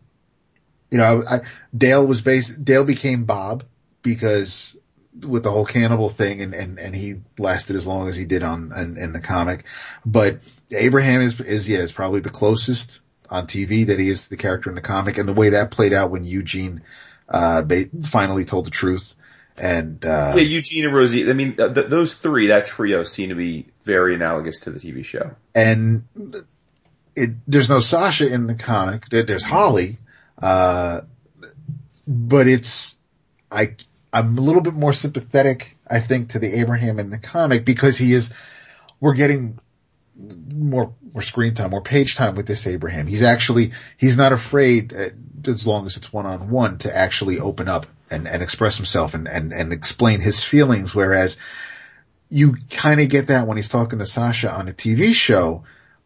you 0.89 0.97
know, 0.97 1.24
I, 1.30 1.39
Dale 1.76 2.05
was 2.05 2.22
based, 2.22 2.63
Dale 2.65 2.84
became 2.84 3.24
Bob 3.26 3.63
because 4.01 4.76
with 5.20 5.43
the 5.43 5.51
whole 5.51 5.66
cannibal 5.66 6.09
thing 6.09 6.41
and, 6.41 6.53
and, 6.53 6.80
and 6.80 6.95
he 6.95 7.16
lasted 7.38 7.76
as 7.76 7.86
long 7.86 8.07
as 8.07 8.16
he 8.16 8.26
did 8.26 8.43
on, 8.43 8.72
in, 8.78 8.97
in 8.97 9.14
the 9.14 9.20
comic. 9.20 9.66
But 10.05 10.39
Abraham 10.74 11.22
is, 11.22 11.39
is, 11.41 11.68
yeah, 11.68 11.80
is 11.80 11.91
probably 11.91 12.22
the 12.22 12.30
closest 12.30 13.01
on 13.30 13.45
TV 13.47 13.88
that 13.88 13.99
he 13.99 14.09
is 14.09 14.24
to 14.24 14.30
the 14.30 14.38
character 14.38 14.70
in 14.70 14.76
the 14.76 14.82
comic 14.82 15.18
and 15.18 15.28
the 15.28 15.34
way 15.34 15.49
that 15.49 15.72
played 15.72 15.93
out 15.93 16.12
when 16.12 16.24
Eugene, 16.26 16.82
uh, 17.30 17.62
ba- 17.62 17.86
finally 18.05 18.45
told 18.45 18.66
the 18.66 18.72
truth. 18.72 19.14
And, 19.57 20.03
uh, 20.05 20.34
Yeah, 20.36 20.41
Eugene 20.43 20.86
and 20.86 20.93
Rosie. 20.95 21.30
I 21.30 21.34
mean, 21.34 21.55
th- 21.57 21.74
th- 21.74 21.88
those 21.88 22.16
three, 22.16 22.47
that 22.47 22.66
trio, 22.68 23.03
seem 23.03 23.30
to 23.30 23.36
be 23.36 23.68
very 23.84 24.16
analogous 24.16 24.59
to 24.62 24.72
the 24.72 24.80
TV 24.80 25.03
show. 25.03 25.36
and 25.53 26.05
it, 27.16 27.32
there's 27.45 27.70
no 27.70 27.82
Sasha 27.82 28.28
in 28.32 28.47
the 28.47 28.55
comic. 28.55 29.09
There- 29.09 29.24
There's 29.24 29.43
Holly. 29.43 29.97
Uh, 30.41 31.01
but 32.07 32.47
it's, 32.47 32.95
I, 33.51 33.76
I'm 34.14 34.38
a 34.38 34.41
little 34.41 34.62
bit 34.62 34.74
more 34.74 34.93
sympathetic, 34.93 35.78
I 35.89 35.99
think, 35.99 36.32
to 36.32 36.39
the 36.39 36.59
Abraham 36.59 36.99
in 36.99 37.09
the 37.09 37.18
comic 37.18 37.66
because 37.66 37.97
he 37.97 38.14
is, 38.14 38.34
we're 38.99 39.14
getting 39.14 39.59
more, 40.16 40.93
more 41.14 41.22
screen 41.22 41.53
time, 41.53 41.70
more 41.70 41.82
page 41.82 42.16
time 42.16 42.36
with 42.36 42.45
this 42.45 42.68
Abraham. 42.68 43.07
He's 43.07 43.24
actually, 43.24 43.72
he's 43.97 44.18
not 44.18 44.34
afraid, 44.34 44.93
uh, 44.93 45.09
as 45.49 45.66
long 45.66 45.86
as 45.86 45.97
it's 45.97 46.12
one 46.12 46.26
on 46.26 46.49
one, 46.49 46.78
to 46.80 46.95
actually 46.95 47.39
open 47.39 47.70
up 47.70 47.88
and, 48.09 48.28
and 48.28 48.43
express 48.43 48.76
himself 48.76 49.14
and, 49.14 49.28
and, 49.28 49.53
and 49.53 49.72
explain 49.72 50.20
his 50.20 50.43
feelings. 50.43 50.93
Whereas 50.93 51.38
you 52.30 52.57
kind 52.70 52.99
of 52.99 53.09
get 53.09 53.28
that 53.28 53.47
when 53.47 53.57
he's 53.57 53.70
talking 53.70 53.99
to 53.99 54.05
Sasha 54.05 54.51
on 54.51 54.68
a 54.68 54.74
TV 54.74 55.14
show, 55.14 55.64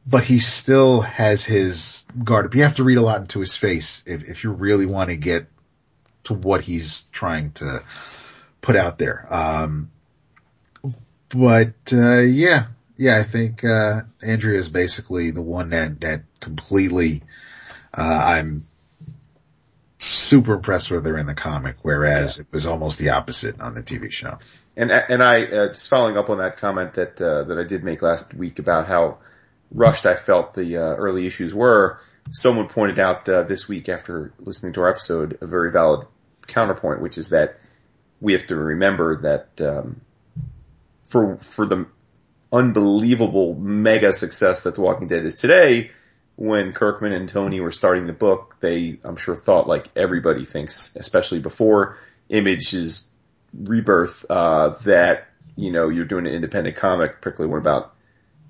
but 0.08 0.24
he 0.24 0.40
still 0.40 1.02
has 1.02 1.44
his 1.44 2.06
guard 2.24 2.46
up. 2.46 2.56
You 2.56 2.64
have 2.64 2.76
to 2.76 2.84
read 2.84 2.98
a 2.98 3.02
lot 3.02 3.22
into 3.22 3.40
his 3.40 3.56
face 3.56 4.04
if, 4.06 4.24
if 4.24 4.44
you 4.44 4.52
really 4.52 4.86
want 4.86 5.10
to 5.10 5.18
get 5.18 5.48
to 6.26 6.34
what 6.34 6.62
he's 6.62 7.04
trying 7.12 7.52
to 7.54 7.84
put 8.62 8.76
out 8.76 8.98
there. 8.98 9.26
Um, 9.30 9.92
but, 11.30 11.76
uh, 11.92 12.20
yeah, 12.20 12.68
yeah, 12.98 13.18
I 13.18 13.24
think, 13.24 13.64
uh, 13.64 14.02
Andrea 14.22 14.60
is 14.60 14.70
basically 14.70 15.32
the 15.32 15.42
one 15.42 15.70
that, 15.70 16.02
that 16.02 16.24
completely, 16.40 17.24
uh, 17.96 18.22
I'm 18.24 18.66
super 20.00 20.54
impressed 20.54 20.92
with 20.92 21.06
her 21.06 21.18
in 21.18 21.26
the 21.26 21.34
comic, 21.34 21.78
whereas 21.82 22.38
yeah. 22.38 22.42
it 22.44 22.48
was 22.52 22.66
almost 22.66 23.00
the 23.00 23.10
opposite 23.10 23.60
on 23.60 23.74
the 23.74 23.84
TV 23.84 24.12
show. 24.12 24.38
And, 24.78 24.92
and 24.92 25.24
I, 25.24 25.44
uh, 25.46 25.68
just 25.70 25.90
following 25.90 26.18
up 26.18 26.30
on 26.30 26.40
that 26.40 26.58
comment 26.58 26.96
that, 26.96 27.22
uh, 27.22 27.44
that 27.44 27.58
I 27.58 27.64
did 27.64 27.84
make 27.84 28.02
last 28.02 28.34
week 28.34 28.60
about 28.60 28.88
how 28.88 29.20
rushed 29.72 30.06
I 30.06 30.16
felt 30.16 30.54
the, 30.54 30.78
uh, 30.78 30.82
early 30.82 31.28
issues 31.28 31.54
were, 31.54 32.00
someone 32.32 32.68
pointed 32.68 33.00
out, 33.00 33.28
uh, 33.28 33.44
this 33.44 33.68
week 33.68 33.90
after 33.90 34.34
listening 34.40 34.74
to 34.74 34.82
our 34.82 34.90
episode, 34.90 35.38
a 35.42 35.48
very 35.48 35.72
valid 35.72 36.08
counterpoint, 36.48 37.02
which 37.02 37.18
is 37.18 37.30
that 37.30 37.60
we 38.22 38.34
have 38.34 38.48
to 38.48 38.56
remember 38.56 39.22
that, 39.22 39.62
um, 39.62 40.02
for, 41.06 41.38
for 41.38 41.66
the 41.66 41.88
unbelievable 42.52 43.56
mega 43.56 44.14
success 44.14 44.64
that 44.64 44.76
The 44.76 44.82
Walking 44.82 45.08
Dead 45.08 45.26
is 45.26 45.36
today, 45.36 45.92
when 46.36 46.74
Kirkman 46.74 47.14
and 47.14 47.30
Tony 47.30 47.60
were 47.60 47.72
starting 47.72 48.08
the 48.08 48.14
book, 48.14 48.58
they, 48.60 49.00
I'm 49.04 49.16
sure, 49.16 49.36
thought 49.36 49.68
like 49.68 49.88
everybody 49.96 50.46
thinks, 50.46 50.96
especially 50.96 51.40
before 51.40 51.98
Image's 52.30 53.06
rebirth, 53.54 54.26
uh, 54.30 54.70
that, 54.84 55.28
you 55.56 55.72
know, 55.72 55.90
you're 55.90 56.06
doing 56.06 56.28
an 56.28 56.34
independent 56.34 56.76
comic, 56.76 57.22
particularly 57.22 57.52
one 57.52 57.62
about 57.62 57.94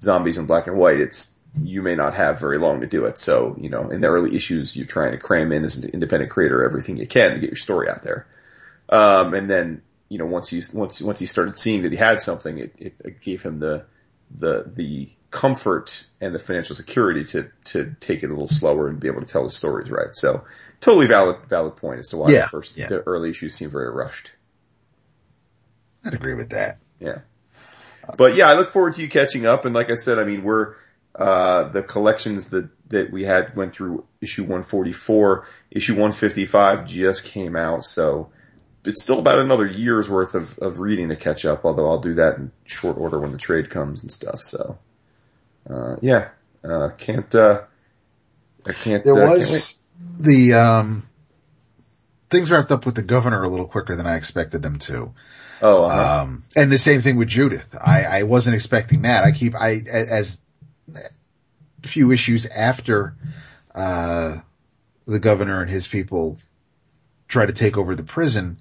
zombies 0.01 0.37
in 0.37 0.47
black 0.47 0.67
and 0.67 0.77
white. 0.77 0.99
It's, 0.99 1.31
you 1.64 1.82
may 1.82 1.95
not 1.95 2.14
have 2.14 2.39
very 2.39 2.58
long 2.58 2.82
to 2.82 2.88
do 2.88 3.06
it. 3.06 3.18
So, 3.18 3.56
you 3.60 3.70
know, 3.70 3.89
in 3.89 4.01
the 4.01 4.08
early 4.08 4.36
issues, 4.36 4.76
you're 4.76 4.86
trying 4.86 5.12
to 5.12 5.18
cram 5.18 5.51
in 5.51 5.64
as 5.64 5.78
an 5.78 5.89
independent 5.89 6.32
creator 6.32 6.64
everything 6.64 6.97
you 6.97 7.08
can 7.08 7.34
to 7.34 7.39
get 7.39 7.49
your 7.49 7.58
story 7.58 7.89
out 7.89 8.03
there. 8.03 8.28
Um, 8.89 9.34
and 9.34 9.49
then, 9.49 9.82
you 10.10 10.18
know, 10.18 10.26
once 10.26 10.49
he, 10.49 10.62
once, 10.74 11.01
once 11.01 11.20
he 11.20 11.26
started 11.26 11.58
seeing 11.58 11.84
that 11.84 11.91
he 11.91 11.97
had 11.97 12.22
something, 12.22 12.58
it, 12.58 12.74
it 12.78 13.22
gave 13.22 13.41
him 13.41 13.60
the, 13.60 13.86
the, 14.38 14.70
the 14.76 15.10
comfort 15.32 16.06
and 16.20 16.36
the 16.36 16.39
financial 16.39 16.76
security 16.76 17.24
to, 17.26 17.49
to 17.66 17.95
take 17.99 18.24
it 18.24 18.28
a 18.28 18.34
little 18.34 18.47
slower 18.47 18.88
and 18.88 18.99
be 18.99 19.08
able 19.08 19.22
to 19.22 19.28
tell 19.28 19.43
the 19.43 19.51
stories 19.51 19.89
right. 19.89 20.14
So 20.14 20.43
totally 20.82 21.08
valid, 21.08 21.38
valid 21.47 21.78
point 21.78 21.99
as 21.99 22.10
to 22.10 22.18
why 22.18 22.32
yeah, 22.32 22.41
the 22.43 22.49
first, 22.49 22.78
yeah. 22.78 22.88
the 22.88 23.01
early 23.01 23.30
issues 23.30 23.56
seem 23.56 23.70
very 23.72 23.89
rushed. 23.89 24.32
I'd 26.03 26.14
agree 26.14 26.36
with 26.36 26.49
that. 26.49 26.80
Yeah. 26.99 27.20
But 28.18 28.36
yeah, 28.36 28.47
I 28.47 28.53
look 28.53 28.72
forward 28.72 28.95
to 28.95 29.01
you 29.01 29.10
catching 29.10 29.45
up. 29.45 29.66
And 29.66 29.74
like 29.74 29.89
I 29.89 29.95
said, 29.95 30.20
I 30.20 30.26
mean, 30.26 30.43
we're, 30.43 30.76
uh, 31.18 31.70
the 31.70 31.82
collections 31.82 32.47
that, 32.47 32.70
that 32.89 33.11
we 33.11 33.24
had 33.24 33.55
went 33.55 33.74
through 33.74 34.05
issue 34.22 34.43
144, 34.43 35.47
issue 35.72 35.93
155 35.93 36.86
just 36.86 37.26
came 37.26 37.55
out. 37.55 37.86
So 37.86 38.32
it's 38.84 39.01
still 39.01 39.20
about 39.20 39.39
another 39.39 39.66
year's 39.66 40.09
worth 40.09 40.36
of, 40.36 40.57
of 40.59 40.80
reading 40.80 41.09
to 41.09 41.16
catch 41.16 41.45
up, 41.45 41.63
although 41.63 41.89
I'll 41.89 42.01
do 42.01 42.16
that 42.16 42.38
in 42.38 42.51
short 42.66 42.97
order 42.97 43.20
when 43.20 43.32
the 43.32 43.38
trade 43.38 43.70
comes 43.70 44.03
and 44.03 44.11
stuff. 44.11 44.41
So, 44.41 44.78
uh, 45.70 45.95
yeah, 46.01 46.30
uh, 46.63 46.89
can't, 46.97 47.34
uh, 47.34 47.61
I 48.66 48.74
can't, 48.74 49.05
there 49.05 49.26
uh, 49.26 49.32
was 49.32 49.49
can't 49.49 49.78
the, 50.20 50.53
um, 50.53 51.07
things 52.30 52.51
wrapped 52.51 52.72
up 52.72 52.86
with 52.86 52.95
the 52.95 53.03
governor 53.03 53.41
a 53.41 53.47
little 53.47 53.68
quicker 53.68 53.95
than 53.95 54.05
I 54.05 54.18
expected 54.18 54.61
them 54.61 54.80
to. 54.80 55.13
Oh, 55.61 55.86
uh-huh. 55.86 56.24
um, 56.24 56.43
and 56.57 56.70
the 56.70 56.78
same 56.78 56.99
thing 56.99 57.16
with 57.16 57.30
Judith. 57.30 57.74
I, 57.80 58.03
I 58.03 58.24
wasn't 58.24 58.55
expecting 58.55 59.03
that. 59.03 59.24
I 59.24 59.32
keep, 59.32 59.55
I, 59.55 59.78
as 59.78 60.41
a 60.93 61.88
few 61.88 62.11
issues 62.11 62.45
after, 62.45 63.15
uh, 63.73 64.38
the 65.07 65.19
governor 65.19 65.61
and 65.61 65.69
his 65.69 65.88
people 65.88 66.38
try 67.27 67.45
to 67.45 67.53
take 67.53 67.77
over 67.77 67.95
the 67.95 68.03
prison, 68.03 68.59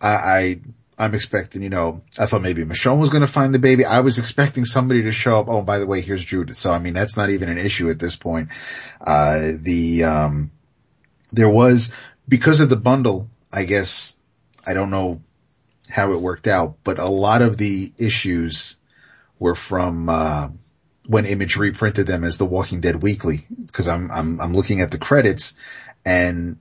I, 0.00 0.60
I 0.98 1.04
am 1.04 1.14
expecting, 1.14 1.62
you 1.62 1.70
know, 1.70 2.02
I 2.18 2.26
thought 2.26 2.42
maybe 2.42 2.64
Michonne 2.64 2.98
was 2.98 3.10
going 3.10 3.22
to 3.22 3.26
find 3.26 3.54
the 3.54 3.58
baby. 3.58 3.84
I 3.84 4.00
was 4.00 4.18
expecting 4.18 4.64
somebody 4.64 5.02
to 5.04 5.12
show 5.12 5.38
up. 5.38 5.48
Oh, 5.48 5.62
by 5.62 5.78
the 5.78 5.86
way, 5.86 6.00
here's 6.00 6.24
Judith. 6.24 6.56
So, 6.56 6.70
I 6.70 6.78
mean, 6.78 6.94
that's 6.94 7.16
not 7.16 7.30
even 7.30 7.48
an 7.48 7.58
issue 7.58 7.90
at 7.90 7.98
this 7.98 8.16
point. 8.16 8.50
Uh, 9.00 9.52
the, 9.56 10.04
um, 10.04 10.50
there 11.30 11.50
was, 11.50 11.90
because 12.28 12.60
of 12.60 12.68
the 12.68 12.76
bundle, 12.76 13.28
I 13.52 13.64
guess, 13.64 14.14
I 14.66 14.74
don't 14.74 14.90
know 14.90 15.22
how 15.88 16.12
it 16.12 16.20
worked 16.20 16.46
out, 16.46 16.76
but 16.84 16.98
a 16.98 17.08
lot 17.08 17.42
of 17.42 17.56
the 17.56 17.92
issues 17.98 18.76
were 19.38 19.54
from, 19.54 20.08
uh, 20.08 20.48
when 21.06 21.24
Image 21.26 21.56
reprinted 21.56 22.06
them 22.06 22.24
as 22.24 22.38
The 22.38 22.44
Walking 22.44 22.80
Dead 22.80 23.02
Weekly, 23.02 23.44
because 23.66 23.88
I'm, 23.88 24.10
I'm, 24.10 24.40
I'm 24.40 24.54
looking 24.54 24.80
at 24.80 24.90
the 24.90 24.98
credits 24.98 25.52
and 26.04 26.58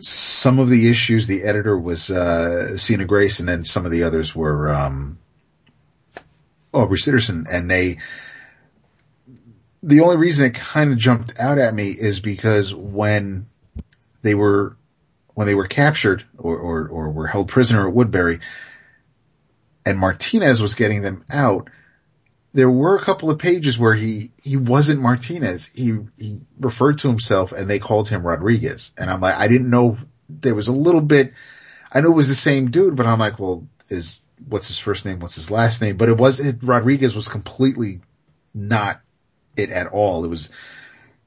some 0.00 0.58
of 0.58 0.68
the 0.68 0.88
issues, 0.88 1.26
the 1.26 1.42
editor 1.42 1.78
was, 1.78 2.10
uh, 2.10 2.76
Sina 2.76 3.04
Grace 3.04 3.40
and 3.40 3.48
then 3.48 3.64
some 3.64 3.84
of 3.84 3.92
the 3.92 4.04
others 4.04 4.34
were, 4.34 4.70
um, 4.70 5.18
Aubrey 6.72 6.98
Sitterson 6.98 7.46
and 7.50 7.70
they, 7.70 7.98
the 9.82 10.00
only 10.00 10.16
reason 10.16 10.46
it 10.46 10.54
kind 10.54 10.92
of 10.92 10.98
jumped 10.98 11.38
out 11.38 11.58
at 11.58 11.74
me 11.74 11.88
is 11.88 12.20
because 12.20 12.72
when 12.72 13.46
they 14.22 14.34
were, 14.34 14.76
when 15.34 15.46
they 15.46 15.54
were 15.54 15.66
captured 15.66 16.24
or, 16.38 16.56
or, 16.56 16.88
or 16.88 17.10
were 17.10 17.26
held 17.26 17.48
prisoner 17.48 17.88
at 17.88 17.94
Woodbury 17.94 18.40
and 19.84 19.98
Martinez 19.98 20.62
was 20.62 20.74
getting 20.74 21.02
them 21.02 21.24
out, 21.30 21.68
there 22.52 22.70
were 22.70 22.96
a 22.96 23.04
couple 23.04 23.30
of 23.30 23.38
pages 23.38 23.78
where 23.78 23.94
he, 23.94 24.30
he 24.42 24.56
wasn't 24.56 25.00
Martinez. 25.00 25.70
He, 25.74 25.98
he 26.18 26.40
referred 26.58 26.98
to 26.98 27.08
himself 27.08 27.52
and 27.52 27.68
they 27.68 27.78
called 27.78 28.08
him 28.08 28.26
Rodriguez. 28.26 28.92
And 28.98 29.10
I'm 29.10 29.20
like, 29.20 29.36
I 29.36 29.48
didn't 29.48 29.70
know 29.70 29.96
there 30.28 30.54
was 30.54 30.68
a 30.68 30.72
little 30.72 31.00
bit, 31.00 31.32
I 31.90 32.00
know 32.00 32.12
it 32.12 32.16
was 32.16 32.28
the 32.28 32.34
same 32.34 32.70
dude, 32.70 32.96
but 32.96 33.06
I'm 33.06 33.18
like, 33.18 33.38
well, 33.38 33.66
is, 33.88 34.20
what's 34.46 34.68
his 34.68 34.78
first 34.78 35.04
name? 35.04 35.20
What's 35.20 35.34
his 35.34 35.50
last 35.50 35.80
name? 35.80 35.96
But 35.96 36.10
it 36.10 36.18
was, 36.18 36.40
it, 36.40 36.56
Rodriguez 36.62 37.14
was 37.14 37.28
completely 37.28 38.00
not 38.54 39.00
it 39.56 39.70
at 39.70 39.86
all. 39.86 40.24
It 40.24 40.28
was, 40.28 40.50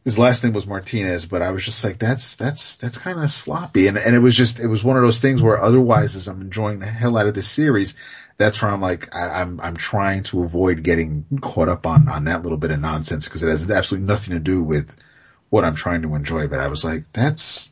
his 0.04 0.20
last 0.20 0.44
name 0.44 0.54
was 0.54 0.68
Martinez, 0.68 1.26
but 1.26 1.42
I 1.42 1.50
was 1.50 1.66
just 1.66 1.84
like, 1.84 1.98
that's, 1.98 2.36
that's, 2.36 2.78
that's 2.78 3.00
kind 3.00 3.20
of 3.20 3.32
sloppy. 3.32 3.88
And, 3.88 3.98
and 3.98 4.16
it 4.16 4.20
was 4.20 4.36
just, 4.36 4.60
it 4.60 4.68
was 4.68 4.84
one 4.84 4.98
of 4.98 5.04
those 5.04 5.20
things 5.20 5.42
where 5.42 5.60
otherwise 5.60 6.16
as 6.16 6.28
I'm 6.28 6.42
enjoying 6.42 6.80
the 6.80 6.86
hell 6.86 7.18
out 7.18 7.26
of 7.26 7.34
this 7.34 7.48
series, 7.48 7.96
that's 8.38 8.62
where 8.62 8.72
I'm 8.72 8.82
like, 8.82 9.16
I, 9.16 9.42
am 9.42 9.60
I'm, 9.60 9.68
I'm 9.68 9.78
trying 9.78 10.24
to 10.24 10.44
avoid 10.44 10.84
getting 10.84 11.26
caught 11.42 11.70
up 11.70 11.88
on, 11.88 12.10
on 12.10 12.26
that 12.26 12.44
little 12.44 12.58
bit 12.58 12.72
of 12.72 12.80
nonsense 12.80 13.26
because 13.26 13.44
it 13.44 13.50
has 13.50 13.70
absolutely 13.70 14.08
nothing 14.08 14.34
to 14.34 14.40
do 14.40 14.64
with 14.64 14.96
what 15.50 15.64
I'm 15.64 15.76
trying 15.76 16.02
to 16.02 16.16
enjoy. 16.16 16.48
But 16.48 16.60
I 16.60 16.68
was 16.68 16.84
like, 16.84 17.06
that's, 17.14 17.70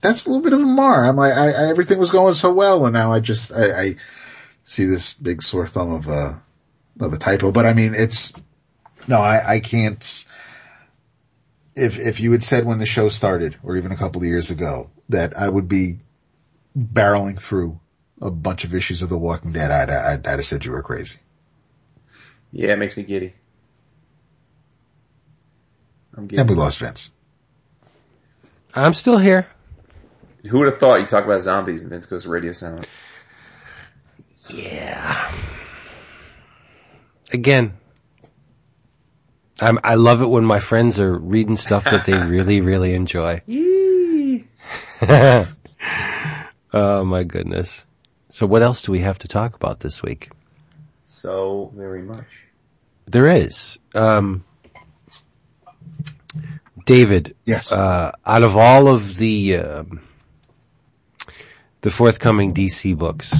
that's 0.00 0.26
a 0.26 0.28
little 0.28 0.44
bit 0.44 0.52
of 0.52 0.60
a 0.60 0.64
mar. 0.64 1.04
I'm 1.04 1.16
like, 1.16 1.32
I, 1.32 1.50
I 1.50 1.68
everything 1.68 1.98
was 1.98 2.10
going 2.10 2.34
so 2.34 2.52
well 2.52 2.86
and 2.86 2.92
now 2.92 3.12
I 3.12 3.20
just, 3.20 3.52
I, 3.52 3.80
I 3.80 3.96
see 4.62 4.84
this 4.84 5.14
big 5.14 5.42
sore 5.42 5.66
thumb 5.66 5.92
of 5.92 6.06
a, 6.06 6.40
of 7.00 7.12
a 7.12 7.18
typo, 7.18 7.50
but 7.50 7.66
I 7.66 7.72
mean, 7.72 7.94
it's, 7.94 8.32
no, 9.08 9.20
I, 9.20 9.54
I 9.54 9.60
can't, 9.60 10.24
if, 11.74 11.98
if 11.98 12.20
you 12.20 12.30
had 12.30 12.42
said 12.44 12.64
when 12.64 12.78
the 12.78 12.86
show 12.86 13.08
started 13.08 13.56
or 13.64 13.76
even 13.76 13.90
a 13.90 13.96
couple 13.96 14.20
of 14.20 14.28
years 14.28 14.50
ago 14.50 14.90
that 15.08 15.36
I 15.36 15.48
would 15.48 15.66
be 15.66 15.98
barreling 16.78 17.40
through 17.40 17.79
a 18.20 18.30
bunch 18.30 18.64
of 18.64 18.74
issues 18.74 19.02
of 19.02 19.08
The 19.08 19.18
Walking 19.18 19.52
Dead, 19.52 19.70
I'd, 19.70 19.90
I'd, 19.90 20.26
I'd 20.26 20.38
have 20.38 20.44
said 20.44 20.64
you 20.64 20.72
were 20.72 20.82
crazy. 20.82 21.18
Yeah, 22.52 22.72
it 22.72 22.78
makes 22.78 22.96
me 22.96 23.04
giddy. 23.04 23.34
I'm 26.16 26.26
giddy. 26.26 26.40
And 26.40 26.50
we 26.50 26.56
lost 26.56 26.78
Vince. 26.78 27.10
I'm 28.74 28.94
still 28.94 29.18
here. 29.18 29.46
Who 30.48 30.58
would 30.58 30.68
have 30.68 30.78
thought 30.78 31.00
you 31.00 31.06
talk 31.06 31.24
about 31.24 31.42
zombies 31.42 31.80
and 31.80 31.90
Vince 31.90 32.06
goes 32.06 32.26
radio 32.26 32.52
silent? 32.52 32.88
Yeah. 34.48 35.34
Again, 37.32 37.74
I'm, 39.60 39.78
I 39.84 39.94
love 39.94 40.22
it 40.22 40.26
when 40.26 40.44
my 40.44 40.60
friends 40.60 40.98
are 41.00 41.16
reading 41.16 41.56
stuff 41.56 41.84
that 41.84 42.06
they 42.06 42.18
really, 42.18 42.60
really 42.60 42.94
enjoy. 42.94 43.42
oh 46.72 47.04
my 47.04 47.22
goodness. 47.24 47.84
So 48.30 48.46
what 48.46 48.62
else 48.62 48.82
do 48.82 48.92
we 48.92 49.00
have 49.00 49.18
to 49.20 49.28
talk 49.28 49.54
about 49.54 49.80
this 49.80 50.02
week? 50.02 50.30
So 51.04 51.72
very 51.74 52.02
much. 52.02 52.26
There 53.06 53.28
is. 53.28 53.78
Um, 53.94 54.44
David. 56.86 57.36
Yes. 57.44 57.72
Uh, 57.72 58.12
out 58.24 58.42
of 58.42 58.56
all 58.56 58.88
of 58.88 59.16
the, 59.16 59.56
um, 59.56 60.00
the 61.80 61.90
forthcoming 61.90 62.54
DC 62.54 62.96
books. 62.96 63.32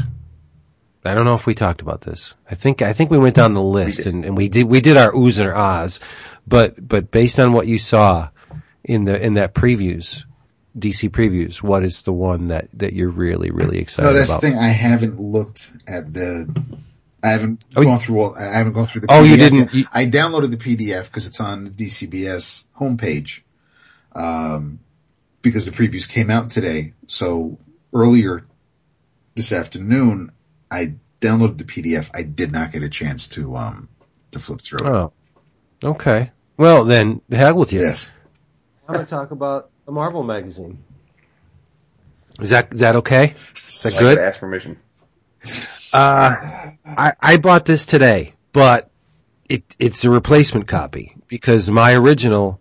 I 1.05 1.15
don't 1.15 1.25
know 1.25 1.35
if 1.35 1.47
we 1.47 1.55
talked 1.55 1.81
about 1.81 2.03
this. 2.03 2.35
I 2.51 2.55
think 2.55 2.83
I 2.83 2.93
think 2.93 3.11
we 3.11 3.17
went 3.17 3.35
down 3.35 3.55
the 3.55 3.62
list 3.62 3.99
did. 3.99 4.09
and, 4.09 4.25
and 4.25 4.37
we 4.37 4.51
did 4.51 4.65
we 4.65 4.83
did 4.83 4.99
our 4.99 5.11
oohs 5.12 5.39
and 5.39 5.49
our 5.49 5.55
ahs, 5.55 5.99
but 6.47 6.77
but 6.87 7.11
based 7.11 7.39
on 7.39 7.55
what 7.55 7.67
you 7.67 7.79
saw 7.79 8.29
in 8.85 9.05
the 9.05 9.19
in 9.19 9.35
that 9.35 9.55
previews, 9.55 10.25
DC 10.78 11.10
previews, 11.10 11.62
what 11.62 11.84
is 11.84 12.02
the 12.02 12.12
one 12.12 12.47
that 12.47 12.68
that 12.74 12.92
you're 12.92 13.10
really 13.10 13.51
really 13.51 13.78
excited 13.78 14.05
about? 14.09 14.12
No, 14.12 14.18
that's 14.18 14.30
about? 14.30 14.40
the 14.42 14.48
thing. 14.51 14.59
I 14.59 14.68
haven't 14.68 15.20
looked 15.20 15.70
at 15.88 16.12
the. 16.12 16.55
I 17.22 17.28
haven't 17.28 17.64
Oh, 17.76 17.82
gone 17.84 17.98
through 17.98 18.20
all. 18.20 18.34
I 18.36 18.44
haven't 18.56 18.72
gone 18.72 18.86
through 18.86 19.02
the. 19.02 19.06
Oh, 19.10 19.22
you 19.24 19.36
didn't- 19.36 19.74
you- 19.74 19.84
I 19.92 20.06
downloaded 20.06 20.51
the 20.51 20.56
PDF 20.56 21.05
because 21.05 21.26
it's 21.26 21.40
on 21.40 21.64
the 21.64 21.70
DCBS 21.70 22.64
homepage. 22.78 23.40
Um, 24.14 24.80
because 25.42 25.64
the 25.66 25.70
previews 25.72 26.09
came 26.09 26.30
out 26.30 26.51
today. 26.51 26.94
So 27.09 27.59
earlier 27.92 28.44
this 29.34 29.52
afternoon, 29.52 30.32
I 30.70 30.94
downloaded 31.20 31.59
the 31.59 31.64
PDF. 31.64 32.09
I 32.14 32.22
did 32.22 32.52
not 32.52 32.72
get 32.72 32.82
a 32.82 32.88
chance 32.88 33.28
to 33.28 33.56
um 33.56 33.88
to 34.32 34.38
flip 34.38 34.60
through. 34.62 34.86
it. 34.86 34.86
Oh, 34.86 35.12
okay. 35.82 36.30
Well 36.56 36.84
then, 36.84 37.20
the 37.28 37.36
hell 37.36 37.55
with 37.55 37.72
you. 37.72 37.80
Yes. 37.80 38.10
I'm 38.88 38.94
going 38.94 39.06
to 39.06 39.10
talk 39.10 39.30
about 39.30 39.70
a 39.91 39.93
Marvel 39.93 40.23
magazine. 40.23 40.79
Is 42.41 42.51
that 42.51 42.73
is 42.73 42.81
that 42.81 42.97
okay? 42.97 43.35
Is 43.69 43.83
that 43.83 43.93
Like 43.93 44.01
good? 44.01 44.19
ask 44.19 44.39
permission. 44.41 44.79
Uh, 45.93 46.37
I, 46.87 47.15
I 47.21 47.37
bought 47.39 47.65
this 47.65 47.87
today, 47.87 48.35
but 48.53 48.91
it, 49.49 49.65
it's 49.81 50.05
a 50.05 50.11
replacement 50.11 50.69
copy 50.69 51.17
because 51.27 51.69
my 51.69 51.95
original 51.95 52.61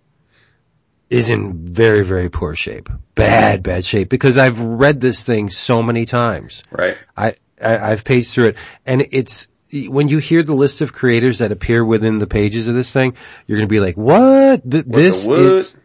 is 1.10 1.30
in 1.30 1.68
very, 1.68 2.04
very 2.04 2.30
poor 2.30 2.56
shape. 2.56 2.90
Bad, 3.14 3.62
bad 3.62 3.86
shape 3.86 4.10
because 4.10 4.38
I've 4.40 4.60
read 4.60 5.00
this 5.00 5.24
thing 5.24 5.50
so 5.52 5.84
many 5.84 6.06
times. 6.06 6.64
Right. 6.72 6.98
I, 7.16 7.36
I 7.62 7.78
I've 7.92 8.04
paged 8.04 8.32
through 8.32 8.48
it 8.48 8.58
and 8.86 9.08
it's, 9.12 9.48
when 9.72 10.08
you 10.08 10.18
hear 10.18 10.42
the 10.42 10.56
list 10.56 10.82
of 10.82 10.94
creators 10.94 11.40
that 11.40 11.52
appear 11.52 11.86
within 11.86 12.18
the 12.18 12.26
pages 12.26 12.68
of 12.68 12.74
this 12.74 12.92
thing, 12.92 13.14
you're 13.46 13.60
going 13.60 13.68
to 13.68 13.72
be 13.72 13.80
like, 13.80 13.98
what? 13.98 14.68
Th- 14.70 14.86
this 14.86 15.26
what? 15.26 15.40
is, 15.40 15.78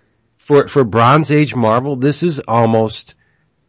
for, 0.45 0.69
for 0.69 0.85
Bronze 0.85 1.31
Age 1.31 1.55
Marvel, 1.55 1.97
this 1.97 2.23
is 2.23 2.39
almost 2.39 3.15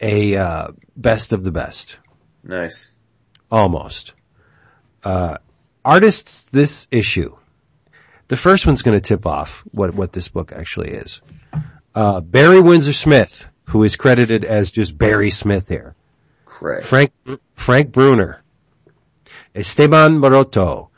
a, 0.01 0.35
uh, 0.35 0.67
best 0.97 1.31
of 1.31 1.41
the 1.41 1.51
best. 1.51 1.97
Nice. 2.43 2.91
Almost. 3.49 4.13
Uh, 5.01 5.37
artists 5.85 6.43
this 6.51 6.87
issue. 6.91 7.37
The 8.27 8.35
first 8.35 8.65
one's 8.65 8.81
going 8.81 8.97
to 8.97 9.07
tip 9.07 9.25
off 9.25 9.63
what, 9.71 9.93
what 9.93 10.11
this 10.11 10.27
book 10.27 10.51
actually 10.51 10.91
is. 10.91 11.21
Uh, 11.93 12.19
Barry 12.19 12.59
Windsor 12.59 12.91
Smith, 12.91 13.47
who 13.69 13.83
is 13.83 13.95
credited 13.95 14.43
as 14.43 14.69
just 14.69 14.97
Barry 14.97 15.31
Smith 15.31 15.69
here. 15.69 15.95
Correct. 16.45 16.85
Frank, 16.85 17.13
Frank 17.53 17.93
Brunner. 17.93 18.43
Esteban 19.55 20.17
Maroto. 20.17 20.89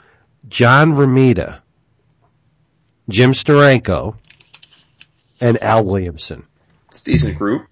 John 0.47 0.93
Romita. 0.93 1.59
Jim 3.07 3.33
Steranko. 3.33 4.15
And 5.39 5.61
Al 5.61 5.85
Williamson. 5.85 6.45
It's 6.87 7.01
a 7.01 7.03
decent 7.03 7.37
group. 7.37 7.67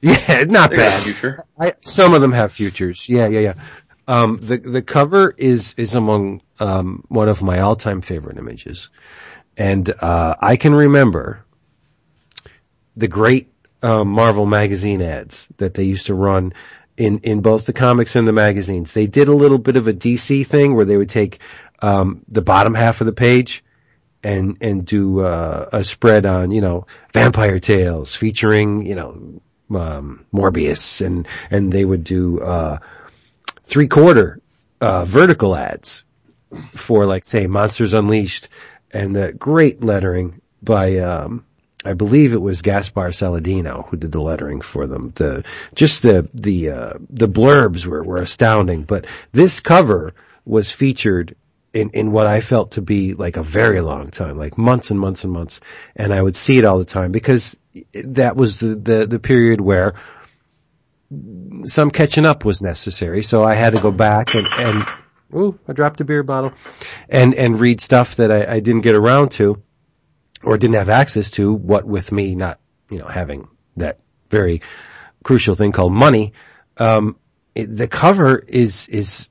Yeah, 0.00 0.44
not 0.44 0.70
They 0.70 0.76
bad. 0.76 1.02
future. 1.02 1.42
I, 1.58 1.74
some 1.80 2.12
of 2.12 2.20
them 2.20 2.32
have 2.32 2.52
futures. 2.52 3.08
Yeah, 3.08 3.26
yeah, 3.28 3.40
yeah. 3.40 3.54
Um, 4.06 4.38
the 4.42 4.58
the 4.58 4.82
cover 4.82 5.34
is 5.36 5.74
is 5.78 5.94
among 5.94 6.42
um, 6.60 7.04
one 7.08 7.30
of 7.30 7.42
my 7.42 7.60
all 7.60 7.74
time 7.74 8.02
favorite 8.02 8.36
images, 8.36 8.90
and 9.56 9.88
uh, 9.88 10.34
I 10.38 10.56
can 10.56 10.74
remember 10.74 11.42
the 12.96 13.08
great 13.08 13.50
um, 13.82 14.08
Marvel 14.08 14.44
magazine 14.44 15.00
ads 15.00 15.48
that 15.56 15.72
they 15.72 15.84
used 15.84 16.06
to 16.06 16.14
run 16.14 16.52
in 16.98 17.20
in 17.20 17.40
both 17.40 17.64
the 17.64 17.72
comics 17.72 18.14
and 18.14 18.28
the 18.28 18.32
magazines. 18.32 18.92
They 18.92 19.06
did 19.06 19.28
a 19.28 19.34
little 19.34 19.58
bit 19.58 19.76
of 19.76 19.88
a 19.88 19.94
DC 19.94 20.46
thing 20.46 20.74
where 20.74 20.84
they 20.84 20.98
would 20.98 21.08
take 21.08 21.38
um, 21.80 22.22
the 22.28 22.42
bottom 22.42 22.74
half 22.74 23.00
of 23.00 23.06
the 23.06 23.12
page 23.12 23.64
and 24.24 24.56
and 24.60 24.84
do 24.86 25.20
uh, 25.20 25.68
a 25.72 25.84
spread 25.84 26.26
on 26.26 26.50
you 26.50 26.60
know 26.60 26.86
Vampire 27.12 27.60
Tales 27.60 28.14
featuring 28.14 28.84
you 28.86 28.94
know 28.94 29.40
um, 29.78 30.26
Morbius 30.32 31.04
and 31.04 31.28
and 31.50 31.72
they 31.72 31.84
would 31.84 32.04
do 32.04 32.40
uh, 32.40 32.78
three 33.64 33.88
quarter 33.88 34.40
uh, 34.80 35.04
vertical 35.04 35.54
ads 35.54 36.04
for 36.72 37.06
like 37.06 37.24
say 37.24 37.46
Monsters 37.46 37.94
Unleashed 37.94 38.48
and 38.90 39.14
the 39.14 39.32
great 39.32 39.82
lettering 39.82 40.40
by 40.62 40.98
um, 40.98 41.44
I 41.84 41.92
believe 41.92 42.32
it 42.32 42.40
was 42.40 42.62
Gaspar 42.62 43.10
Saladino 43.10 43.86
who 43.88 43.96
did 43.96 44.12
the 44.12 44.22
lettering 44.22 44.62
for 44.62 44.86
them. 44.86 45.12
The 45.14 45.44
just 45.74 46.02
the 46.02 46.28
the 46.32 46.70
uh, 46.70 46.92
the 47.10 47.28
blurbs 47.28 47.84
were 47.84 48.02
were 48.02 48.18
astounding, 48.22 48.84
but 48.84 49.06
this 49.32 49.60
cover 49.60 50.14
was 50.44 50.70
featured 50.70 51.36
in 51.74 51.90
in 51.90 52.12
what 52.12 52.26
I 52.26 52.40
felt 52.40 52.72
to 52.72 52.82
be 52.82 53.14
like 53.14 53.36
a 53.36 53.42
very 53.42 53.80
long 53.82 54.10
time, 54.10 54.38
like 54.38 54.56
months 54.56 54.90
and 54.90 54.98
months 54.98 55.24
and 55.24 55.32
months, 55.32 55.60
and 55.94 56.14
I 56.14 56.22
would 56.22 56.36
see 56.36 56.56
it 56.56 56.64
all 56.64 56.78
the 56.78 56.84
time 56.84 57.12
because 57.12 57.56
that 57.92 58.36
was 58.36 58.60
the 58.60 58.76
the, 58.76 59.06
the 59.06 59.18
period 59.18 59.60
where 59.60 59.94
some 61.64 61.90
catching 61.90 62.26
up 62.26 62.44
was 62.44 62.62
necessary. 62.62 63.22
So 63.22 63.44
I 63.44 63.54
had 63.54 63.74
to 63.74 63.80
go 63.80 63.90
back 63.90 64.34
and, 64.34 64.46
and 64.46 64.86
ooh, 65.34 65.58
I 65.68 65.72
dropped 65.72 66.00
a 66.00 66.04
beer 66.04 66.22
bottle 66.22 66.52
and, 67.08 67.34
and 67.34 67.58
read 67.58 67.80
stuff 67.80 68.16
that 68.16 68.30
I, 68.30 68.56
I 68.56 68.60
didn't 68.60 68.82
get 68.82 68.94
around 68.94 69.32
to 69.32 69.62
or 70.42 70.56
didn't 70.58 70.76
have 70.76 70.88
access 70.88 71.30
to, 71.32 71.52
what 71.52 71.84
with 71.84 72.12
me 72.12 72.34
not, 72.34 72.60
you 72.90 72.98
know, 72.98 73.06
having 73.06 73.48
that 73.76 74.00
very 74.28 74.62
crucial 75.22 75.54
thing 75.54 75.72
called 75.72 75.92
money. 75.92 76.32
Um, 76.76 77.16
it, 77.54 77.74
the 77.74 77.88
cover 77.88 78.38
is, 78.38 78.88
is 78.88 79.28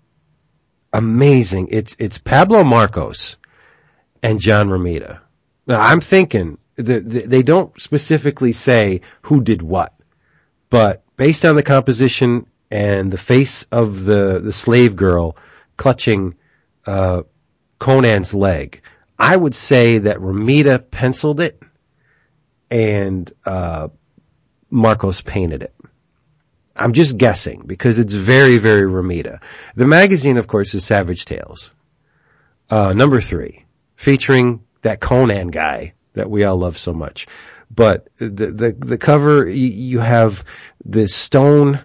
amazing. 0.93 1.69
It's, 1.71 1.95
it's 1.99 2.17
Pablo 2.17 2.63
Marcos 2.63 3.37
and 4.21 4.39
John 4.39 4.69
Romita. 4.69 5.19
Now 5.67 5.81
I'm 5.81 6.01
thinking 6.01 6.57
that 6.75 7.09
that 7.09 7.29
they 7.29 7.43
don't 7.43 7.79
specifically 7.79 8.53
say 8.53 9.01
who 9.23 9.41
did 9.41 9.61
what, 9.61 9.93
but 10.69 11.03
based 11.17 11.45
on 11.45 11.55
the 11.55 11.63
composition 11.63 12.47
and 12.71 13.11
the 13.11 13.17
face 13.17 13.65
of 13.71 14.03
the, 14.03 14.39
the 14.43 14.53
slave 14.53 14.95
girl 14.95 15.37
clutching, 15.77 16.35
uh, 16.85 17.23
Conan's 17.79 18.33
leg, 18.33 18.81
I 19.17 19.35
would 19.35 19.55
say 19.55 19.99
that 19.99 20.17
Romita 20.17 20.79
penciled 20.89 21.39
it 21.39 21.61
and, 22.71 23.31
uh, 23.45 23.89
Marcos 24.69 25.21
painted 25.21 25.61
it. 25.61 25.75
I'm 26.75 26.93
just 26.93 27.17
guessing 27.17 27.63
because 27.65 27.99
it's 27.99 28.13
very, 28.13 28.57
very 28.57 28.83
Romita. 28.83 29.41
The 29.75 29.85
magazine, 29.85 30.37
of 30.37 30.47
course, 30.47 30.73
is 30.73 30.85
Savage 30.85 31.25
Tales. 31.25 31.71
Uh, 32.69 32.93
number 32.93 33.21
three, 33.21 33.65
featuring 33.95 34.63
that 34.81 34.99
Conan 34.99 35.49
guy 35.49 35.93
that 36.13 36.29
we 36.29 36.43
all 36.43 36.57
love 36.57 36.77
so 36.77 36.93
much. 36.93 37.27
But 37.69 38.07
the, 38.17 38.27
the, 38.29 38.75
the 38.77 38.97
cover, 38.97 39.47
you, 39.47 39.99
have 39.99 40.43
this 40.85 41.13
stone, 41.13 41.75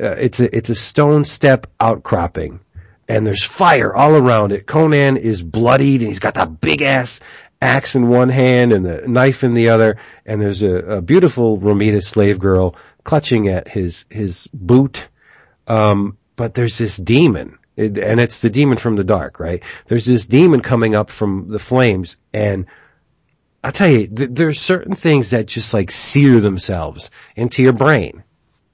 uh, 0.00 0.16
it's 0.18 0.40
a, 0.40 0.56
it's 0.56 0.70
a 0.70 0.74
stone 0.74 1.24
step 1.24 1.68
outcropping 1.80 2.60
and 3.08 3.26
there's 3.26 3.44
fire 3.44 3.94
all 3.94 4.14
around 4.14 4.52
it. 4.52 4.66
Conan 4.66 5.16
is 5.16 5.42
bloodied 5.42 6.00
and 6.00 6.08
he's 6.08 6.18
got 6.18 6.34
that 6.34 6.60
big 6.60 6.82
ass 6.82 7.20
axe 7.60 7.94
in 7.94 8.08
one 8.08 8.28
hand 8.28 8.72
and 8.72 8.84
the 8.84 9.06
knife 9.06 9.44
in 9.44 9.54
the 9.54 9.68
other. 9.68 9.98
And 10.26 10.40
there's 10.40 10.62
a, 10.62 10.74
a 10.74 11.02
beautiful 11.02 11.58
Romita 11.58 12.02
slave 12.02 12.38
girl 12.38 12.74
clutching 13.04 13.48
at 13.48 13.68
his, 13.68 14.04
his 14.10 14.48
boot. 14.52 15.06
Um, 15.66 16.18
but 16.36 16.54
there's 16.54 16.78
this 16.78 16.96
demon 16.96 17.58
and 17.76 18.20
it's 18.20 18.40
the 18.40 18.50
demon 18.50 18.76
from 18.76 18.96
the 18.96 19.04
dark, 19.04 19.40
right? 19.40 19.62
There's 19.86 20.04
this 20.04 20.26
demon 20.26 20.60
coming 20.60 20.94
up 20.94 21.10
from 21.10 21.48
the 21.48 21.58
flames 21.58 22.16
and 22.32 22.66
I'll 23.64 23.72
tell 23.72 23.88
you, 23.88 24.08
th- 24.08 24.30
there's 24.32 24.60
certain 24.60 24.96
things 24.96 25.30
that 25.30 25.46
just 25.46 25.72
like 25.72 25.90
sear 25.90 26.40
themselves 26.40 27.10
into 27.36 27.62
your 27.62 27.72
brain, 27.72 28.24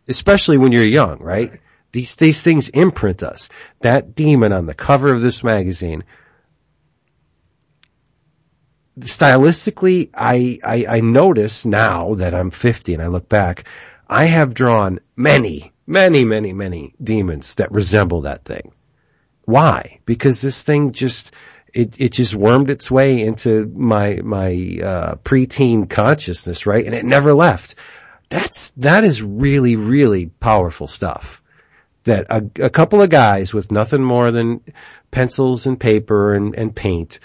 especially 0.09 0.57
when 0.57 0.73
you're 0.73 0.85
young, 0.85 1.19
right? 1.21 1.61
These, 1.93 2.17
these 2.17 2.43
things 2.43 2.71
imprint 2.71 3.23
us. 3.23 3.51
That 3.81 4.15
demon 4.15 4.53
on 4.53 4.67
the 4.67 4.75
cover 4.75 5.13
of 5.13 5.21
this 5.21 5.45
magazine, 5.45 6.05
stylistically, 8.99 10.11
I, 10.15 10.59
I, 10.65 10.87
I 10.89 11.01
notice 11.01 11.65
now 11.67 12.15
that 12.15 12.35
I'm 12.35 12.51
50 12.51 12.95
and 12.95 13.03
I 13.03 13.09
look 13.09 13.29
back, 13.29 13.65
I 14.09 14.25
have 14.25 14.55
drawn 14.55 15.01
many, 15.17 15.73
many, 15.87 16.25
many, 16.25 16.53
many 16.53 16.95
demons 17.03 17.57
that 17.57 17.73
resemble 17.73 18.23
that 18.23 18.45
thing. 18.45 18.73
Why? 19.45 20.01
Because 20.07 20.41
this 20.41 20.63
thing 20.63 20.93
just, 20.93 21.33
it, 21.75 22.01
it 22.01 22.13
just 22.13 22.35
wormed 22.35 22.71
its 22.71 22.91
way 22.91 23.21
into 23.21 23.67
my, 23.67 24.21
my, 24.23 24.51
uh, 24.83 25.15
preteen 25.17 25.89
consciousness, 25.89 26.67
right? 26.67 26.85
And 26.85 26.95
it 26.95 27.05
never 27.05 27.35
left. 27.35 27.75
That's, 28.31 28.71
that 28.79 29.05
is 29.05 29.23
really, 29.23 29.77
really 29.77 30.27
powerful 30.27 30.87
stuff. 30.87 31.43
That 32.05 32.27
a, 32.31 32.65
a 32.65 32.71
couple 32.71 33.03
of 33.03 33.11
guys 33.11 33.53
with 33.53 33.71
nothing 33.71 34.03
more 34.03 34.31
than 34.31 34.63
pencils 35.11 35.67
and 35.67 35.79
paper 35.79 36.35
and, 36.35 36.55
and 36.55 36.75
paint 36.75 37.21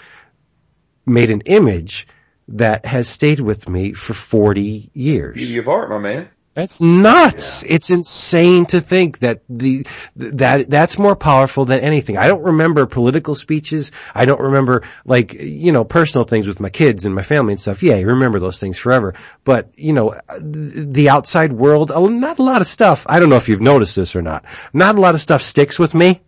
made 1.06 1.30
an 1.30 1.42
image 1.42 2.06
that 2.48 2.84
has 2.84 3.08
stayed 3.08 3.40
with 3.40 3.68
me 3.68 3.92
for 3.92 4.12
40 4.12 4.90
years. 4.92 5.36
Beauty 5.36 5.58
of 5.58 5.68
art, 5.68 5.88
my 5.88 5.98
man. 5.98 6.28
That's 6.54 6.80
nuts. 6.80 7.64
It's 7.66 7.90
insane 7.90 8.66
to 8.66 8.80
think 8.80 9.18
that 9.18 9.42
the, 9.48 9.86
that, 10.16 10.70
that's 10.70 10.98
more 11.00 11.16
powerful 11.16 11.64
than 11.64 11.80
anything. 11.80 12.16
I 12.16 12.28
don't 12.28 12.44
remember 12.44 12.86
political 12.86 13.34
speeches. 13.34 13.90
I 14.14 14.24
don't 14.24 14.40
remember 14.40 14.84
like, 15.04 15.34
you 15.34 15.72
know, 15.72 15.82
personal 15.82 16.24
things 16.24 16.46
with 16.46 16.60
my 16.60 16.70
kids 16.70 17.06
and 17.06 17.14
my 17.14 17.22
family 17.22 17.54
and 17.54 17.60
stuff. 17.60 17.82
Yeah, 17.82 17.96
I 17.96 18.02
remember 18.02 18.38
those 18.38 18.60
things 18.60 18.78
forever. 18.78 19.14
But, 19.42 19.70
you 19.74 19.92
know, 19.92 20.20
the 20.40 21.08
outside 21.08 21.52
world, 21.52 21.90
not 21.90 22.38
a 22.38 22.42
lot 22.42 22.60
of 22.60 22.68
stuff. 22.68 23.04
I 23.08 23.18
don't 23.18 23.30
know 23.30 23.36
if 23.36 23.48
you've 23.48 23.60
noticed 23.60 23.96
this 23.96 24.14
or 24.14 24.22
not. 24.22 24.44
Not 24.72 24.96
a 24.96 25.00
lot 25.00 25.16
of 25.16 25.20
stuff 25.20 25.42
sticks 25.42 25.80
with 25.80 25.92
me. 25.92 26.22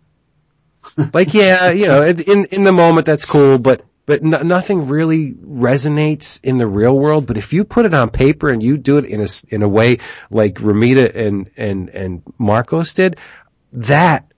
like, 1.13 1.33
yeah, 1.33 1.71
you 1.71 1.87
know, 1.87 2.03
in, 2.05 2.45
in 2.45 2.63
the 2.63 2.73
moment 2.73 3.05
that's 3.05 3.25
cool, 3.25 3.59
but 3.59 3.81
but 4.07 4.23
nothing 4.23 4.87
really 4.87 5.33
resonates 5.33 6.39
in 6.41 6.57
the 6.57 6.65
real 6.65 6.97
world. 6.97 7.27
But 7.27 7.37
if 7.37 7.51
you 7.51 7.65
put 7.65 7.85
it 7.85 7.93
on 7.93 8.09
paper 8.09 8.47
and 8.47 8.63
you 8.63 8.77
do 8.77 8.97
it 8.97 9.05
in 9.05 9.21
a, 9.21 9.27
in 9.49 9.63
a 9.63 9.67
way 9.67 9.97
like 10.31 10.55
Romita 10.55 11.13
and, 11.13 11.51
and, 11.57 11.89
and 11.89 12.23
Marcos 12.37 12.93
did, 12.93 13.17
that 13.73 14.31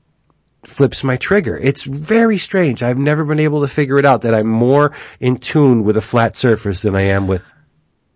flips 0.65 1.03
my 1.03 1.17
trigger. 1.17 1.55
It's 1.55 1.83
very 1.83 2.39
strange. 2.39 2.81
I've 2.81 2.97
never 2.97 3.23
been 3.23 3.39
able 3.39 3.61
to 3.61 3.67
figure 3.67 3.99
it 3.99 4.05
out 4.05 4.23
that 4.23 4.33
I'm 4.33 4.47
more 4.47 4.93
in 5.19 5.37
tune 5.37 5.83
with 5.83 5.97
a 5.97 6.01
flat 6.01 6.35
surface 6.35 6.81
than 6.81 6.95
I 6.95 7.03
am 7.03 7.27
with 7.27 7.53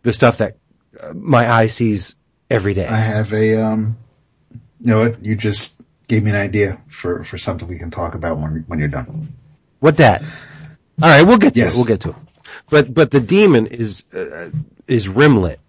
the 0.01 0.11
stuff 0.11 0.39
that 0.39 0.57
uh, 0.99 1.13
my 1.13 1.47
eye 1.53 1.67
sees 1.67 2.15
every 2.49 2.73
day. 2.73 2.87
I 2.87 2.97
have 2.97 3.31
a, 3.31 3.63
um, 3.63 3.97
you 4.51 4.89
know 4.89 5.01
what? 5.01 5.23
You 5.23 5.35
just 5.35 5.75
gave 6.07 6.23
me 6.23 6.31
an 6.31 6.35
idea 6.35 6.81
for, 6.87 7.23
for 7.23 7.37
something 7.37 7.67
we 7.67 7.77
can 7.77 7.91
talk 7.91 8.15
about 8.15 8.39
when, 8.39 8.65
when 8.65 8.79
you're 8.79 8.87
done. 8.87 9.35
What 9.79 9.97
that? 9.97 10.23
All 11.01 11.09
right, 11.09 11.23
we'll 11.23 11.37
get 11.37 11.53
to 11.55 11.59
yes. 11.59 11.73
it. 11.73 11.77
We'll 11.77 11.85
get 11.85 12.01
to 12.01 12.09
it. 12.09 12.15
But 12.69 12.93
but 12.93 13.11
the 13.11 13.19
demon 13.19 13.67
is 13.67 14.03
uh, 14.13 14.51
is 14.87 15.07
rim 15.07 15.41
lit. 15.41 15.59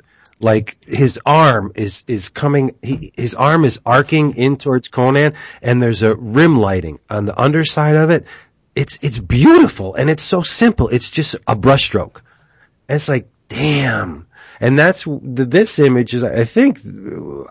Like 0.40 0.84
his 0.84 1.18
arm 1.24 1.72
is 1.74 2.04
is 2.06 2.28
coming. 2.28 2.76
He, 2.82 3.12
his 3.16 3.34
arm 3.34 3.64
is 3.64 3.80
arcing 3.86 4.36
in 4.36 4.56
towards 4.56 4.88
Conan, 4.88 5.34
and 5.62 5.82
there's 5.82 6.02
a 6.02 6.14
rim 6.14 6.58
lighting 6.58 6.98
on 7.08 7.24
the 7.24 7.40
underside 7.40 7.96
of 7.96 8.10
it. 8.10 8.26
It's 8.74 8.98
it's 9.00 9.18
beautiful, 9.18 9.94
and 9.94 10.10
it's 10.10 10.22
so 10.22 10.42
simple. 10.42 10.88
It's 10.88 11.10
just 11.10 11.36
a 11.46 11.56
brushstroke. 11.56 12.20
It's 12.88 13.08
like 13.08 13.28
damn. 13.48 14.26
And 14.60 14.78
that's 14.78 15.04
this 15.06 15.78
image 15.80 16.14
is, 16.14 16.22
I 16.22 16.44
think 16.44 16.80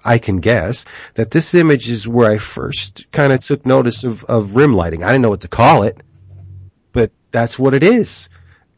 I 0.06 0.18
can 0.20 0.38
guess 0.38 0.86
that 1.16 1.32
this 1.32 1.54
image 1.54 1.90
is 1.90 2.08
where 2.08 2.32
I 2.32 2.38
first 2.38 3.12
kind 3.12 3.34
of 3.34 3.42
took 3.42 3.66
notice 3.66 4.06
of, 4.06 4.24
of 4.24 4.56
rim 4.56 4.74
lighting. 4.74 5.04
I 5.04 5.08
didn't 5.08 5.24
know 5.24 5.30
what 5.30 5.42
to 5.42 5.50
call 5.50 5.84
it 5.84 6.02
that's 7.34 7.60
what 7.60 7.74
it 7.74 7.84
is. 7.84 8.30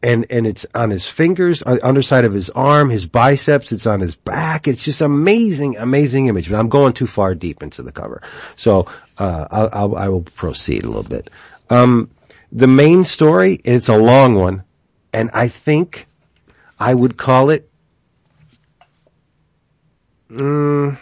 And, 0.02 0.26
and 0.30 0.46
it's 0.46 0.66
on 0.74 0.90
his 0.90 1.06
fingers, 1.06 1.62
on 1.62 1.76
the 1.76 1.86
underside 1.86 2.24
of 2.24 2.32
his 2.32 2.50
arm, 2.50 2.90
his 2.90 3.06
biceps, 3.06 3.72
it's 3.72 3.86
on 3.86 4.00
his 4.00 4.14
back. 4.14 4.68
It's 4.68 4.84
just 4.84 5.00
amazing, 5.00 5.76
amazing 5.76 6.26
image. 6.26 6.50
But 6.50 6.58
I'm 6.58 6.68
going 6.68 6.92
too 6.92 7.06
far 7.06 7.34
deep 7.34 7.62
into 7.62 7.82
the 7.82 7.92
cover. 7.92 8.22
So, 8.56 8.86
uh, 9.16 9.46
I'll, 9.50 9.68
I'll 9.72 9.96
I 9.96 10.08
will 10.08 10.22
proceed 10.22 10.84
a 10.84 10.88
little 10.88 11.02
bit. 11.02 11.30
Um, 11.70 12.10
the 12.52 12.66
main 12.66 13.04
story, 13.04 13.60
it's 13.64 13.88
a 13.88 13.96
long 13.96 14.34
one, 14.34 14.64
and 15.12 15.30
I 15.32 15.48
think 15.48 16.06
I 16.78 16.94
would 16.94 17.16
call 17.16 17.50
it, 17.50 17.68
mm, 20.30 20.98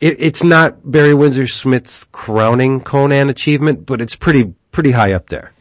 it, 0.00 0.16
it's 0.20 0.42
not 0.42 0.78
Barry 0.88 1.14
Windsor 1.14 1.46
Smith's 1.46 2.04
crowning 2.04 2.80
Conan 2.80 3.30
achievement, 3.30 3.86
but 3.86 4.00
it's 4.00 4.14
pretty 4.14 4.54
pretty 4.70 4.90
high 4.90 5.12
up 5.12 5.28
there. 5.28 5.52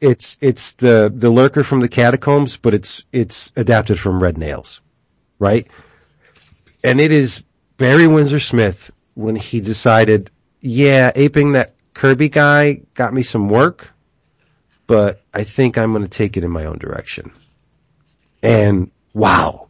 It's 0.00 0.36
it's 0.40 0.72
the 0.72 1.12
the 1.14 1.30
lurker 1.30 1.64
from 1.64 1.80
the 1.80 1.88
catacombs, 1.88 2.56
but 2.56 2.74
it's 2.74 3.02
it's 3.12 3.50
adapted 3.56 3.98
from 3.98 4.22
Red 4.22 4.36
Nails, 4.36 4.80
right? 5.38 5.66
And 6.84 7.00
it 7.00 7.12
is 7.12 7.42
Barry 7.78 8.06
Windsor 8.06 8.40
Smith 8.40 8.90
when 9.14 9.36
he 9.36 9.60
decided, 9.60 10.30
yeah, 10.60 11.12
aping 11.14 11.52
that 11.52 11.74
Kirby 11.94 12.28
guy 12.28 12.82
got 12.94 13.14
me 13.14 13.22
some 13.22 13.48
work, 13.48 13.90
but 14.86 15.22
I 15.32 15.44
think 15.44 15.78
I'm 15.78 15.92
going 15.92 16.02
to 16.02 16.08
take 16.08 16.36
it 16.36 16.44
in 16.44 16.50
my 16.50 16.66
own 16.66 16.78
direction. 16.78 17.32
And 18.42 18.90
wow, 19.14 19.68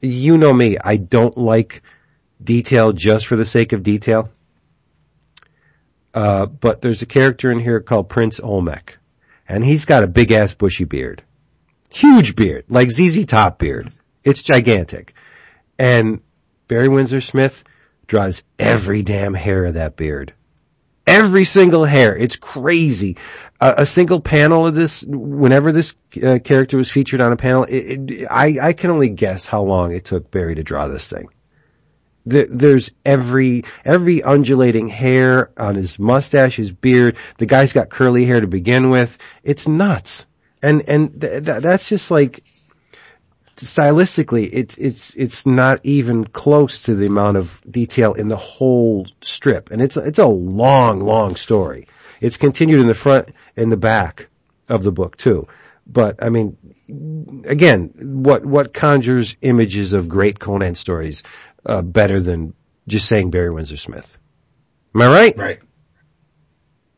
you 0.00 0.38
know 0.38 0.52
me, 0.52 0.78
I 0.82 0.96
don't 0.96 1.36
like 1.36 1.82
detail 2.42 2.92
just 2.92 3.26
for 3.26 3.36
the 3.36 3.44
sake 3.44 3.72
of 3.72 3.82
detail. 3.82 4.30
Uh, 6.14 6.46
but 6.46 6.80
there's 6.80 7.02
a 7.02 7.06
character 7.06 7.50
in 7.52 7.58
here 7.58 7.80
called 7.80 8.08
Prince 8.08 8.40
Olmec, 8.40 8.98
and 9.48 9.64
he's 9.64 9.84
got 9.84 10.04
a 10.04 10.08
big 10.08 10.32
ass 10.32 10.54
bushy 10.54 10.84
beard, 10.84 11.22
huge 11.90 12.34
beard, 12.34 12.64
like 12.68 12.90
ZZ 12.90 13.26
Top 13.26 13.58
beard. 13.58 13.92
It's 14.24 14.42
gigantic, 14.42 15.14
and 15.78 16.20
Barry 16.66 16.88
Windsor 16.88 17.20
Smith 17.20 17.62
draws 18.06 18.42
every 18.58 19.02
damn 19.02 19.34
hair 19.34 19.66
of 19.66 19.74
that 19.74 19.96
beard. 19.96 20.32
Every 21.06 21.44
single 21.44 21.86
hair. 21.86 22.14
It's 22.14 22.36
crazy. 22.36 23.16
Uh, 23.58 23.74
a 23.78 23.86
single 23.86 24.20
panel 24.20 24.66
of 24.66 24.74
this, 24.74 25.02
whenever 25.02 25.72
this 25.72 25.94
uh, 26.22 26.38
character 26.44 26.76
was 26.76 26.90
featured 26.90 27.22
on 27.22 27.32
a 27.32 27.36
panel, 27.36 27.64
it, 27.64 28.10
it, 28.10 28.28
I, 28.30 28.58
I 28.60 28.72
can 28.74 28.90
only 28.90 29.08
guess 29.08 29.46
how 29.46 29.62
long 29.62 29.92
it 29.92 30.04
took 30.04 30.30
Barry 30.30 30.56
to 30.56 30.62
draw 30.62 30.88
this 30.88 31.08
thing 31.08 31.28
there's 32.28 32.90
every 33.04 33.64
every 33.84 34.22
undulating 34.22 34.88
hair 34.88 35.50
on 35.56 35.74
his 35.74 35.98
mustache, 35.98 36.56
his 36.56 36.70
beard. 36.70 37.16
The 37.38 37.46
guy's 37.46 37.72
got 37.72 37.90
curly 37.90 38.24
hair 38.24 38.40
to 38.40 38.46
begin 38.46 38.90
with. 38.90 39.16
It's 39.42 39.66
nuts, 39.66 40.26
and 40.62 40.88
and 40.88 41.20
th- 41.20 41.44
th- 41.44 41.62
that's 41.62 41.88
just 41.88 42.10
like 42.10 42.44
stylistically, 43.58 44.48
it's 44.52 44.76
it's 44.76 45.14
it's 45.14 45.46
not 45.46 45.80
even 45.82 46.24
close 46.24 46.82
to 46.82 46.94
the 46.94 47.06
amount 47.06 47.36
of 47.36 47.60
detail 47.68 48.14
in 48.14 48.28
the 48.28 48.36
whole 48.36 49.06
strip, 49.22 49.70
and 49.70 49.82
it's 49.82 49.96
it's 49.96 50.18
a 50.18 50.26
long, 50.26 51.00
long 51.00 51.36
story. 51.36 51.86
It's 52.20 52.36
continued 52.36 52.80
in 52.80 52.86
the 52.86 52.94
front 52.94 53.30
and 53.56 53.70
the 53.70 53.76
back 53.76 54.28
of 54.68 54.82
the 54.82 54.92
book 54.92 55.16
too. 55.16 55.48
But 55.86 56.22
I 56.22 56.28
mean, 56.28 56.56
again, 57.44 57.92
what 58.22 58.44
what 58.44 58.74
conjures 58.74 59.36
images 59.40 59.92
of 59.92 60.08
great 60.08 60.38
Conan 60.38 60.74
stories 60.74 61.22
uh, 61.68 61.82
better 61.82 62.20
than 62.20 62.54
just 62.86 63.06
saying 63.06 63.30
Barry 63.30 63.50
Windsor 63.50 63.76
Smith. 63.76 64.16
Am 64.94 65.02
I 65.02 65.08
right? 65.08 65.38
Right. 65.38 65.58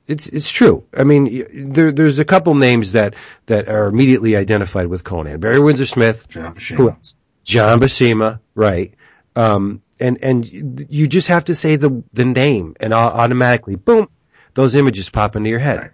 It's 0.06 0.26
it's 0.26 0.50
true. 0.50 0.86
I 0.92 1.04
mean, 1.04 1.72
there 1.72 1.92
there's 1.92 2.18
a 2.18 2.24
couple 2.24 2.54
names 2.54 2.92
that 2.92 3.14
that 3.46 3.68
are 3.68 3.86
immediately 3.86 4.36
identified 4.36 4.86
with 4.86 5.04
Conan. 5.04 5.38
Barry 5.40 5.60
Windsor 5.60 5.86
Smith. 5.86 6.28
John 6.28 6.54
Buscema. 6.54 6.76
Who 6.76 6.90
else? 6.90 7.14
John 7.44 7.80
Buscema. 7.80 8.40
Right. 8.54 8.94
Um, 9.36 9.82
and 10.00 10.18
and 10.22 10.86
you 10.90 11.06
just 11.06 11.28
have 11.28 11.44
to 11.44 11.54
say 11.54 11.76
the 11.76 12.02
the 12.12 12.24
name, 12.24 12.74
and 12.80 12.92
automatically, 12.92 13.76
boom, 13.76 14.08
those 14.54 14.74
images 14.74 15.10
pop 15.10 15.36
into 15.36 15.50
your 15.50 15.58
head. 15.58 15.78
Right. 15.78 15.90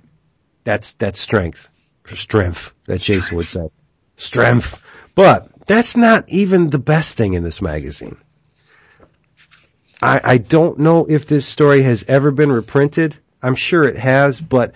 That's 0.64 0.94
that's 0.94 1.20
strength, 1.20 1.68
strength. 2.14 2.72
That 2.86 3.00
Jason 3.00 3.36
would 3.36 3.46
say, 3.46 3.68
strength. 4.16 4.82
But 5.14 5.50
that's 5.66 5.96
not 5.96 6.28
even 6.28 6.70
the 6.70 6.78
best 6.78 7.16
thing 7.16 7.34
in 7.34 7.42
this 7.42 7.60
magazine. 7.60 8.16
I, 10.01 10.20
I 10.23 10.39
don't 10.39 10.78
know 10.78 11.06
if 11.06 11.27
this 11.27 11.47
story 11.47 11.82
has 11.82 12.05
ever 12.06 12.31
been 12.31 12.52
reprinted. 12.52 13.16
I'm 13.43 13.55
sure 13.55 13.85
it 13.85 13.97
has, 13.97 14.40
but 14.40 14.73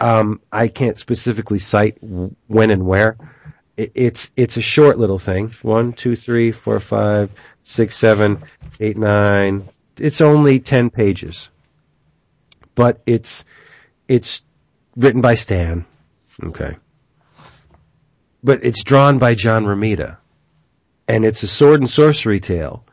um, 0.00 0.40
I 0.50 0.68
can't 0.68 0.98
specifically 0.98 1.58
cite 1.58 1.98
when 2.00 2.70
and 2.70 2.86
where. 2.86 3.16
It, 3.76 3.92
it's 3.94 4.30
it's 4.36 4.56
a 4.56 4.62
short 4.62 4.98
little 4.98 5.18
thing. 5.18 5.54
One, 5.62 5.92
two, 5.92 6.16
three, 6.16 6.52
four, 6.52 6.80
five, 6.80 7.30
six, 7.62 7.96
seven, 7.96 8.44
eight, 8.80 8.96
nine. 8.96 9.68
It's 9.98 10.20
only 10.20 10.60
ten 10.60 10.90
pages, 10.90 11.48
but 12.74 13.02
it's 13.06 13.44
it's 14.08 14.42
written 14.96 15.20
by 15.20 15.34
Stan. 15.34 15.86
Okay, 16.42 16.76
but 18.42 18.64
it's 18.64 18.82
drawn 18.82 19.18
by 19.18 19.34
John 19.34 19.64
Romita, 19.64 20.16
and 21.06 21.24
it's 21.24 21.42
a 21.42 21.48
sword 21.48 21.80
and 21.80 21.90
sorcery 21.90 22.40
tale. 22.40 22.84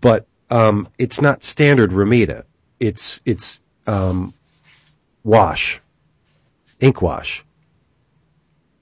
But 0.00 0.27
um, 0.50 0.88
it's 0.98 1.20
not 1.20 1.42
standard 1.42 1.90
Romita. 1.90 2.44
It's 2.80 3.20
it's 3.24 3.60
um, 3.86 4.34
wash, 5.24 5.80
ink 6.80 7.02
wash. 7.02 7.44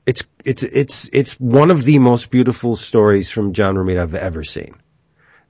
It's 0.05 0.25
it's 0.45 0.63
it's 0.63 1.11
it's 1.13 1.33
one 1.41 1.71
of 1.71 1.83
the 1.85 1.99
most 1.99 2.31
beautiful 2.31 2.77
stories 2.77 3.31
from 3.31 3.53
John 3.53 3.75
Romita 3.75 4.01
I've 4.01 4.15
ever 4.15 4.45
seen. 4.45 4.77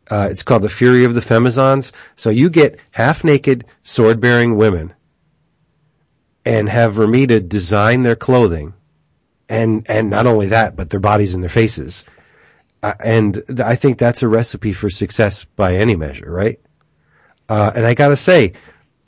Uh, 0.08 0.28
it's 0.30 0.42
called 0.42 0.62
The 0.62 0.68
Fury 0.68 1.04
of 1.04 1.14
the 1.14 1.20
Femizons. 1.20 1.92
So 2.14 2.30
you 2.30 2.48
get 2.48 2.78
half 2.92 3.24
naked 3.24 3.66
sword 3.82 4.20
bearing 4.20 4.56
women 4.56 4.94
and 6.44 6.68
have 6.68 6.94
Romita 6.94 7.46
design 7.46 8.04
their 8.04 8.14
clothing 8.14 8.72
and, 9.48 9.86
and 9.88 10.10
not 10.10 10.26
only 10.26 10.48
that, 10.48 10.76
but 10.76 10.90
their 10.90 11.00
bodies 11.00 11.34
and 11.34 11.42
their 11.42 11.50
faces 11.50 12.04
and 12.98 13.60
I 13.64 13.76
think 13.76 13.98
that's 13.98 14.22
a 14.22 14.28
recipe 14.28 14.72
for 14.72 14.90
success 14.90 15.44
by 15.44 15.76
any 15.76 15.96
measure, 15.96 16.30
right? 16.30 16.60
Uh, 17.48 17.72
and 17.74 17.86
I 17.86 17.94
gotta 17.94 18.16
say, 18.16 18.54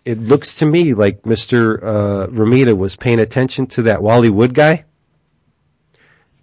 it 0.04 0.18
looks 0.18 0.56
to 0.56 0.66
me 0.66 0.94
like 0.94 1.22
Mr. 1.22 1.82
Uh, 1.82 2.26
Romita 2.28 2.76
was 2.76 2.96
paying 2.96 3.18
attention 3.20 3.66
to 3.68 3.82
that 3.82 4.02
Wally 4.02 4.30
Wood 4.30 4.54
guy 4.54 4.84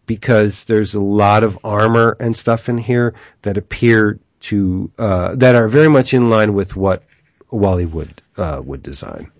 because 0.05 0.65
there's 0.65 0.93
a 0.93 0.99
lot 0.99 1.43
of 1.43 1.57
armor 1.63 2.15
and 2.19 2.35
stuff 2.35 2.69
in 2.69 2.77
here 2.77 3.15
that 3.41 3.57
appear 3.57 4.19
to 4.41 4.91
uh, 4.99 5.35
that 5.35 5.55
are 5.55 5.67
very 5.67 5.87
much 5.87 6.13
in 6.13 6.29
line 6.29 6.53
with 6.53 6.75
what 6.75 7.03
Wally 7.49 7.85
Wood 7.85 8.21
uh, 8.37 8.61
would 8.63 8.83
design. 8.83 9.31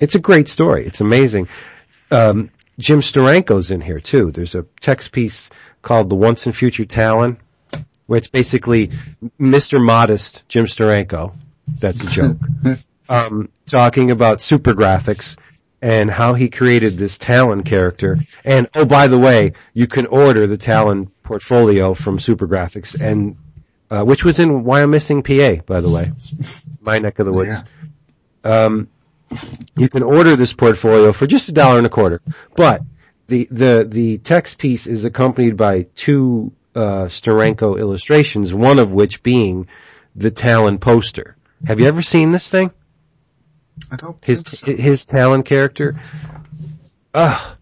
It's 0.00 0.14
a 0.14 0.18
great 0.18 0.48
story. 0.48 0.86
It's 0.86 1.00
amazing. 1.00 1.48
Um, 2.10 2.50
Jim 2.78 3.00
Steranko's 3.00 3.70
in 3.70 3.80
here 3.80 4.00
too. 4.00 4.30
There's 4.32 4.54
a 4.54 4.66
text 4.80 5.12
piece 5.12 5.50
called 5.86 6.10
"The 6.10 6.16
Once 6.16 6.46
and 6.46 6.54
Future 6.54 6.84
Talon," 6.84 7.38
where 8.06 8.18
it's 8.18 8.26
basically 8.26 8.90
Mr. 9.40 9.82
Modest 9.82 10.42
Jim 10.48 10.66
Steranko. 10.66 11.34
That's 11.78 12.00
a 12.00 12.06
joke. 12.06 12.38
um, 13.08 13.50
talking 13.66 14.10
about 14.10 14.40
super 14.40 14.74
graphics 14.74 15.36
and 15.80 16.10
how 16.10 16.34
he 16.34 16.48
created 16.48 16.98
this 16.98 17.18
Talon 17.18 17.62
character. 17.62 18.18
And 18.44 18.68
oh, 18.74 18.84
by 18.84 19.06
the 19.06 19.18
way, 19.18 19.52
you 19.74 19.86
can 19.86 20.06
order 20.06 20.48
the 20.48 20.56
Talon 20.56 21.06
portfolio 21.22 21.94
from 21.94 22.18
Super 22.18 22.48
Graphics, 22.48 23.00
and 23.00 23.36
uh, 23.88 24.02
which 24.02 24.24
was 24.24 24.40
in 24.40 24.64
Wyomissing, 24.64 25.22
PA, 25.22 25.62
by 25.66 25.80
the 25.80 25.90
way, 25.90 26.10
my 26.80 26.98
neck 26.98 27.20
of 27.20 27.26
the 27.26 27.32
woods. 27.32 27.62
Yeah. 28.44 28.50
Um, 28.50 28.88
you 29.76 29.88
can 29.88 30.02
order 30.02 30.34
this 30.34 30.52
portfolio 30.52 31.12
for 31.12 31.28
just 31.28 31.48
a 31.48 31.52
dollar 31.52 31.78
and 31.78 31.86
a 31.86 31.90
quarter, 31.90 32.20
but 32.56 32.82
the 33.26 33.48
the 33.50 33.86
the 33.88 34.18
text 34.18 34.58
piece 34.58 34.86
is 34.86 35.04
accompanied 35.04 35.56
by 35.56 35.82
two 35.94 36.52
uh, 36.74 37.06
Steranko 37.06 37.78
illustrations, 37.78 38.52
one 38.52 38.78
of 38.78 38.92
which 38.92 39.22
being 39.22 39.68
the 40.14 40.30
Talon 40.30 40.78
poster. 40.78 41.36
Have 41.66 41.80
you 41.80 41.86
ever 41.86 42.02
seen 42.02 42.32
this 42.32 42.50
thing? 42.50 42.70
I 43.90 43.96
don't 43.96 44.22
His 44.24 44.42
think 44.42 44.78
so. 44.78 44.82
his 44.82 45.04
Talon 45.04 45.42
character. 45.42 46.00
Ugh. 47.14 47.56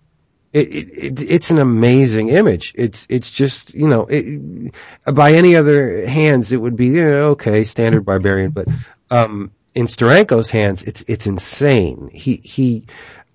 It, 0.53 0.69
it, 0.69 0.89
it, 0.93 1.21
it's 1.21 1.51
an 1.51 1.59
amazing 1.59 2.29
image. 2.29 2.75
It's, 2.77 3.09
it's 3.11 3.29
just, 3.29 3.75
you 3.75 3.89
know, 3.89 4.07
it, 4.09 4.73
by 5.05 5.33
any 5.33 5.57
other 5.57 6.07
hands, 6.07 6.53
it 6.53 6.59
would 6.59 6.77
be, 6.77 6.91
yeah, 6.91 7.33
okay, 7.33 7.65
standard 7.65 8.05
barbarian, 8.05 8.53
but, 8.53 8.69
um, 9.11 9.51
in 9.75 9.87
Steranko's 9.87 10.51
hands, 10.51 10.85
it's, 10.85 11.05
it's 11.09 11.27
insane. 11.27 12.09
He, 12.13 12.37
he, 12.37 12.87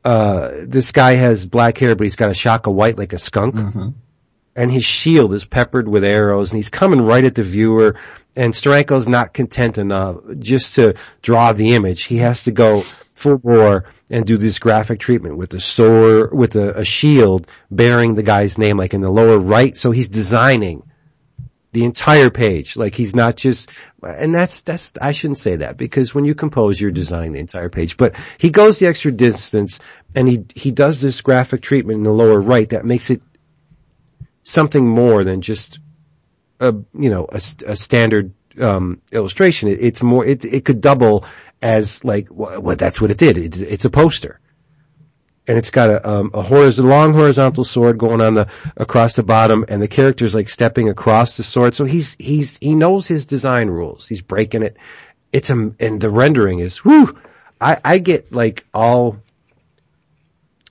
uh, 0.03 0.51
this 0.61 0.91
guy 0.91 1.13
has 1.13 1.45
black 1.45 1.77
hair, 1.77 1.95
but 1.95 2.05
he's 2.05 2.15
got 2.15 2.31
a 2.31 2.34
shock 2.34 2.67
of 2.67 2.73
white 2.73 2.97
like 2.97 3.13
a 3.13 3.17
skunk. 3.17 3.55
And 4.55 4.71
his 4.71 4.84
shield 4.84 5.34
is 5.34 5.45
peppered 5.45 5.88
with 5.88 6.03
arrows 6.03 6.51
and 6.51 6.57
he's 6.57 6.69
coming 6.69 7.01
right 7.01 7.23
at 7.23 7.35
the 7.35 7.43
viewer. 7.43 7.95
And 8.35 8.53
Steranko's 8.53 9.07
not 9.07 9.34
content 9.34 9.77
enough 9.77 10.17
just 10.39 10.76
to 10.76 10.95
draw 11.21 11.53
the 11.53 11.73
image. 11.73 12.03
He 12.03 12.17
has 12.17 12.43
to 12.43 12.51
go 12.51 12.81
full 13.15 13.38
bore 13.38 13.85
and 14.09 14.26
do 14.26 14.38
this 14.38 14.59
graphic 14.59 14.99
treatment 14.99 15.38
with 15.38 15.49
the 15.49 15.59
sword, 15.59 16.34
with 16.34 16.55
a, 16.55 16.80
a 16.80 16.85
shield 16.85 17.47
bearing 17.69 18.15
the 18.15 18.23
guy's 18.23 18.57
name 18.57 18.77
like 18.77 18.93
in 18.93 19.01
the 19.01 19.09
lower 19.09 19.38
right. 19.38 19.77
So 19.77 19.91
he's 19.91 20.09
designing 20.09 20.88
the 21.71 21.85
entire 21.85 22.29
page. 22.29 22.75
Like 22.75 22.95
he's 22.95 23.15
not 23.15 23.35
just, 23.35 23.69
and 24.01 24.33
that's, 24.33 24.61
that's, 24.61 24.93
I 25.01 25.11
shouldn't 25.11 25.37
say 25.37 25.57
that 25.57 25.77
because 25.77 26.13
when 26.13 26.25
you 26.25 26.35
compose, 26.35 26.79
you're 26.79 26.91
designing 26.91 27.33
the 27.33 27.39
entire 27.39 27.69
page, 27.69 27.97
but 27.97 28.15
he 28.37 28.49
goes 28.49 28.79
the 28.79 28.87
extra 28.87 29.11
distance 29.11 29.79
and 30.15 30.27
he, 30.27 30.45
he 30.55 30.71
does 30.71 30.99
this 30.99 31.21
graphic 31.21 31.61
treatment 31.61 31.97
in 31.97 32.03
the 32.03 32.11
lower 32.11 32.39
right 32.39 32.69
that 32.69 32.85
makes 32.85 33.09
it 33.09 33.21
something 34.43 34.87
more 34.87 35.23
than 35.23 35.41
just 35.41 35.79
a, 36.59 36.73
you 36.97 37.09
know, 37.09 37.27
a, 37.31 37.41
a 37.67 37.75
standard, 37.75 38.33
um, 38.59 39.01
illustration. 39.11 39.69
It, 39.69 39.79
it's 39.81 40.01
more, 40.01 40.25
it, 40.25 40.43
it 40.43 40.65
could 40.65 40.81
double 40.81 41.25
as 41.61 42.03
like, 42.03 42.27
well, 42.31 42.75
that's 42.75 42.99
what 42.99 43.11
it 43.11 43.17
did. 43.17 43.37
It, 43.37 43.61
it's 43.61 43.85
a 43.85 43.89
poster 43.89 44.39
and 45.49 45.57
it's 45.57 45.71
got 45.71 45.89
a, 45.89 46.07
um, 46.07 46.30
a 46.35 46.43
long 46.43 47.11
horizontal 47.11 47.63
sword 47.63 47.97
going 47.97 48.21
on 48.21 48.35
the 48.35 48.47
across 48.77 49.15
the 49.15 49.23
bottom, 49.23 49.65
and 49.67 49.81
the 49.81 49.88
character's 49.88 50.35
like 50.35 50.47
stepping 50.47 50.89
across 50.89 51.38
the 51.38 51.43
sword. 51.43 51.73
So 51.73 51.85
he's 51.85 52.15
he's 52.19 52.55
he 52.59 52.76
knows 52.76 53.07
his 53.07 53.26
design 53.26 53.67
rules. 53.67 54.07
He's 54.07 54.21
breaking 54.21 54.61
it. 54.61 54.77
It's 55.34 55.49
a 55.49 55.71
and 55.80 55.99
the 55.99 56.11
rendering 56.11 56.59
is 56.59 56.85
whoo. 56.85 57.17
I 57.59 57.77
I 57.84 57.97
get 57.97 58.31
like 58.31 58.63
all 58.76 59.23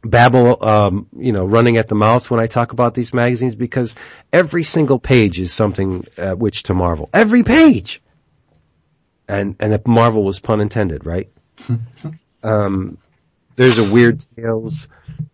babble, 0.04 0.64
um, 0.64 1.08
you 1.16 1.32
know, 1.32 1.44
running 1.44 1.76
at 1.76 1.88
the 1.88 1.96
mouth 1.96 2.30
when 2.30 2.38
I 2.38 2.46
talk 2.46 2.70
about 2.70 2.94
these 2.94 3.12
magazines 3.12 3.56
because 3.56 3.96
every 4.32 4.62
single 4.62 5.00
page 5.00 5.40
is 5.40 5.52
something 5.52 6.04
at 6.16 6.38
which 6.38 6.62
to 6.64 6.74
marvel. 6.74 7.10
Every 7.12 7.42
page. 7.42 8.00
And 9.26 9.56
and 9.58 9.74
if 9.74 9.88
Marvel 9.88 10.22
was 10.22 10.38
pun 10.38 10.60
intended, 10.60 11.04
right? 11.04 11.28
um, 12.44 12.98
there's 13.58 13.76
a 13.78 13.92
Weird 13.92 14.24
Tales 14.36 14.88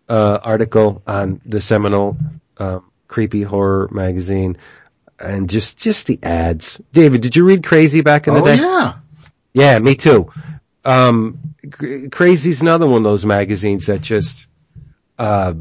uh, 0.09 0.39
article 0.43 1.01
on 1.07 1.39
the 1.45 1.61
seminal 1.61 2.17
um, 2.57 2.91
creepy 3.07 3.43
horror 3.43 3.87
magazine, 3.91 4.57
and 5.19 5.49
just 5.49 5.77
just 5.77 6.07
the 6.07 6.19
ads. 6.23 6.81
David, 6.91 7.21
did 7.21 7.35
you 7.35 7.45
read 7.45 7.63
Crazy 7.63 8.01
back 8.01 8.27
in 8.27 8.33
the 8.33 8.41
day? 8.41 8.53
Oh 8.53 8.55
day? 8.57 8.61
yeah. 8.61 8.93
Yeah, 9.53 9.79
me 9.79 9.95
too. 9.95 10.31
Um, 10.83 11.55
Cra- 11.71 12.09
Crazy's 12.09 12.61
another 12.61 12.85
one 12.87 12.97
of 12.97 13.03
those 13.03 13.25
magazines 13.25 13.85
that 13.85 14.01
just 14.01 14.47
uh, 15.17 15.53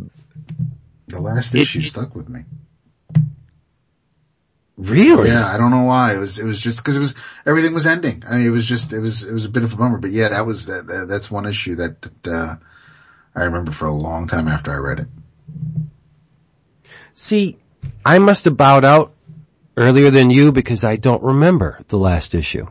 The 1.07 1.21
last 1.21 1.55
It- 1.55 1.61
issue 1.61 1.83
stuck 1.83 2.15
with 2.17 2.29
me. 2.29 2.41
Really. 4.77 5.29
Yeah, 5.29 5.47
I 5.47 5.57
don't 5.57 5.71
know 5.71 5.85
why. 5.85 6.15
It 6.15 6.19
was, 6.19 6.39
it 6.39 6.45
was 6.45 6.61
just 6.61 6.79
because 6.79 6.97
it 6.97 7.01
was, 7.01 7.15
everything 7.47 7.75
was 7.75 7.87
ending. 7.87 8.23
I 8.29 8.37
mean, 8.37 8.47
it 8.47 8.51
was 8.51 8.67
just, 8.67 8.93
it 8.93 9.01
was, 9.01 9.23
it 9.23 9.33
was 9.33 9.45
a 9.45 9.49
bit 9.49 9.65
of 9.65 9.73
a 9.73 9.77
bummer, 9.77 9.99
but 9.99 10.11
yeah, 10.11 10.29
that 10.29 10.47
was, 10.47 10.67
that, 10.67 10.87
that 10.87 11.07
that's 11.09 11.31
one 11.31 11.47
issue 11.47 11.77
that, 11.77 12.11
uh, 12.27 12.57
I 13.35 13.45
remember 13.45 13.73
for 13.73 13.87
a 13.87 13.95
long 13.95 14.29
time 14.29 14.47
after 14.49 14.73
I 14.73 14.77
read 14.77 15.01
it. 15.01 15.09
See, 17.15 17.59
I 18.05 18.19
must 18.19 18.45
have 18.45 18.57
bowed 18.57 18.85
out 18.85 19.13
earlier 19.77 20.11
than 20.11 20.31
you 20.31 20.53
because 20.53 20.85
I 20.85 20.97
don't 20.97 21.23
remember 21.23 21.81
the 21.89 21.99
last 21.99 22.35
issue. 22.35 22.67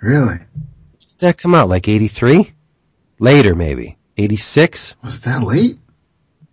Really? 0.00 0.38
Did 0.38 1.18
that 1.18 1.38
come 1.38 1.54
out 1.54 1.68
like 1.68 1.88
83? 1.88 2.52
Later 3.18 3.54
maybe. 3.54 3.96
86? 4.16 4.96
Was 5.02 5.16
it 5.16 5.22
that 5.22 5.42
late? 5.42 5.78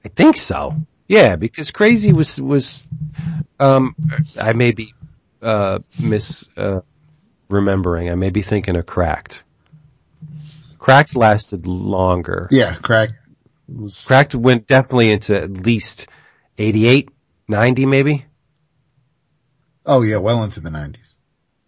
I 0.03 0.09
think 0.09 0.37
so. 0.37 0.75
Yeah, 1.07 1.35
because 1.35 1.71
Crazy 1.71 2.11
was, 2.13 2.39
was, 2.39 2.85
um, 3.59 3.95
I 4.39 4.53
may 4.53 4.71
be, 4.71 4.93
uh, 5.41 5.79
mis, 5.99 6.47
uh, 6.57 6.81
remembering. 7.49 8.09
I 8.09 8.15
may 8.15 8.29
be 8.29 8.41
thinking 8.41 8.75
of 8.75 8.85
Cracked. 8.85 9.43
Cracked 10.79 11.15
lasted 11.15 11.65
longer. 11.65 12.47
Yeah, 12.51 12.75
crack 12.75 13.11
was, 13.67 14.05
Cracked 14.05 14.35
went 14.35 14.67
definitely 14.67 15.11
into 15.11 15.35
at 15.35 15.51
least 15.51 16.07
88, 16.57 17.09
90 17.47 17.85
maybe? 17.85 18.25
oh 19.87 20.01
yeah, 20.01 20.17
well 20.17 20.43
into 20.43 20.59
the 20.59 20.69
nineties. 20.69 21.15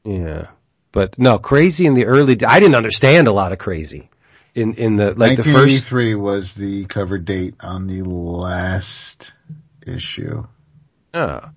Yeah. 0.04 0.48
But 0.92 1.18
no, 1.18 1.40
Crazy 1.40 1.86
in 1.86 1.94
the 1.94 2.06
early, 2.06 2.38
I 2.46 2.60
didn't 2.60 2.76
understand 2.76 3.28
a 3.28 3.32
lot 3.32 3.52
of 3.52 3.58
Crazy. 3.58 4.09
In, 4.60 4.74
in 4.74 4.96
the, 4.98 5.14
like 5.14 5.38
the 5.38 5.44
first, 5.44 5.86
three 5.86 6.16
was 6.16 6.54
the 6.54 6.86
cover 6.86 7.18
date 7.18 7.56
on 7.62 7.88
the 7.88 8.02
last 8.02 9.32
issue. 9.88 10.46
Yeah. 11.14 11.50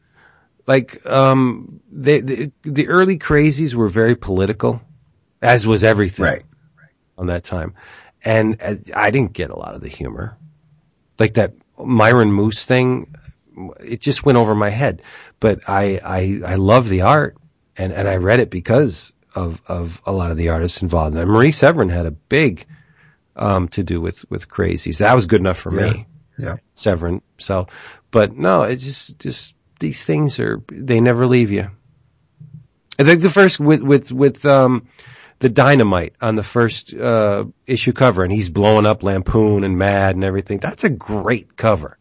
Like, 0.66 1.04
um, 1.06 1.80
they, 1.90 2.20
the, 2.20 2.52
the 2.62 2.88
early 2.88 3.18
crazies 3.18 3.74
were 3.74 3.88
very 3.88 4.14
political, 4.14 4.80
as 5.40 5.66
was 5.66 5.82
everything 5.82 6.24
Right. 6.26 6.44
on 7.18 7.26
that 7.26 7.42
time. 7.44 7.74
And 8.24 8.62
uh, 8.62 8.76
I 8.94 9.10
didn't 9.10 9.32
get 9.32 9.50
a 9.50 9.56
lot 9.58 9.74
of 9.74 9.80
the 9.80 9.88
humor. 9.88 10.36
Like 11.18 11.34
that 11.34 11.54
Myron 11.76 12.32
Moose 12.32 12.64
thing, 12.64 13.16
it 13.80 14.00
just 14.00 14.24
went 14.24 14.38
over 14.38 14.54
my 14.54 14.70
head. 14.70 15.02
But 15.40 15.68
I, 15.68 15.98
I, 16.04 16.40
I 16.52 16.54
love 16.54 16.88
the 16.88 17.00
art 17.00 17.36
and, 17.76 17.92
and 17.92 18.08
I 18.08 18.16
read 18.16 18.38
it 18.38 18.50
because 18.50 19.12
of, 19.34 19.60
of 19.66 20.00
a 20.06 20.12
lot 20.12 20.30
of 20.30 20.36
the 20.36 20.50
artists 20.50 20.82
involved. 20.82 21.16
And 21.16 21.28
Marie 21.28 21.50
Severin 21.50 21.88
had 21.88 22.06
a 22.06 22.12
big, 22.12 22.66
um, 23.36 23.68
to 23.68 23.82
do 23.82 24.00
with, 24.00 24.28
with 24.30 24.48
crazies. 24.48 24.98
That 24.98 25.14
was 25.14 25.26
good 25.26 25.40
enough 25.40 25.58
for 25.58 25.70
me. 25.70 26.06
Yeah. 26.38 26.56
Severin. 26.74 27.22
So, 27.38 27.66
but 28.10 28.36
no, 28.36 28.62
it's 28.62 28.84
just, 28.84 29.18
just 29.18 29.54
these 29.80 30.04
things 30.04 30.40
are, 30.40 30.62
they 30.70 31.00
never 31.00 31.26
leave 31.26 31.50
you. 31.50 31.70
I 32.98 33.04
think 33.04 33.22
the 33.22 33.30
first 33.30 33.58
with, 33.58 33.82
with, 33.82 34.12
with, 34.12 34.44
um, 34.44 34.88
the 35.38 35.48
dynamite 35.48 36.14
on 36.20 36.36
the 36.36 36.42
first, 36.42 36.94
uh, 36.94 37.44
issue 37.66 37.92
cover 37.92 38.22
and 38.22 38.32
he's 38.32 38.48
blowing 38.48 38.86
up 38.86 39.02
Lampoon 39.02 39.64
and 39.64 39.76
Mad 39.76 40.14
and 40.14 40.24
everything. 40.24 40.58
That's 40.58 40.84
a 40.84 40.90
great 40.90 41.56
cover. 41.56 41.98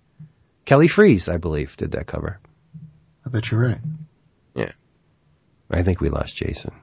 Kelly 0.65 0.87
Freas, 0.87 1.31
I 1.31 1.37
believe, 1.37 1.75
did 1.75 1.91
that 1.93 2.07
cover. 2.07 2.39
I 3.25 3.29
bet 3.29 3.49
you're 3.49 3.61
right. 3.61 3.79
Yeah. 4.53 4.71
I 5.69 5.83
think 5.83 6.01
we 6.01 6.09
lost 6.09 6.35
Jason. 6.35 6.73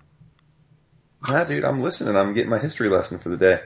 Nah, 1.28 1.44
dude, 1.44 1.64
I'm 1.64 1.80
listening. 1.80 2.16
I'm 2.16 2.32
getting 2.32 2.50
my 2.50 2.58
history 2.58 2.88
lesson 2.88 3.18
for 3.18 3.28
the 3.28 3.36
day. 3.36 3.60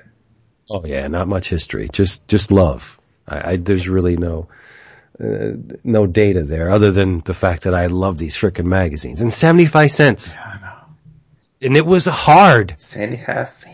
Oh 0.73 0.85
yeah, 0.85 1.07
not 1.09 1.29
much 1.29 1.49
history. 1.49 1.89
Just, 1.93 2.27
just 2.29 2.51
love. 2.51 2.99
I, 3.27 3.53
I 3.53 3.57
there's 3.57 3.89
really 3.89 4.17
no, 4.17 4.49
uh, 5.23 5.53
no 5.85 6.07
data 6.07 6.43
there 6.45 6.71
other 6.71 6.91
than 6.91 7.21
the 7.21 7.35
fact 7.35 7.65
that 7.65 7.75
I 7.75 7.87
love 7.87 8.19
these 8.19 8.37
frickin' 8.37 8.65
magazines 8.65 9.21
and 9.21 9.33
75 9.33 9.91
cents. 9.91 10.35
I 10.35 10.59
know. 10.61 10.73
And 11.61 11.77
it 11.77 11.87
was 11.87 12.07
hard. 12.07 12.75
Sandy 12.79 13.17
cents. 13.17 13.67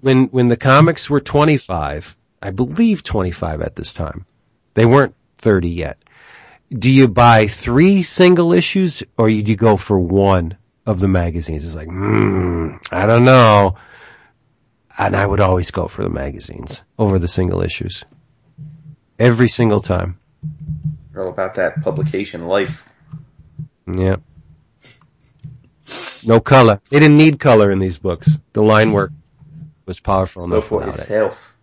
when 0.00 0.26
when 0.26 0.48
the 0.48 0.56
comics 0.56 1.10
were 1.10 1.20
25, 1.20 2.16
I 2.40 2.50
believe 2.50 3.02
25 3.02 3.60
at 3.60 3.76
this 3.76 3.92
time. 3.92 4.24
They 4.74 4.86
weren't 4.86 5.14
30 5.38 5.68
yet. 5.68 5.98
Do 6.72 6.88
you 6.88 7.08
buy 7.08 7.48
three 7.48 8.02
single 8.02 8.52
issues 8.52 9.02
or 9.18 9.28
do 9.28 9.34
you 9.34 9.56
go 9.56 9.76
for 9.76 9.98
one 9.98 10.56
of 10.86 11.00
the 11.00 11.08
magazines. 11.08 11.64
It's 11.64 11.76
like, 11.76 11.88
hmm, 11.88 12.76
I 12.90 13.06
don't 13.06 13.24
know. 13.24 13.76
And 15.00 15.16
I 15.16 15.24
would 15.24 15.40
always 15.40 15.70
go 15.70 15.88
for 15.88 16.02
the 16.02 16.10
magazines 16.10 16.82
over 16.98 17.18
the 17.18 17.26
single 17.28 17.62
issues. 17.62 18.04
Every 19.18 19.48
single 19.48 19.80
time. 19.80 20.18
All 21.16 21.28
about 21.30 21.54
that 21.54 21.82
publication 21.82 22.46
life. 22.46 22.84
Yep. 23.86 24.20
No 26.24 26.40
color. 26.40 26.80
They 26.90 26.98
didn't 26.98 27.16
need 27.16 27.40
color 27.40 27.72
in 27.72 27.78
these 27.78 27.96
books. 27.96 28.28
The 28.52 28.62
line 28.62 28.92
work 28.92 29.10
was 29.86 29.98
powerful 29.98 30.46
Go 30.46 30.52
enough 30.56 30.68
for 30.68 30.78
without 30.80 30.94
it. 30.96 31.00
itself. 31.00 31.54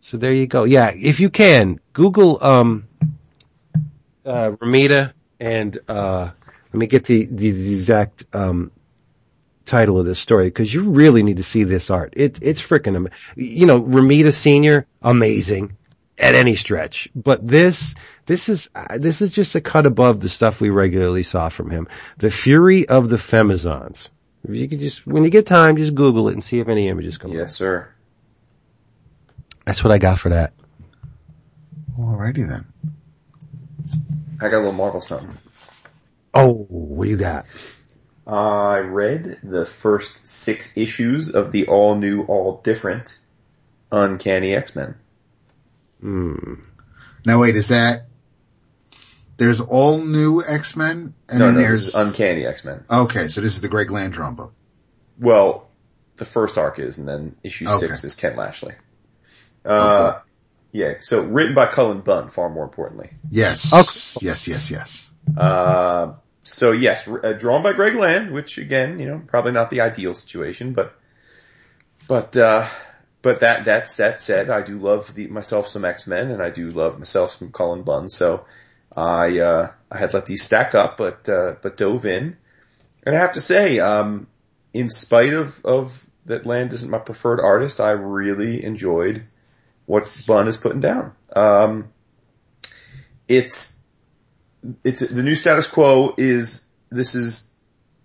So 0.00 0.18
there 0.18 0.32
you 0.32 0.46
go. 0.46 0.64
Yeah, 0.64 0.90
if 0.94 1.20
you 1.20 1.30
can, 1.30 1.80
Google 1.94 2.38
um 2.44 2.86
uh 4.26 4.50
Romita 4.60 5.12
and 5.40 5.78
uh 5.88 6.30
let 6.72 6.78
me 6.78 6.86
get 6.86 7.04
the 7.06 7.24
the, 7.24 7.50
the 7.50 7.72
exact 7.74 8.24
um 8.34 8.70
title 9.68 9.98
of 9.98 10.06
this 10.06 10.18
story 10.18 10.46
because 10.46 10.72
you 10.72 10.82
really 10.90 11.22
need 11.22 11.36
to 11.36 11.42
see 11.42 11.64
this 11.64 11.90
art. 11.90 12.14
It 12.16 12.38
it's 12.42 12.60
freaking 12.60 12.96
am- 12.96 13.08
you 13.36 13.66
know 13.66 13.80
Romita 13.80 14.32
Senior 14.32 14.86
amazing 15.02 15.76
at 16.18 16.34
any 16.34 16.56
stretch, 16.56 17.08
but 17.14 17.46
this 17.46 17.94
this 18.26 18.48
is 18.48 18.68
uh, 18.74 18.98
this 18.98 19.22
is 19.22 19.30
just 19.30 19.54
a 19.54 19.60
cut 19.60 19.86
above 19.86 20.20
the 20.20 20.28
stuff 20.28 20.60
we 20.60 20.70
regularly 20.70 21.22
saw 21.22 21.48
from 21.48 21.70
him. 21.70 21.88
The 22.18 22.30
Fury 22.30 22.88
of 22.88 23.08
the 23.08 23.16
Femizons. 23.16 24.08
If 24.44 24.54
you 24.54 24.68
could 24.68 24.80
just 24.80 25.06
when 25.06 25.24
you 25.24 25.30
get 25.30 25.46
time, 25.46 25.76
just 25.76 25.94
Google 25.94 26.28
it 26.28 26.32
and 26.32 26.42
see 26.42 26.58
if 26.58 26.68
any 26.68 26.88
images 26.88 27.18
come 27.18 27.30
up. 27.30 27.36
Yes, 27.36 27.54
sir. 27.54 27.88
That's 29.64 29.84
what 29.84 29.92
I 29.92 29.98
got 29.98 30.18
for 30.18 30.30
that. 30.30 30.52
Alrighty 31.98 32.48
then. 32.48 32.64
I 34.40 34.48
got 34.48 34.54
a 34.54 34.58
little 34.58 34.72
Marvel 34.72 35.00
something. 35.00 35.36
Oh, 36.32 36.66
what 36.68 37.04
do 37.04 37.10
you 37.10 37.16
got? 37.16 37.46
I 38.28 38.78
read 38.80 39.38
the 39.42 39.64
first 39.64 40.26
six 40.26 40.76
issues 40.76 41.34
of 41.34 41.50
the 41.50 41.66
all 41.66 41.94
new, 41.94 42.24
all 42.24 42.60
different 42.62 43.18
Uncanny 43.90 44.54
X-Men. 44.54 44.94
Hmm. 46.00 46.54
Now 47.24 47.40
wait, 47.40 47.56
is 47.56 47.68
that 47.68 48.06
there's 49.38 49.60
all 49.60 49.98
new 49.98 50.42
X 50.46 50.76
Men 50.76 51.14
and 51.28 51.38
no, 51.38 51.46
then 51.46 51.54
no, 51.54 51.60
there's 51.60 51.80
this 51.86 51.88
is 51.88 51.94
Uncanny 51.94 52.46
X-Men. 52.46 52.84
okay, 52.90 53.28
so 53.28 53.40
this 53.40 53.54
is 53.54 53.60
the 53.62 53.68
Greg 53.68 53.88
Landron 53.88 54.36
book. 54.36 54.52
Well, 55.18 55.68
the 56.16 56.24
first 56.24 56.58
arc 56.58 56.78
is, 56.78 56.98
and 56.98 57.08
then 57.08 57.34
issue 57.42 57.66
Okay. 57.66 57.86
six 57.86 58.04
is 58.04 58.14
Ken 58.14 58.36
Lashley. 58.36 58.74
Uh, 59.64 60.12
Okay. 60.16 60.18
yeah, 60.72 60.92
so 61.00 61.22
written 61.22 61.54
by 61.54 61.66
Cullen 61.66 62.00
Bunn, 62.02 62.28
far 62.28 62.48
more 62.50 62.64
importantly. 62.64 63.10
Yes, 63.30 63.72
Okay. 63.72 64.26
yes, 64.26 64.46
yes, 64.46 64.70
yes. 64.70 65.10
Uh, 65.36 66.12
so 66.48 66.72
yes, 66.72 67.06
uh, 67.06 67.34
drawn 67.34 67.62
by 67.62 67.74
Greg 67.74 67.94
Land, 67.94 68.32
which 68.32 68.56
again, 68.56 68.98
you 68.98 69.06
know, 69.06 69.22
probably 69.26 69.52
not 69.52 69.68
the 69.68 69.82
ideal 69.82 70.14
situation, 70.14 70.72
but, 70.72 70.94
but, 72.08 72.36
uh, 72.36 72.66
but 73.20 73.40
that, 73.40 73.66
that's, 73.66 73.96
that 73.98 74.22
said, 74.22 74.48
I 74.48 74.62
do 74.62 74.78
love 74.78 75.14
the, 75.14 75.26
myself 75.26 75.68
some 75.68 75.84
X-Men 75.84 76.30
and 76.30 76.42
I 76.42 76.48
do 76.48 76.70
love 76.70 76.98
myself 76.98 77.32
some 77.32 77.52
Cullen 77.52 77.82
Bunn, 77.82 78.08
so 78.08 78.46
I, 78.96 79.40
uh, 79.40 79.72
I 79.90 79.98
had 79.98 80.14
let 80.14 80.24
these 80.24 80.42
stack 80.42 80.74
up, 80.74 80.96
but, 80.96 81.28
uh, 81.28 81.56
but 81.60 81.76
dove 81.76 82.06
in. 82.06 82.38
And 83.04 83.14
I 83.14 83.18
have 83.18 83.34
to 83.34 83.42
say, 83.42 83.78
um, 83.78 84.26
in 84.72 84.88
spite 84.88 85.34
of, 85.34 85.62
of 85.66 86.08
that 86.24 86.46
Land 86.46 86.72
isn't 86.72 86.90
my 86.90 86.98
preferred 86.98 87.40
artist, 87.40 87.78
I 87.78 87.90
really 87.90 88.64
enjoyed 88.64 89.26
what 89.84 90.10
Bunn 90.26 90.48
is 90.48 90.56
putting 90.56 90.80
down. 90.80 91.12
Um, 91.36 91.90
it's, 93.28 93.77
it's 94.84 95.00
the 95.00 95.22
new 95.22 95.34
status 95.34 95.66
quo 95.66 96.14
is 96.16 96.64
this 96.90 97.14
is 97.14 97.50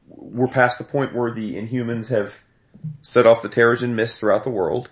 we're 0.07 0.47
past 0.47 0.77
the 0.77 0.83
point 0.83 1.15
where 1.15 1.31
the 1.31 1.55
Inhumans 1.55 2.09
have 2.09 2.37
set 3.01 3.25
off 3.25 3.41
the 3.41 3.49
Terrigen 3.49 3.91
Mist 3.91 4.19
throughout 4.19 4.43
the 4.43 4.49
world, 4.49 4.89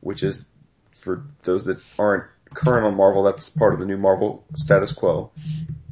which 0.00 0.22
is 0.22 0.46
for 0.92 1.24
those 1.42 1.64
that 1.64 1.82
aren't 1.98 2.24
current 2.54 2.84
on 2.84 2.96
Marvel, 2.96 3.22
that's 3.22 3.48
part 3.48 3.74
of 3.74 3.80
the 3.80 3.86
new 3.86 3.96
Marvel 3.96 4.44
status 4.56 4.92
quo. 4.92 5.30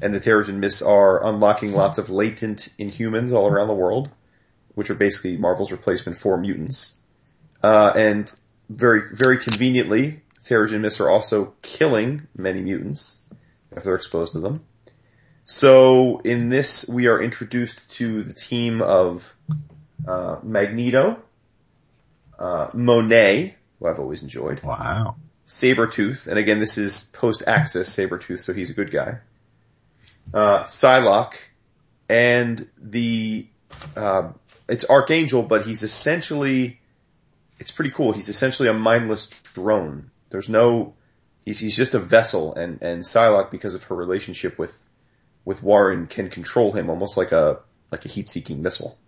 And 0.01 0.15
the 0.15 0.21
Terrigen 0.21 0.57
Mists 0.57 0.83
are 0.83 1.25
unlocking 1.25 1.73
lots 1.73 1.99
of 1.99 2.11
latent 2.11 2.69
Inhumans 2.79 3.33
all 3.33 3.49
around 3.49 3.69
the 3.69 3.75
world, 3.75 4.11
which 4.75 4.91
are 4.91 4.95
basically 4.95 5.37
Marvel's 5.37 5.73
replacement 5.73 6.19
for 6.19 6.37
mutants. 6.37 6.95
Uh, 7.63 7.93
and 7.97 8.33
very, 8.69 9.03
very 9.13 9.39
conveniently, 9.39 10.23
Terrigen 10.41 10.81
Mists 10.81 11.01
are 11.01 11.11
also 11.11 11.55
killing 11.63 12.27
many 12.37 12.61
mutants 12.61 13.19
if 13.73 13.83
they're 13.83 13.97
exposed 13.97 14.33
to 14.33 14.41
them. 14.41 14.65
So 15.51 16.19
in 16.19 16.51
this, 16.51 16.87
we 16.87 17.07
are 17.07 17.23
introduced 17.23 17.91
to 17.93 18.23
the 18.23 18.35
team 18.35 18.83
of 18.83 19.35
uh, 20.07 20.37
Magneto, 20.43 21.23
uh, 22.39 22.69
Monet, 22.75 23.57
who 23.79 23.87
I've 23.87 23.99
always 23.99 24.23
enjoyed, 24.23 24.63
Wow. 24.63 25.17
Sabretooth, 25.47 26.27
and 26.27 26.39
again, 26.39 26.61
this 26.61 26.77
is 26.77 27.05
post-Axis 27.15 27.89
Sabretooth, 27.89 28.41
so 28.41 28.53
he's 28.53 28.69
a 28.69 28.75
good 28.75 28.91
guy. 28.91 29.21
Uh, 30.35 30.65
Psylocke, 30.65 31.37
and 32.11 32.69
the, 32.77 33.47
uh, 33.97 34.33
it's 34.69 34.85
Archangel, 34.85 35.43
but 35.43 35.65
he's 35.65 35.83
essentially, 35.83 36.79
it's 37.59 37.71
pretty 37.71 37.91
cool. 37.91 38.13
He's 38.13 38.29
essentially 38.29 38.69
a 38.69 38.75
mindless 38.75 39.31
drone. 39.55 40.11
There's 40.29 40.51
no, 40.51 40.93
he's, 41.47 41.59
he's 41.59 41.75
just 41.75 41.95
a 41.95 41.99
vessel, 41.99 42.55
and, 42.55 42.83
and 42.83 43.03
Psylocke, 43.03 43.51
because 43.51 43.73
of 43.73 43.85
her 43.85 43.95
relationship 43.95 44.59
with, 44.59 44.85
with 45.45 45.63
Warren, 45.63 46.07
can 46.07 46.29
control 46.31 46.73
him 46.73 46.91
almost 46.91 47.17
like 47.17 47.33
a, 47.33 47.61
like 47.91 48.05
a 48.05 48.09
heat-seeking 48.09 48.63
missile. 48.63 48.99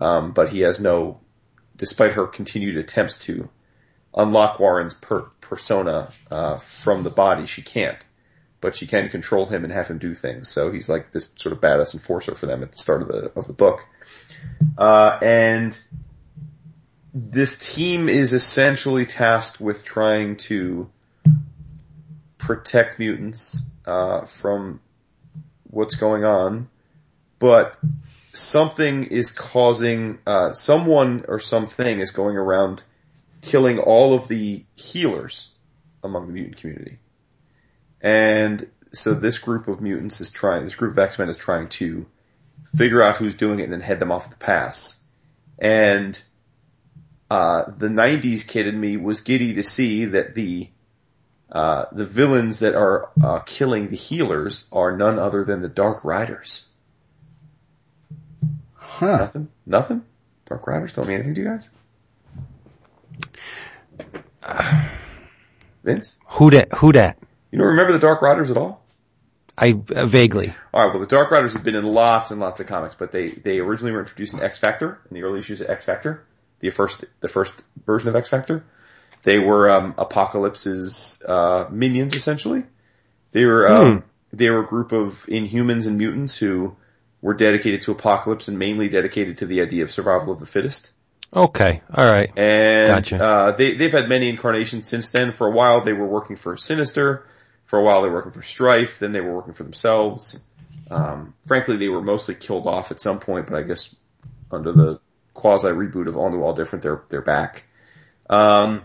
Um, 0.00 0.32
but 0.32 0.48
he 0.50 0.60
has 0.60 0.78
no, 0.78 1.20
despite 1.76 2.12
her 2.12 2.26
continued 2.26 2.76
attempts 2.76 3.18
to 3.18 3.48
unlock 4.14 4.58
Warren's 4.58 4.94
per- 4.94 5.30
persona 5.40 6.10
uh, 6.30 6.56
from 6.56 7.02
the 7.02 7.10
body. 7.10 7.46
She 7.46 7.62
can't, 7.62 7.98
but 8.60 8.76
she 8.76 8.86
can 8.86 9.08
control 9.08 9.46
him 9.46 9.64
and 9.64 9.72
have 9.72 9.88
him 9.88 9.98
do 9.98 10.14
things. 10.14 10.48
So 10.48 10.70
he's 10.70 10.88
like 10.88 11.12
this 11.12 11.30
sort 11.36 11.52
of 11.52 11.60
badass 11.60 11.94
enforcer 11.94 12.34
for 12.34 12.46
them 12.46 12.62
at 12.62 12.72
the 12.72 12.78
start 12.78 13.02
of 13.02 13.08
the 13.08 13.32
of 13.34 13.46
the 13.46 13.52
book. 13.52 13.80
Uh, 14.76 15.18
and 15.22 15.78
this 17.12 17.74
team 17.74 18.08
is 18.08 18.32
essentially 18.32 19.06
tasked 19.06 19.60
with 19.60 19.84
trying 19.84 20.36
to 20.36 20.88
protect 22.38 22.98
mutants 22.98 23.62
uh, 23.86 24.24
from 24.24 24.80
what's 25.78 25.94
going 25.94 26.24
on, 26.24 26.68
but 27.38 27.78
something 28.32 29.04
is 29.04 29.30
causing 29.30 30.18
uh, 30.26 30.52
someone 30.52 31.24
or 31.28 31.38
something 31.38 32.00
is 32.00 32.10
going 32.10 32.36
around 32.36 32.82
killing 33.42 33.78
all 33.78 34.12
of 34.12 34.26
the 34.26 34.64
healers 34.74 35.48
among 36.02 36.26
the 36.26 36.32
mutant 36.32 36.56
community. 36.56 36.98
And 38.00 38.68
so 38.92 39.14
this 39.14 39.38
group 39.38 39.68
of 39.68 39.80
mutants 39.80 40.20
is 40.20 40.30
trying, 40.30 40.64
this 40.64 40.74
group 40.74 40.92
of 40.92 40.98
X-Men 40.98 41.28
is 41.28 41.36
trying 41.36 41.68
to 41.68 42.06
figure 42.74 43.00
out 43.00 43.16
who's 43.16 43.34
doing 43.34 43.60
it 43.60 43.64
and 43.64 43.72
then 43.72 43.80
head 43.80 44.00
them 44.00 44.10
off 44.10 44.24
at 44.24 44.30
the 44.32 44.36
pass. 44.36 45.00
And, 45.60 46.20
uh, 47.30 47.70
the 47.76 47.88
90s 47.88 48.46
kid 48.46 48.66
in 48.66 48.80
me 48.80 48.96
was 48.96 49.20
giddy 49.20 49.54
to 49.54 49.62
see 49.62 50.06
that 50.06 50.34
the, 50.34 50.70
uh, 51.50 51.86
the 51.92 52.04
villains 52.04 52.58
that 52.60 52.74
are, 52.74 53.10
uh, 53.22 53.38
killing 53.40 53.88
the 53.88 53.96
healers 53.96 54.66
are 54.70 54.96
none 54.96 55.18
other 55.18 55.44
than 55.44 55.62
the 55.62 55.68
Dark 55.68 56.04
Riders. 56.04 56.66
Huh. 58.74 59.18
Nothing? 59.18 59.48
Nothing? 59.66 60.04
Dark 60.46 60.66
Riders 60.66 60.92
don't 60.92 61.06
mean 61.06 61.16
anything 61.16 61.34
to 61.34 61.40
you 61.40 61.46
guys? 61.48 61.68
Vince? 65.84 66.18
Who 66.26 66.50
dat? 66.50 66.72
Who 66.74 66.92
dat? 66.92 67.18
You 67.50 67.58
don't 67.58 67.68
remember 67.68 67.92
the 67.92 67.98
Dark 67.98 68.20
Riders 68.22 68.50
at 68.50 68.56
all? 68.56 68.84
I 69.56 69.72
uh, 69.94 70.06
vaguely. 70.06 70.54
Alright, 70.72 70.92
well 70.92 71.00
the 71.00 71.06
Dark 71.06 71.30
Riders 71.30 71.54
have 71.54 71.64
been 71.64 71.74
in 71.74 71.84
lots 71.84 72.30
and 72.30 72.40
lots 72.40 72.60
of 72.60 72.66
comics, 72.66 72.94
but 72.94 73.10
they, 73.10 73.30
they 73.30 73.58
originally 73.58 73.92
were 73.92 74.00
introduced 74.00 74.34
in 74.34 74.42
X 74.42 74.58
Factor, 74.58 75.00
in 75.10 75.14
the 75.14 75.22
early 75.22 75.40
issues 75.40 75.60
of 75.60 75.70
X 75.70 75.84
Factor. 75.84 76.24
The 76.60 76.70
first, 76.70 77.04
the 77.20 77.28
first 77.28 77.62
version 77.86 78.08
of 78.08 78.16
X 78.16 78.28
Factor. 78.28 78.64
They 79.22 79.38
were, 79.38 79.70
um, 79.70 79.94
Apocalypse's, 79.98 81.22
uh, 81.26 81.66
minions 81.70 82.14
essentially. 82.14 82.64
They 83.32 83.44
were, 83.44 83.68
um, 83.68 84.04
they 84.32 84.48
were 84.50 84.60
a 84.60 84.66
group 84.66 84.92
of 84.92 85.26
Inhumans 85.26 85.86
and 85.86 85.98
mutants 85.98 86.36
who 86.36 86.76
were 87.20 87.34
dedicated 87.34 87.82
to 87.82 87.92
Apocalypse 87.92 88.48
and 88.48 88.58
mainly 88.58 88.88
dedicated 88.88 89.38
to 89.38 89.46
the 89.46 89.60
idea 89.60 89.82
of 89.82 89.90
survival 89.90 90.32
of 90.32 90.40
the 90.40 90.46
fittest. 90.46 90.92
Okay, 91.34 91.82
all 91.92 92.10
right. 92.10 92.30
And 92.38 92.88
Gotcha. 92.88 93.22
uh, 93.22 93.52
they 93.52 93.74
they've 93.74 93.92
had 93.92 94.08
many 94.08 94.30
incarnations 94.30 94.86
since 94.86 95.10
then. 95.10 95.32
For 95.32 95.46
a 95.46 95.50
while, 95.50 95.84
they 95.84 95.92
were 95.92 96.06
working 96.06 96.36
for 96.36 96.56
Sinister. 96.56 97.26
For 97.66 97.78
a 97.78 97.82
while, 97.82 98.00
they 98.00 98.08
were 98.08 98.14
working 98.14 98.32
for 98.32 98.42
Strife. 98.42 98.98
Then 98.98 99.12
they 99.12 99.20
were 99.20 99.34
working 99.34 99.52
for 99.52 99.62
themselves. 99.62 100.40
Um, 100.90 101.34
frankly, 101.46 101.76
they 101.76 101.90
were 101.90 102.00
mostly 102.00 102.34
killed 102.34 102.66
off 102.66 102.92
at 102.92 103.00
some 103.00 103.20
point, 103.20 103.48
but 103.48 103.58
I 103.58 103.62
guess 103.62 103.94
under 104.50 104.72
the 104.72 105.00
quasi 105.34 105.68
reboot 105.68 106.08
of 106.08 106.16
All 106.16 106.30
New 106.30 106.42
All 106.42 106.54
Different, 106.54 106.82
they're 106.82 107.02
they're 107.08 107.20
back. 107.20 107.64
Um, 108.30 108.82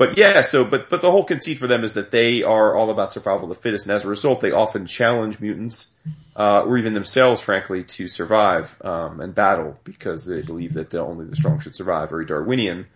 but 0.00 0.16
yeah, 0.16 0.40
so, 0.40 0.64
but, 0.64 0.88
but 0.88 1.02
the 1.02 1.10
whole 1.10 1.24
conceit 1.24 1.58
for 1.58 1.66
them 1.66 1.84
is 1.84 1.92
that 1.92 2.10
they 2.10 2.42
are 2.42 2.74
all 2.74 2.88
about 2.88 3.12
survival 3.12 3.50
of 3.50 3.54
the 3.54 3.62
fittest, 3.62 3.84
and 3.84 3.94
as 3.94 4.06
a 4.06 4.08
result, 4.08 4.40
they 4.40 4.50
often 4.50 4.86
challenge 4.86 5.38
mutants, 5.40 5.92
uh, 6.34 6.62
or 6.62 6.78
even 6.78 6.94
themselves, 6.94 7.42
frankly, 7.42 7.84
to 7.84 8.08
survive, 8.08 8.80
um, 8.82 9.20
and 9.20 9.34
battle, 9.34 9.78
because 9.84 10.24
they 10.24 10.40
believe 10.40 10.72
that 10.72 10.94
only 10.94 11.26
the 11.26 11.36
strong 11.36 11.60
should 11.60 11.74
survive, 11.74 12.08
very 12.08 12.24
Darwinian. 12.24 12.86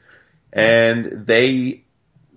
And 0.50 1.26
they, 1.26 1.84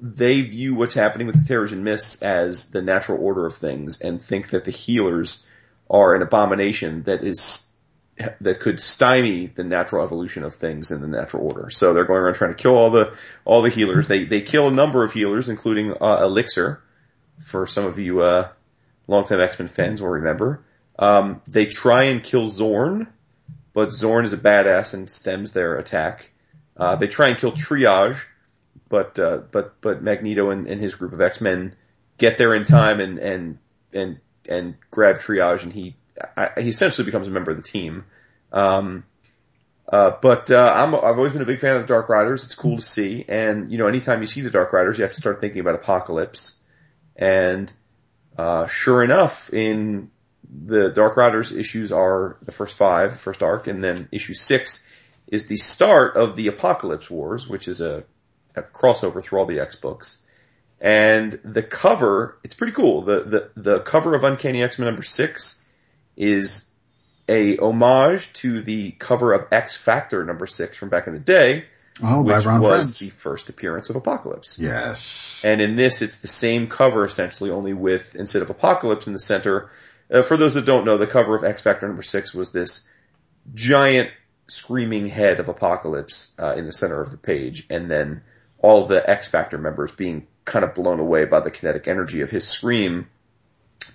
they 0.02 0.41
view 0.41 0.76
what's 0.76 0.95
happening 0.95 1.27
with 1.27 1.48
the 1.48 1.53
Terrigen 1.53 1.84
Mists 1.84 2.22
as 2.22 2.69
the 2.69 2.81
natural 2.81 3.23
order 3.23 3.45
of 3.45 3.56
things, 3.56 4.02
and 4.02 4.22
think 4.22 4.49
that 4.49 4.65
the 4.65 4.72
healers 4.72 5.48
are 5.89 6.14
an 6.14 6.22
abomination 6.22 7.03
that 7.03 7.23
is 7.23 7.66
that 8.41 8.60
could 8.60 8.80
stymie 8.80 9.48
the 9.48 9.64
natural 9.64 10.03
evolution 10.03 10.44
of 10.44 10.53
things 10.53 10.91
in 10.91 11.02
the 11.02 11.07
natural 11.07 11.44
order. 11.44 11.69
So 11.69 11.94
they're 11.94 12.06
going 12.06 12.19
around 12.19 12.35
trying 12.35 12.52
to 12.52 12.61
kill 12.61 12.76
all 12.76 12.89
the 12.89 13.15
all 13.45 13.61
the 13.61 13.69
healers. 13.69 14.07
They 14.07 14.26
they 14.26 14.41
kill 14.41 14.68
a 14.68 14.72
number 14.72 15.03
of 15.03 15.14
healers, 15.14 15.49
including 15.49 15.94
uh, 16.02 16.23
Elixir. 16.23 16.81
For 17.39 17.68
some 17.68 17.85
of 17.85 17.99
you 17.99 18.22
uh, 18.22 18.49
longtime 19.07 19.39
X 19.39 19.60
Men 19.60 19.68
fans 19.68 20.02
will 20.02 20.10
remember. 20.10 20.64
Um, 20.98 21.41
they 21.48 21.68
try 21.68 22.06
and 22.06 22.23
kill 22.23 22.49
Zorn, 22.49 23.07
but 23.73 23.91
Zorn 23.91 24.26
is 24.26 24.34
a 24.34 24.38
badass 24.38 24.95
and 24.95 25.10
stems 25.10 25.53
their 25.53 25.77
attack. 25.77 26.31
Uh, 26.76 26.95
they 26.95 27.07
try 27.07 27.30
and 27.30 27.38
kill 27.38 27.52
Triage, 27.52 28.18
but 28.89 29.19
uh, 29.19 29.41
but 29.52 29.80
but 29.81 30.02
Magneto 30.02 30.49
and, 30.49 30.68
and 30.68 30.81
his 30.81 30.95
group 30.95 31.14
of 31.14 31.22
X 31.22 31.39
Men 31.41 31.76
get 32.18 32.38
there 32.39 32.56
in 32.56 32.65
time 32.65 32.99
and 32.99 33.19
and 33.19 33.60
and 33.94 34.19
and 34.49 34.76
grab 34.89 35.18
Triage, 35.18 35.64
and 35.64 35.73
he 35.73 35.95
I, 36.35 36.61
he 36.61 36.69
essentially 36.69 37.06
becomes 37.06 37.27
a 37.27 37.31
member 37.31 37.52
of 37.52 37.57
the 37.57 37.64
team. 37.64 38.06
Um, 38.52 39.03
uh, 39.91 40.11
but 40.22 40.52
uh, 40.52 40.73
I'm, 40.76 40.94
I've 40.95 41.18
always 41.18 41.31
been 41.31 41.41
a 41.41 41.45
big 41.45 41.60
fan 41.60 41.76
of 41.76 41.81
the 41.81 41.88
Dark 41.88 42.10
Riders. 42.10 42.44
It's 42.44 42.56
cool 42.56 42.77
to 42.77 42.81
see, 42.81 43.23
and 43.27 43.72
you 43.72 43.77
know, 43.77 43.88
anytime 43.88 44.22
you 44.22 44.27
see 44.27 44.41
the 44.41 44.49
Dark 44.49 44.73
Riders, 44.73 44.98
you 44.98 45.03
have 45.03 45.14
to 45.14 45.19
start 45.19 45.39
thinking 45.39 45.61
about 45.61 45.76
Apocalypse. 45.76 46.60
And 47.15 47.72
uh, 48.38 48.68
sure 48.68 49.03
enough, 49.03 49.52
in 49.53 50.11
the 50.49 50.89
Dark 50.89 51.15
Riders 51.15 51.52
issues 51.52 51.91
are 51.91 52.38
the 52.44 52.52
first 52.52 52.76
five, 52.76 53.18
first 53.18 53.44
arc, 53.44 53.68
and 53.68 53.84
then 53.84 54.10
issue 54.11 54.34
six 54.34 54.85
is 55.27 55.45
the 55.48 55.57
start 55.57 56.15
of 56.15 56.35
the 56.35 56.48
Apocalypse 56.48 57.10
Wars, 57.10 57.48
which 57.48 57.68
is 57.68 57.81
a, 57.81 58.03
a 58.56 58.64
crossover 58.64 59.23
through 59.23 59.39
all 59.39 59.45
the 59.45 59.60
X 59.60 59.76
books. 59.76 60.19
And 60.80 61.39
the 61.44 61.64
cover, 61.64 62.38
it's 62.44 62.56
pretty 62.56 62.73
cool. 62.73 63.03
The 63.03 63.23
the 63.23 63.61
the 63.61 63.80
cover 63.80 64.15
of 64.15 64.23
Uncanny 64.23 64.64
X 64.64 64.77
Men 64.77 64.88
number 64.88 65.03
six 65.03 65.61
is 66.18 66.65
a 67.30 67.57
homage 67.57 68.34
to 68.34 68.61
the 68.61 68.91
cover 68.91 69.34
of 69.34 69.48
X 69.52 69.76
Factor 69.77 70.26
number 70.26 70.48
six 70.48 70.77
from 70.77 70.89
back 70.89 71.07
in 71.07 71.14
the 71.14 71.19
day, 71.19 71.65
Oh, 72.03 72.22
which 72.23 72.45
Ron 72.45 72.61
was 72.61 72.69
Friends. 72.88 72.99
the 72.99 73.10
first 73.10 73.49
appearance 73.49 73.89
of 73.89 73.95
Apocalypse. 73.95 74.60
Yes. 74.60 75.41
And 75.44 75.61
in 75.61 75.76
this, 75.76 76.02
it's 76.02 76.19
the 76.19 76.27
same 76.27 76.68
cover 76.68 77.06
essentially, 77.06 77.49
only 77.49 77.73
with 77.73 78.15
instead 78.15 78.41
of 78.41 78.49
Apocalypse 78.49 79.07
in 79.07 79.14
the 79.14 79.19
center. 79.19 79.72
Uh, 80.11 80.22
for 80.22 80.38
those 80.38 80.53
that 80.53 80.65
don't 80.65 80.85
know, 80.85 80.98
the 80.98 81.07
cover 81.07 81.35
of 81.35 81.44
X 81.44 81.61
Factor 81.61 81.88
number 81.88 82.03
six 82.03 82.34
was 82.34 82.52
this 82.52 82.88
giant 83.53 84.10
screaming 84.48 85.06
head 85.07 85.39
of 85.39 85.49
Apocalypse 85.49 86.34
uh, 86.39 86.53
in 86.56 86.65
the 86.65 86.72
center 86.72 87.02
of 87.02 87.11
the 87.11 87.18
page, 87.18 87.65
and 87.69 87.89
then 87.91 88.22
all 88.60 88.85
the 88.85 89.07
X 89.10 89.27
Factor 89.27 89.57
members 89.57 89.91
being 89.91 90.27
kind 90.45 90.64
of 90.64 90.73
blown 90.73 90.99
away 90.99 91.26
by 91.26 91.39
the 91.41 91.52
kinetic 91.52 91.88
energy 91.88 92.22
of 92.22 92.30
his 92.30 92.48
scream 92.48 93.07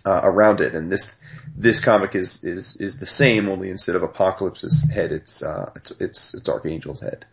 uh, 0.05 0.21
around 0.23 0.61
it. 0.61 0.75
And 0.75 0.91
this 0.91 1.21
this 1.57 1.81
comic 1.81 2.15
is 2.15 2.45
is 2.45 2.77
is 2.77 2.99
the 2.99 3.07
same, 3.07 3.49
only 3.49 3.71
instead 3.71 3.97
of 3.97 4.03
Apocalypse's 4.03 4.91
head, 4.91 5.13
it's 5.13 5.43
uh, 5.43 5.71
it's 5.77 5.91
it's 6.01 6.35
it's 6.35 6.49
Archangel's 6.49 7.01
head. 7.01 7.27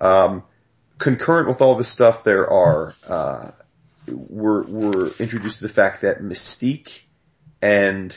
Um, 0.00 0.44
concurrent 0.98 1.48
with 1.48 1.60
all 1.60 1.74
this 1.74 1.88
stuff, 1.88 2.24
there 2.24 2.50
are 2.50 2.94
uh, 3.06 3.50
we're 4.06 4.66
we're 4.66 5.08
introduced 5.18 5.58
to 5.58 5.66
the 5.66 5.72
fact 5.72 6.02
that 6.02 6.20
Mystique 6.20 7.00
and 7.60 8.16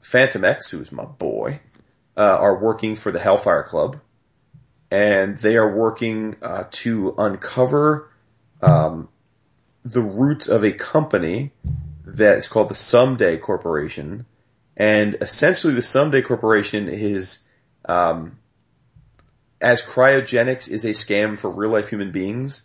Phantom 0.00 0.44
X, 0.44 0.70
who's 0.70 0.92
my 0.92 1.04
boy, 1.04 1.60
uh, 2.16 2.20
are 2.20 2.58
working 2.58 2.96
for 2.96 3.12
the 3.12 3.18
Hellfire 3.18 3.64
Club, 3.64 4.00
and 4.90 5.36
they 5.38 5.56
are 5.56 5.76
working 5.76 6.36
uh, 6.42 6.64
to 6.70 7.14
uncover 7.18 8.10
um, 8.62 9.08
the 9.84 10.00
roots 10.00 10.48
of 10.48 10.64
a 10.64 10.72
company 10.72 11.52
that 12.16 12.38
is 12.38 12.48
called 12.48 12.68
the 12.68 12.74
Someday 12.74 13.36
Corporation, 13.36 14.26
and 14.76 15.16
essentially 15.20 15.74
the 15.74 15.82
Someday 15.82 16.22
Corporation 16.22 16.88
is 16.88 17.44
um, 17.84 18.38
as 19.60 19.82
cryogenics 19.82 20.70
is 20.70 20.84
a 20.84 20.90
scam 20.90 21.38
for 21.38 21.50
real 21.50 21.70
life 21.70 21.88
human 21.88 22.12
beings, 22.12 22.62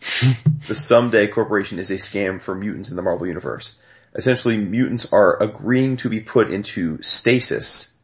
the 0.67 0.75
Someday 0.75 1.27
Corporation 1.27 1.79
is 1.79 1.91
a 1.91 1.95
scam 1.95 2.39
for 2.39 2.53
mutants 2.53 2.89
in 2.89 2.95
the 2.95 3.01
Marvel 3.01 3.27
Universe. 3.27 3.77
Essentially, 4.15 4.57
mutants 4.57 5.11
are 5.11 5.41
agreeing 5.41 5.97
to 5.97 6.09
be 6.09 6.19
put 6.19 6.51
into 6.51 7.01
stasis 7.01 7.95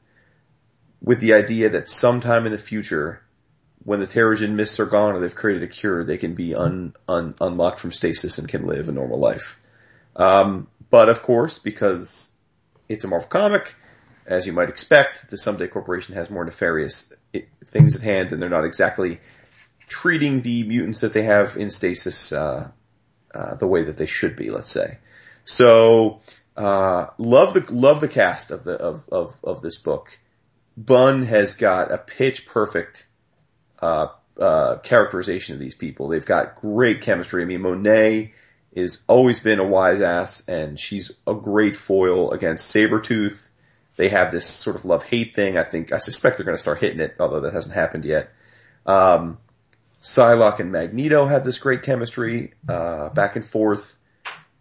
with 1.02 1.20
the 1.20 1.34
idea 1.34 1.70
that 1.70 1.88
sometime 1.88 2.46
in 2.46 2.52
the 2.52 2.58
future, 2.58 3.22
when 3.84 4.00
the 4.00 4.08
Terrigen 4.08 4.54
mists 4.54 4.80
are 4.80 4.86
gone 4.86 5.14
or 5.14 5.20
they've 5.20 5.36
created 5.36 5.64
a 5.64 5.68
cure, 5.68 6.04
they 6.04 6.18
can 6.18 6.34
be 6.34 6.56
un, 6.56 6.94
un, 7.08 7.36
unlocked 7.40 7.80
from 7.80 7.92
stasis 7.92 8.40
and 8.40 8.50
can 8.50 8.66
live 8.66 8.90
a 8.90 8.92
normal 8.92 9.20
life. 9.20 9.60
Um, 10.16 10.68
but 10.90 11.10
of 11.10 11.22
course, 11.22 11.60
because 11.60 12.32
it's 12.88 13.04
a 13.04 13.08
Marvel 13.08 13.30
comic, 13.30 13.76
as 14.26 14.46
you 14.46 14.54
might 14.54 14.70
expect, 14.70 15.30
the 15.30 15.38
Someday 15.38 15.68
Corporation 15.68 16.16
has 16.16 16.30
more 16.30 16.46
nefarious 16.46 17.12
things 17.66 17.96
at 17.96 18.02
hand, 18.02 18.32
and 18.32 18.42
they're 18.42 18.50
not 18.50 18.66
exactly 18.66 19.20
treating 19.88 20.42
the 20.42 20.64
mutants 20.64 21.02
that 21.02 21.14
they 21.14 21.24
have 21.24 21.58
in 21.58 21.70
stasis 21.70 22.32
uh, 22.32 22.70
uh, 23.34 23.56
the 23.56 23.68
way 23.68 23.84
that 23.84 23.98
they 23.98 24.06
should 24.06 24.36
be. 24.36 24.50
Let's 24.50 24.72
say. 24.72 25.00
So, 25.44 26.22
uh, 26.56 27.08
love 27.18 27.54
the 27.56 27.66
love 27.70 28.02
the 28.02 28.08
cast 28.08 28.52
of 28.52 28.64
the 28.64 28.74
of 28.74 29.08
of 29.10 29.40
of 29.44 29.62
this 29.62 29.78
book. 29.78 30.18
Bunn 30.78 31.24
has 31.24 31.56
got 31.56 31.92
a 31.92 31.98
pitch 31.98 32.46
perfect 32.46 33.08
uh, 33.82 34.08
uh, 34.40 34.78
characterization 34.78 35.56
of 35.56 35.60
these 35.60 35.76
people. 35.76 36.08
They've 36.08 36.26
got 36.26 36.56
great 36.56 37.02
chemistry. 37.02 37.42
I 37.42 37.46
mean, 37.46 37.62
Monet 37.62 38.34
is 38.72 39.04
always 39.08 39.40
been 39.40 39.60
a 39.60 39.68
wise 39.68 40.02
ass, 40.02 40.44
and 40.48 40.80
she's 40.80 41.12
a 41.26 41.34
great 41.34 41.76
foil 41.76 42.32
against 42.32 42.74
Sabretooth. 42.74 43.50
They 43.96 44.10
have 44.10 44.32
this 44.32 44.46
sort 44.46 44.76
of 44.76 44.86
love 44.86 45.04
hate 45.04 45.36
thing. 45.36 45.58
I 45.58 45.64
think 45.64 45.92
I 45.92 45.98
suspect 45.98 46.38
they're 46.38 46.46
going 46.46 46.58
to 46.58 46.62
start 46.62 46.80
hitting 46.80 47.00
it, 47.00 47.16
although 47.20 47.42
that 47.42 47.54
hasn't 47.54 47.76
happened 47.76 48.06
yet. 48.06 48.32
Um, 48.86 49.40
Psylocke 50.02 50.60
and 50.60 50.72
Magneto 50.72 51.26
have 51.26 51.44
this 51.44 51.58
great 51.58 51.84
chemistry 51.84 52.54
uh, 52.68 53.10
back 53.10 53.36
and 53.36 53.46
forth. 53.46 53.96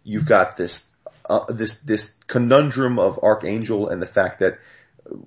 You've 0.03 0.25
got 0.25 0.57
this 0.57 0.87
uh, 1.29 1.45
this 1.47 1.81
this 1.81 2.15
conundrum 2.27 2.99
of 2.99 3.19
Archangel 3.23 3.89
and 3.89 4.01
the 4.01 4.07
fact 4.07 4.39
that 4.39 4.59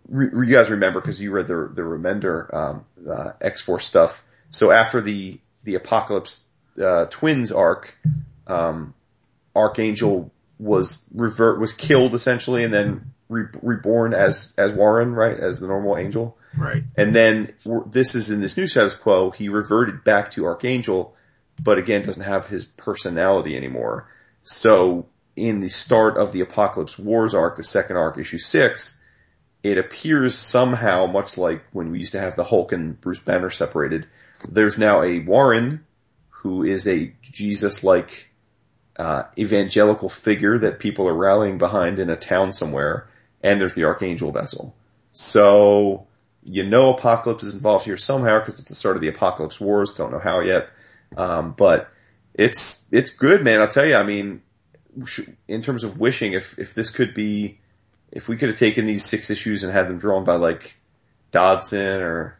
re- 0.09 0.46
you 0.46 0.54
guys 0.54 0.70
remember 0.70 1.00
because 1.00 1.20
you 1.20 1.30
read 1.30 1.46
the 1.46 1.70
the 1.72 1.82
Remender 1.82 2.52
um, 2.52 2.84
uh, 3.09 3.32
X 3.40 3.60
Force 3.60 3.86
stuff. 3.86 4.24
So 4.50 4.70
after 4.70 5.00
the 5.00 5.40
the 5.64 5.76
Apocalypse 5.76 6.40
uh, 6.80 7.06
Twins 7.06 7.52
arc, 7.52 7.96
um, 8.47 8.94
Archangel 9.55 10.32
was 10.59 11.05
revert 11.14 11.60
was 11.60 11.73
killed 11.73 12.14
essentially, 12.14 12.64
and 12.64 12.73
then 12.73 13.12
re- 13.28 13.48
reborn 13.62 14.14
as 14.14 14.52
as 14.56 14.73
Warren, 14.73 15.14
right, 15.14 15.39
as 15.39 15.60
the 15.60 15.66
normal 15.66 15.97
Angel. 15.97 16.36
Right. 16.56 16.85
And 16.97 17.14
then 17.14 17.48
this 17.86 18.14
is 18.14 18.31
in 18.31 18.40
this 18.40 18.56
new 18.56 18.66
status 18.66 18.94
quo. 18.94 19.31
He 19.31 19.48
reverted 19.48 20.05
back 20.05 20.32
to 20.32 20.44
Archangel, 20.44 21.16
but 21.62 21.78
again 21.78 22.05
doesn't 22.05 22.23
have 22.23 22.47
his 22.47 22.64
personality 22.64 23.56
anymore. 23.56 24.09
So 24.43 25.06
in 25.35 25.60
the 25.60 25.69
start 25.69 26.16
of 26.16 26.32
the 26.32 26.40
Apocalypse 26.40 26.98
Wars 26.98 27.35
arc, 27.35 27.56
the 27.56 27.62
second 27.62 27.97
arc, 27.97 28.19
issue 28.19 28.39
six, 28.39 29.01
it 29.62 29.78
appears 29.78 30.35
somehow 30.36 31.06
much 31.06 31.39
like 31.39 31.64
when 31.73 31.90
we 31.90 32.01
used 32.01 32.12
to 32.12 32.20
have 32.20 32.36
the 32.36 32.44
Hulk 32.44 32.73
and 32.73 33.01
Bruce 33.01 33.20
Banner 33.20 33.51
separated. 33.51 34.06
There's 34.48 34.77
now 34.77 35.02
a 35.02 35.20
Warren 35.20 35.86
who 36.28 36.64
is 36.64 36.86
a 36.86 37.14
Jesus-like 37.23 38.31
uh, 38.97 39.24
evangelical 39.39 40.09
figure 40.09 40.59
that 40.59 40.78
people 40.78 41.09
are 41.09 41.14
rallying 41.14 41.59
behind 41.59 41.98
in 41.98 42.10
a 42.10 42.16
town 42.16 42.52
somewhere, 42.52 43.09
and 43.43 43.60
there's 43.60 43.74
the 43.74 43.85
Archangel 43.85 44.32
vessel. 44.32 44.74
So 45.12 46.06
you 46.44 46.64
know 46.64 46.94
Apocalypse 46.94 47.44
is 47.44 47.55
involved 47.55 47.85
here 47.85 47.97
somehow 47.97 48.40
because 48.40 48.59
it's 48.59 48.69
the 48.69 48.74
start 48.74 48.97
of 48.97 49.02
the 49.02 49.09
Apocalypse 49.09 49.60
Wars. 49.60 49.94
Don't 49.94 50.12
know 50.12 50.19
how 50.19 50.40
yet, 50.40 50.69
um, 51.16 51.55
but 51.56 51.90
it's 52.35 52.85
it's 52.90 53.10
good, 53.10 53.44
man. 53.44 53.60
I'll 53.60 53.69
tell 53.69 53.86
you. 53.86 53.94
I 53.94 54.02
mean, 54.02 54.43
in 55.48 55.62
terms 55.62 55.85
of 55.85 55.98
wishing, 55.98 56.32
if 56.32 56.59
if 56.59 56.74
this 56.74 56.90
could 56.90 57.14
be, 57.14 57.59
if 58.10 58.28
we 58.28 58.36
could 58.36 58.48
have 58.48 58.59
taken 58.59 58.86
these 58.86 59.05
six 59.05 59.31
issues 59.31 59.64
and 59.64 59.73
had 59.73 59.89
them 59.89 59.98
drawn 59.98 60.24
by 60.24 60.36
like 60.36 60.77
Dodson 61.31 62.01
or 62.01 62.39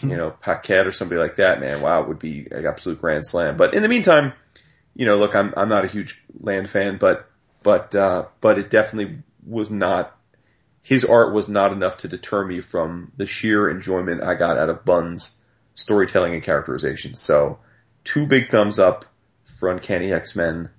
you 0.00 0.16
know 0.16 0.30
Paquette 0.30 0.86
or 0.86 0.92
somebody 0.92 1.20
like 1.20 1.36
that, 1.36 1.60
man, 1.60 1.80
wow, 1.80 2.02
it 2.02 2.08
would 2.08 2.18
be 2.18 2.48
an 2.50 2.66
absolute 2.66 3.00
grand 3.00 3.26
slam. 3.26 3.56
But 3.56 3.74
in 3.74 3.82
the 3.82 3.88
meantime, 3.88 4.32
you 4.94 5.06
know, 5.06 5.16
look, 5.16 5.34
I'm 5.34 5.54
I'm 5.56 5.68
not 5.68 5.84
a 5.84 5.88
huge 5.88 6.22
Land 6.40 6.68
fan, 6.68 6.98
but 6.98 7.28
but 7.62 7.94
uh, 7.94 8.26
but 8.40 8.58
it 8.58 8.70
definitely 8.70 9.18
was 9.46 9.70
not. 9.70 10.16
His 10.82 11.04
art 11.04 11.32
was 11.32 11.48
not 11.48 11.72
enough 11.72 11.98
to 11.98 12.08
deter 12.08 12.44
me 12.44 12.60
from 12.60 13.12
the 13.16 13.26
sheer 13.26 13.70
enjoyment 13.70 14.22
I 14.22 14.34
got 14.34 14.58
out 14.58 14.68
of 14.68 14.84
Bunn's 14.84 15.40
storytelling 15.74 16.34
and 16.34 16.42
characterization. 16.42 17.14
So, 17.14 17.58
two 18.04 18.26
big 18.26 18.50
thumbs 18.50 18.78
up 18.78 19.04
for 19.58 19.70
Uncanny 19.70 20.12
X-Men. 20.12 20.70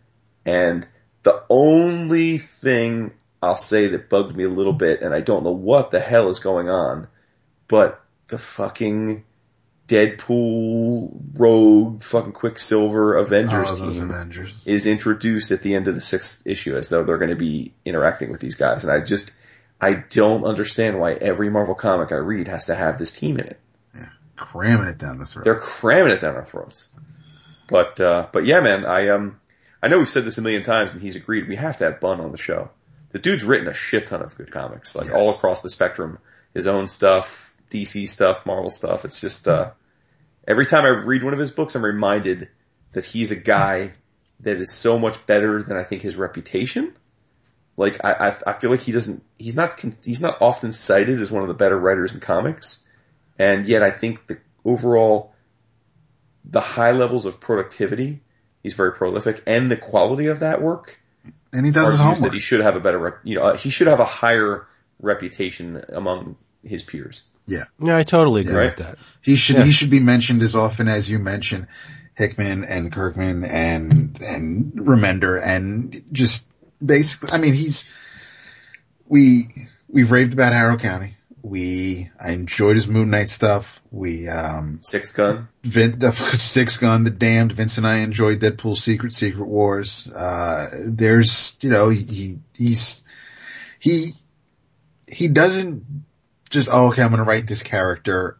And 0.45 0.85
the 1.23 1.41
only 1.49 2.37
thing 2.37 3.13
I'll 3.41 3.55
say 3.55 3.87
that 3.87 4.09
bugged 4.09 4.35
me 4.35 4.43
a 4.43 4.49
little 4.49 4.73
bit, 4.73 5.01
and 5.01 5.13
I 5.13 5.21
don't 5.21 5.43
know 5.43 5.51
what 5.51 5.91
the 5.91 6.01
hell 6.01 6.27
is 6.29 6.39
going 6.39 6.69
on, 6.69 7.07
but 7.69 8.03
the 8.27 8.37
fucking 8.37 9.23
Deadpool, 9.87 11.11
Rogue, 11.37 12.03
fucking 12.03 12.31
Quicksilver 12.33 13.15
Avengers 13.17 13.67
Oh, 13.69 13.91
team 13.91 14.09
Avengers. 14.09 14.63
is 14.65 14.87
introduced 14.87 15.51
at 15.51 15.61
the 15.61 15.75
end 15.75 15.87
of 15.87 15.95
the 15.95 16.01
sixth 16.01 16.41
issue 16.45 16.75
as 16.77 16.89
though 16.89 17.03
they're 17.03 17.17
going 17.17 17.29
to 17.31 17.35
be 17.35 17.73
interacting 17.85 18.31
with 18.31 18.39
these 18.41 18.55
guys. 18.55 18.83
And 18.83 18.93
I 18.93 19.01
just, 19.01 19.31
I 19.81 19.93
don't 20.09 20.43
understand 20.45 20.99
why 20.99 21.13
every 21.13 21.49
Marvel 21.49 21.75
comic 21.75 22.11
I 22.11 22.15
read 22.15 22.47
has 22.47 22.65
to 22.65 22.75
have 22.75 22.97
this 22.97 23.11
team 23.11 23.37
in 23.39 23.47
it. 23.47 23.59
Yeah, 23.95 24.09
cramming 24.37 24.87
it 24.87 24.97
down 24.97 25.17
the 25.19 25.25
throat. 25.25 25.43
They're 25.45 25.59
cramming 25.59 26.13
it 26.13 26.21
down 26.21 26.35
our 26.35 26.45
throats. 26.45 26.89
But, 27.67 27.99
uh, 27.99 28.27
but 28.31 28.45
yeah, 28.45 28.59
man, 28.61 28.85
I, 28.85 29.09
um, 29.09 29.39
I 29.81 29.87
know 29.87 29.97
we've 29.97 30.09
said 30.09 30.25
this 30.25 30.37
a 30.37 30.41
million 30.41 30.63
times 30.63 30.93
and 30.93 31.01
he's 31.01 31.15
agreed 31.15 31.47
we 31.47 31.55
have 31.55 31.77
to 31.77 31.85
have 31.85 31.99
Bunn 31.99 32.19
on 32.21 32.31
the 32.31 32.37
show. 32.37 32.69
The 33.11 33.19
dude's 33.19 33.43
written 33.43 33.67
a 33.67 33.73
shit 33.73 34.07
ton 34.07 34.21
of 34.21 34.35
good 34.35 34.51
comics, 34.51 34.95
like 34.95 35.07
Yes. 35.07 35.15
all 35.15 35.29
across 35.31 35.61
the 35.61 35.69
spectrum. 35.69 36.17
His 36.53 36.67
own 36.67 36.87
stuff, 36.87 37.52
DC 37.73 38.07
stuff, 38.07 38.45
Marvel 38.45 38.69
stuff. 38.69 39.05
It's 39.05 39.19
just, 39.19 39.47
uh, 39.47 39.71
every 40.47 40.65
time 40.65 40.85
I 40.85 40.89
read 40.89 41.23
one 41.23 41.33
of 41.33 41.39
his 41.39 41.51
books, 41.51 41.75
I'm 41.75 41.83
reminded 41.83 42.49
that 42.93 43.05
he's 43.05 43.31
a 43.31 43.35
guy 43.35 43.93
that 44.41 44.57
is 44.57 44.71
so 44.71 44.99
much 44.99 45.25
better 45.25 45.63
than 45.63 45.77
I 45.77 45.83
think 45.83 46.01
his 46.01 46.15
reputation. 46.15 46.95
Like 47.75 48.03
I, 48.03 48.13
I, 48.13 48.35
I 48.47 48.53
feel 48.53 48.69
like 48.69 48.81
he 48.81 48.91
doesn't, 48.91 49.23
he's 49.37 49.55
not, 49.55 49.83
he's 50.03 50.21
not 50.21 50.41
often 50.41 50.71
cited 50.71 51.19
as 51.19 51.31
one 51.31 51.41
of 51.41 51.47
the 51.47 51.53
better 51.55 51.77
writers 51.77 52.13
in 52.13 52.19
comics. 52.19 52.85
And 53.39 53.67
yet 53.67 53.81
I 53.81 53.89
think 53.89 54.27
the 54.27 54.37
overall, 54.63 55.33
the 56.45 56.61
high 56.61 56.91
levels 56.91 57.25
of 57.25 57.39
productivity, 57.39 58.21
he's 58.61 58.73
very 58.73 58.91
prolific 58.91 59.41
and 59.47 59.71
the 59.71 59.77
quality 59.77 60.27
of 60.27 60.41
that 60.41 60.61
work 60.61 60.99
and 61.53 61.65
he 61.65 61.71
does 61.71 61.91
his 61.91 61.99
homework. 61.99 62.31
that 62.31 62.33
he 62.33 62.39
should 62.39 62.61
have 62.61 62.75
a 62.75 62.79
better, 62.79 62.97
rep- 62.97 63.19
you 63.23 63.35
know, 63.35 63.53
he 63.53 63.69
should 63.69 63.87
have 63.87 63.99
a 63.99 64.05
higher 64.05 64.67
reputation 64.99 65.83
among 65.89 66.35
his 66.63 66.83
peers. 66.83 67.23
Yeah. 67.45 67.63
Yeah, 67.81 67.97
I 67.97 68.03
totally 68.03 68.41
agree 68.41 68.55
Right. 68.55 68.77
with 68.77 68.85
that. 68.85 68.97
He 69.21 69.35
should 69.35 69.57
Yeah. 69.57 69.63
he 69.65 69.71
should 69.71 69.89
be 69.89 69.99
mentioned 69.99 70.41
as 70.41 70.55
often 70.55 70.87
as 70.87 71.09
you 71.09 71.19
mention 71.19 71.67
Hickman 72.15 72.63
and 72.63 72.91
Kirkman 72.91 73.43
and 73.43 74.19
and 74.21 74.73
Remender 74.73 75.41
and 75.43 76.03
just 76.11 76.45
basically 76.85 77.31
I 77.31 77.37
mean 77.39 77.53
he's 77.53 77.85
we 79.07 79.47
we've 79.89 80.11
raved 80.11 80.33
about 80.33 80.53
Harrow 80.53 80.77
County. 80.77 81.17
We 81.41 82.09
I 82.19 82.31
enjoyed 82.31 82.77
his 82.77 82.87
Moon 82.87 83.09
Knight 83.09 83.29
stuff. 83.29 83.81
We 83.91 84.29
um 84.29 84.79
Sixth 84.81 85.13
Gun. 85.15 85.49
Vin, 85.63 85.99
the 85.99 86.11
Sixth 86.37 86.79
Gun, 86.79 87.03
The 87.03 87.09
Damned, 87.11 87.51
Vince 87.51 87.77
and 87.77 87.85
I 87.85 87.97
enjoyed 87.97 88.39
Deadpool 88.39 88.77
Secret 88.77 89.13
Secret 89.13 89.45
Wars. 89.45 90.07
Uh, 90.07 90.67
there's, 90.89 91.57
you 91.61 91.69
know, 91.69 91.89
he, 91.89 92.03
he, 92.03 92.39
he's, 92.57 93.03
he, 93.79 94.11
he 95.07 95.27
doesn't 95.27 95.83
just, 96.53 96.69
oh, 96.71 96.87
okay, 96.87 97.01
I'm 97.01 97.09
going 97.09 97.17
to 97.17 97.23
write 97.25 97.47
this 97.47 97.63
character. 97.63 98.37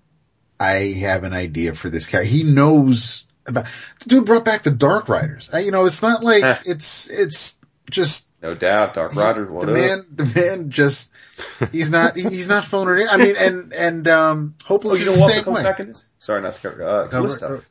I 0.60 0.94
have 1.02 1.24
an 1.26 1.34
idea 1.34 1.74
for 1.74 1.90
this 1.90 2.08
character. 2.08 2.30
He 2.32 2.44
knows 2.44 3.26
about, 3.46 3.66
the 4.04 4.10
dude 4.10 4.26
brought 4.26 4.46
back 4.46 4.64
the 4.64 4.72
Dark 4.72 5.10
Riders. 5.10 5.50
Uh, 5.54 5.58
You 5.58 5.72
know, 5.72 5.86
it's 5.86 6.02
not 6.02 6.24
like, 6.24 6.44
it's, 6.66 7.10
it's 7.10 7.56
just, 7.90 8.28
No 8.42 8.54
doubt. 8.56 8.94
Dark 8.94 9.14
Riders, 9.16 9.50
the 9.50 9.56
what 9.56 9.68
up? 9.68 9.74
man, 9.74 10.06
the 10.14 10.26
man 10.26 10.70
just, 10.70 11.10
he's 11.72 11.90
not, 11.90 12.16
he's 12.16 12.48
not 12.48 12.64
phoning 12.64 13.00
it 13.00 13.02
in. 13.02 13.10
I 13.10 13.18
mean, 13.18 13.36
and, 13.36 13.74
and, 13.74 14.08
um, 14.08 14.56
hopefully 14.64 14.94
Oh, 14.94 14.98
you 14.98 15.02
is 15.02 15.08
know 15.08 15.16
the 15.16 15.22
what 15.22 15.34
same 15.34 15.44
comes 15.44 15.56
way. 15.58 15.64
back 15.64 15.80
in 15.82 15.88
this? 15.88 16.06
Sorry, 16.20 16.42
not 16.42 16.56
to 16.56 16.62
cover, 16.62 16.84
uh, 16.88 17.04
No, 17.06 17.10
Callisto. 17.10 17.62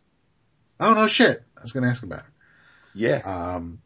Oh 0.81 0.95
no 0.95 1.07
shit. 1.07 1.43
I 1.57 1.63
was 1.63 1.73
going 1.73 1.85
to 1.85 1.89
ask 1.91 2.03
about 2.03 2.19
it. 2.21 2.25
Yeah. 2.95 3.19
Um, 3.25 3.81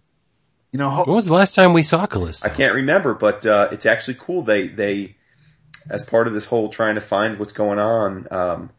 you 0.72 0.78
know, 0.78 1.04
When 1.04 1.14
was 1.14 1.26
the 1.26 1.34
last 1.34 1.54
time 1.54 1.74
we 1.74 1.82
saw 1.82 2.06
Callisto? 2.06 2.48
I 2.48 2.50
can't 2.50 2.74
remember, 2.74 3.14
but, 3.14 3.44
uh, 3.46 3.68
it's 3.72 3.86
actually 3.86 4.16
cool. 4.18 4.42
They, 4.42 4.68
they, 4.68 5.16
as 5.88 6.04
part 6.04 6.26
of 6.26 6.34
this 6.34 6.46
whole 6.46 6.68
trying 6.68 6.96
to 6.96 7.00
find 7.00 7.38
what's 7.38 7.52
going 7.52 7.78
on, 7.78 8.28
um, 8.30 8.70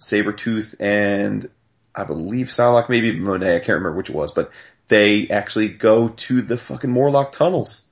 Sabretooth 0.00 0.74
and 0.80 1.48
I 1.94 2.04
believe 2.04 2.48
Psylocke, 2.48 2.88
maybe 2.88 3.18
Monet, 3.18 3.56
I 3.56 3.58
can't 3.58 3.78
remember 3.78 3.96
which 3.96 4.10
it 4.10 4.14
was, 4.14 4.32
but 4.32 4.50
they 4.88 5.28
actually 5.28 5.68
go 5.68 6.08
to 6.08 6.42
the 6.42 6.58
fucking 6.58 6.90
Morlock 6.90 7.32
tunnels. 7.32 7.84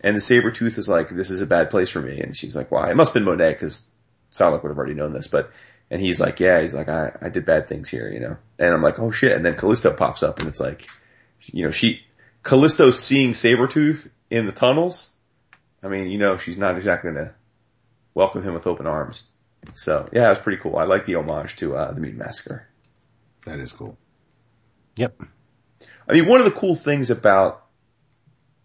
And 0.00 0.16
the 0.16 0.20
Sabretooth 0.20 0.78
is 0.78 0.88
like, 0.88 1.10
this 1.10 1.30
is 1.30 1.42
a 1.42 1.46
bad 1.46 1.70
place 1.70 1.88
for 1.88 2.00
me. 2.00 2.20
And 2.20 2.36
she's 2.36 2.56
like, 2.56 2.70
why? 2.70 2.90
It 2.90 2.96
must 2.96 3.10
have 3.10 3.14
been 3.14 3.24
Monet 3.24 3.52
because 3.52 3.88
Psylocke 4.32 4.62
would 4.62 4.70
have 4.70 4.78
already 4.78 4.94
known 4.94 5.12
this, 5.12 5.28
but, 5.28 5.50
and 5.90 6.00
he's 6.00 6.18
like, 6.18 6.40
yeah, 6.40 6.62
he's 6.62 6.74
like, 6.74 6.88
I, 6.88 7.12
I 7.20 7.28
did 7.28 7.44
bad 7.44 7.68
things 7.68 7.90
here, 7.90 8.10
you 8.10 8.20
know? 8.20 8.36
And 8.58 8.74
I'm 8.74 8.82
like, 8.82 8.98
oh 8.98 9.10
shit. 9.10 9.36
And 9.36 9.44
then 9.44 9.56
Callisto 9.56 9.92
pops 9.92 10.22
up 10.22 10.38
and 10.38 10.48
it's 10.48 10.60
like, 10.60 10.88
you 11.40 11.64
know, 11.64 11.70
she, 11.70 12.00
Callisto 12.42 12.90
seeing 12.90 13.32
Sabretooth 13.32 14.08
in 14.30 14.46
the 14.46 14.52
tunnels. 14.52 15.14
I 15.82 15.88
mean, 15.88 16.08
you 16.08 16.18
know, 16.18 16.38
she's 16.38 16.56
not 16.56 16.76
exactly 16.76 17.12
gonna 17.12 17.34
welcome 18.14 18.42
him 18.42 18.54
with 18.54 18.66
open 18.66 18.86
arms. 18.86 19.24
So 19.74 20.08
yeah, 20.12 20.26
it 20.26 20.30
was 20.30 20.38
pretty 20.38 20.60
cool. 20.62 20.76
I 20.76 20.84
like 20.84 21.06
the 21.06 21.14
homage 21.16 21.56
to, 21.56 21.76
uh, 21.76 21.92
the 21.92 22.00
Mutant 22.00 22.22
Massacre. 22.24 22.66
that 23.46 23.58
is 23.58 23.72
cool. 23.72 23.96
Yep. 24.96 25.22
I 26.08 26.12
mean, 26.12 26.26
one 26.28 26.40
of 26.40 26.44
the 26.44 26.50
cool 26.52 26.74
things 26.74 27.10
about 27.10 27.64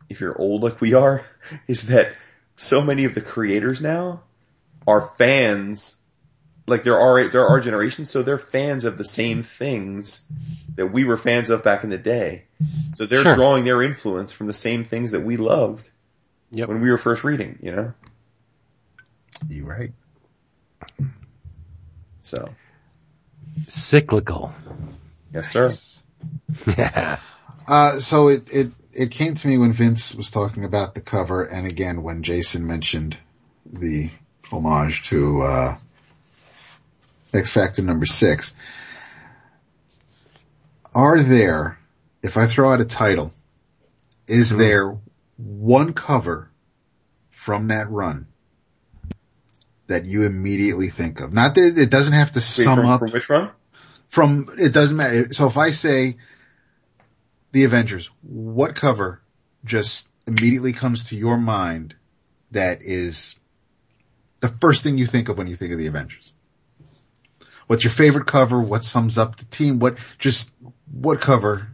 if 0.09 0.19
you're 0.21 0.37
old 0.39 0.63
like 0.63 0.81
we 0.81 0.93
are 0.93 1.23
is 1.67 1.87
that 1.87 2.13
so 2.55 2.81
many 2.81 3.05
of 3.05 3.13
the 3.13 3.21
creators 3.21 3.81
now 3.81 4.21
are 4.87 5.01
fans. 5.01 5.95
Like 6.65 6.83
there 6.83 6.99
are 6.99 7.29
there 7.29 7.47
are 7.47 7.59
generations, 7.61 8.09
so 8.09 8.23
they're 8.23 8.37
fans 8.37 8.83
of 8.83 8.97
the 8.97 9.05
same 9.05 9.41
things 9.41 10.25
that 10.75 10.87
we 10.87 11.05
were 11.05 11.15
fans 11.17 11.49
of 11.49 11.63
back 11.63 11.83
in 11.85 11.89
the 11.89 11.97
day. 11.97 12.43
So 12.93 13.05
they're 13.05 13.23
Sure. 13.23 13.35
drawing 13.35 13.63
their 13.63 13.81
influence 13.81 14.33
from 14.33 14.47
the 14.47 14.53
same 14.53 14.83
things 14.83 15.11
that 15.11 15.21
we 15.23 15.37
loved 15.37 15.89
Yep. 16.51 16.67
when 16.67 16.81
we 16.81 16.89
were 16.91 16.97
first 16.97 17.23
reading. 17.23 17.57
You 17.61 17.71
know, 17.73 17.93
You 19.49 19.65
right. 19.65 19.93
so 22.19 22.49
Cyclical. 23.67 24.53
yes, 25.33 25.51
sir. 25.51 25.73
Yeah. 26.65 27.19
Uh, 27.67 27.99
so 27.99 28.29
it, 28.29 28.43
it, 28.51 28.71
it 28.93 29.11
came 29.11 29.35
to 29.35 29.47
me 29.47 29.57
when 29.57 29.73
Vince 29.73 30.15
was 30.15 30.31
talking 30.31 30.63
about 30.63 30.95
the 30.95 31.01
cover 31.01 31.43
and 31.43 31.67
again 31.67 32.01
when 32.01 32.23
Jason 32.23 32.65
mentioned 32.65 33.17
the 33.65 34.09
homage 34.49 35.03
to, 35.09 35.41
uh, 35.41 35.75
X 37.33 37.51
Factor 37.51 37.81
number 37.81 38.05
six. 38.05 38.53
Are 40.95 41.21
there, 41.21 41.77
if 42.23 42.37
I 42.37 42.47
throw 42.47 42.73
out 42.73 42.81
a 42.81 42.85
title, 42.85 43.33
is 44.27 44.55
there 44.55 44.97
one 45.37 45.93
cover 45.93 46.49
from 47.29 47.67
that 47.67 47.89
run 47.91 48.27
that 49.87 50.05
you 50.05 50.25
immediately 50.25 50.89
think 50.89 51.19
of? 51.19 51.33
Not 51.33 51.55
that 51.55 51.77
it 51.77 51.89
doesn't 51.89 52.13
have 52.13 52.31
to 52.33 52.37
Wait, 52.39 52.43
sum 52.43 52.77
from, 52.77 52.85
up 52.85 52.99
from 52.99 53.11
which 53.11 53.29
one? 53.29 53.51
from 54.09 54.47
it 54.59 54.73
doesn't 54.73 54.95
matter. 54.95 55.33
So 55.33 55.47
if 55.47 55.57
I 55.57 55.71
say 55.71 56.17
the 57.51 57.63
Avengers, 57.63 58.09
what 58.21 58.75
cover 58.75 59.21
just 59.65 60.07
immediately 60.25 60.73
comes 60.73 61.05
to 61.05 61.15
your 61.15 61.37
mind 61.37 61.95
that 62.51 62.81
is 62.81 63.35
the 64.39 64.49
first 64.49 64.83
thing 64.83 64.97
you 64.97 65.05
think 65.05 65.29
of 65.29 65.37
when 65.37 65.47
you 65.47 65.55
think 65.55 65.71
of 65.71 65.79
the 65.79 65.87
Avengers? 65.87 66.31
What's 67.67 67.83
your 67.83 67.91
favorite 67.91 68.27
cover? 68.27 68.61
What 68.61 68.83
sums 68.85 69.17
up 69.17 69.35
the 69.37 69.45
team? 69.45 69.79
What 69.79 69.97
just 70.19 70.51
what 70.89 71.19
cover 71.19 71.67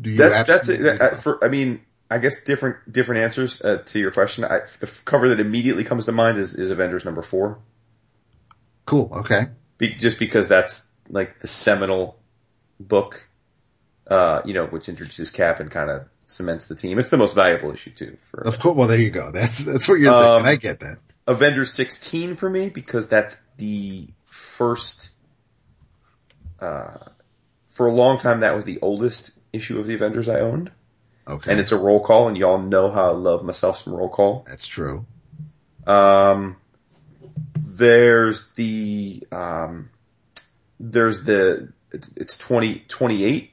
do 0.00 0.10
you? 0.10 0.16
That's 0.16 0.46
that's 0.46 0.68
it. 0.68 1.00
Uh, 1.00 1.14
For 1.16 1.44
I 1.44 1.48
mean, 1.48 1.80
I 2.10 2.18
guess 2.18 2.42
different 2.42 2.92
different 2.92 3.22
answers 3.22 3.62
uh, 3.62 3.82
to 3.86 3.98
your 4.00 4.10
question. 4.10 4.44
I, 4.44 4.60
the 4.80 4.90
cover 5.04 5.28
that 5.28 5.40
immediately 5.40 5.84
comes 5.84 6.06
to 6.06 6.12
mind 6.12 6.38
is, 6.38 6.54
is 6.54 6.70
Avengers 6.70 7.04
number 7.04 7.22
four, 7.22 7.58
cool. 8.84 9.10
Okay, 9.20 9.46
Be, 9.78 9.94
just 9.94 10.18
because 10.18 10.48
that's 10.48 10.82
like 11.08 11.38
the 11.40 11.46
seminal 11.48 12.18
book, 12.80 13.26
uh, 14.08 14.42
you 14.44 14.54
know, 14.54 14.66
which 14.66 14.88
introduces 14.88 15.30
Cap 15.30 15.60
and 15.60 15.70
kind 15.70 15.88
of 15.90 16.08
cements 16.26 16.68
the 16.68 16.74
team. 16.74 16.98
It's 16.98 17.10
the 17.10 17.16
most 17.16 17.34
valuable 17.34 17.70
issue 17.72 17.90
too. 17.90 18.16
For 18.20 18.40
of 18.40 18.58
course. 18.58 18.76
Well, 18.76 18.88
there 18.88 18.98
you 19.00 19.10
go. 19.10 19.30
That's 19.30 19.64
that's 19.64 19.88
what 19.88 20.00
you're 20.00 20.12
Um, 20.12 20.42
thinking. 20.44 20.46
I 20.46 20.56
get 20.56 20.80
that. 20.80 20.98
Avengers 21.26 21.72
sixteen 21.72 22.34
for 22.36 22.50
me 22.50 22.70
because 22.70 23.06
that's 23.06 23.36
the 23.56 24.08
first. 24.26 25.10
Uh, 26.58 26.98
for 27.70 27.86
a 27.86 27.92
long 27.92 28.18
time, 28.18 28.40
that 28.40 28.54
was 28.54 28.64
the 28.64 28.78
oldest 28.82 29.30
issue 29.52 29.78
of 29.78 29.86
the 29.86 29.94
Avengers 29.94 30.28
I 30.28 30.40
owned, 30.40 30.70
Okay, 31.30 31.52
and 31.52 31.60
it's 31.60 31.70
a 31.70 31.76
roll 31.76 32.00
call, 32.00 32.26
and 32.26 32.36
y'all 32.36 32.58
know 32.58 32.90
how 32.90 33.08
I 33.08 33.12
love 33.12 33.44
myself 33.44 33.78
some 33.78 33.94
roll 33.94 34.08
call. 34.08 34.44
that's 34.48 34.66
true. 34.66 35.06
Um, 35.86 36.56
there's 37.56 38.48
the, 38.56 39.22
um, 39.30 39.90
there's 40.80 41.24
the, 41.24 41.72
it's, 41.92 42.10
it's 42.16 42.36
20, 42.36 42.84
28 42.88 43.52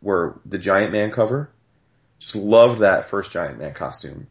where 0.00 0.34
the 0.44 0.58
Giant 0.58 0.92
Man 0.92 1.10
cover. 1.10 1.50
Just 2.20 2.36
loved 2.36 2.80
that 2.80 3.04
first 3.04 3.32
Giant 3.32 3.58
Man 3.58 3.74
costume. 3.74 4.28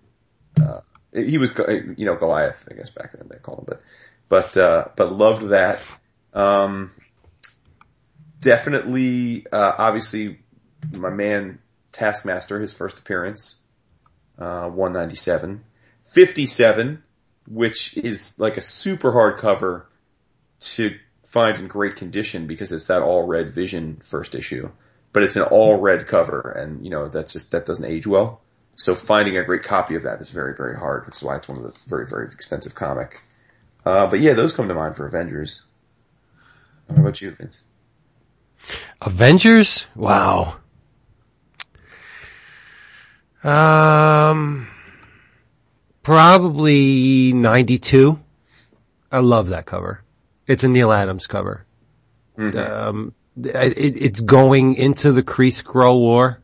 Uh, 0.59 0.79
he 1.13 1.37
was, 1.37 1.51
you 1.97 2.05
know, 2.05 2.15
Goliath, 2.15 2.67
I 2.71 2.73
guess 2.73 2.89
back 2.89 3.11
then 3.11 3.27
they 3.29 3.37
called 3.37 3.59
him, 3.59 3.65
but, 3.67 3.81
but, 4.29 4.57
uh, 4.57 4.87
but 4.95 5.11
loved 5.11 5.49
that. 5.49 5.81
Um, 6.33 6.91
definitely, 8.39 9.45
uh, 9.51 9.73
obviously 9.77 10.39
my 10.91 11.09
man 11.09 11.59
Taskmaster, 11.95 12.59
his 12.59 12.73
first 12.73 12.99
appearance, 12.99 13.55
uh, 14.37 14.67
197. 14.67 15.63
57, 16.11 17.03
which 17.47 17.95
is 17.97 18.37
like 18.37 18.57
a 18.57 18.61
super 18.61 19.11
hard 19.11 19.39
cover 19.39 19.87
to 20.59 20.97
find 21.23 21.59
in 21.59 21.67
great 21.67 21.95
condition 21.95 22.47
because 22.47 22.71
it's 22.71 22.87
that 22.87 23.01
all 23.01 23.23
red 23.23 23.53
vision 23.53 23.97
first 24.03 24.35
issue, 24.35 24.69
but 25.13 25.23
it's 25.23 25.35
an 25.35 25.43
all 25.43 25.79
red 25.79 26.07
cover 26.07 26.51
and 26.51 26.83
you 26.83 26.89
know, 26.89 27.07
that's 27.07 27.33
just, 27.33 27.51
that 27.51 27.65
doesn't 27.65 27.85
age 27.85 28.05
well. 28.05 28.41
So 28.75 28.93
finding 28.93 29.37
a 29.37 29.43
great 29.43 29.63
copy 29.63 29.95
of 29.95 30.03
that 30.03 30.19
is 30.19 30.29
very, 30.29 30.53
very 30.55 30.77
hard, 30.77 31.05
which 31.05 31.15
is 31.15 31.23
why 31.23 31.37
it's 31.37 31.47
one 31.47 31.57
of 31.57 31.63
the 31.63 31.79
very, 31.87 32.07
very 32.07 32.27
expensive 32.27 32.75
comic. 32.75 33.21
Uh, 33.85 34.07
but 34.07 34.19
yeah, 34.19 34.33
those 34.33 34.51
come 34.51 34.67
to 34.67 34.73
mind 34.73 34.97
for 34.97 35.07
Avengers. 35.07 35.61
How 36.89 37.01
about 37.01 37.21
you, 37.21 37.31
Vince? 37.31 37.61
Avengers? 39.01 39.87
Wow. 39.95 40.57
Um, 43.45 44.67
probably 46.01 47.31
92. 47.31 48.19
I 49.11 49.19
love 49.19 49.49
that 49.49 49.65
cover. 49.65 50.01
It's 50.47 50.63
a 50.63 50.67
Neal 50.67 50.91
Adams 50.91 51.27
cover. 51.27 51.65
Mm-hmm. 52.37 52.57
Um, 52.57 53.13
it, 53.37 54.01
it's 54.01 54.21
going 54.21 54.75
into 54.75 55.11
the 55.11 55.21
Kree 55.21 55.53
Skrull 55.53 55.99
War. 55.99 56.41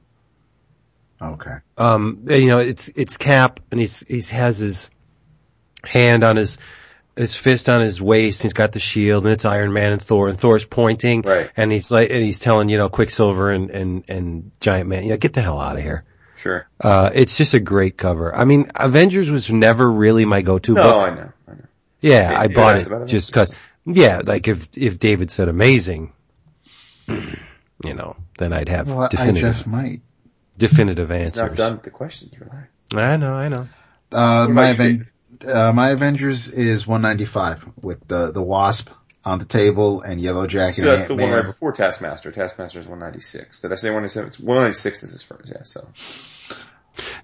Okay. 1.19 1.55
Um, 1.77 2.25
you 2.27 2.47
know, 2.47 2.59
it's, 2.59 2.89
it's 2.95 3.17
Cap 3.17 3.59
and 3.71 3.79
he's, 3.79 3.99
he 3.99 4.21
has 4.33 4.59
his 4.59 4.91
hand 5.83 6.23
on 6.23 6.35
his, 6.35 6.57
his 7.15 7.35
fist 7.35 7.67
on 7.67 7.81
his 7.81 7.99
waist. 7.99 8.43
He's 8.43 8.53
got 8.53 8.73
the 8.73 8.79
shield 8.79 9.25
and 9.25 9.33
it's 9.33 9.45
Iron 9.45 9.73
Man 9.73 9.93
and 9.93 10.01
Thor 10.01 10.27
and 10.27 10.39
Thor's 10.39 10.65
pointing. 10.65 11.21
Right. 11.23 11.49
And 11.57 11.71
he's 11.71 11.91
like, 11.91 12.11
and 12.11 12.23
he's 12.23 12.39
telling, 12.39 12.69
you 12.69 12.77
know, 12.77 12.89
Quicksilver 12.89 13.49
and, 13.51 13.71
and, 13.71 14.03
and 14.07 14.51
Giant 14.59 14.87
Man, 14.87 15.03
you 15.03 15.09
know, 15.09 15.17
get 15.17 15.33
the 15.33 15.41
hell 15.41 15.59
out 15.59 15.77
of 15.77 15.83
here. 15.83 16.05
Sure. 16.41 16.67
Uh, 16.79 17.11
it's 17.13 17.37
just 17.37 17.53
a 17.53 17.59
great 17.59 17.97
cover. 17.97 18.35
I 18.35 18.45
mean, 18.45 18.71
Avengers 18.75 19.29
was 19.29 19.51
never 19.51 19.89
really 19.89 20.25
my 20.25 20.41
go-to 20.41 20.73
No, 20.73 20.81
book. 20.83 20.95
I 21.11 21.15
know, 21.15 21.31
I 21.47 21.51
know. 21.51 21.57
Yeah, 22.01 22.31
Yeah, 22.31 22.39
I 22.39 22.47
bought 22.47 22.77
it 22.77 23.07
just 23.07 23.31
cause, 23.31 23.53
yeah, 23.85 24.21
like 24.25 24.47
if, 24.47 24.69
if 24.75 24.97
David 24.99 25.29
said 25.31 25.49
amazing, 25.49 26.13
you 27.07 27.93
know, 27.93 28.15
then 28.37 28.53
I'd 28.53 28.69
have 28.69 28.87
Well, 28.87 29.01
I 29.03 29.07
definitive, 29.09 29.41
just 29.41 29.67
might. 29.67 30.01
definitive 30.57 31.11
It's 31.11 31.35
not 31.35 31.43
answers. 31.43 31.57
done 31.57 31.73
with 31.73 31.83
the 31.83 31.91
questions, 31.91 32.33
relax. 32.39 32.67
I 32.93 33.17
know, 33.17 33.33
I 33.33 33.47
know. 33.49 33.67
Uh, 34.11 34.47
my 34.49 34.69
Aven- 34.71 35.07
uh, 35.45 35.71
my 35.73 35.89
Avengers 35.91 36.47
is 36.49 36.85
195 36.85 37.65
with 37.81 38.07
the, 38.07 38.31
the 38.31 38.41
Wasp 38.41 38.89
on 39.23 39.39
the 39.39 39.45
table 39.45 40.01
and 40.01 40.19
Yellow 40.19 40.47
Jacket 40.47 40.81
So 40.81 40.95
that's 40.95 41.07
the 41.07 41.15
one 41.15 41.31
right 41.31 41.45
before 41.45 41.71
Taskmaster. 41.71 42.31
Taskmaster 42.31 42.79
is 42.79 42.87
196. 42.87 43.61
Did 43.61 43.71
I 43.71 43.75
say 43.75 43.89
197? 43.89 44.27
It's 44.29 44.39
196 44.39 45.03
is 45.03 45.09
his 45.11 45.23
first, 45.23 45.51
yeah, 45.53 45.63
so. 45.63 45.87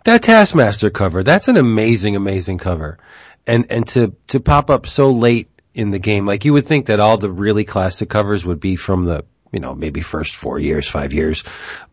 That 0.04 0.22
Taskmaster 0.24 0.90
cover, 0.90 1.24
that's 1.24 1.48
an 1.48 1.58
amazing, 1.58 2.16
amazing 2.16 2.60
cover. 2.60 3.00
And, 3.46 3.66
and 3.70 3.88
to, 3.90 4.16
to 4.28 4.40
pop 4.40 4.70
up 4.70 4.88
so 4.88 5.12
late 5.12 5.50
in 5.74 5.90
the 5.90 6.00
game, 6.00 6.26
like 6.26 6.46
you 6.46 6.54
would 6.54 6.68
think 6.68 6.88
that 6.88 7.00
all 7.00 7.18
the 7.18 7.32
really 7.32 7.66
classic 7.66 8.10
covers 8.10 8.46
would 8.46 8.60
be 8.60 8.76
from 8.76 9.06
the, 9.06 9.26
you 9.52 9.60
know, 9.60 9.74
maybe 9.74 10.02
first 10.02 10.36
four 10.36 10.60
years, 10.60 10.88
five 10.88 11.14
years. 11.14 11.44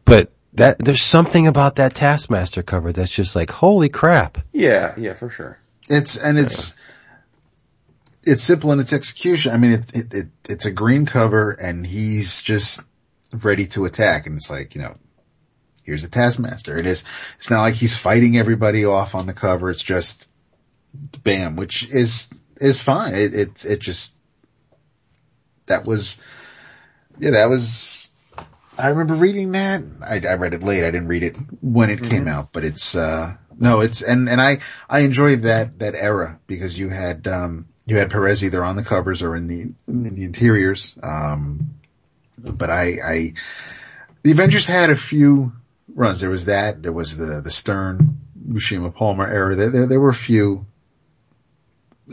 But 0.04 0.32
that, 0.54 0.78
there's 0.78 1.02
something 1.02 1.46
about 1.46 1.76
that 1.76 1.94
Taskmaster 1.94 2.62
cover 2.62 2.92
that's 2.92 3.10
just 3.10 3.34
like, 3.34 3.50
holy 3.50 3.88
crap. 3.88 4.38
Yeah, 4.52 4.94
yeah, 4.98 5.14
for 5.14 5.30
sure. 5.30 5.58
It's, 5.88 6.16
and 6.16 6.38
it's, 6.38 6.74
it's 8.26 8.42
simple 8.42 8.72
in 8.72 8.80
its 8.80 8.92
execution. 8.92 9.52
I 9.52 9.56
mean, 9.56 9.72
it, 9.72 9.94
it, 9.94 10.14
it, 10.14 10.26
it's 10.48 10.66
a 10.66 10.70
green 10.70 11.06
cover 11.06 11.50
and 11.50 11.86
he's 11.86 12.42
just 12.42 12.80
ready 13.32 13.66
to 13.68 13.84
attack. 13.84 14.26
And 14.26 14.36
it's 14.36 14.50
like, 14.50 14.74
you 14.74 14.82
know, 14.82 14.96
here's 15.82 16.02
the 16.02 16.08
Taskmaster. 16.08 16.76
It 16.76 16.86
is, 16.86 17.04
it's 17.36 17.50
not 17.50 17.62
like 17.62 17.74
he's 17.74 17.96
fighting 17.96 18.36
everybody 18.36 18.84
off 18.84 19.14
on 19.14 19.26
the 19.26 19.34
cover. 19.34 19.70
It's 19.70 19.82
just 19.82 20.28
bam, 21.22 21.56
which 21.56 21.88
is, 21.90 22.30
is 22.56 22.80
fine. 22.80 23.14
It, 23.14 23.34
it, 23.34 23.64
it 23.64 23.80
just, 23.80 24.14
that 25.66 25.84
was, 25.84 26.18
yeah, 27.18 27.32
that 27.32 27.50
was, 27.50 28.08
I 28.78 28.88
remember 28.88 29.14
reading 29.14 29.52
that. 29.52 29.82
I, 30.02 30.20
I 30.26 30.34
read 30.34 30.54
it 30.54 30.62
late. 30.62 30.84
I 30.84 30.90
didn't 30.90 31.08
read 31.08 31.22
it 31.22 31.36
when 31.60 31.90
it 31.90 32.02
came 32.02 32.28
out, 32.28 32.52
but 32.52 32.64
it's, 32.64 32.94
uh, 32.94 33.36
no, 33.56 33.80
it's, 33.80 34.02
and, 34.02 34.28
and 34.28 34.40
I, 34.40 34.60
I 34.88 35.00
enjoyed 35.00 35.42
that, 35.42 35.78
that 35.78 35.94
era 35.94 36.40
because 36.46 36.78
you 36.78 36.88
had, 36.88 37.28
um, 37.28 37.66
you 37.86 37.96
had 37.98 38.10
Perez 38.10 38.44
either 38.44 38.64
on 38.64 38.76
the 38.76 38.84
covers 38.84 39.22
or 39.22 39.36
in 39.36 39.46
the, 39.46 39.74
in 39.86 40.14
the 40.14 40.24
interiors. 40.24 40.94
Um, 41.02 41.74
but 42.38 42.70
I, 42.70 42.96
I, 43.04 43.32
the 44.22 44.32
Avengers 44.32 44.66
had 44.66 44.90
a 44.90 44.96
few 44.96 45.52
runs. 45.94 46.20
There 46.20 46.30
was 46.30 46.46
that, 46.46 46.82
there 46.82 46.92
was 46.92 47.16
the, 47.16 47.40
the 47.42 47.50
Stern, 47.50 48.20
Buscema 48.48 48.94
Palmer 48.94 49.26
era. 49.26 49.54
There, 49.54 49.70
there, 49.70 49.86
there 49.86 50.00
were 50.00 50.10
a 50.10 50.14
few 50.14 50.66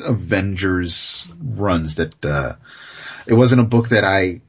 Avengers 0.04 1.28
runs 1.42 1.96
that, 1.96 2.24
uh, 2.24 2.56
it 3.28 3.34
wasn't 3.34 3.62
a 3.62 3.66
book 3.66 3.90
that 3.90 4.04
I 4.04 4.42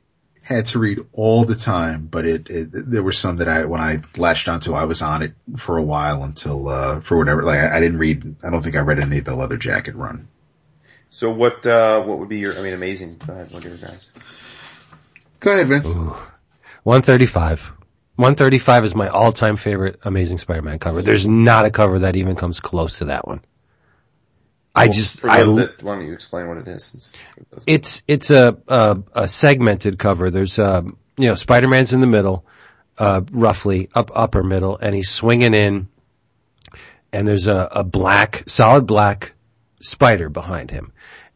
had 0.42 0.66
to 0.66 0.78
read 0.80 0.98
all 1.12 1.44
the 1.44 1.54
time, 1.54 2.08
but 2.10 2.26
it, 2.26 2.50
it 2.50 2.70
there 2.72 3.02
were 3.02 3.12
some 3.12 3.36
that 3.36 3.48
I, 3.48 3.64
when 3.64 3.80
I 3.80 4.02
latched 4.16 4.48
onto, 4.48 4.74
I 4.74 4.84
was 4.84 5.02
on 5.02 5.22
it 5.22 5.34
for 5.56 5.78
a 5.78 5.82
while 5.82 6.24
until, 6.24 6.68
uh, 6.68 7.00
for 7.00 7.16
whatever, 7.16 7.44
like 7.44 7.60
I, 7.60 7.76
I 7.76 7.80
didn't 7.80 7.98
read, 7.98 8.36
I 8.42 8.50
don't 8.50 8.62
think 8.62 8.74
I 8.74 8.80
read 8.80 8.98
any 8.98 9.18
of 9.18 9.24
the 9.24 9.36
Leather 9.36 9.56
Jacket 9.56 9.94
run. 9.94 10.26
So 11.12 11.30
what, 11.30 11.66
uh, 11.66 12.00
what 12.00 12.18
would 12.18 12.30
be 12.30 12.38
your, 12.38 12.58
I 12.58 12.62
mean, 12.62 12.72
amazing. 12.72 13.18
Go 13.18 13.34
ahead, 13.34 13.52
what 13.52 13.62
are 13.66 13.68
your 13.68 13.76
guys? 13.76 14.10
Go 15.40 15.52
ahead, 15.52 15.66
Vince. 15.68 15.92
135. 15.92 17.60
135 18.16 18.84
is 18.86 18.94
my 18.94 19.08
all-time 19.08 19.58
favorite 19.58 20.00
Amazing 20.04 20.38
Spider-Man 20.38 20.78
cover. 20.78 21.02
There's 21.02 21.26
not 21.26 21.66
a 21.66 21.70
cover 21.70 21.98
that 21.98 22.16
even 22.16 22.34
comes 22.34 22.60
close 22.60 22.98
to 22.98 23.04
that 23.06 23.28
one. 23.28 23.42
I 24.74 24.86
Well, 24.86 24.92
just, 24.94 25.20
for 25.20 25.28
I, 25.28 25.42
those 25.42 25.56
that, 25.56 25.82
why 25.82 25.96
don't 25.96 26.06
you 26.06 26.14
explain 26.14 26.48
what 26.48 26.56
it 26.56 26.68
is? 26.68 26.84
Since, 26.84 27.12
it's 27.66 28.02
it's 28.08 28.30
a, 28.30 28.56
a 28.66 29.02
a 29.12 29.28
segmented 29.28 29.98
cover. 29.98 30.30
There's 30.30 30.58
um 30.58 30.96
you 31.18 31.28
know 31.28 31.34
Spider-Man's 31.34 31.92
in 31.92 32.00
the 32.00 32.06
middle, 32.06 32.46
uh 32.96 33.20
roughly 33.30 33.90
up 33.94 34.10
upper 34.14 34.42
middle, 34.42 34.78
and 34.78 34.94
he's 34.94 35.10
swinging 35.10 35.52
in, 35.52 35.88
and 37.12 37.28
there's 37.28 37.48
a, 37.48 37.68
a 37.70 37.84
black 37.84 38.44
solid 38.46 38.86
black 38.86 39.34
spider 39.82 40.28
behind 40.30 40.70
him, 40.70 40.92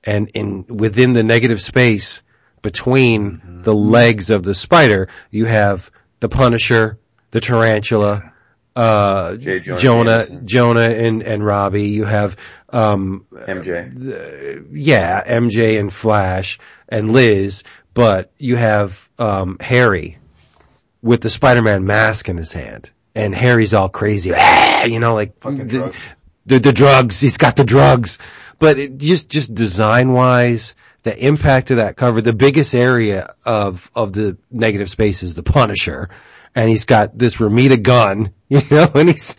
and 0.07 0.31
in 0.35 0.65
within 0.69 1.13
the 1.13 1.23
negative 1.23 1.61
space 1.61 2.23
between 2.63 3.63
the 3.63 3.75
legs 3.75 4.31
of 4.31 4.43
the 4.43 4.55
spider, 4.55 5.09
you 5.31 5.45
have 5.45 5.91
the 6.21 6.29
Punisher, 6.29 6.99
the 7.33 7.41
Tarantula. 7.41 8.33
Uh. 8.75 9.37
Jonah 9.37 9.79
Jonah, 9.79 10.25
Jonah 10.45 10.81
and, 10.81 11.23
and 11.23 11.45
Robbie. 11.45 11.89
You 11.89 12.05
have, 12.05 12.37
um, 12.69 13.27
MJ. 13.33 14.67
yeah, 14.73 15.23
MJ 15.25 15.81
and 15.81 15.93
Flash 15.93 16.59
and 16.89 17.13
Liz, 17.13 17.63
but 17.95 18.33
you 18.39 18.57
have 18.57 19.09
um 19.19 19.57
Harry 19.61 20.19
with 21.03 21.21
the 21.23 21.31
Spider-Man 21.31 21.87
mask 21.87 22.29
in 22.29 22.37
his 22.37 22.53
hand, 22.53 22.91
and 23.15 23.35
Harry's 23.35 23.73
all 23.73 23.89
crazy, 23.89 24.31
you 24.87 24.99
know, 24.99 25.15
like 25.15 25.41
the, 25.41 25.95
the 26.45 26.59
the 26.59 26.73
drugs. 26.73 27.19
He's 27.19 27.39
got 27.39 27.57
the 27.57 27.65
drugs, 27.65 28.19
but 28.59 28.79
it 28.79 28.99
just 28.99 29.29
just 29.29 29.55
design 29.55 30.13
wise. 30.13 30.75
The 31.03 31.17
impact 31.17 31.71
of 31.71 31.77
that 31.77 31.97
cover, 31.97 32.21
the 32.21 32.33
biggest 32.33 32.75
area 32.75 33.35
of, 33.45 33.89
of 33.95 34.13
the 34.13 34.39
negative 34.51 34.91
space 34.91 35.23
is 35.23 35.37
the 35.37 35.45
Punisher. 35.45 36.11
And 36.53 36.69
he's 36.69 36.85
got 36.85 37.17
this 37.17 37.37
Romita 37.37 37.81
gun, 37.81 38.33
you 38.49 38.63
know, 38.71 38.91
and 38.93 39.11
he's 39.11 39.37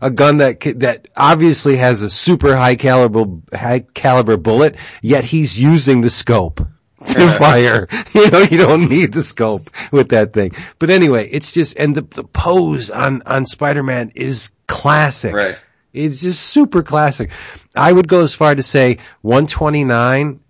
a 0.00 0.10
gun 0.10 0.36
that, 0.36 0.60
that 0.76 1.08
obviously 1.16 1.78
has 1.78 2.02
a 2.02 2.10
super 2.10 2.54
high 2.54 2.76
caliber, 2.76 3.24
high 3.52 3.80
caliber 3.80 4.36
bullet, 4.36 4.76
yet 5.02 5.24
he's 5.24 5.58
using 5.58 6.00
the 6.00 6.10
scope 6.10 6.60
to 7.08 7.38
fire. 7.38 7.88
You 8.14 8.30
know, 8.30 8.42
you 8.42 8.58
don't 8.58 8.88
need 8.88 9.12
the 9.12 9.22
scope 9.22 9.70
with 9.90 10.10
that 10.10 10.32
thing. 10.32 10.52
But 10.78 10.90
anyway, 10.90 11.28
it's 11.28 11.50
just, 11.50 11.76
and 11.76 11.96
the, 11.96 12.02
the 12.02 12.22
pose 12.22 12.90
on, 12.90 13.22
on 13.26 13.46
Spider-Man 13.46 14.12
is 14.14 14.52
classic. 14.68 15.34
Right. 15.34 15.56
It's 15.92 16.20
just 16.20 16.40
super 16.40 16.82
classic. 16.82 17.30
I 17.74 17.92
would 17.92 18.08
go 18.08 18.22
as 18.22 18.34
far 18.34 18.54
to 18.54 18.62
say 18.62 18.98
129 19.22 20.40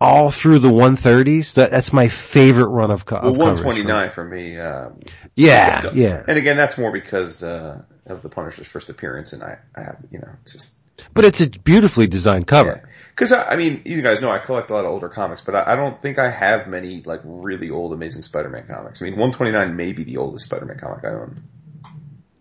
all 0.00 0.30
through 0.30 0.58
the 0.60 0.70
130s. 0.70 1.54
That, 1.54 1.70
that's 1.70 1.92
my 1.92 2.08
favorite 2.08 2.68
run 2.68 2.90
of, 2.90 3.04
co- 3.04 3.16
Well, 3.16 3.30
of 3.30 3.38
covers. 3.38 3.64
129 3.64 4.10
for 4.10 4.24
me, 4.24 4.58
uh, 4.58 4.90
Yeah, 5.34 5.90
yeah. 5.94 6.22
And 6.26 6.38
again, 6.38 6.56
that's 6.56 6.78
more 6.78 6.92
because, 6.92 7.42
uh, 7.42 7.82
of 8.06 8.22
the 8.22 8.28
Punisher's 8.28 8.66
first 8.66 8.90
appearance 8.90 9.32
and 9.32 9.42
I, 9.42 9.58
I 9.74 9.82
have, 9.82 9.96
you 10.10 10.18
know, 10.18 10.28
just, 10.50 10.74
But 11.14 11.24
it's 11.24 11.40
a 11.40 11.48
beautifully 11.48 12.06
designed 12.06 12.46
cover. 12.46 12.88
Cause 13.16 13.32
I, 13.32 13.50
I 13.50 13.56
mean, 13.56 13.82
you 13.84 14.02
guys 14.02 14.20
know 14.20 14.30
I 14.30 14.38
collect 14.38 14.70
a 14.70 14.74
lot 14.74 14.84
of 14.84 14.90
older 14.90 15.08
comics, 15.08 15.40
but 15.40 15.54
I, 15.54 15.72
I 15.72 15.76
don't 15.76 16.02
think 16.02 16.18
I 16.18 16.28
have 16.30 16.66
many 16.66 17.02
like 17.02 17.20
really 17.24 17.70
old 17.70 17.92
Amazing 17.92 18.22
Spider-Man 18.22 18.66
comics. 18.66 19.00
I 19.00 19.04
mean, 19.04 19.14
129 19.14 19.76
may 19.76 19.92
be 19.92 20.02
the 20.04 20.16
oldest 20.16 20.46
Spider-Man 20.46 20.78
comic 20.78 21.04
I 21.04 21.08
own. 21.08 21.42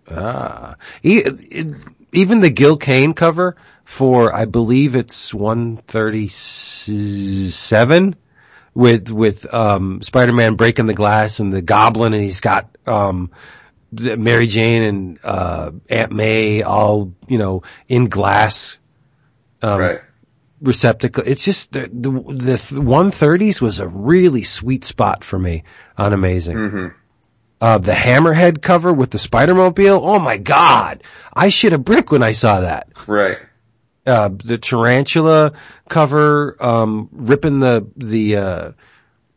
Ah. 0.09 0.75
Even 1.03 2.41
the 2.41 2.49
Gil 2.49 2.77
Kane 2.77 3.13
cover 3.13 3.55
for, 3.83 4.33
I 4.33 4.45
believe 4.45 4.95
it's 4.95 5.33
137 5.33 8.15
with, 8.73 9.09
with, 9.09 9.53
um, 9.53 10.01
Spider-Man 10.01 10.55
breaking 10.55 10.87
the 10.87 10.93
glass 10.93 11.39
and 11.39 11.53
the 11.53 11.61
goblin 11.61 12.13
and 12.13 12.23
he's 12.23 12.39
got 12.39 12.75
um, 12.87 13.31
Mary 13.91 14.47
Jane 14.47 14.83
and, 14.83 15.19
uh, 15.23 15.71
Aunt 15.89 16.11
May 16.11 16.63
all, 16.63 17.13
you 17.27 17.37
know, 17.37 17.63
in 17.87 18.09
glass, 18.09 18.77
um, 19.61 19.79
right. 19.79 20.01
receptacle. 20.61 21.23
It's 21.25 21.43
just 21.43 21.71
the, 21.71 21.81
the, 21.81 22.11
the 22.11 22.57
130s 22.57 23.61
was 23.61 23.79
a 23.79 23.87
really 23.87 24.43
sweet 24.43 24.85
spot 24.85 25.23
for 25.23 25.37
me 25.37 25.63
on 25.97 26.13
Amazing. 26.13 26.57
Mm-hmm. 26.57 26.87
Uh, 27.61 27.77
the 27.77 27.93
Hammerhead 27.93 28.61
cover 28.61 28.91
with 28.91 29.09
the 29.09 29.19
Spider-Mobile. 29.19 30.01
Oh 30.03 30.19
my 30.19 30.37
God. 30.37 31.01
I 31.33 31.47
shit 31.47 31.71
a 31.71 31.77
brick 31.77 32.11
when 32.11 32.21
I 32.21 32.33
saw 32.33 32.59
that. 32.59 32.89
Right. 33.07 33.37
Uh, 34.05 34.29
the 34.43 34.57
Tarantula 34.57 35.53
cover, 35.87 36.57
um, 36.59 37.09
ripping 37.11 37.59
the, 37.59 37.87
the, 37.95 38.35
uh, 38.35 38.71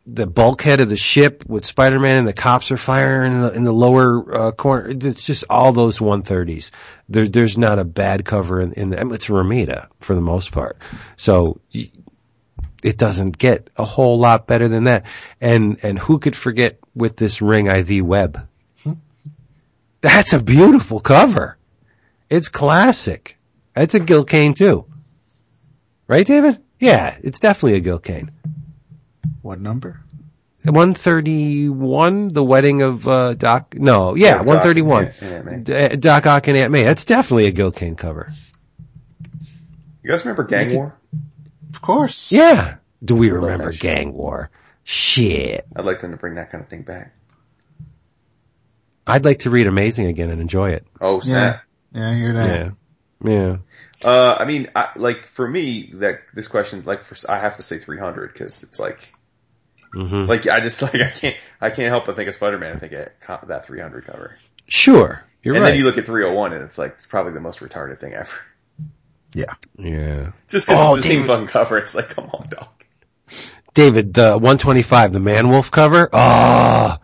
the 0.05 0.27
bulkhead 0.27 0.81
of 0.81 0.89
the 0.89 0.97
ship 0.97 1.43
with 1.47 1.65
Spider-Man 1.65 2.17
and 2.17 2.27
the 2.27 2.33
cops 2.33 2.71
are 2.71 2.77
firing 2.77 3.33
in 3.33 3.41
the, 3.41 3.51
in 3.53 3.63
the 3.63 3.73
lower, 3.73 4.35
uh, 4.35 4.51
corner. 4.51 4.89
It's 4.89 5.25
just 5.25 5.45
all 5.49 5.71
those 5.71 5.99
130s. 5.99 6.71
There, 7.07 7.27
there's 7.27 7.57
not 7.57 7.79
a 7.79 7.85
bad 7.85 8.25
cover 8.25 8.61
in, 8.61 8.73
in 8.73 8.89
the, 8.89 9.13
it's 9.13 9.27
Romita 9.27 9.87
for 9.99 10.15
the 10.15 10.21
most 10.21 10.51
part. 10.51 10.77
So 11.15 11.61
it 12.83 12.97
doesn't 12.97 13.37
get 13.37 13.69
a 13.77 13.85
whole 13.85 14.19
lot 14.19 14.47
better 14.47 14.67
than 14.67 14.85
that. 14.85 15.05
And, 15.41 15.77
and 15.83 15.99
who 15.99 16.19
could 16.19 16.35
forget 16.35 16.79
with 16.95 17.17
this 17.17 17.41
Ring 17.41 17.67
IV 17.67 18.05
web? 18.05 18.47
That's 20.01 20.33
a 20.33 20.39
beautiful 20.39 20.99
cover. 20.99 21.57
It's 22.29 22.49
classic. 22.49 23.36
That's 23.77 23.93
a 23.95 23.99
Gil 23.99 24.25
Kane 24.25 24.53
too. 24.53 24.85
Right, 26.07 26.25
David? 26.25 26.59
Yeah, 26.79 27.17
it's 27.21 27.39
definitely 27.39 27.75
a 27.77 27.81
Gil 27.81 27.99
Kane. 27.99 28.31
What 29.41 29.59
number? 29.59 29.99
131, 30.63 32.29
the 32.29 32.43
wedding 32.43 32.81
of, 32.81 33.07
uh, 33.07 33.33
Doc, 33.35 33.73
no, 33.75 34.15
yeah, 34.15 34.27
Yeah, 34.27 34.37
Doc 34.39 34.47
131. 34.47 35.05
and 35.05 35.13
Aunt- 35.23 35.69
and 35.69 35.69
Aunt 35.69 35.91
D- 35.93 35.97
Doc 35.97 36.25
Ock 36.25 36.47
and 36.47 36.57
Aunt 36.57 36.71
May. 36.71 36.83
That's 36.83 37.05
definitely 37.05 37.45
a 37.47 37.51
Gil 37.51 37.71
Kane 37.71 37.95
cover. 37.95 38.29
You 40.03 40.09
guys 40.11 40.25
remember 40.25 40.43
Gang 40.43 40.73
War? 40.75 40.95
Of 41.73 41.81
course. 41.81 42.31
Yeah. 42.31 42.75
Do 43.03 43.15
we 43.15 43.29
love 43.31 43.43
remember 43.43 43.65
that 43.71 43.73
shit. 43.75 43.81
Gang 43.95 44.13
War? 44.13 44.49
Shit. 44.83 45.65
I'd 45.75 45.85
like 45.85 45.99
them 46.01 46.11
to 46.11 46.17
bring 46.17 46.35
that 46.35 46.49
kind 46.51 46.63
of 46.63 46.69
thing 46.69 46.81
back. 46.81 47.13
I'd 49.05 49.23
like 49.25 49.39
to 49.39 49.49
read 49.49 49.67
Amazing 49.67 50.07
again 50.07 50.29
and 50.31 50.41
enjoy 50.41 50.71
it. 50.71 50.85
Oh, 50.99 51.21
Yeah. 51.23 51.59
Yeah, 51.93 52.09
I 52.09 52.13
hear 52.15 52.33
that. 52.33 52.59
Yeah. 52.59 52.69
Yeah. 53.23 53.57
Uh, 54.03 54.35
I 54.39 54.45
mean, 54.45 54.69
I, 54.75 54.89
like 54.95 55.27
for 55.27 55.47
me, 55.47 55.91
that 55.95 56.19
this 56.33 56.47
question, 56.47 56.83
like 56.85 57.03
for 57.03 57.15
I 57.31 57.39
have 57.39 57.55
to 57.55 57.61
say 57.63 57.79
300 57.79 58.31
because 58.31 58.63
it's 58.63 58.79
like, 58.79 59.11
hmm 59.93 60.25
like 60.25 60.47
I 60.47 60.59
just 60.59 60.81
like 60.83 60.95
I 60.95 61.09
can't 61.09 61.35
I 61.61 61.69
can't 61.69 61.89
help 61.89 62.05
but 62.05 62.15
think 62.15 62.27
of 62.27 62.35
Spider-Man 62.35 62.71
and 62.73 62.79
think 62.79 62.93
of 62.93 63.47
that 63.47 63.65
300 63.65 64.05
cover. 64.05 64.37
Sure. 64.67 65.23
You're 65.41 65.55
and 65.55 65.63
right. 65.63 65.69
then 65.71 65.79
you 65.79 65.85
look 65.85 65.97
at 65.97 66.05
301 66.05 66.53
and 66.53 66.63
it's 66.63 66.77
like 66.77 66.93
it's 66.97 67.07
probably 67.07 67.33
the 67.33 67.39
most 67.39 67.59
retarded 67.59 67.99
thing 67.99 68.13
ever. 68.13 68.29
Yeah. 69.33 69.53
yeah. 69.77 70.31
Just 70.47 70.67
'cause 70.67 70.77
Oh, 70.79 70.95
it's 70.95 71.03
the 71.05 71.09
same 71.13 71.25
fucking 71.27 71.47
cover. 71.47 71.77
It's 71.77 71.95
like, 71.95 72.09
come 72.09 72.29
on, 72.33 72.47
dog. 72.49 72.69
David, 73.73 74.13
the 74.13 74.33
125, 74.33 75.13
the 75.13 75.19
Man 75.19 75.49
Wolf 75.49 75.69
cover. 75.69 76.09
Oh, 76.11 76.97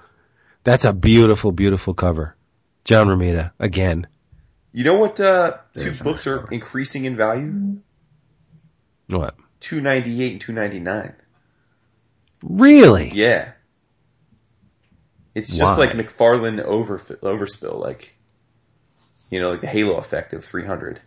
that's 0.64 0.86
a 0.86 0.94
beautiful, 0.94 1.52
beautiful 1.52 1.94
cover. 1.94 2.36
John 2.86 3.08
Romita 3.08 3.52
again. 3.60 4.08
You 4.74 4.84
know 4.84 4.96
what? 4.96 5.20
Uh, 5.20 5.52
two 5.76 5.84
There's 5.84 6.02
books 6.02 6.26
are 6.28 6.48
increasing 6.52 7.06
in 7.06 7.16
value. 7.16 7.78
What? 9.08 9.36
298 9.62 10.32
and 10.34 10.42
299. 10.42 11.14
Really? 12.44 13.12
Yeah. 13.14 13.52
It's 15.36 15.56
just 15.56 15.78
Why? 15.78 15.86
like 15.86 15.96
McFarlane 15.96 16.60
over 16.62 17.00
overspill, 17.00 17.80
like 17.80 18.16
you 19.30 19.40
know, 19.40 19.50
like 19.52 19.62
the 19.62 19.68
halo 19.68 19.96
effect 19.98 20.34
of 20.34 20.44
300. 20.46 21.00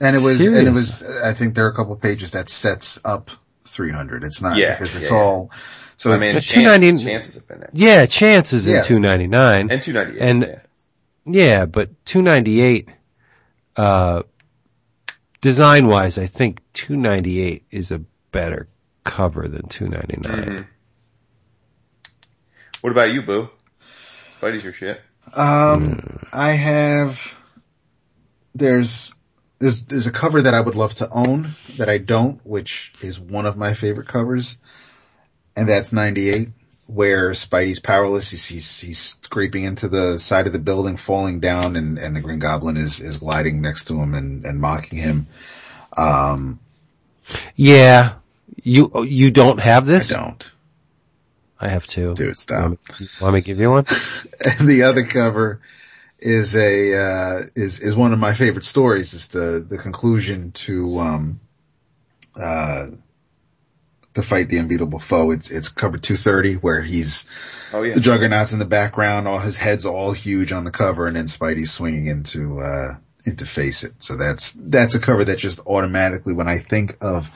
And 0.00 0.16
it 0.16 0.22
was, 0.22 0.44
and 0.44 0.56
it 0.66 0.72
was, 0.72 1.04
I 1.04 1.34
think 1.34 1.54
there 1.54 1.66
are 1.66 1.70
a 1.70 1.74
couple 1.74 1.94
pages 1.94 2.32
that 2.32 2.48
sets 2.48 2.98
up 3.04 3.30
300. 3.66 4.24
It's 4.24 4.42
not 4.42 4.56
Yeah, 4.56 4.72
because 4.74 4.96
it's 4.96 5.08
yeah, 5.08 5.16
yeah. 5.16 5.22
all, 5.22 5.50
so 5.96 6.10
I 6.10 6.16
it's, 6.16 6.20
mean, 6.20 6.34
The 6.34 6.40
290 6.40 7.04
chances 7.04 7.34
have 7.36 7.46
been 7.46 7.60
there. 7.60 7.70
Yeah, 7.72 8.06
chances 8.06 8.66
Yeah. 8.66 8.78
in 8.78 8.84
299. 8.86 9.70
And 9.70 9.80
298. 9.82 10.20
And- 10.28 10.42
yeah. 10.42 10.58
Yeah, 11.26 11.66
but 11.66 12.04
298, 12.04 12.88
uh, 13.76 14.22
design 15.40 15.86
wise, 15.86 16.18
I 16.18 16.26
think 16.26 16.60
298 16.74 17.64
is 17.70 17.90
a 17.90 18.00
better 18.30 18.68
cover 19.04 19.48
than 19.48 19.68
299. 19.68 20.46
Mhm. 20.46 20.66
What 22.80 22.90
about 22.90 23.12
you, 23.12 23.22
Boo? 23.22 23.48
Spidey's 24.38 24.64
your 24.64 24.72
shit. 24.72 25.00
Um, 25.32 26.18
I 26.32 26.50
have, 26.50 27.34
there's, 28.54 29.14
there's, 29.58 29.82
there's 29.84 30.06
a 30.06 30.12
cover 30.12 30.42
that 30.42 30.52
I 30.52 30.60
would 30.60 30.74
love 30.74 30.94
to 30.96 31.08
own 31.10 31.56
that 31.78 31.88
I 31.88 31.96
don't, 31.98 32.44
which 32.44 32.92
is 33.00 33.18
one 33.18 33.46
of 33.46 33.56
my 33.56 33.72
favorite 33.72 34.08
covers. 34.08 34.58
And 35.56 35.68
that's 35.68 35.92
98 35.92 36.48
where 36.86 37.30
Spidey's 37.30 37.78
powerless. 37.78 38.30
He's, 38.30 38.44
he's, 38.44 38.80
he's 38.80 39.16
scraping 39.22 39.64
into 39.64 39.88
the 39.88 40.18
side 40.18 40.46
of 40.46 40.52
the 40.52 40.58
building, 40.58 40.96
falling 40.96 41.40
down 41.40 41.76
and, 41.76 41.98
and 41.98 42.14
the 42.14 42.20
Green 42.20 42.38
Goblin 42.38 42.76
is, 42.76 43.00
is 43.00 43.18
gliding 43.18 43.60
next 43.62 43.86
to 43.86 43.94
him 43.98 44.14
and, 44.14 44.44
and 44.44 44.60
mocking 44.60 44.98
him. 44.98 45.26
Um, 45.96 46.60
Yeah. 47.56 48.14
You, 48.62 49.04
you 49.04 49.30
don't 49.30 49.58
have 49.60 49.84
I 49.84 49.92
this? 49.92 50.08
don't. 50.08 50.50
I 51.60 51.68
have 51.68 51.86
two. 51.86 52.14
Dude, 52.14 52.36
stop. 52.36 52.62
Want 52.62 53.00
me, 53.00 53.06
want 53.20 53.34
me 53.34 53.40
to 53.40 53.46
give 53.46 53.58
you 53.58 53.70
one? 53.70 53.86
And 54.44 54.68
the 54.68 54.82
other 54.82 55.04
cover 55.04 55.60
is 56.18 56.54
a, 56.54 56.94
uh, 56.94 57.42
is, 57.54 57.80
is 57.80 57.96
one 57.96 58.12
of 58.12 58.18
my 58.18 58.34
favorite 58.34 58.64
stories. 58.64 59.14
It's 59.14 59.28
the, 59.28 59.64
the 59.66 59.78
conclusion 59.78 60.52
to, 60.52 60.98
um, 60.98 61.40
uh, 62.36 62.88
the 64.14 64.22
fight 64.22 64.48
the 64.48 64.58
unbeatable 64.58 64.98
foe. 64.98 65.30
It's, 65.32 65.50
it's 65.50 65.68
cover 65.68 65.98
230 65.98 66.54
where 66.54 66.82
he's, 66.82 67.24
Oh 67.72 67.82
yeah. 67.82 67.94
the 67.94 68.00
juggernaut's 68.00 68.52
in 68.52 68.60
the 68.60 68.64
background, 68.64 69.26
all 69.26 69.38
his 69.40 69.56
head's 69.56 69.84
all 69.86 70.12
huge 70.12 70.52
on 70.52 70.64
the 70.64 70.70
cover 70.70 71.06
and 71.06 71.16
then 71.16 71.26
Spidey's 71.26 71.72
swinging 71.72 72.06
into, 72.06 72.60
uh, 72.60 72.96
into 73.26 73.44
face 73.46 73.82
it. 73.82 73.92
So 74.00 74.16
that's, 74.16 74.52
that's 74.52 74.94
a 74.94 75.00
cover 75.00 75.24
that 75.24 75.38
just 75.38 75.60
automatically, 75.66 76.32
when 76.32 76.48
I 76.48 76.58
think 76.58 76.96
of 77.00 77.28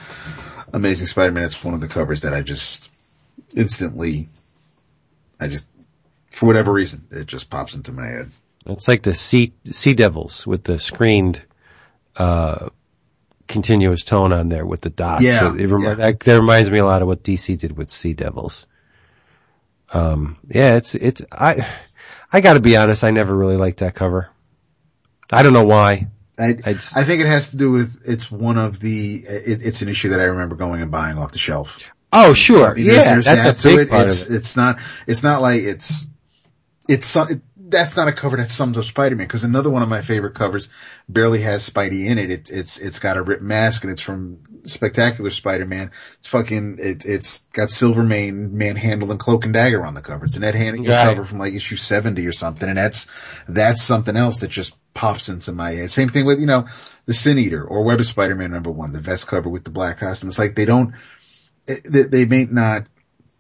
Amazing 0.72 1.08
Spider-Man, 1.08 1.44
it's 1.44 1.62
one 1.64 1.74
of 1.74 1.80
the 1.80 1.88
covers 1.88 2.20
that 2.20 2.32
I 2.34 2.42
just 2.42 2.92
instantly, 3.56 4.28
I 5.40 5.48
just, 5.48 5.66
for 6.30 6.46
whatever 6.46 6.72
reason, 6.72 7.06
it 7.10 7.26
just 7.26 7.50
pops 7.50 7.74
into 7.74 7.92
my 7.92 8.06
head. 8.06 8.28
It's 8.66 8.86
like 8.86 9.02
the 9.02 9.14
Sea, 9.14 9.54
Sea 9.64 9.94
Devils 9.94 10.46
with 10.46 10.62
the 10.62 10.78
screened, 10.78 11.42
uh, 12.16 12.68
continuous 13.48 14.04
tone 14.04 14.32
on 14.32 14.48
there 14.48 14.64
with 14.66 14.80
the 14.82 14.90
dots. 14.90 15.24
Yeah, 15.24 15.40
So 15.40 15.54
it 15.56 15.66
remi- 15.66 15.84
yeah. 15.84 15.94
that, 15.94 16.20
that 16.20 16.34
reminds 16.36 16.70
me 16.70 16.78
a 16.78 16.84
lot 16.84 17.02
of 17.02 17.08
what 17.08 17.22
DC 17.24 17.58
did 17.58 17.76
with 17.76 17.90
Sea 17.90 18.12
Devils. 18.14 18.66
Um, 19.92 20.36
yeah, 20.48 20.76
it's, 20.76 20.94
it's, 20.94 21.22
I, 21.32 21.66
I 22.32 22.40
gotta 22.40 22.60
be 22.60 22.76
honest, 22.76 23.04
I 23.04 23.10
never 23.10 23.34
really 23.34 23.56
liked 23.56 23.80
that 23.80 23.94
cover. 23.94 24.28
I 25.32 25.42
don't 25.42 25.52
know 25.54 25.64
why. 25.64 26.08
I, 26.38 26.56
I'd- 26.64 26.80
I 26.94 27.04
think 27.04 27.20
it 27.22 27.26
has 27.26 27.50
to 27.50 27.56
do 27.56 27.72
with, 27.72 28.02
it's 28.04 28.30
one 28.30 28.58
of 28.58 28.78
the, 28.80 29.14
it, 29.16 29.62
it's 29.64 29.82
an 29.82 29.88
issue 29.88 30.10
that 30.10 30.20
I 30.20 30.24
remember 30.24 30.54
going 30.56 30.82
and 30.82 30.90
buying 30.90 31.18
off 31.18 31.32
the 31.32 31.38
shelf. 31.38 31.80
Oh, 32.12 32.32
sure. 32.34 32.70
I 32.70 32.74
mean, 32.74 32.86
yeah, 32.86 33.20
that's 33.20 33.26
that 33.26 33.64
a 33.64 33.68
big 33.68 33.78
it. 33.80 33.90
part 33.90 34.06
it's, 34.06 34.26
of 34.26 34.30
it. 34.30 34.36
It's 34.36 34.56
not, 34.56 34.78
it's 35.06 35.22
not 35.22 35.42
like 35.42 35.62
it's, 35.62 36.06
it's, 36.88 37.16
it, 37.16 37.40
that's 37.68 37.96
not 37.96 38.08
a 38.08 38.12
cover 38.12 38.38
that 38.38 38.50
sums 38.50 38.78
up 38.78 38.84
Spider-Man 38.84 39.26
because 39.26 39.44
another 39.44 39.68
one 39.68 39.82
of 39.82 39.88
my 39.88 40.00
favorite 40.00 40.34
covers 40.34 40.68
barely 41.08 41.42
has 41.42 41.68
Spidey 41.68 42.06
in 42.06 42.18
it. 42.18 42.30
it 42.30 42.50
it's, 42.50 42.78
it's 42.78 42.98
got 42.98 43.16
a 43.16 43.22
ripped 43.22 43.42
mask 43.42 43.84
and 43.84 43.92
it's 43.92 44.00
from 44.00 44.40
Spectacular 44.64 45.30
Spider-Man. 45.30 45.90
It's 46.18 46.28
fucking, 46.28 46.78
it, 46.80 47.04
it's 47.04 47.40
got 47.52 47.70
Silvermane 47.70 48.56
manhandling 48.56 49.18
Cloak 49.18 49.44
and 49.44 49.52
Dagger 49.52 49.84
on 49.84 49.94
the 49.94 50.00
cover. 50.00 50.24
It's 50.24 50.36
an 50.36 50.44
Ed 50.44 50.54
Hannigan 50.54 50.86
Right. 50.86 51.04
cover 51.04 51.24
from 51.24 51.38
like 51.38 51.52
issue 51.52 51.76
70 51.76 52.26
or 52.26 52.32
something. 52.32 52.68
And 52.68 52.78
that's, 52.78 53.06
that's 53.46 53.82
something 53.82 54.16
else 54.16 54.38
that 54.40 54.50
just 54.50 54.74
pops 54.94 55.28
into 55.28 55.52
my 55.52 55.72
head. 55.72 55.90
Same 55.90 56.08
thing 56.08 56.24
with, 56.24 56.40
you 56.40 56.46
know, 56.46 56.66
the 57.04 57.14
Sin 57.14 57.38
Eater 57.38 57.64
or 57.64 57.84
Web 57.84 58.00
of 58.00 58.06
Spider-Man 58.06 58.50
number 58.50 58.70
one, 58.70 58.92
the 58.92 59.00
vest 59.00 59.26
cover 59.26 59.48
with 59.48 59.64
the 59.64 59.70
black 59.70 60.00
costume. 60.00 60.28
It's 60.28 60.38
like 60.38 60.54
they 60.54 60.64
don't, 60.64 60.94
they, 61.66 62.02
they 62.02 62.24
may 62.24 62.46
not, 62.46 62.86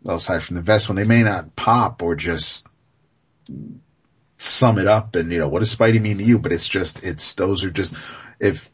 well, 0.02 0.16
aside 0.16 0.42
from 0.42 0.56
the 0.56 0.62
vest 0.62 0.88
one, 0.88 0.96
they 0.96 1.04
may 1.04 1.22
not 1.22 1.56
pop 1.56 2.02
or 2.02 2.14
just 2.14 2.66
sum 4.38 4.78
it 4.78 4.86
up 4.86 5.14
and, 5.16 5.30
you 5.30 5.38
know, 5.38 5.48
what 5.48 5.60
does 5.60 5.74
Spidey 5.74 6.00
mean 6.00 6.18
to 6.18 6.24
you? 6.24 6.38
But 6.38 6.52
it's 6.52 6.68
just, 6.68 7.02
it's, 7.04 7.34
those 7.34 7.64
are 7.64 7.70
just, 7.70 7.92
if, 8.40 8.70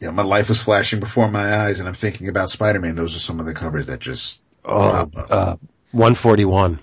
you 0.00 0.08
know, 0.08 0.12
my 0.12 0.22
life 0.24 0.48
was 0.48 0.60
flashing 0.60 0.98
before 1.00 1.30
my 1.30 1.60
eyes 1.64 1.78
and 1.78 1.86
I'm 1.88 1.94
thinking 1.94 2.28
about 2.28 2.50
Spider-Man, 2.50 2.96
those 2.96 3.14
are 3.14 3.20
some 3.20 3.38
of 3.38 3.46
the 3.46 3.54
covers 3.54 3.86
that 3.86 4.00
just 4.00 4.40
Oh, 4.64 5.10
uh, 5.14 5.56
141. 5.92 6.78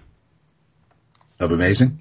of 1.39 1.51
Amazing. 1.51 1.99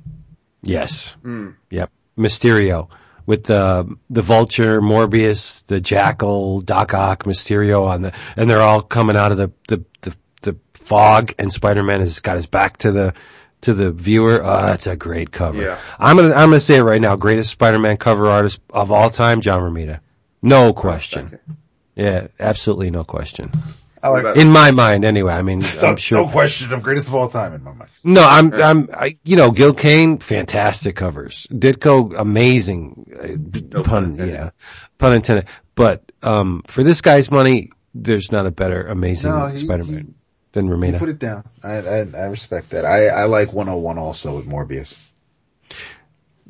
Yes. 0.63 1.17
Hmm. 1.23 1.51
Yep. 1.71 1.91
Mysterio 2.19 2.89
with 3.25 3.45
the 3.45 3.97
the 4.11 4.21
Vulture, 4.23 4.81
Morbius, 4.83 5.65
the 5.67 5.81
Jackal, 5.81 6.61
Doc 6.61 6.93
Ock, 6.93 7.25
Mysterio 7.25 7.87
on 7.87 8.03
the, 8.03 8.13
and 8.37 8.51
they're 8.51 8.61
all 8.61 8.83
coming 8.83 9.17
out 9.17 9.33
of 9.33 9.39
the 9.39 9.51
the 9.69 9.85
the, 10.03 10.17
the 10.43 10.57
fog, 10.75 11.33
and 11.39 11.51
Spider 11.51 11.83
Man 11.83 12.01
has 12.01 12.19
got 12.19 12.37
his 12.37 12.47
back 12.47 12.77
to 12.79 12.93
the 12.93 13.15
to 13.63 13.75
the 13.75 13.93
viewer. 13.93 14.41
Oh, 14.43 14.67
that's 14.67 14.87
a 14.87 14.97
great 14.97 15.31
cover. 15.31 15.63
Yeah. 15.63 15.79
I'm 15.99 16.17
gonna, 16.17 16.35
I'm 16.35 16.49
gonna 16.51 16.61
say 16.61 16.77
it 16.77 16.83
right 16.83 17.01
now. 17.01 17.17
Greatest 17.17 17.51
Spider-Man 17.51 17.97
cover 17.99 18.29
artist 18.29 18.61
of 18.71 18.91
all 18.91 19.11
time, 19.11 19.41
John 19.41 19.63
Romita. 19.63 20.01
No 20.43 20.73
question. 20.73 21.39
Yeah, 21.95 22.29
absolutely 22.39 22.91
no 22.91 23.05
question. 23.05 23.53
I 24.03 24.09
like 24.09 24.37
In 24.39 24.51
my 24.51 24.71
mind, 24.71 25.05
anyway. 25.05 25.35
I 25.35 25.43
mean, 25.43 25.63
I'm 25.83 25.97
sure. 25.97 26.23
no 26.25 26.29
question 26.29 26.73
of 26.73 26.83
greatest 26.83 27.09
of 27.09 27.15
all 27.15 27.29
time 27.29 27.53
in 27.53 27.63
my 27.63 27.73
mind. 27.75 27.91
No, 28.03 28.27
I'm, 28.27 28.51
I'm, 28.55 28.89
I, 28.95 29.19
you 29.25 29.37
know, 29.37 29.51
Gil 29.51 29.75
Kane, 29.75 30.17
fantastic 30.19 30.97
covers. 30.97 31.47
Ditko, 31.53 32.19
amazing. 32.19 33.13
uh, 33.23 33.27
No 33.77 33.83
pun 33.83 34.05
intended. 34.05 34.33
yeah, 34.35 34.51
pun 34.97 35.13
intended. 35.17 35.49
But, 35.75 36.03
um, 36.23 36.63
for 36.67 36.83
this 36.83 37.03
guy's 37.03 37.31
money, 37.31 37.73
there's 37.95 38.33
not 38.33 38.47
a 38.47 38.51
better 38.51 38.87
amazing 38.87 39.33
No, 39.33 39.49
he- 39.49 39.59
Spider-Man 39.59 40.15
than 40.53 40.69
You 40.83 40.93
put 40.99 41.09
it 41.09 41.19
down. 41.19 41.45
I, 41.63 41.73
I, 41.77 41.99
I 42.17 42.27
respect 42.27 42.71
that. 42.71 42.85
I, 42.85 43.07
I 43.07 43.25
like 43.25 43.53
101 43.53 43.99
also 43.99 44.37
with 44.37 44.47
Morbius. 44.47 44.97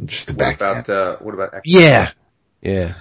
Just 0.05 0.29
the 0.29 0.33
What 0.35 0.55
about, 0.55 0.89
uh, 0.89 1.17
what 1.19 1.35
about, 1.35 1.55
X- 1.55 1.63
yeah, 1.67 2.11
yeah. 2.63 2.95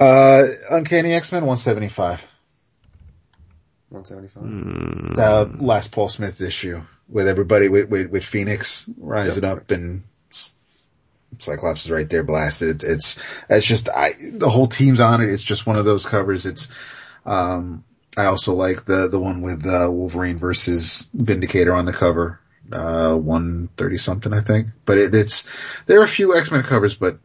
Uh, 0.00 0.44
Uncanny 0.70 1.12
X-Men 1.12 1.42
175. 1.44 2.22
175? 3.90 4.42
Mm. 4.42 5.18
Uh, 5.18 5.62
last 5.62 5.92
Paul 5.92 6.08
Smith 6.08 6.40
issue 6.40 6.82
with 7.08 7.28
everybody 7.28 7.68
with, 7.68 7.90
with, 7.90 8.10
with 8.10 8.24
Phoenix 8.24 8.88
rising 8.96 9.42
Yep. 9.44 9.58
up 9.58 9.70
and 9.70 10.04
Cyclops 11.38 11.84
is 11.84 11.90
right 11.90 12.08
there 12.08 12.22
blasted. 12.22 12.82
It's, 12.82 13.18
it's 13.50 13.66
just, 13.66 13.90
I, 13.90 14.12
the 14.18 14.48
whole 14.48 14.68
team's 14.68 15.00
on 15.00 15.20
it. 15.22 15.28
It's 15.28 15.42
just 15.42 15.66
one 15.66 15.76
of 15.76 15.84
those 15.84 16.06
covers. 16.06 16.46
It's, 16.46 16.68
um, 17.26 17.84
I 18.16 18.26
also 18.26 18.54
like 18.54 18.84
the, 18.84 19.08
the 19.08 19.18
one 19.18 19.40
with, 19.42 19.66
uh, 19.66 19.90
Wolverine 19.90 20.38
versus 20.38 21.08
Vindicator 21.14 21.74
on 21.74 21.86
the 21.86 21.92
cover. 21.92 22.38
Uh, 22.70 23.16
130 23.16 23.98
something, 23.98 24.32
I 24.32 24.40
think, 24.40 24.68
but 24.86 24.96
it, 24.96 25.14
it's, 25.14 25.44
there 25.86 26.00
are 26.00 26.04
a 26.04 26.08
few 26.08 26.38
X-Men 26.38 26.62
covers, 26.62 26.94
but 26.94 27.18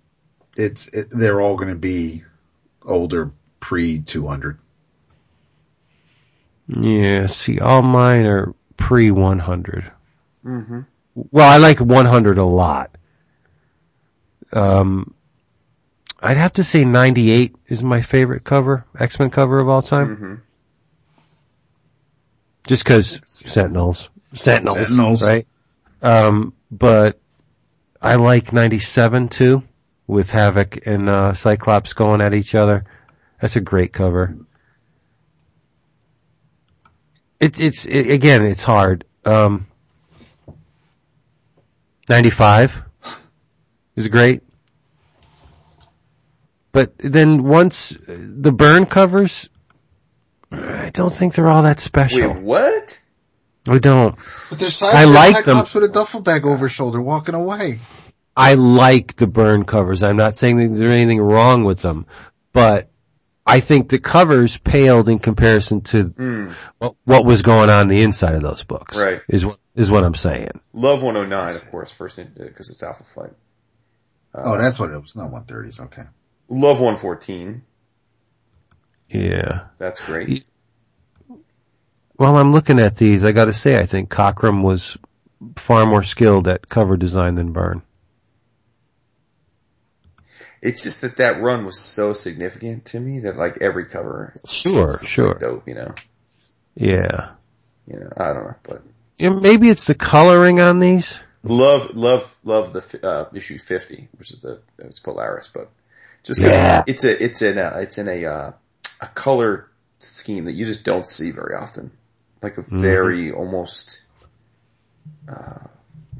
it's, 0.57 0.87
it, 0.87 1.07
they're 1.09 1.39
all 1.39 1.55
going 1.55 1.69
to 1.69 1.75
be 1.75 2.23
older 2.83 3.31
pre 3.59 4.01
200. 4.01 4.57
Yeah, 6.67 7.27
see, 7.27 7.59
all 7.59 7.81
mine 7.81 8.25
are 8.25 8.53
pre 8.75 9.11
100. 9.11 9.91
Mm-hmm. 10.45 10.79
Well, 11.15 11.49
I 11.49 11.57
like 11.57 11.79
100 11.79 12.37
a 12.37 12.43
lot. 12.43 12.97
Um, 14.51 15.13
I'd 16.19 16.37
have 16.37 16.53
to 16.53 16.63
say 16.63 16.83
98 16.83 17.55
is 17.67 17.83
my 17.83 18.01
favorite 18.01 18.43
cover, 18.43 18.85
X-Men 18.99 19.29
cover 19.29 19.59
of 19.59 19.69
all 19.69 19.81
time. 19.81 20.15
Mm-hmm. 20.15 20.35
Just 22.67 22.85
cause 22.85 23.21
Sentinels. 23.25 24.09
Sentinels. 24.33 24.77
Sentinels. 24.77 25.23
Right? 25.23 25.47
Um, 26.01 26.53
but 26.69 27.19
I 28.01 28.15
like 28.15 28.53
97 28.53 29.29
too, 29.29 29.63
with 30.05 30.29
Havoc 30.29 30.85
and, 30.85 31.09
uh, 31.09 31.33
Cyclops 31.33 31.93
going 31.93 32.21
at 32.21 32.33
each 32.33 32.53
other. 32.53 32.85
That's 33.41 33.55
a 33.55 33.61
great 33.61 33.93
cover. 33.93 34.37
It, 37.39 37.59
it's, 37.59 37.85
it, 37.85 38.09
again, 38.09 38.45
it's 38.45 38.63
hard. 38.63 39.05
Um, 39.23 39.67
95 42.09 42.83
is 43.95 44.07
great. 44.07 44.41
But 46.71 46.93
then 46.97 47.43
once 47.43 47.95
the 48.07 48.51
Byrne 48.51 48.85
covers, 48.85 49.49
I 50.51 50.91
don't 50.93 51.13
think 51.13 51.35
they're 51.35 51.49
all 51.49 51.63
that 51.63 51.79
special. 51.79 52.33
Wait, 52.33 52.41
what? 52.41 52.99
I 53.67 53.79
don't. 53.79 54.15
But 54.49 54.59
there's 54.59 54.81
I 54.81 55.03
like 55.03 55.43
them. 55.45 55.55
Cyclops 55.55 55.73
with 55.73 55.83
a 55.83 55.89
duffel 55.89 56.21
bag 56.21 56.45
over 56.45 56.69
shoulder 56.69 57.01
walking 57.01 57.35
away. 57.35 57.79
I 58.35 58.53
like 58.53 59.15
the 59.15 59.27
Byrne 59.27 59.65
covers. 59.65 60.03
I'm 60.03 60.15
not 60.15 60.35
saying 60.35 60.57
that 60.57 60.67
there's 60.67 60.91
anything 60.91 61.19
wrong 61.19 61.63
with 61.63 61.79
them, 61.79 62.05
but 62.53 62.89
I 63.45 63.61
think 63.61 63.89
the 63.89 63.97
covers 63.97 64.57
paled 64.57 65.09
in 65.09 65.19
comparison 65.19 65.81
to 65.81 66.05
Mm. 66.09 66.53
what, 66.77 66.95
what 67.03 67.25
was 67.25 67.41
going 67.41 67.69
on 67.69 67.87
the 67.87 68.03
inside 68.03 68.35
of 68.35 68.41
those 68.43 68.63
books. 68.63 68.95
Right. 68.95 69.21
Is 69.27 69.43
what 69.45 69.57
is 69.75 69.89
what 69.89 70.03
I'm 70.03 70.15
saying. 70.15 70.51
Love 70.73 71.01
109, 71.01 71.55
of 71.55 71.71
course, 71.71 71.91
first 71.91 72.17
because 72.35 72.69
it's 72.69 72.83
Alpha 72.83 73.03
Flight. 73.03 73.33
Oh, 74.35 74.57
that's 74.57 74.79
what 74.79 74.91
it 74.91 75.01
was. 75.01 75.15
Not 75.15 75.31
130s. 75.31 75.79
Okay. 75.79 76.03
Love 76.49 76.79
114. 76.79 77.63
Yeah. 79.09 79.65
That's 79.77 79.99
great. 80.01 80.45
Well, 82.17 82.35
I'm 82.37 82.51
looking 82.51 82.79
at 82.79 82.95
these. 82.95 83.23
I 83.23 83.31
got 83.31 83.45
to 83.45 83.53
say, 83.53 83.77
I 83.77 83.85
think 83.85 84.09
Cockrum 84.09 84.63
was 84.63 84.97
far 85.55 85.85
more 85.85 86.03
skilled 86.03 86.47
at 86.47 86.67
cover 86.67 86.97
design 86.97 87.35
than 87.35 87.51
Byrne. 87.53 87.83
It's 90.61 90.81
just 90.81 91.01
that 91.01 91.17
that 91.17 91.39
run 91.41 91.65
was 91.65 91.79
so 91.79 92.13
significant 92.13 92.85
to 92.85 92.99
me 92.99 93.19
that 93.19 93.37
like 93.37 93.61
every 93.61 93.85
cover. 93.85 94.39
Sure, 94.47 94.97
sure. 95.03 95.35
Dope, 95.35 95.67
you 95.67 95.75
know. 95.75 95.93
Yeah. 96.75 97.31
You 97.85 97.99
know, 97.99 98.11
I 98.17 98.33
don't 98.33 98.43
know, 98.45 98.55
but 98.63 98.81
Yeah, 99.17 99.29
Maybe 99.29 99.69
it's 99.69 99.85
the 99.85 99.93
coloring 99.93 100.59
on 100.59 100.79
these. 100.79 101.19
love, 101.43 101.95
love, 101.95 102.35
love 102.43 102.73
the 102.73 103.07
uh, 103.07 103.29
issue 103.33 103.59
50, 103.59 104.09
which 104.17 104.31
is 104.31 104.41
the 104.41 104.61
it's 104.79 104.99
Polaris, 104.99 105.49
but 105.53 105.69
just 106.23 106.39
because 106.39 106.53
Yeah. 106.53 106.83
it's 106.87 107.03
a 107.05 107.23
it's 107.23 107.41
in 107.43 107.57
a 107.59 107.77
it's 107.79 107.97
in 107.99 108.07
a 108.09 108.25
uh, 108.25 108.51
a 109.01 109.07
color 109.07 109.69
scheme 109.99 110.45
that 110.45 110.53
you 110.53 110.65
just 110.65 110.83
don't 110.83 111.07
see 111.07 111.31
very 111.31 111.55
often, 111.55 111.91
like 112.41 112.57
a 112.57 112.61
Mm-hmm. 112.61 112.81
very 112.81 113.31
almost 113.31 114.01
uh, 115.27 115.59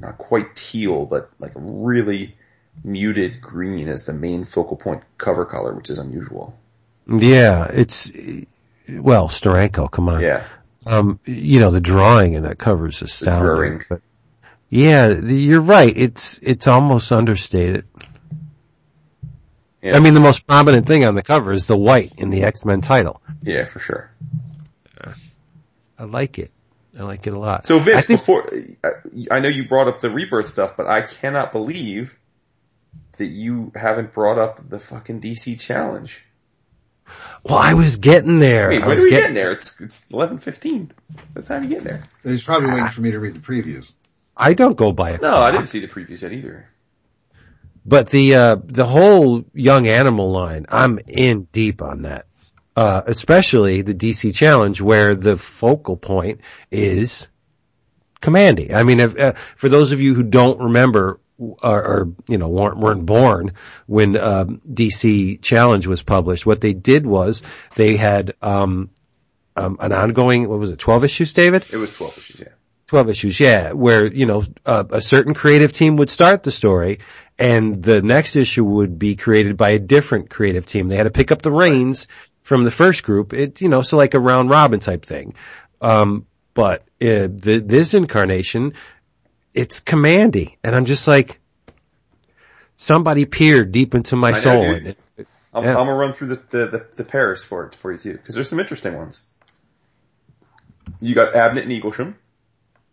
not 0.00 0.18
quite 0.18 0.54
teal, 0.56 1.06
but 1.06 1.30
like 1.38 1.54
a 1.54 1.60
really 1.60 2.36
muted 2.84 3.40
green 3.40 3.88
as 3.88 4.04
the 4.04 4.12
main 4.12 4.44
focal 4.44 4.76
point 4.76 5.02
cover 5.18 5.44
color, 5.44 5.74
which 5.74 5.90
is 5.90 5.98
unusual. 5.98 6.56
Yeah, 7.06 7.66
it's 7.72 8.10
well, 8.90 9.28
Steranko. 9.28 9.90
Come 9.90 10.08
on. 10.08 10.20
Yeah, 10.20 10.44
Um, 10.86 11.18
you 11.24 11.58
know, 11.60 11.70
the 11.70 11.80
drawing 11.80 12.34
in 12.34 12.42
that 12.44 12.58
cover 12.58 12.86
is 12.88 13.00
astounding. 13.02 13.82
yeah, 14.68 15.08
the, 15.08 15.34
you're 15.34 15.60
right. 15.60 15.92
It's 15.96 16.38
it's 16.42 16.66
almost 16.68 17.10
understated. 17.12 17.86
Yeah, 19.82 19.96
I 19.96 20.00
mean, 20.00 20.14
the 20.14 20.20
most 20.20 20.46
prominent 20.46 20.86
thing 20.86 21.04
on 21.04 21.14
the 21.14 21.22
cover 21.22 21.52
is 21.52 21.66
the 21.66 21.76
white 21.76 22.12
in 22.18 22.30
the 22.30 22.42
X 22.44 22.64
Men 22.64 22.80
title. 22.80 23.22
yeah, 23.42 23.64
for 23.64 23.78
sure. 23.78 24.10
I 25.98 26.04
like 26.04 26.38
it. 26.38 26.52
I 26.98 27.02
like 27.02 27.26
it 27.26 27.32
a 27.32 27.38
lot. 27.38 27.66
So 27.66 27.78
I 27.78 27.82
Vince, 27.82 28.04
think- 28.06 28.20
before 28.20 28.50
I- 28.84 29.26
I 29.36 29.40
know 29.40 29.48
you 29.48 29.66
brought 29.68 29.88
up 29.88 30.00
the 30.00 30.10
rebirth 30.10 30.48
stuff, 30.48 30.76
but 30.76 30.86
I 30.86 31.02
cannot 31.02 31.52
believe 31.52 32.16
that 33.18 33.26
you 33.26 33.72
haven't 33.74 34.12
brought 34.12 34.38
up 34.38 34.68
the 34.68 34.78
fucking 34.78 35.20
DC 35.20 35.58
challenge. 35.60 36.22
well, 37.42 37.58
I 37.58 37.74
was 37.74 37.96
getting 37.96 38.38
there. 38.38 38.68
Wait, 38.68 38.76
I 38.82 38.86
when 38.86 38.90
was 38.90 39.00
are 39.00 39.04
we 39.04 39.10
get- 39.10 39.20
getting 39.22 39.34
there? 39.34 39.50
It's 39.52 39.80
it's 39.80 40.06
eleven 40.12 40.38
fifteen. 40.38 40.92
What 41.32 41.46
time 41.46 41.62
are 41.62 41.64
you 41.64 41.70
getting 41.70 41.84
there? 41.84 42.02
He's 42.22 42.42
probably 42.44 42.70
waiting 42.70 42.88
for 42.88 43.00
me 43.00 43.10
to 43.10 43.18
read 43.18 43.34
the 43.34 43.40
previews. 43.40 43.92
I 44.36 44.54
don't 44.54 44.76
go 44.76 44.92
by 44.92 45.10
it. 45.12 45.22
No, 45.22 45.36
I 45.36 45.50
didn't 45.50 45.68
see 45.68 45.80
the 45.80 45.88
previews 45.88 46.22
yet 46.22 46.32
either. 46.32 46.68
But 47.88 48.10
the 48.10 48.34
uh, 48.34 48.56
the 48.62 48.84
whole 48.84 49.44
young 49.54 49.88
animal 49.88 50.30
line, 50.30 50.66
I'm 50.68 50.98
in 51.06 51.44
deep 51.52 51.80
on 51.80 52.02
that. 52.02 52.26
Uh, 52.76 53.02
especially 53.06 53.80
the 53.80 53.94
DC 53.94 54.34
challenge 54.34 54.82
where 54.82 55.16
the 55.16 55.38
focal 55.38 55.96
point 55.96 56.42
is 56.70 57.26
Kamandi. 58.20 58.72
I 58.74 58.82
mean, 58.82 59.00
if, 59.00 59.18
uh, 59.18 59.32
for 59.56 59.70
those 59.70 59.90
of 59.92 60.00
you 60.02 60.14
who 60.14 60.22
don't 60.22 60.60
remember 60.60 61.18
or, 61.38 61.56
or 61.62 62.12
you 62.28 62.36
know 62.36 62.48
weren't, 62.48 62.78
weren't 62.78 63.06
born 63.06 63.54
when 63.86 64.18
um, 64.18 64.60
DC 64.70 65.40
challenge 65.40 65.86
was 65.86 66.02
published, 66.02 66.44
what 66.44 66.60
they 66.60 66.74
did 66.74 67.06
was 67.06 67.42
they 67.74 67.96
had 67.96 68.34
um, 68.42 68.90
um, 69.56 69.78
an 69.80 69.94
ongoing. 69.94 70.46
What 70.46 70.58
was 70.58 70.70
it? 70.70 70.78
Twelve 70.78 71.04
issues, 71.04 71.32
David? 71.32 71.64
It 71.72 71.78
was 71.78 71.96
twelve 71.96 72.18
issues, 72.18 72.40
yeah. 72.40 72.48
12 72.88 73.10
issues, 73.10 73.38
yeah, 73.38 73.72
where, 73.72 74.06
you 74.06 74.24
know, 74.24 74.42
uh, 74.64 74.82
a 74.90 75.02
certain 75.02 75.34
creative 75.34 75.74
team 75.74 75.96
would 75.96 76.08
start 76.08 76.42
the 76.42 76.50
story 76.50 77.00
and 77.38 77.82
the 77.82 78.02
next 78.02 78.36
issue 78.36 78.64
would 78.64 78.98
be 78.98 79.14
created 79.16 79.56
by 79.56 79.70
a 79.70 79.78
different 79.78 80.28
creative 80.28 80.66
team. 80.66 80.88
They 80.88 80.96
had 80.96 81.04
to 81.04 81.10
pick 81.10 81.30
up 81.30 81.42
the 81.42 81.52
reins 81.52 82.06
from 82.42 82.64
the 82.64 82.70
first 82.70 83.04
group. 83.04 83.32
It, 83.32 83.60
you 83.60 83.68
know, 83.68 83.82
so 83.82 83.96
like 83.96 84.14
a 84.14 84.20
round 84.20 84.50
robin 84.50 84.80
type 84.80 85.04
thing. 85.04 85.34
Um, 85.80 86.26
but, 86.54 86.80
uh, 87.00 87.28
the, 87.30 87.62
this 87.64 87.94
incarnation, 87.94 88.74
it's 89.54 89.80
Kamandi. 89.80 90.56
And 90.64 90.74
I'm 90.74 90.84
just 90.84 91.06
like, 91.06 91.40
somebody 92.76 93.24
peered 93.26 93.70
deep 93.70 93.94
into 93.94 94.16
my 94.16 94.32
know, 94.32 94.38
soul. 94.38 94.62
dude. 94.62 94.96
I'm, 95.54 95.64
Yeah. 95.64 95.70
I'm 95.70 95.86
gonna 95.86 95.94
run 95.94 96.12
through 96.12 96.28
the, 96.28 96.42
the, 96.50 96.66
the, 96.66 96.86
the 96.96 97.04
pairs 97.04 97.44
for 97.44 97.66
it 97.66 97.74
for 97.74 97.92
you 97.92 97.98
too, 97.98 98.12
because 98.12 98.34
there's 98.34 98.48
some 98.48 98.60
interesting 98.60 98.96
ones. 98.96 99.22
You 101.00 101.14
got 101.14 101.34
Abnett 101.34 101.62
and 101.62 101.70
Eaglesham. 101.70 102.14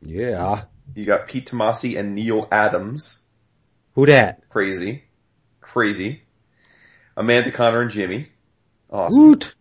yeah. 0.02 0.64
You 0.94 1.06
got 1.06 1.28
Pete 1.28 1.50
Tomasi 1.50 1.98
and 1.98 2.14
Neal 2.14 2.48
Adams. 2.52 3.20
Who 3.96 4.06
that? 4.08 4.48
Crazy. 4.50 5.04
Crazy. 5.62 6.22
Amanda 7.18 7.52
Conner 7.52 7.82
and 7.82 7.92
Jimmy. 7.92 8.30
Awesome. 8.90 9.30
Woot. 9.30 9.56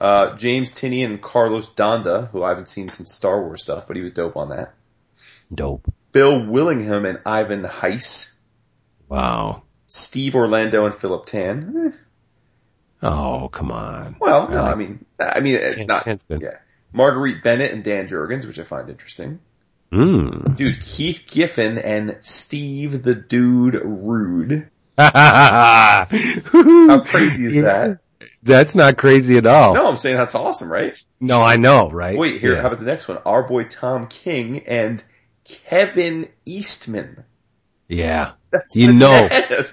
Uh, 0.00 0.36
James 0.36 0.70
Tynion 0.70 1.06
and 1.06 1.22
Carlos 1.22 1.66
D'Anda, 1.74 2.28
who 2.30 2.42
I 2.44 2.50
haven't 2.50 2.68
seen 2.68 2.88
since 2.88 3.12
Star 3.12 3.42
Wars 3.42 3.62
stuff, 3.62 3.86
but 3.88 3.96
he 3.96 4.02
was 4.02 4.12
dope 4.12 4.36
on 4.36 4.50
that. 4.50 4.74
Dope. 5.52 5.92
Bill 6.12 6.46
Willingham 6.46 7.04
and 7.04 7.18
Ivan 7.26 7.62
Reis. 7.82 8.36
Wow. 9.08 9.62
Steve 9.86 10.36
Orlando 10.36 10.84
and 10.86 10.94
Philip 10.94 11.26
Tan. 11.26 11.92
Eh, 11.94 11.96
Oh, 13.00 13.48
come 13.52 13.70
on. 13.70 14.16
Well, 14.20 14.48
no, 14.48 14.60
I 14.60 14.74
mean, 14.74 15.04
I 15.20 15.38
mean, 15.40 15.54
it's 15.54 15.76
not, 15.86 16.04
Tan's 16.04 16.24
good. 16.24 16.42
yeah. 16.42 16.56
Marguerite 16.92 17.44
Bennett 17.44 17.72
and 17.72 17.84
Dan 17.84 18.08
Jurgens, 18.08 18.44
which 18.44 18.58
I 18.58 18.64
find 18.64 18.90
interesting. 18.90 19.38
Mm. 19.92 20.56
Dude, 20.56 20.80
Keith 20.82 21.24
Giffen 21.30 21.78
and 21.78 22.18
Steve 22.20 23.02
the 23.02 23.14
Dude 23.14 23.74
Rude. 23.82 24.68
How 24.98 26.06
crazy 27.06 27.44
is 27.46 27.54
that? 27.62 27.98
That's 28.42 28.74
not 28.74 28.96
crazy 28.98 29.36
at 29.36 29.46
all. 29.46 29.74
No, 29.74 29.88
I'm 29.88 29.96
saying 29.96 30.16
that's 30.16 30.34
awesome, 30.34 30.70
right? 30.70 30.96
No, 31.20 31.42
I 31.42 31.56
know, 31.56 31.90
right? 31.90 32.16
Wait, 32.18 32.40
here, 32.40 32.54
Yeah. 32.54 32.60
how 32.62 32.68
about 32.68 32.78
the 32.80 32.86
next 32.86 33.08
one? 33.08 33.18
Our 33.24 33.42
boy 33.46 33.64
Tom 33.64 34.06
King 34.06 34.60
and 34.68 35.02
Kevin 35.44 36.28
Eastman. 36.46 37.24
Yeah. 37.88 38.32
That's 38.50 38.76
You 38.76 38.92
know, 38.92 39.28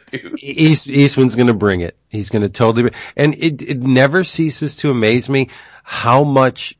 dude. 0.07 0.39
East, 0.41 0.87
Eastman's 0.89 1.35
gonna 1.35 1.53
bring 1.53 1.81
it. 1.81 1.95
He's 2.09 2.29
gonna 2.29 2.49
totally, 2.49 2.83
bring- 2.83 3.01
and 3.15 3.33
it, 3.35 3.61
it 3.61 3.79
never 3.81 4.23
ceases 4.23 4.77
to 4.77 4.89
amaze 4.89 5.29
me 5.29 5.49
how 5.83 6.23
much 6.23 6.75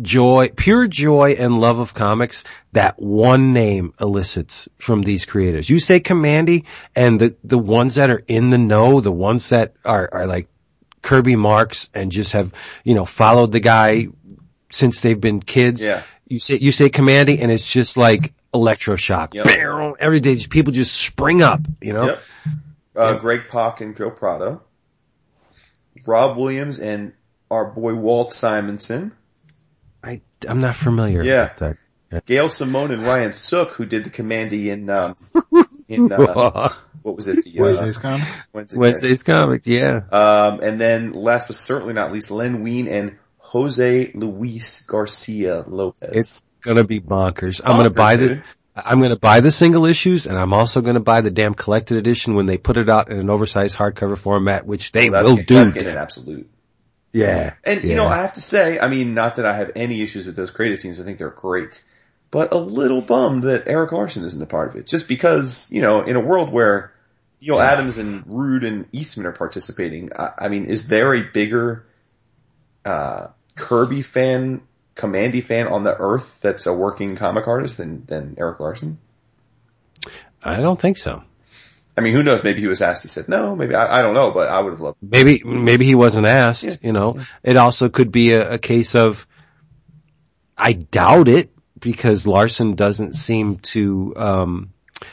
joy, 0.00 0.50
pure 0.54 0.86
joy 0.86 1.36
and 1.38 1.60
love 1.60 1.78
of 1.78 1.94
comics 1.94 2.44
that 2.72 3.00
one 3.00 3.52
name 3.52 3.94
elicits 4.00 4.68
from 4.78 5.02
these 5.02 5.24
creators. 5.24 5.68
You 5.68 5.78
say 5.78 6.00
Kamandi 6.00 6.64
and 6.94 7.20
the, 7.20 7.36
the 7.44 7.58
ones 7.58 7.94
that 7.94 8.10
are 8.10 8.22
in 8.26 8.50
the 8.50 8.58
know, 8.58 9.00
the 9.00 9.12
ones 9.12 9.48
that 9.50 9.74
are, 9.84 10.08
are 10.12 10.26
like 10.26 10.48
Kirby 11.02 11.36
Marks 11.36 11.88
and 11.94 12.12
just 12.12 12.32
have, 12.32 12.52
you 12.84 12.94
know, 12.94 13.04
followed 13.04 13.52
the 13.52 13.60
guy 13.60 14.08
since 14.70 15.00
they've 15.00 15.20
been 15.20 15.40
kids. 15.40 15.82
Yeah. 15.82 16.02
You 16.28 16.38
say, 16.38 16.56
you 16.56 16.72
say 16.72 16.90
Kamandi 16.90 17.40
and 17.40 17.50
it's 17.50 17.70
just 17.70 17.96
like 17.96 18.34
electroshock. 18.52 19.34
Yep. 19.34 19.46
Bam! 19.46 19.94
Every 19.98 20.20
day 20.20 20.36
people 20.46 20.72
just 20.72 20.94
spring 20.94 21.42
up, 21.42 21.60
you 21.80 21.92
know? 21.92 22.06
Yep. 22.06 22.22
Uh, 22.94 23.14
Greg 23.14 23.42
Pak 23.50 23.80
and 23.80 23.96
Joe 23.96 24.10
Prado. 24.10 24.62
Rob 26.06 26.36
Williams 26.36 26.78
and 26.78 27.12
our 27.50 27.64
boy 27.64 27.94
Walt 27.94 28.32
Simonson. 28.32 29.12
I, 30.46 30.50
I'm 30.50 30.60
not 30.60 30.76
familiar 30.76 31.22
Yeah. 31.22 31.50
with 31.60 31.76
that. 32.10 32.24
Gail 32.26 32.48
Simone 32.48 32.92
and 32.92 33.02
Ryan 33.02 33.32
Sook, 33.32 33.72
who 33.72 33.84
did 33.84 34.04
the 34.04 34.10
Kamandi 34.10 34.66
in, 34.66 34.88
um, 34.88 35.16
in, 35.88 36.10
uh, 36.12 36.68
what 37.02 37.16
was 37.16 37.26
it? 37.28 37.44
The, 37.44 37.58
uh, 37.58 37.62
Wednesday's 37.62 37.98
comic. 37.98 38.28
Wednesday. 38.52 38.78
Wednesday's 38.78 39.22
comic, 39.24 39.62
yeah. 39.64 40.00
Um, 40.12 40.60
and 40.60 40.80
then 40.80 41.12
last 41.12 41.48
but 41.48 41.56
certainly 41.56 41.94
not 41.94 42.12
least, 42.12 42.30
Len 42.30 42.62
Wein 42.62 42.86
and 42.88 43.18
Jose 43.38 44.12
Luis 44.14 44.82
Garcia 44.82 45.64
Lopez. 45.66 46.10
It's 46.12 46.44
gonna 46.62 46.84
be 46.84 47.00
bonkers. 47.00 47.60
I'm 47.64 47.76
gonna 47.76 47.90
Bonkers, 47.90 47.94
buy 47.94 48.16
the. 48.16 48.42
I'm 48.76 49.00
gonna 49.00 49.16
buy 49.16 49.40
the 49.40 49.50
single 49.52 49.86
issues 49.86 50.26
and 50.26 50.36
I'm 50.38 50.52
also 50.52 50.80
gonna 50.82 51.00
buy 51.00 51.22
the 51.22 51.30
damn 51.30 51.54
collected 51.54 51.96
edition 51.96 52.34
when 52.34 52.46
they 52.46 52.58
put 52.58 52.76
it 52.76 52.88
out 52.90 53.10
in 53.10 53.18
an 53.18 53.30
oversized 53.30 53.76
hardcover 53.76 54.18
format, 54.18 54.66
which 54.66 54.92
they 54.92 55.08
that's, 55.08 55.28
will 55.28 55.36
get- 55.36 55.46
do. 55.46 55.54
that's 55.54 55.72
getting 55.72 55.88
an 55.92 55.96
absolute. 55.98 56.48
Yeah. 57.16 57.54
And 57.64 57.82
you 57.82 57.94
know, 57.94 58.06
I 58.06 58.20
have 58.20 58.34
to 58.34 58.42
say, 58.42 58.78
I 58.78 58.88
mean, 58.88 59.14
not 59.14 59.36
that 59.36 59.46
I 59.46 59.56
have 59.56 59.72
any 59.74 60.02
issues 60.02 60.26
with 60.26 60.36
those 60.36 60.50
creative 60.50 60.82
teams. 60.82 61.00
I 61.00 61.04
think 61.04 61.16
they're 61.16 61.30
great, 61.30 61.82
but 62.30 62.52
a 62.52 62.58
little 62.58 63.00
bummed 63.00 63.44
that 63.44 63.66
Erik 63.68 63.92
Larsen 63.92 64.22
isn't 64.22 64.42
a 64.42 64.46
part 64.46 64.68
of 64.68 64.76
it. 64.76 64.86
Just 64.86 65.08
because, 65.08 65.70
you 65.72 65.80
know, 65.80 66.02
in 66.02 66.16
a 66.16 66.20
world 66.20 66.52
where 66.52 66.92
Neal 67.40 67.58
Adams 67.58 67.96
and 67.96 68.26
Rude 68.26 68.64
and 68.64 68.86
Eastman 68.92 69.24
are 69.24 69.32
participating, 69.32 70.10
I, 70.14 70.32
I 70.40 70.48
mean, 70.48 70.66
is 70.66 70.88
there 70.88 71.14
a 71.14 71.22
bigger 71.22 71.86
uh, 72.84 73.28
Kirby 73.54 74.02
fan, 74.02 74.60
Kamandi 74.94 75.42
fan 75.42 75.68
on 75.68 75.84
the 75.84 75.96
earth 75.96 76.40
that's 76.42 76.66
a 76.66 76.74
working 76.74 77.16
comic 77.16 77.46
artist 77.46 77.78
than 77.78 78.04
than 78.04 78.36
Erik 78.38 78.60
Larsen? 78.60 78.98
I 80.42 80.58
don't 80.58 80.78
think 80.78 80.98
so. 80.98 81.22
I 81.96 82.02
mean, 82.02 82.12
who 82.12 82.22
knows? 82.22 82.42
Maybe 82.44 82.60
he 82.60 82.66
was 82.66 82.82
asked. 82.82 83.02
He 83.02 83.08
said 83.08 83.28
no. 83.28 83.56
Maybe 83.56 83.74
I, 83.74 83.98
I 83.98 84.02
don't 84.02 84.14
know, 84.14 84.30
but 84.30 84.48
I 84.48 84.60
would 84.60 84.72
have 84.74 84.80
loved. 84.80 84.98
Maybe, 85.00 85.42
maybe 85.44 85.86
he 85.86 85.94
wasn't 85.94 86.26
asked, 86.26 86.64
Yeah. 86.64 86.76
you 86.82 86.92
know. 86.92 87.20
It 87.42 87.56
also 87.56 87.88
could 87.88 88.12
be 88.12 88.32
a, 88.32 88.52
a 88.52 88.58
case 88.58 88.94
of, 88.94 89.26
I 90.56 90.72
doubt 90.72 91.28
it 91.28 91.50
because 91.78 92.26
Larsen 92.26 92.74
doesn't 92.74 93.14
seem 93.14 93.56
to, 93.56 94.12
um, 94.16 94.72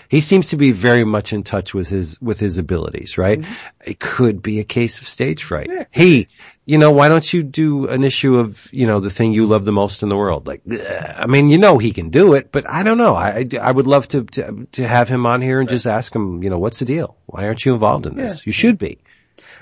he 0.10 0.22
seems 0.22 0.50
to 0.50 0.58
be 0.58 0.72
very 0.72 1.04
much 1.04 1.34
in 1.34 1.44
touch 1.44 1.74
with 1.74 1.90
his, 1.90 2.20
with 2.22 2.40
his 2.40 2.58
abilities, 2.58 3.18
right? 3.18 3.46
It 3.86 4.00
could 4.00 4.42
be 4.42 4.60
a 4.60 4.64
case 4.64 5.00
of 5.02 5.08
stage 5.08 5.44
fright. 5.44 5.70
Yeah. 5.70 5.86
Hey, 5.92 6.28
you 6.66 6.78
know, 6.78 6.92
why 6.92 7.10
don't 7.10 7.34
you 7.34 7.44
do 7.44 7.88
an 7.88 8.04
issue 8.04 8.38
of, 8.40 8.70
you 8.72 8.88
know, 8.88 9.00
the 9.00 9.10
thing 9.10 9.34
you 9.34 9.46
love 9.48 9.66
the 9.66 9.72
most 9.72 10.02
in 10.04 10.10
the 10.10 10.16
world? 10.16 10.48
Like, 10.48 10.62
ugh, 10.72 10.80
I 10.80 11.26
mean, 11.28 11.50
you 11.50 11.58
know, 11.58 11.78
he 11.78 11.92
can 11.92 12.10
do 12.10 12.36
it, 12.36 12.52
but 12.52 12.70
I 12.70 12.84
don't 12.84 12.98
know. 12.98 13.16
I, 13.16 13.48
I, 13.62 13.72
would 13.72 13.88
love 13.88 14.08
to, 14.10 14.24
to, 14.24 14.68
to 14.74 14.88
have 14.88 15.10
him 15.10 15.26
on 15.26 15.42
here 15.42 15.60
and 15.60 15.68
just 15.68 15.86
ask 15.86 16.16
him, 16.16 16.42
you 16.42 16.50
know, 16.50 16.60
what's 16.60 16.80
the 16.80 16.86
deal? 16.86 17.18
Why 17.26 17.46
aren't 17.46 17.66
you 17.66 17.74
involved 17.74 18.06
in 18.06 18.16
this? 18.16 18.38
Yeah. 18.38 18.44
You 18.46 18.52
should 18.54 18.78
be. 18.78 19.00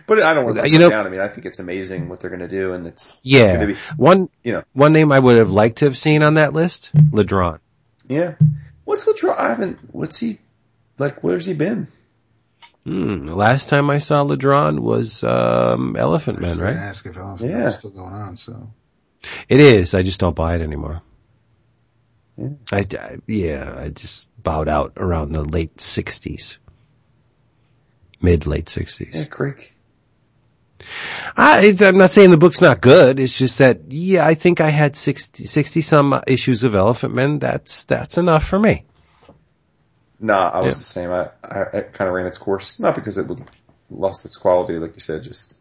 But 0.06 0.22
I 0.22 0.34
don't 0.34 0.46
want 0.46 0.58
to 0.58 0.70
You 0.70 0.80
know- 0.80 0.90
down. 0.90 1.06
I 1.06 1.10
mean, 1.10 1.22
I 1.22 1.28
think 1.28 1.46
it's 1.46 1.60
amazing 1.60 2.10
what 2.10 2.20
they're 2.20 2.30
going 2.30 2.42
to 2.42 2.48
do, 2.48 2.74
and 2.74 2.86
it's 2.88 3.18
it's 3.18 3.26
Yeah. 3.26 3.56
going 3.56 3.68
to 3.70 3.74
be, 3.74 3.80
One, 3.98 4.30
you 4.44 4.52
know, 4.54 4.64
one 4.74 4.94
name 4.94 5.12
I 5.12 5.20
would 5.20 5.38
have 5.38 5.52
liked 5.52 5.80
to 5.80 5.86
have 5.86 5.98
seen 5.98 6.22
on 6.24 6.36
that 6.36 6.54
list, 6.54 6.92
Ladron. 7.12 7.60
yeah. 8.08 8.36
What's 8.84 9.08
draw? 9.20 9.36
I 9.38 9.50
haven't. 9.50 9.80
What's 9.94 10.18
he 10.20 10.40
like? 10.98 11.24
Where's 11.24 11.46
he 11.46 11.54
been? 11.54 11.88
Hmm. 12.86 13.26
The 13.26 13.36
last 13.36 13.70
time 13.70 13.90
I 13.92 14.00
saw 14.00 14.24
Ladron 14.24 14.80
was, 14.80 15.24
um, 15.24 15.94
Elephantmen, 15.96 16.60
right? 16.60 16.76
Ask 16.76 17.06
if 17.06 17.16
Elephant 17.16 17.50
Yeah. 17.52 17.70
Still 17.70 17.92
going 17.92 18.14
on. 18.14 18.38
So 18.38 18.72
It 19.48 19.60
is. 19.60 19.94
I 19.94 20.02
just 20.02 20.20
don't 20.20 20.36
buy 20.36 20.56
it 20.56 20.62
anymore. 20.62 21.02
Yeah. 22.38 22.50
I, 22.72 22.78
I- 22.98 23.18
yeah, 23.28 23.76
I 23.78 23.90
just 23.90 24.28
bowed 24.42 24.68
out 24.68 24.94
around 24.98 25.32
the 25.34 25.44
late 25.44 25.80
sixties. 25.80 26.58
Mid 28.22 28.48
late 28.48 28.68
Yeah, 28.70 28.74
sixties. 28.74 29.28
Creek. 29.28 29.76
I, 31.38 31.66
it's, 31.68 31.82
I'm 31.84 31.98
not 32.00 32.10
saying 32.10 32.32
the 32.32 32.38
book's 32.38 32.62
not 32.62 32.82
good. 32.82 33.20
It's 33.20 33.38
just 33.38 33.60
that, 33.60 33.92
yeah, 33.92 34.26
I 34.26 34.34
think 34.34 34.62
I 34.62 34.72
had 34.72 34.96
60, 34.96 35.46
60 35.46 35.82
some 35.82 36.20
issues 36.26 36.64
of 36.64 36.74
Elephantmen. 36.74 37.40
That's, 37.40 37.84
that's 37.84 38.18
enough 38.18 38.46
for 38.48 38.58
me. 38.58 38.86
Nah, 40.24 40.50
I 40.50 40.58
was 40.58 40.66
Yeah. 40.66 40.70
the 40.72 40.76
same. 40.76 41.12
I, 41.12 41.30
I 41.44 41.62
it 41.78 41.94
kind 41.94 42.08
of 42.08 42.14
ran 42.14 42.28
its 42.28 42.38
course, 42.38 42.80
not 42.80 42.94
because 42.96 43.18
it 43.18 43.28
would 43.28 43.42
lost 43.90 44.24
its 44.26 44.38
quality, 44.38 44.78
like 44.78 44.94
you 44.94 45.00
said. 45.02 45.24
Just 45.24 45.58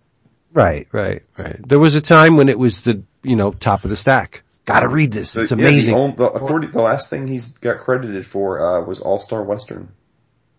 Right, 0.53 0.87
right, 0.93 1.23
right. 1.39 1.57
There 1.67 1.79
was 1.79 1.95
a 1.95 2.01
time 2.01 2.37
when 2.37 2.49
it 2.49 2.59
was 2.59 2.83
the, 2.83 3.03
you 3.23 3.37
know, 3.37 3.53
top 3.53 3.85
of 3.85 3.91
the 3.91 3.97
stack. 3.97 4.43
Gotta 4.67 4.89
read 4.89 5.13
this. 5.13 5.35
It's 5.37 5.51
Yeah, 5.51 5.57
the 5.57 5.63
amazing. 5.63 5.95
only- 5.95 6.17
the, 6.17 6.27
according, 6.31 6.71
the 6.73 6.83
last 6.83 7.09
thing 7.09 7.27
he's 7.27 7.49
got 7.59 7.79
credited 7.79 8.27
for 8.27 8.61
uh, 8.61 8.85
was 8.85 9.01
All 9.01 9.19
Star 9.19 9.43
Western. 9.43 9.89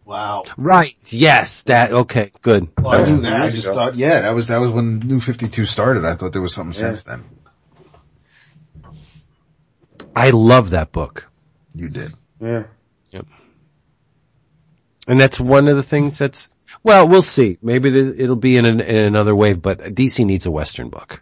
wow. 0.05 0.43
Right. 0.57 0.95
Yes. 1.13 1.63
That, 1.63 1.91
okay. 1.93 2.31
Good. 2.41 2.69
Well, 2.81 2.87
I 2.93 3.01
was 3.01 3.09
knew 3.09 3.21
that. 3.21 3.41
I 3.43 3.49
just 3.49 3.67
ago. 3.67 3.75
thought, 3.75 3.95
yeah, 3.95 4.21
that 4.21 4.33
was 4.35 4.47
that 4.47 4.57
was 4.59 4.71
when 4.71 4.99
New 4.99 5.19
Fifty 5.19 5.47
Two 5.47 5.65
started. 5.65 6.03
I 6.05 6.15
thought 6.15 6.33
there 6.33 6.41
was 6.41 6.53
something 6.53 6.73
Yeah. 6.73 6.91
since 6.93 7.03
then. 7.03 7.23
I 10.15 10.31
love 10.31 10.71
that 10.71 10.91
book. 10.91 11.29
You 11.73 11.89
did. 11.89 12.11
Yeah. 12.41 12.63
And 15.07 15.19
that's 15.19 15.39
one 15.39 15.67
of 15.67 15.75
the 15.75 15.83
things 15.83 16.17
that's, 16.17 16.51
well, 16.83 17.07
we'll 17.07 17.21
see. 17.21 17.57
Maybe 17.61 17.89
the, 17.89 18.21
it'll 18.21 18.35
be 18.35 18.57
in, 18.57 18.65
an, 18.65 18.79
in 18.81 19.03
another 19.05 19.35
wave, 19.35 19.61
but 19.61 19.79
DC 19.79 20.25
needs 20.25 20.45
a 20.45 20.51
Western 20.51 20.89
book. 20.89 21.21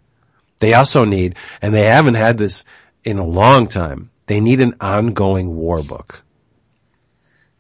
They 0.60 0.74
also 0.74 1.06
need, 1.06 1.36
and 1.62 1.74
they 1.74 1.88
haven't 1.88 2.16
had 2.16 2.38
this 2.38 2.66
in 3.04 3.18
a 3.18 3.26
long 3.26 3.68
time, 3.68 4.12
they 4.28 4.42
need 4.42 4.60
an 4.62 4.76
ongoing 4.82 5.56
war 5.56 5.82
book. 5.82 6.22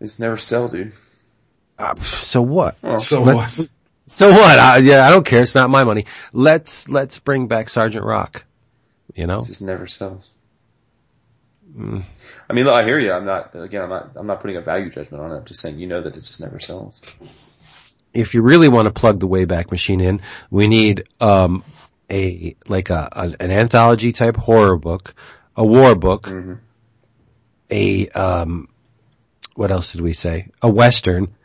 It's 0.01 0.19
never 0.19 0.37
sell, 0.37 0.67
dude. 0.67 0.93
Uh, 1.77 1.95
so 2.01 2.41
what? 2.41 2.77
So 2.99 3.23
Let's- 3.23 3.57
what? 3.57 3.69
So 4.05 4.29
what? 4.29 4.59
I, 4.59 4.77
yeah, 4.77 5.05
I 5.07 5.11
don't 5.11 5.25
care. 5.25 5.43
It's 5.43 5.53
not 5.53 5.69
my 5.69 5.83
money. 5.83 6.05
Let's, 6.33 6.89
let's 6.89 7.19
bring 7.19 7.47
back 7.47 7.69
Sergeant 7.69 8.03
Rock. 8.03 8.43
You 9.13 9.27
know? 9.27 9.41
It 9.41 9.45
just 9.47 9.61
never 9.61 9.85
sells. 9.87 10.31
Mm. 11.75 12.03
I 12.49 12.53
mean, 12.53 12.65
look, 12.65 12.73
I 12.73 12.83
hear 12.83 12.99
you. 12.99 13.11
I'm 13.11 13.25
not 13.25 13.53
again. 13.55 13.83
I'm 13.83 13.89
not. 13.89 14.11
I'm 14.15 14.27
not 14.27 14.41
putting 14.41 14.57
a 14.57 14.61
value 14.61 14.89
judgment 14.89 15.23
on 15.23 15.31
it. 15.31 15.37
I'm 15.37 15.45
just 15.45 15.61
saying, 15.61 15.79
you 15.79 15.87
know, 15.87 16.01
that 16.01 16.15
it 16.15 16.21
just 16.21 16.41
never 16.41 16.59
sells. 16.59 17.01
if 18.13 18.33
you 18.33 18.41
really 18.41 18.69
want 18.69 18.85
to 18.87 18.91
plug 18.91 19.19
the 19.19 19.27
Wayback 19.27 19.69
Machine 19.71 20.01
in, 20.01 20.21
we 20.49 20.67
need 20.67 21.03
um, 21.21 21.63
a 22.09 22.55
like 22.67 22.89
a, 22.89 23.07
a 23.11 23.35
an 23.39 23.51
anthology 23.51 24.11
type 24.13 24.35
horror 24.35 24.77
book, 24.77 25.13
a 25.55 25.65
war 25.65 25.95
book, 25.95 26.23
Mm-hmm. 26.27 26.53
a 27.69 28.07
um, 28.09 28.67
what 29.55 29.71
else 29.71 29.91
did 29.91 30.01
we 30.01 30.13
say? 30.13 30.47
A 30.61 30.69
western, 30.69 31.35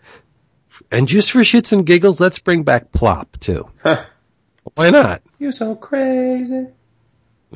and 0.91 1.07
just 1.07 1.33
for 1.33 1.41
shits 1.41 1.73
and 1.73 1.85
giggles, 1.85 2.19
let's 2.21 2.39
bring 2.39 2.63
back 2.63 2.93
Plop 2.93 3.39
too. 3.41 3.69
Huh. 3.83 4.05
Why 4.75 4.89
not? 4.91 5.21
You're 5.39 5.53
so 5.53 5.75
crazy. 5.75 6.67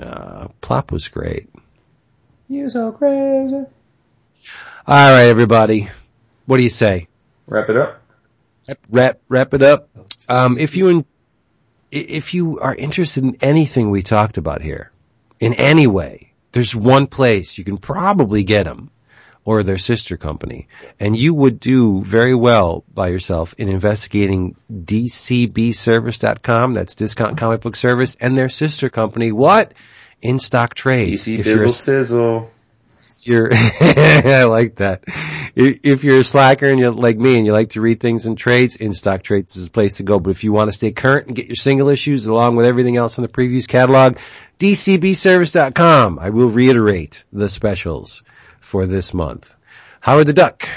Uh, 0.01 0.49
Plop 0.61 0.93
was 0.93 1.09
great. 1.09 1.49
You're 2.49 2.71
so 2.71 2.93
crazy. 2.93 3.55
All 3.57 3.67
right, 4.87 5.27
everybody, 5.27 5.89
what 6.47 6.57
do 6.57 6.63
you 6.63 6.71
say? 6.71 7.09
Wrap 7.47 7.69
it 7.69 7.77
up. 7.77 8.03
wrap 8.89 9.21
wrap 9.29 9.55
it 9.55 9.63
up. 9.63 9.89
Um, 10.29 10.59
if 10.59 10.77
you 10.77 10.89
in, 10.89 11.05
if 11.91 12.35
you 12.35 12.59
are 12.61 12.75
interested 12.75 13.25
in 13.25 13.37
anything 13.41 13.91
we 13.91 14.03
talked 14.03 14.39
about 14.39 14.63
here, 14.63 14.91
in 15.41 15.55
any 15.55 15.87
way, 15.87 16.33
there's 16.53 16.75
one 16.75 17.07
place 17.07 17.59
you 17.59 17.65
can 17.65 17.79
probably 17.79 18.45
get 18.45 18.65
them. 18.65 18.91
or 19.45 19.63
their 19.63 19.79
sister 19.79 20.19
company. 20.19 20.69
And 21.01 21.19
you 21.19 21.33
would 21.33 21.59
do 21.59 22.03
very 22.05 22.35
well 22.35 22.85
by 22.93 23.09
yourself 23.09 23.55
in 23.57 23.71
investigating 23.71 24.57
dcbservice.com, 24.71 26.75
that's 26.75 26.95
Discount 26.95 27.39
Comic 27.39 27.63
Book 27.63 27.75
Service, 27.75 28.15
and 28.21 28.37
their 28.37 28.51
sister 28.51 28.91
company, 28.91 29.33
what? 29.33 29.73
In 30.21 30.39
Stock 30.39 30.75
Trade. 30.75 31.15
DC 31.15 31.39
If 31.39 31.47
you're 31.47 31.57
a 31.57 31.67
Bizzle 31.67 31.73
Sizzle. 31.73 32.51
you're, 33.23 33.51
I 33.55 34.45
like 34.45 34.77
that. 34.77 35.05
If 35.55 35.81
if 35.85 36.05
you're 36.05 36.21
a 36.21 36.25
slacker 36.25 36.67
and 36.67 36.79
you're 36.79 36.93
like 36.93 37.19
me 37.19 37.37
and 37.37 37.47
you 37.47 37.53
like 37.53 37.71
to 37.71 37.81
read 37.81 38.01
things 38.01 38.27
in 38.27 38.37
trades, 38.37 38.77
in 38.77 38.93
stock 38.93 39.23
trades 39.23 39.57
is 39.57 39.65
the 39.67 39.71
place 39.71 39.97
to 39.97 40.03
go. 40.03 40.19
But 40.19 40.31
if 40.31 40.45
you 40.45 40.53
want 40.53 40.71
to 40.71 40.77
stay 40.77 40.93
current 40.93 41.27
and 41.27 41.37
get 41.37 41.47
your 41.47 41.57
single 41.57 41.89
issues 41.89 42.27
along 42.27 42.57
with 42.57 42.67
everything 42.67 42.97
else 42.97 43.19
in 43.19 43.23
the 43.23 43.29
previews 43.29 43.67
catalog, 43.67 44.19
dcbservice.com. 44.59 46.19
I 46.19 46.31
will 46.31 46.51
reiterate 46.51 47.25
the 47.33 47.49
specials 47.49 48.23
for 48.61 48.87
this 48.87 49.15
month. 49.15 49.55
Howard 50.01 50.27
the 50.27 50.33
Duck, 50.33 50.69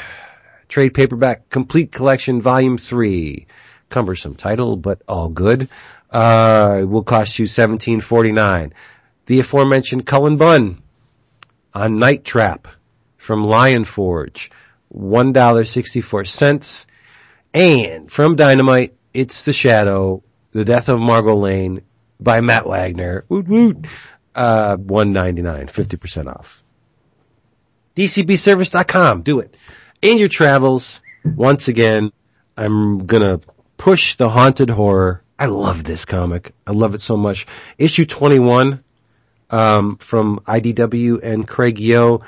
trade 0.67 0.93
paperback, 0.93 1.49
complete 1.49 1.91
collection, 1.91 2.41
volume 2.41 2.77
three. 2.77 3.47
Cumbersome 3.89 4.35
title, 4.35 4.77
but 4.77 5.01
all 5.07 5.27
good. 5.27 5.67
Uh, 6.09 6.83
will 6.85 7.03
cost 7.03 7.37
you 7.39 7.47
seventeen 7.47 8.01
forty 8.01 8.31
nine. 8.31 8.73
The 9.25 9.39
aforementioned 9.39 10.05
Cullen 10.05 10.37
Bunn, 10.37 10.81
on 11.73 11.97
Night 11.97 12.23
Trap 12.25 12.67
from 13.17 13.43
Lion 13.43 13.85
Forge, 13.85 14.51
$1.64. 14.93 16.85
And 17.53 18.11
from 18.11 18.35
Dynamite, 18.35 18.95
it's 19.13 19.45
The 19.45 19.53
Shadow, 19.53 20.23
The 20.51 20.65
Death 20.65 20.89
of 20.89 20.99
Margot 20.99 21.35
Lane 21.35 21.81
by 22.19 22.41
Matt 22.41 22.67
Wagner. 22.67 23.25
Woot 23.29 23.47
woot. 23.47 23.87
Uh, 24.33 24.77
199 24.77 25.67
50% 25.67 26.27
off. 26.27 26.63
DCBService.com. 27.97 29.23
Do 29.23 29.39
it. 29.39 29.57
In 30.01 30.17
your 30.17 30.29
travels, 30.29 31.01
once 31.25 31.67
again, 31.67 32.13
I'm 32.55 33.05
gonna 33.05 33.41
push 33.77 34.15
the 34.15 34.29
haunted 34.29 34.69
horror. 34.69 35.23
I 35.37 35.47
love 35.47 35.83
this 35.83 36.05
comic. 36.05 36.53
I 36.65 36.71
love 36.71 36.95
it 36.95 37.01
so 37.01 37.17
much. 37.17 37.47
Issue 37.77 38.05
21, 38.05 38.83
um, 39.51 39.97
from 39.97 40.39
IDW 40.47 41.21
and 41.21 41.47
Craig 41.47 41.77
Yoe. 41.77 42.23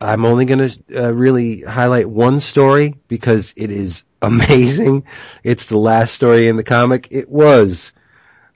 I'm 0.00 0.24
only 0.24 0.46
going 0.46 0.68
to 0.68 1.04
uh, 1.08 1.12
really 1.12 1.60
highlight 1.60 2.08
one 2.08 2.40
story 2.40 2.94
because 3.08 3.52
it 3.56 3.70
is 3.70 4.04
amazing. 4.22 5.04
It's 5.42 5.66
the 5.66 5.78
last 5.78 6.14
story 6.14 6.48
in 6.48 6.56
the 6.56 6.64
comic. 6.64 7.08
It 7.10 7.28
was 7.28 7.92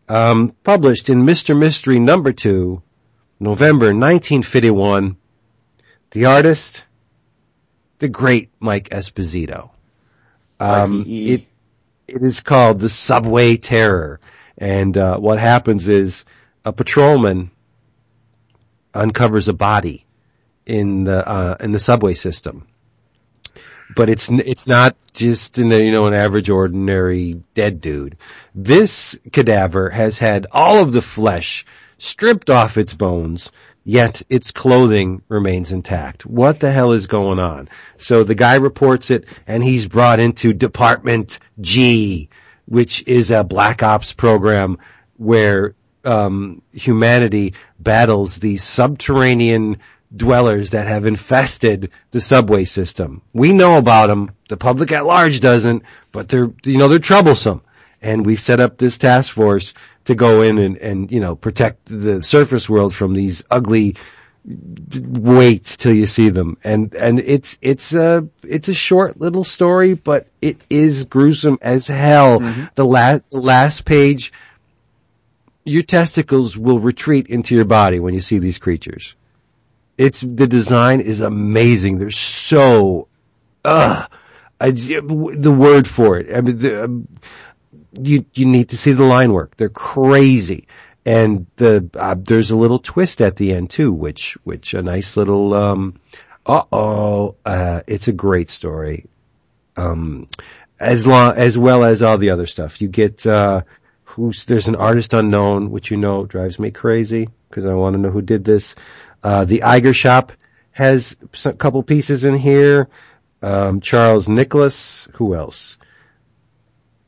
um, 0.09 0.55
published 0.63 1.11
in 1.11 1.27
Mr. 1.27 1.59
Mystery 1.59 1.99
number 1.99 2.33
two, 2.33 2.83
November 3.41 3.87
1951. 3.87 5.17
The 6.13 6.27
artist, 6.27 6.85
the 7.99 8.09
great 8.09 8.51
Mike 8.61 8.91
Esposito. 8.91 9.71
Um, 10.61 11.05
it 11.09 11.47
it 12.07 12.23
is 12.23 12.41
called 12.41 12.79
the 12.79 12.89
Subway 12.89 13.57
Terror, 13.57 14.21
and 14.57 14.97
uh, 14.97 15.17
what 15.17 15.41
happens 15.41 15.89
is 15.89 16.25
a 16.65 16.73
patrolman 16.73 17.51
uncovers 18.95 19.49
a 19.49 19.53
body 19.53 20.07
in 20.67 21.05
the 21.05 21.27
uh, 21.29 21.57
in 21.61 21.73
the 21.73 21.79
subway 21.79 22.15
system. 22.15 22.67
But 23.95 24.09
it's 24.09 24.31
it's 24.31 24.67
not 24.67 24.97
just 25.13 25.59
in 25.59 25.71
a, 25.73 25.79
you 25.79 25.93
know 25.93 26.07
an 26.07 26.15
average 26.15 26.49
ordinary 26.49 27.43
dead 27.55 27.81
dude. 27.81 28.17
This 28.55 29.19
cadaver 29.33 29.91
has 29.91 30.19
had 30.19 30.47
all 30.51 30.81
of 30.81 30.93
the 30.93 31.03
flesh 31.03 31.67
stripped 31.99 32.51
off 32.51 32.79
its 32.79 32.95
bones, 32.95 33.53
yet 33.85 34.23
its 34.29 34.51
clothing 34.51 35.23
remains 35.29 35.71
intact. 35.71 36.25
What 36.25 36.61
the 36.61 36.73
hell 36.73 36.93
is 36.93 37.07
going 37.07 37.39
on? 37.39 37.69
So 37.99 38.25
the 38.25 38.35
guy 38.35 38.57
reports 38.57 39.11
it 39.11 39.27
and 39.47 39.63
he's 39.63 39.87
brought 39.87 40.19
into 40.19 40.53
Department 40.53 41.39
G, 41.61 42.31
which 42.65 43.05
is 43.07 43.31
a 43.31 43.45
black 43.45 43.83
ops 43.83 44.13
program 44.13 44.79
where 45.17 45.75
um, 46.05 46.63
humanity 46.73 47.55
battles 47.79 48.39
these 48.39 48.63
subterranean 48.63 49.79
dwellers 50.15 50.71
that 50.71 50.87
have 50.87 51.07
infested 51.07 51.91
the 52.11 52.21
subway 52.21 52.65
system. 52.65 53.23
We 53.33 53.53
know 53.53 53.77
about 53.77 54.09
them. 54.09 54.31
The 54.49 54.57
public 54.57 54.93
at 54.93 55.07
large 55.07 55.41
doesn't, 55.41 55.83
but 56.13 56.29
they're, 56.29 56.51
you 56.65 56.79
know, 56.79 56.89
they're 56.89 56.99
troublesome. 56.99 57.63
And 58.01 58.25
we've 58.25 58.41
set 58.41 58.61
up 58.61 58.77
this 58.77 58.99
task 58.99 59.33
force 59.33 59.75
to 60.05 60.15
go 60.15 60.43
in 60.43 60.59
and, 60.59 60.77
and, 60.77 61.11
you 61.11 61.21
know, 61.21 61.35
protect 61.35 61.87
the 61.87 62.23
surface 62.23 62.69
world 62.69 62.95
from 62.95 63.15
these 63.15 63.43
ugly, 63.51 63.97
wait 64.45 65.65
till 65.65 65.95
you 65.95 66.07
see 66.07 66.29
them. 66.29 66.59
And, 66.63 66.95
and 66.95 67.19
it's, 67.19 67.57
it's 67.63 67.95
a, 67.95 68.29
it's 68.43 68.69
a 68.69 68.75
short 68.75 69.19
little 69.19 69.43
story, 69.45 69.95
but 69.95 70.29
it 70.43 70.59
is 70.69 71.07
gruesome 71.07 71.59
as 71.63 71.87
hell. 71.87 72.41
The 72.75 72.85
last, 72.85 73.31
the 73.31 73.41
last 73.41 73.87
page, 73.87 74.33
your 75.65 75.83
testicles 75.83 76.57
will 76.57 76.79
retreat 76.79 77.29
into 77.29 77.55
your 77.55 77.65
body 77.65 77.99
when 77.99 78.15
you 78.15 78.21
see 78.21 78.39
these 78.39 78.59
creatures. 78.59 79.15
It's, 79.97 80.21
the 80.21 80.47
design 80.47 81.01
is 81.01 81.21
amazing. 81.21 81.99
They're 81.99 82.11
so, 82.11 83.09
uh, 83.65 84.07
I, 84.61 84.71
the 84.71 85.57
word 85.57 85.89
for 85.89 86.19
it. 86.19 86.35
I 86.35 86.41
mean, 86.41 86.59
the, 86.59 86.85
um, 86.85 87.09
you, 87.99 88.25
you 88.35 88.47
need 88.47 88.71
to 88.71 88.77
see 88.77 88.93
the 88.93 89.05
line 89.05 89.33
work. 89.33 89.57
They're 89.57 89.69
crazy. 89.69 90.67
And 91.07 91.47
the, 91.57 91.89
uh, 91.95 92.17
there's 92.19 92.51
a 92.51 92.57
little 92.57 92.79
twist 92.79 93.21
at 93.23 93.37
the 93.37 93.55
end 93.55 93.71
too, 93.71 93.93
which, 93.93 94.37
which 94.45 94.75
a 94.75 94.83
nice 94.83 95.17
little, 95.17 95.55
um, 95.55 96.01
uh-oh, 96.45 97.37
uh, 97.45 97.83
it's 97.87 98.09
a 98.09 98.13
great 98.13 98.51
story. 98.51 99.07
Um, 99.77 100.27
as 100.79 101.07
long, 101.07 101.37
as 101.37 101.57
well 101.57 101.85
as 101.85 102.03
all 102.03 102.19
the 102.19 102.31
other 102.31 102.47
stuff. 102.47 102.81
You 102.81 102.89
get, 102.89 103.25
uh, 103.27 103.63
who's, 104.15 104.45
there's 104.45 104.69
an 104.69 104.77
artist 104.77 105.13
unknown, 105.13 105.71
which 105.71 105.91
you 105.91 105.97
know 105.97 106.25
drives 106.25 106.59
me 106.59 106.71
crazy, 106.71 107.29
because 107.49 107.65
I 107.65 107.75
want 107.75 107.95
to 107.95 108.01
know 108.01 108.11
who 108.11 108.23
did 108.23 108.45
this. 108.45 108.77
Uh, 109.25 109.45
the 109.45 109.63
Iger 109.65 109.95
Shop 109.95 110.33
has 110.71 111.17
a 111.45 111.53
couple 111.53 111.83
pieces 111.83 112.25
in 112.25 112.35
here. 112.35 112.89
Um, 113.43 113.81
Charles 113.81 114.29
Nicholas, 114.29 115.09
who 115.15 115.35
else? 115.35 115.79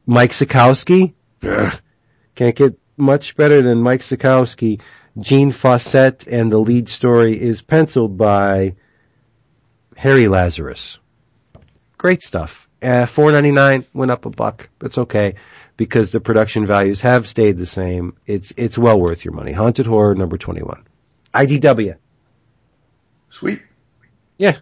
Mike 0.04 0.32
Sekowsky. 0.32 1.14
Can't 1.40 2.56
get 2.56 2.78
much 2.96 3.36
better 3.36 3.62
than 3.62 3.80
Mike 3.80 4.00
Sekowsky. 4.00 4.80
Gene 5.18 5.52
Fawcett, 5.52 6.26
and 6.26 6.50
the 6.50 6.58
lead 6.58 6.88
story 6.88 7.40
is 7.40 7.62
penciled 7.62 8.18
by 8.18 8.74
Harry 9.96 10.28
Lazarus. 10.28 10.98
Great 11.96 12.22
stuff. 12.22 12.68
Uh, 12.82 13.06
four 13.06 13.32
ninety 13.32 13.52
nine 13.52 13.86
went 13.94 14.10
up 14.10 14.26
a 14.26 14.30
buck. 14.30 14.68
That's 14.78 14.98
okay 14.98 15.36
because 15.76 16.12
the 16.12 16.20
production 16.20 16.66
values 16.66 17.00
have 17.02 17.26
stayed 17.26 17.58
the 17.58 17.66
same. 17.66 18.16
It's 18.26 18.52
it's 18.56 18.78
well 18.78 18.98
worth 18.98 19.24
your 19.24 19.34
money. 19.34 19.52
Haunted 19.52 19.86
Horror 19.86 20.14
number 20.14 20.38
twenty 20.38 20.62
one. 20.62 20.84
IDW. 21.34 21.96
Sweet. 23.30 23.60
Yeah. 24.38 24.58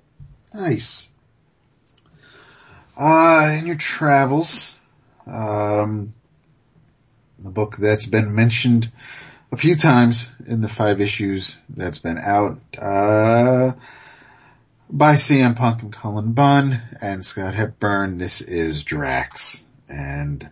Nice. 0.53 1.09
Uh, 2.97 3.57
in 3.59 3.67
your 3.67 3.77
travels, 3.77 4.75
um, 5.27 6.15
the 7.39 7.51
book 7.51 7.77
that's 7.77 8.07
been 8.07 8.35
mentioned 8.35 8.91
a 9.51 9.57
few 9.57 9.77
times 9.77 10.29
in 10.47 10.61
the 10.61 10.69
five 10.69 11.01
issues 11.01 11.57
that's 11.69 11.99
been 11.99 12.19
out, 12.19 12.61
uh, 12.81 13.73
by 14.91 15.15
CM 15.15 15.57
Punk 15.57 15.83
and 15.83 15.93
Cullen 15.93 16.33
Bunn 16.33 16.83
and 17.01 17.25
Scott 17.25 17.55
Hepburn. 17.55 18.19
This 18.19 18.41
is 18.41 18.85
Drax 18.85 19.63
and 19.89 20.49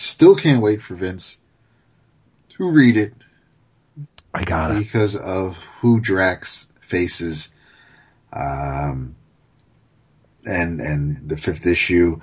still 0.00 0.34
can't 0.34 0.62
wait 0.62 0.82
for 0.82 0.94
Vince 0.94 1.38
to 2.56 2.70
read 2.70 2.96
it 2.96 3.12
I 4.34 4.44
got 4.44 4.70
it. 4.72 4.78
because 4.78 5.16
of 5.16 5.56
who 5.80 6.00
Drax 6.00 6.66
faces, 6.82 7.50
um, 8.32 9.16
and 10.44 10.80
and 10.80 11.28
the 11.28 11.36
fifth 11.36 11.66
issue. 11.66 12.20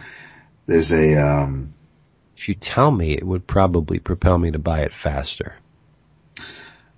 There's 0.66 0.92
a 0.92 1.16
um, 1.16 1.74
If 2.36 2.50
you 2.50 2.56
tell 2.56 2.92
me, 2.92 3.14
it 3.14 3.24
would 3.24 3.46
probably 3.48 4.00
propel 4.00 4.38
me 4.38 4.52
to 4.52 4.60
buy 4.60 4.82
it 4.82 4.94
faster. 4.94 5.56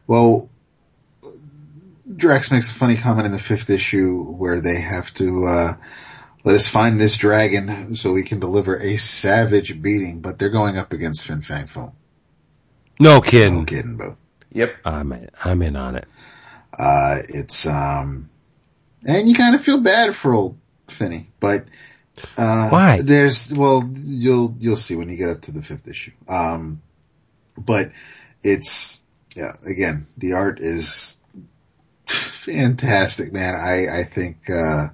well, 0.08 0.50
Drax 2.16 2.52
makes 2.52 2.70
a 2.70 2.74
funny 2.74 2.98
comment 2.98 3.26
in 3.26 3.32
the 3.32 3.40
fifth 3.40 3.70
issue 3.70 4.24
where 4.34 4.62
they 4.62 4.80
have 4.82 5.14
to 5.16 5.46
uh, 5.46 5.74
let 6.44 6.56
us 6.56 6.68
find 6.68 7.00
this 7.00 7.18
dragon 7.18 7.96
so 7.96 8.14
we 8.14 8.24
can 8.24 8.40
deliver 8.40 8.76
a 8.76 8.98
savage 8.98 9.82
beating, 9.82 10.22
but 10.22 10.40
they're 10.40 10.50
going 10.50 10.78
up 10.78 10.94
against 10.94 11.26
Fin 11.26 11.42
Fang 11.42 11.68
Foom. 11.68 11.94
No 13.00 13.22
kidding. 13.22 13.60
No 13.60 13.66
kidding. 13.66 13.66
kidding, 13.66 13.98
bro. 13.98 14.18
Yep. 14.52 14.76
I'm 14.86 15.12
in, 15.14 15.30
I'm 15.44 15.62
in 15.62 15.76
on 15.76 15.96
it. 15.96 16.08
Uh, 16.78 17.18
it's, 17.28 17.66
um, 17.66 18.30
and 19.06 19.28
you 19.28 19.36
kind 19.36 19.56
of 19.56 19.62
feel 19.62 19.80
bad 19.82 20.16
for 20.16 20.34
old 20.34 20.58
Finney, 20.88 21.30
but, 21.40 21.66
uh, 22.38 22.70
Why? 22.70 23.02
there's, 23.02 23.52
well, 23.52 23.90
you'll, 23.96 24.56
you'll 24.60 24.76
see 24.76 24.96
when 24.96 25.10
you 25.10 25.18
get 25.18 25.30
up 25.30 25.42
to 25.42 25.52
the 25.52 25.62
fifth 25.62 25.88
issue. 25.88 26.12
Um, 26.28 26.82
but 27.58 27.92
it's, 28.44 29.00
yeah, 29.36 29.54
again, 29.66 30.08
the 30.18 30.34
art 30.34 30.60
is 30.60 31.20
fantastic, 32.08 33.32
man. 33.32 33.56
I, 33.56 34.00
I 34.00 34.04
think, 34.04 34.50
uh, 34.50 34.88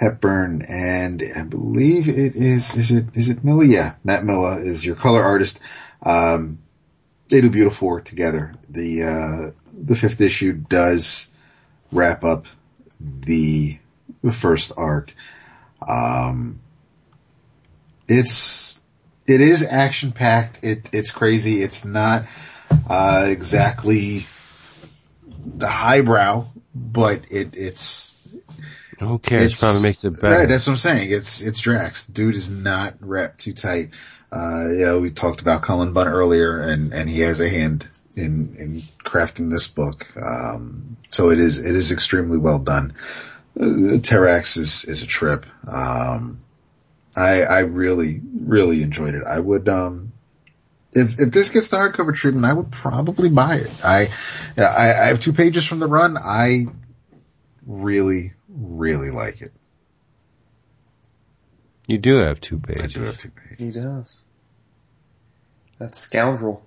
Hepburn, 0.00 0.62
and 0.62 1.22
I 1.36 1.42
believe 1.42 2.08
it 2.08 2.34
is, 2.34 2.74
is 2.74 2.90
it, 2.90 3.04
is 3.12 3.28
it 3.28 3.44
Miller? 3.44 3.64
Yeah, 3.64 3.96
Matt 4.02 4.24
Miller 4.24 4.58
is 4.58 4.82
your 4.82 4.96
color 4.96 5.22
artist. 5.22 5.60
Um, 6.02 6.60
they 7.28 7.42
do 7.42 7.50
beautiful 7.50 7.88
work 7.88 8.06
together. 8.06 8.54
The, 8.70 9.02
uh, 9.02 9.70
the 9.74 9.94
fifth 9.94 10.22
issue 10.22 10.54
does 10.54 11.28
wrap 11.92 12.24
up 12.24 12.46
the, 12.98 13.78
the 14.24 14.32
first 14.32 14.72
arc. 14.74 15.12
Um, 15.86 16.60
it's, 18.08 18.80
it 19.26 19.42
is 19.42 19.62
action 19.62 20.12
packed. 20.12 20.64
It, 20.64 20.88
it's 20.94 21.10
crazy. 21.10 21.62
It's 21.62 21.84
not, 21.84 22.24
uh, 22.88 23.26
exactly 23.26 24.26
the 25.56 25.68
highbrow, 25.68 26.48
but 26.74 27.24
it, 27.30 27.50
it's, 27.52 28.09
Who 29.00 29.18
cares? 29.18 29.52
it's, 29.52 29.60
Probably 29.60 29.82
makes 29.82 30.04
it 30.04 30.20
better. 30.20 30.34
Right, 30.34 30.48
that's 30.48 30.66
what 30.66 30.74
I'm 30.74 30.78
saying. 30.78 31.10
It's, 31.10 31.40
it's 31.40 31.60
Drax. 31.60 32.06
Dude 32.06 32.34
is 32.34 32.50
not 32.50 32.94
wrapped 33.00 33.40
too 33.40 33.54
tight. 33.54 33.90
Uh, 34.30 34.70
yeah, 34.70 34.96
we 34.96 35.10
talked 35.10 35.40
about 35.40 35.62
Cullen 35.62 35.92
Bunn 35.92 36.06
earlier 36.06 36.60
and, 36.60 36.92
and 36.92 37.08
he 37.08 37.20
has 37.20 37.40
a 37.40 37.48
hand 37.48 37.88
in, 38.14 38.54
in 38.58 38.82
crafting 39.04 39.50
this 39.50 39.66
book. 39.68 40.06
Um, 40.16 40.98
so 41.10 41.30
it 41.30 41.38
is, 41.38 41.58
it 41.58 41.74
is 41.74 41.90
extremely 41.90 42.36
well 42.36 42.58
done. 42.58 42.92
Uh, 43.58 43.98
Terrax 43.98 44.58
is, 44.58 44.84
is 44.84 45.02
a 45.02 45.06
trip. 45.06 45.46
Um, 45.66 46.40
I, 47.16 47.42
I 47.42 47.58
really, 47.60 48.20
really 48.38 48.82
enjoyed 48.82 49.14
it. 49.14 49.24
I 49.26 49.40
would, 49.40 49.68
um, 49.68 50.12
if, 50.92 51.18
if 51.18 51.32
this 51.32 51.48
gets 51.48 51.68
the 51.68 51.78
hardcover 51.78 52.14
treatment, 52.14 52.44
I 52.44 52.52
would 52.52 52.70
probably 52.70 53.30
buy 53.30 53.56
it. 53.56 53.70
I, 53.82 54.10
I, 54.56 54.90
I 54.90 55.06
have 55.06 55.20
two 55.20 55.32
pages 55.32 55.64
from 55.64 55.78
the 55.78 55.86
run. 55.86 56.18
I 56.18 56.66
really, 57.66 58.34
really 58.54 59.10
like 59.10 59.42
it. 59.42 59.52
you 61.86 61.98
do 61.98 62.16
have 62.16 62.40
two 62.40 62.58
pages. 62.58 62.80
I 62.80 62.86
pages. 62.86 62.94
do 62.94 63.02
have 63.02 63.18
two 63.18 63.30
pages. 63.30 63.58
He 63.58 63.70
does. 63.80 64.22
That 65.78 65.94
scoundrel. 65.94 66.66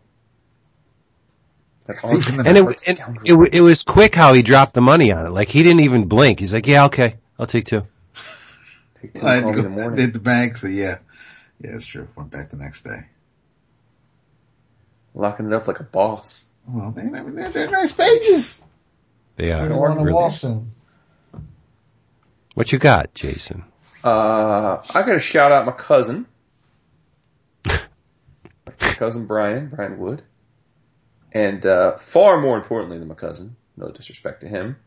That 1.86 2.00
Thief 2.00 2.30
in 2.30 2.38
the 2.38 2.48
and 2.48 2.58
it, 2.58 2.64
night. 2.64 2.88
it, 2.88 3.00
it, 3.26 3.54
it 3.56 3.62
was 3.62 3.84
quick 3.84 4.16
how 4.16 4.34
he 4.34 4.42
dropped 4.42 4.74
the 4.74 4.82
money 4.82 5.12
on 5.12 5.26
it. 5.26 5.30
Like 5.32 5.50
he 5.50 5.64
didn't 5.64 5.82
even 5.82 6.06
blink. 6.08 6.40
He's 6.40 6.54
like, 6.54 6.66
yeah, 6.66 6.86
okay, 6.86 7.18
I'll 7.38 7.46
take 7.48 7.66
two. 7.66 7.86
Take 9.02 9.14
two 9.16 9.28
I 9.28 9.36
had 9.36 9.46
to 9.46 9.52
go 9.52 9.58
in 9.60 9.64
the 9.64 9.70
morning. 9.70 9.98
hit 10.00 10.14
the 10.14 10.20
bank, 10.20 10.58
so 10.58 10.68
yeah. 10.68 11.00
Yeah, 11.60 11.72
it's 11.76 11.86
true. 11.86 12.08
Went 12.16 12.32
back 12.32 12.50
the 12.52 12.58
next 12.58 12.84
day. 12.84 13.06
Locking 15.14 15.48
it 15.48 15.54
up 15.54 15.68
like 15.68 15.80
a 15.80 15.84
boss. 15.84 16.46
Well, 16.68 16.92
man, 16.92 17.16
I 17.16 17.22
mean, 17.22 17.36
they're, 17.36 17.50
they're 17.50 17.70
nice 17.70 17.92
pages. 17.92 18.62
They 19.36 19.52
are. 19.52 19.68
Don't 19.68 19.78
We're 19.78 19.92
on 19.92 19.98
a 19.98 20.02
really. 20.02 20.14
wall 20.14 20.32
soon. 20.32 20.72
What 22.54 22.72
you 22.72 22.78
got, 22.78 23.16
Jason? 23.16 23.64
Uh, 24.04 24.78
I 24.94 25.02
gotta 25.02 25.20
shout 25.20 25.52
out 25.52 25.66
my 25.66 25.72
cousin. 25.72 26.28
my 27.66 27.80
cousin 28.78 29.26
Brian, 29.26 29.70
Brian 29.70 29.98
Wood. 29.98 30.22
And, 31.32 31.66
uh, 31.66 31.98
far 31.98 32.40
more 32.40 32.58
importantly 32.58 33.00
than 33.00 33.08
my 33.08 33.16
cousin, 33.16 33.56
no 33.76 33.90
disrespect 33.90 34.42
to 34.42 34.48
him, 34.48 34.78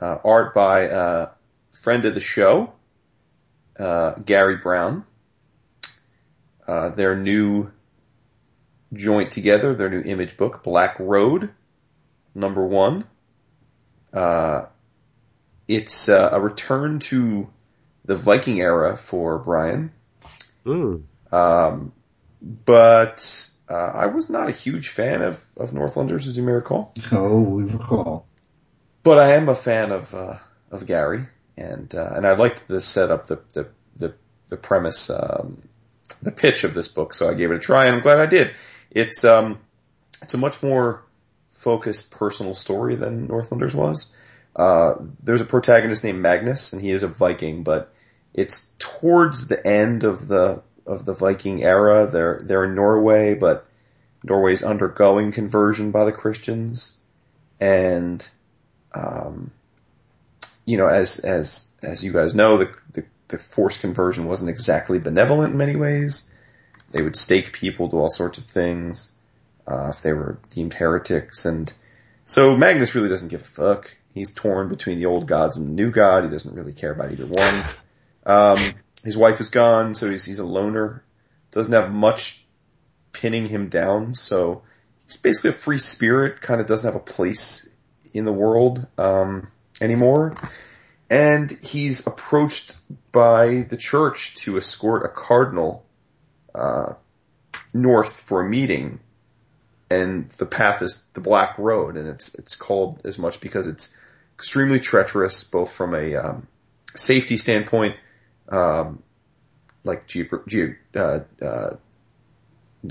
uh, 0.00 0.18
art 0.24 0.54
by, 0.54 0.88
uh, 0.88 1.30
friend 1.72 2.04
of 2.04 2.14
the 2.14 2.20
show, 2.20 2.72
uh, 3.80 4.12
Gary 4.24 4.56
Brown. 4.56 5.04
Uh, 6.68 6.90
their 6.90 7.16
new 7.16 7.72
joint 8.92 9.32
together, 9.32 9.74
their 9.74 9.90
new 9.90 10.02
image 10.02 10.36
book, 10.36 10.62
Black 10.62 10.96
Road, 11.00 11.50
number 12.34 12.64
one. 12.64 13.04
Uh, 14.12 14.66
it's 15.68 16.08
uh, 16.08 16.30
a 16.32 16.40
return 16.40 17.00
to 17.00 17.48
the 18.04 18.14
Viking 18.14 18.60
era 18.60 18.96
for 18.96 19.38
Brian. 19.38 19.92
Um, 21.32 21.92
but 22.40 23.50
uh, 23.68 23.74
I 23.74 24.06
was 24.06 24.30
not 24.30 24.48
a 24.48 24.52
huge 24.52 24.88
fan 24.88 25.22
of, 25.22 25.44
of 25.56 25.72
Northlanders, 25.72 26.26
as 26.26 26.36
you 26.36 26.42
may 26.42 26.52
recall. 26.52 26.92
Oh, 27.12 27.42
we 27.42 27.64
recall. 27.64 28.26
But 29.02 29.18
I 29.18 29.34
am 29.34 29.48
a 29.48 29.54
fan 29.54 29.92
of 29.92 30.14
uh, 30.14 30.38
of 30.70 30.86
Gary, 30.86 31.26
and 31.56 31.92
uh, 31.94 32.12
and 32.14 32.26
I 32.26 32.34
liked 32.34 32.66
the 32.68 32.80
setup, 32.80 33.26
the 33.26 33.40
the 33.52 33.68
the, 33.96 34.14
the 34.48 34.56
premise, 34.56 35.10
um, 35.10 35.62
the 36.22 36.32
pitch 36.32 36.64
of 36.64 36.74
this 36.74 36.88
book. 36.88 37.14
So 37.14 37.28
I 37.30 37.34
gave 37.34 37.50
it 37.50 37.56
a 37.56 37.60
try, 37.60 37.86
and 37.86 37.96
I'm 37.96 38.02
glad 38.02 38.18
I 38.18 38.26
did. 38.26 38.54
It's 38.90 39.24
um, 39.24 39.60
it's 40.22 40.34
a 40.34 40.38
much 40.38 40.62
more 40.62 41.02
focused 41.50 42.10
personal 42.10 42.54
story 42.54 42.96
than 42.96 43.26
Northlanders 43.26 43.74
was. 43.74 44.12
Uh, 44.56 44.94
there's 45.22 45.42
a 45.42 45.46
protagonist 45.46 46.02
named 46.02 46.20
Magnus, 46.20 46.72
and 46.72 46.80
he 46.80 46.90
is 46.90 47.02
a 47.02 47.08
Viking, 47.08 47.62
but 47.62 47.92
it's 48.32 48.70
towards 48.78 49.46
the 49.46 49.64
end 49.66 50.02
of 50.02 50.26
the 50.26 50.62
of 50.86 51.04
the 51.04 51.12
Viking 51.12 51.62
era. 51.62 52.08
They're 52.10 52.40
they're 52.42 52.64
in 52.64 52.74
Norway, 52.74 53.34
but 53.34 53.66
Norway's 54.24 54.62
undergoing 54.62 55.32
conversion 55.32 55.90
by 55.90 56.06
the 56.06 56.12
Christians, 56.12 56.96
and 57.60 58.26
um, 58.94 59.50
you 60.64 60.78
know, 60.78 60.86
as 60.86 61.18
as 61.18 61.68
as 61.82 62.02
you 62.02 62.12
guys 62.12 62.34
know, 62.34 62.56
the, 62.56 62.74
the 62.92 63.04
the 63.28 63.38
forced 63.38 63.80
conversion 63.80 64.24
wasn't 64.24 64.50
exactly 64.50 64.98
benevolent 64.98 65.52
in 65.52 65.58
many 65.58 65.76
ways. 65.76 66.30
They 66.92 67.02
would 67.02 67.16
stake 67.16 67.52
people 67.52 67.90
to 67.90 67.96
all 67.96 68.08
sorts 68.08 68.38
of 68.38 68.44
things 68.44 69.12
uh, 69.66 69.88
if 69.90 70.00
they 70.00 70.14
were 70.14 70.38
deemed 70.48 70.72
heretics, 70.72 71.44
and 71.44 71.70
so 72.24 72.56
Magnus 72.56 72.94
really 72.94 73.10
doesn't 73.10 73.28
give 73.28 73.42
a 73.42 73.44
fuck. 73.44 73.96
He's 74.16 74.30
torn 74.30 74.68
between 74.68 74.98
the 74.98 75.04
old 75.04 75.26
gods 75.26 75.58
and 75.58 75.66
the 75.66 75.72
new 75.72 75.90
god. 75.90 76.24
He 76.24 76.30
doesn't 76.30 76.54
really 76.54 76.72
care 76.72 76.90
about 76.90 77.12
either 77.12 77.26
one. 77.26 77.64
Um, 78.24 78.72
his 79.04 79.14
wife 79.14 79.42
is 79.42 79.50
gone, 79.50 79.94
so 79.94 80.10
he's 80.10 80.24
he's 80.24 80.38
a 80.38 80.44
loner. 80.46 81.04
Doesn't 81.50 81.74
have 81.74 81.92
much 81.92 82.42
pinning 83.12 83.44
him 83.44 83.68
down, 83.68 84.14
so 84.14 84.62
he's 85.04 85.18
basically 85.18 85.50
a 85.50 85.52
free 85.52 85.76
spirit. 85.76 86.40
Kind 86.40 86.62
of 86.62 86.66
doesn't 86.66 86.86
have 86.86 86.96
a 86.96 87.04
place 87.04 87.68
in 88.14 88.24
the 88.24 88.32
world 88.32 88.86
um, 88.96 89.48
anymore. 89.82 90.34
And 91.10 91.50
he's 91.50 92.06
approached 92.06 92.78
by 93.12 93.66
the 93.68 93.76
church 93.76 94.36
to 94.36 94.56
escort 94.56 95.04
a 95.04 95.08
cardinal 95.08 95.84
uh, 96.54 96.94
north 97.74 98.18
for 98.18 98.40
a 98.40 98.48
meeting, 98.48 99.00
and 99.90 100.30
the 100.30 100.46
path 100.46 100.80
is 100.80 101.04
the 101.12 101.20
Black 101.20 101.58
Road, 101.58 101.98
and 101.98 102.08
it's 102.08 102.34
it's 102.34 102.56
called 102.56 103.02
as 103.04 103.18
much 103.18 103.40
because 103.40 103.66
it's 103.66 103.94
extremely 104.36 104.80
treacherous, 104.80 105.44
both 105.44 105.72
from 105.72 105.94
a 105.94 106.14
um, 106.14 106.48
safety 106.94 107.36
standpoint, 107.36 107.96
um, 108.48 109.02
like 109.84 110.06
ge- 110.06 110.28
ge- 110.46 110.76
uh, 110.94 111.20
uh, 111.42 111.76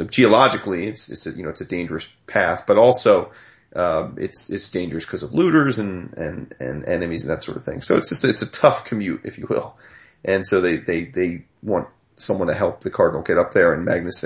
geologically, 0.07 0.88
it's 0.88 1.09
it's 1.09 1.27
a, 1.27 1.31
you 1.31 1.43
know 1.43 1.49
it's 1.49 1.61
a 1.61 1.65
dangerous 1.65 2.11
path, 2.27 2.65
but 2.65 2.77
also 2.77 3.31
uh, 3.76 4.09
it's 4.17 4.49
it's 4.49 4.69
dangerous 4.69 5.05
because 5.05 5.23
of 5.23 5.34
looters 5.34 5.80
and 5.80 6.17
and 6.17 6.55
and 6.59 6.88
enemies 6.88 7.23
and 7.23 7.31
that 7.31 7.43
sort 7.43 7.57
of 7.57 7.63
thing. 7.63 7.81
So 7.81 7.97
it's 7.97 8.09
just 8.09 8.26
it's 8.26 8.41
a 8.41 8.51
tough 8.51 8.85
commute, 8.85 9.22
if 9.23 9.38
you 9.38 9.47
will. 9.49 9.77
And 10.23 10.45
so 10.45 10.61
they 10.61 10.77
they 10.77 11.05
they 11.05 11.45
want 11.61 11.88
someone 12.17 12.47
to 12.47 12.53
help 12.53 12.81
the 12.81 12.89
cardinal 12.89 13.22
get 13.22 13.38
up 13.38 13.53
there. 13.53 13.73
And 13.73 13.85
Magnus 13.85 14.23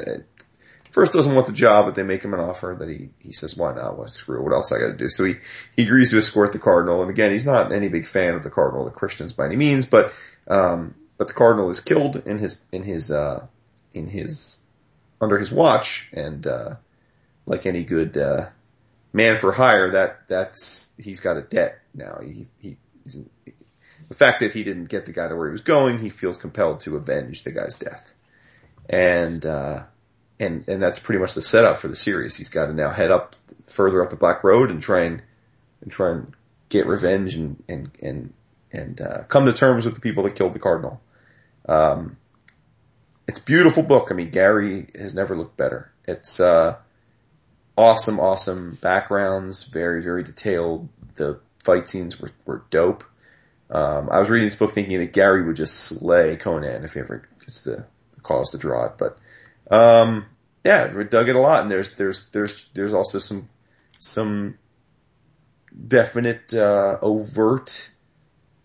first 0.92 1.14
doesn't 1.14 1.36
want 1.36 1.48
the 1.48 1.54
job, 1.54 1.86
but 1.86 1.96
they 1.96 2.04
make 2.04 2.24
him 2.24 2.34
an 2.34 2.40
offer 2.40 2.76
that 2.80 2.90
he 2.90 3.10
he 3.22 3.32
says, 3.32 3.56
why 3.56 3.74
not? 3.74 3.98
Well, 3.98 4.08
screw 4.08 4.40
it. 4.40 4.44
What 4.44 4.54
else 4.54 4.72
I 4.72 4.80
got 4.80 4.88
to 4.88 4.98
do? 4.98 5.10
So 5.10 5.26
he 5.26 5.36
he 5.76 5.84
agrees 5.84 6.10
to 6.10 6.18
escort 6.18 6.54
the 6.54 6.60
cardinal. 6.60 7.02
And 7.02 7.10
again, 7.10 7.32
he's 7.32 7.46
not 7.46 7.72
any 7.72 7.90
big 7.90 8.08
fan 8.08 8.36
of 8.36 8.44
the 8.44 8.50
cardinal, 8.50 8.86
the 8.86 8.92
Christians 8.92 9.34
by 9.34 9.46
any 9.46 9.56
means, 9.56 9.86
but 9.86 10.14
um, 10.48 10.96
but 11.18 11.28
the 11.28 11.34
cardinal 11.34 11.70
is 11.70 11.80
killed 11.80 12.16
in 12.26 12.38
his 12.38 12.60
in 12.72 12.84
his 12.84 13.12
uh, 13.12 13.46
in 13.94 14.08
his 14.08 14.62
under 15.22 15.38
his 15.38 15.52
watch, 15.52 16.10
and 16.14 16.46
uh, 16.48 16.76
like 17.46 17.66
any 17.66 17.84
good 17.84 18.18
uh, 18.18 18.48
man 19.14 19.38
for 19.38 19.52
hire, 19.52 19.92
that 19.92 20.28
that's 20.28 20.92
he's 20.98 21.20
got 21.20 21.38
a 21.38 21.42
debt 21.42 21.80
now. 21.94 22.20
He 22.22 22.48
he 22.58 22.78
the 23.06 24.16
fact 24.16 24.40
that 24.40 24.54
he 24.54 24.64
didn't 24.64 24.86
get 24.86 25.06
the 25.06 25.12
guy 25.12 25.28
to 25.28 25.36
where 25.36 25.48
he 25.48 25.52
was 25.52 25.62
going, 25.62 26.00
he 26.00 26.10
feels 26.10 26.38
compelled 26.38 26.80
to 26.82 26.96
avenge 26.96 27.44
the 27.44 27.52
guy's 27.52 27.76
death, 27.76 28.14
and 28.90 29.46
uh, 29.46 29.84
and 30.40 30.68
and 30.68 30.82
that's 30.82 31.00
pretty 31.00 31.20
much 31.20 31.34
the 31.34 31.42
setup 31.42 31.78
for 31.78 31.88
the 31.88 31.96
series. 31.96 32.38
He's 32.38 32.50
got 32.50 32.68
to 32.68 32.74
now 32.74 32.92
head 32.92 33.12
up 33.12 33.36
further 33.68 34.04
up 34.04 34.10
the 34.10 34.16
Black 34.16 34.44
Road 34.44 34.72
and 34.72 34.82
try 34.82 35.04
and 35.04 35.22
and 35.82 35.92
try 35.92 36.12
and 36.12 36.34
get 36.70 36.86
revenge 36.88 37.36
and 37.36 37.64
and 37.68 37.92
and 38.02 38.34
and 38.72 39.02
uh, 39.02 39.24
come 39.24 39.46
to 39.46 39.54
terms 39.54 39.86
with 39.86 39.96
the 39.96 40.02
people 40.02 40.24
that 40.24 40.36
killed 40.36 40.54
the 40.54 40.60
cardinal. 40.60 41.02
Um, 41.68 42.18
it's 43.28 43.40
a 43.40 43.44
beautiful 43.44 43.84
book. 43.84 44.10
I 44.12 44.16
mean, 44.16 44.32
Gary 44.32 44.88
has 44.98 45.14
never 45.14 45.36
looked 45.38 45.58
better. 45.58 45.92
It's 46.08 46.40
uh, 46.40 46.78
awesome, 47.78 48.20
awesome 48.20 48.78
backgrounds, 48.82 49.64
very, 49.64 50.02
very 50.02 50.24
detailed. 50.24 50.90
The 51.16 51.40
fight 51.64 51.88
scenes 51.88 52.20
were, 52.20 52.32
were 52.46 52.64
dope. 52.70 53.04
Um, 53.70 54.10
I 54.12 54.20
was 54.20 54.30
reading 54.30 54.48
this 54.48 54.56
book 54.56 54.72
thinking 54.72 54.98
that 55.00 55.14
Gary 55.14 55.46
would 55.46 55.56
just 55.56 55.76
slay 55.76 56.38
Conan 56.38 56.84
if 56.84 56.94
he 56.94 57.02
ever 57.02 57.28
gets 57.40 57.64
the, 57.64 57.86
the 58.14 58.22
cause 58.22 58.50
to 58.52 58.58
draw 58.58 58.88
it. 58.88 58.94
But 58.98 59.20
um, 59.70 60.26
yeah, 60.64 60.94
we 60.94 61.04
dug 61.04 61.30
it 61.30 61.36
a 61.36 61.40
lot, 61.40 61.62
and 61.62 61.72
there's 61.72 61.94
there's 61.96 62.30
there's 62.30 62.70
there's 62.74 62.94
also 62.94 63.20
some 63.20 63.50
some 63.98 64.58
definite 65.88 66.54
uh, 66.54 66.98
overt 67.02 67.90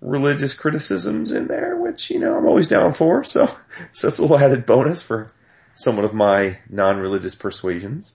religious 0.05 0.55
criticisms 0.55 1.33
in 1.33 1.49
there, 1.49 1.77
which, 1.77 2.11
you 2.11 2.19
know, 2.21 2.37
I'm 2.37 2.47
always 2.47 2.69
down 2.69 2.93
for. 2.93 3.25
So, 3.25 3.47
so 3.93 4.07
that's 4.07 4.19
a 4.19 4.23
little 4.23 4.39
added 4.39 4.67
bonus 4.67 5.03
for 5.03 5.29
someone 5.75 6.05
of 6.05 6.15
my 6.15 6.59
non-religious 6.69 7.35
persuasions. 7.35 8.15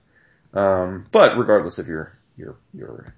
Um, 0.54 1.06
but 1.10 1.36
regardless 1.36 1.78
of 1.78 1.88
your, 1.88 2.16
your, 2.36 2.56
your, 2.72 3.14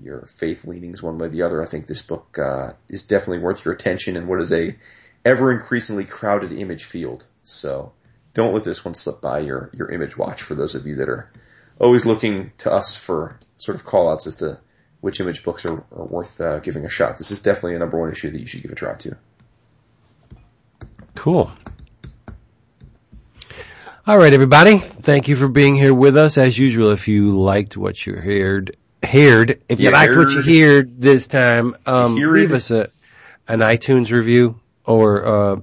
your 0.00 0.26
faith 0.26 0.64
leanings 0.64 1.02
one 1.02 1.18
way 1.18 1.26
or 1.26 1.30
the 1.30 1.42
other, 1.42 1.62
I 1.62 1.66
think 1.66 1.86
this 1.86 2.02
book, 2.02 2.38
uh, 2.38 2.72
is 2.88 3.02
definitely 3.02 3.40
worth 3.40 3.64
your 3.64 3.74
attention 3.74 4.16
in 4.16 4.26
what 4.26 4.40
is 4.40 4.52
a 4.52 4.76
ever 5.24 5.52
increasingly 5.52 6.04
crowded 6.04 6.52
image 6.52 6.84
field. 6.84 7.26
So 7.42 7.92
don't 8.34 8.52
let 8.52 8.64
this 8.64 8.84
one 8.84 8.94
slip 8.94 9.20
by 9.20 9.38
your, 9.40 9.70
your 9.74 9.90
image 9.90 10.16
watch 10.16 10.42
for 10.42 10.54
those 10.54 10.74
of 10.74 10.86
you 10.86 10.96
that 10.96 11.08
are 11.08 11.30
always 11.80 12.04
looking 12.04 12.52
to 12.58 12.70
us 12.72 12.94
for 12.94 13.38
sort 13.58 13.76
of 13.76 13.84
call 13.84 14.10
outs 14.10 14.26
as 14.26 14.36
to 14.36 14.58
which 15.00 15.20
image 15.20 15.42
books 15.44 15.64
are, 15.64 15.84
are 15.92 16.04
worth 16.04 16.40
uh, 16.40 16.58
giving 16.60 16.84
a 16.84 16.88
shot. 16.88 17.16
This 17.18 17.30
is 17.30 17.42
definitely 17.42 17.76
a 17.76 17.78
number 17.78 17.98
one 17.98 18.10
issue 18.10 18.30
that 18.30 18.40
you 18.40 18.46
should 18.46 18.62
give 18.62 18.72
a 18.72 18.74
try 18.74 18.94
to. 18.94 19.16
Cool. 21.14 21.50
All 24.06 24.18
right, 24.18 24.32
everybody. 24.32 24.78
Thank 24.78 25.28
you 25.28 25.36
for 25.36 25.48
being 25.48 25.74
here 25.74 25.94
with 25.94 26.16
us. 26.16 26.36
As 26.36 26.58
usual, 26.58 26.90
if 26.90 27.08
you 27.08 27.38
liked 27.40 27.76
what 27.76 28.04
you 28.04 28.14
heard, 28.14 28.76
heard, 29.02 29.62
if 29.68 29.80
you 29.80 29.86
You 29.86 29.92
liked 29.92 30.14
what 30.16 30.30
you 30.30 30.42
heard. 30.42 30.46
heard 30.46 31.00
this 31.00 31.26
time, 31.26 31.74
um, 31.86 32.16
Heard. 32.18 32.32
leave 32.32 32.52
us 32.52 32.70
a, 32.70 32.90
an 33.48 33.60
iTunes 33.60 34.10
review 34.10 34.60
or, 34.84 35.24
uh, 35.24 35.56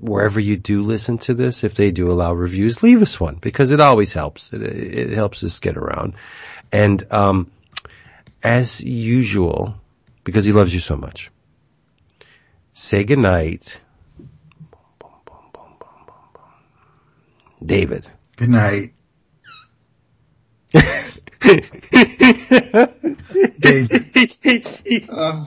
wherever 0.00 0.40
you 0.40 0.56
do 0.56 0.82
listen 0.82 1.18
to 1.18 1.34
this, 1.34 1.64
if 1.64 1.74
they 1.74 1.90
do 1.90 2.10
allow 2.10 2.32
reviews, 2.32 2.82
leave 2.82 3.02
us 3.02 3.20
one 3.20 3.36
because 3.36 3.70
it 3.70 3.80
always 3.80 4.12
helps. 4.12 4.52
It, 4.52 4.62
it 4.62 5.10
helps 5.10 5.44
us 5.44 5.58
get 5.58 5.76
around. 5.76 6.14
And, 6.70 7.04
um, 7.10 7.50
as 8.42 8.80
usual, 8.80 9.74
because 10.24 10.44
he 10.44 10.52
loves 10.52 10.72
you 10.74 10.80
so 10.80 10.96
much, 10.96 11.30
say 12.72 13.04
goodnight. 13.04 13.80
David. 17.64 18.06
Good 18.36 18.48
night. 18.48 18.94
Dave. 23.58 23.90
Oh. 25.10 25.46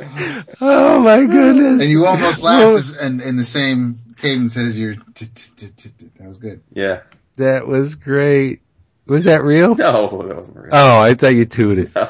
Oh 0.61 0.99
my 0.99 1.25
goodness. 1.25 1.81
And 1.81 1.89
you 1.89 2.05
almost 2.05 2.41
laughed 2.41 2.97
and 2.99 3.21
in 3.21 3.37
the 3.37 3.43
same 3.43 3.99
cadence 4.17 4.57
as 4.57 4.77
your. 4.77 4.95
That 5.15 6.27
was 6.27 6.37
good. 6.37 6.61
Yeah. 6.71 7.01
That 7.37 7.67
was 7.67 7.95
great. 7.95 8.61
Was 9.05 9.25
that 9.25 9.43
real? 9.43 9.75
No, 9.75 10.23
that 10.27 10.35
wasn't 10.35 10.57
real. 10.57 10.69
Oh, 10.71 10.99
I 10.99 11.13
thought 11.13 11.35
you 11.35 11.45
tooted. 11.45 11.93
No. 11.93 12.09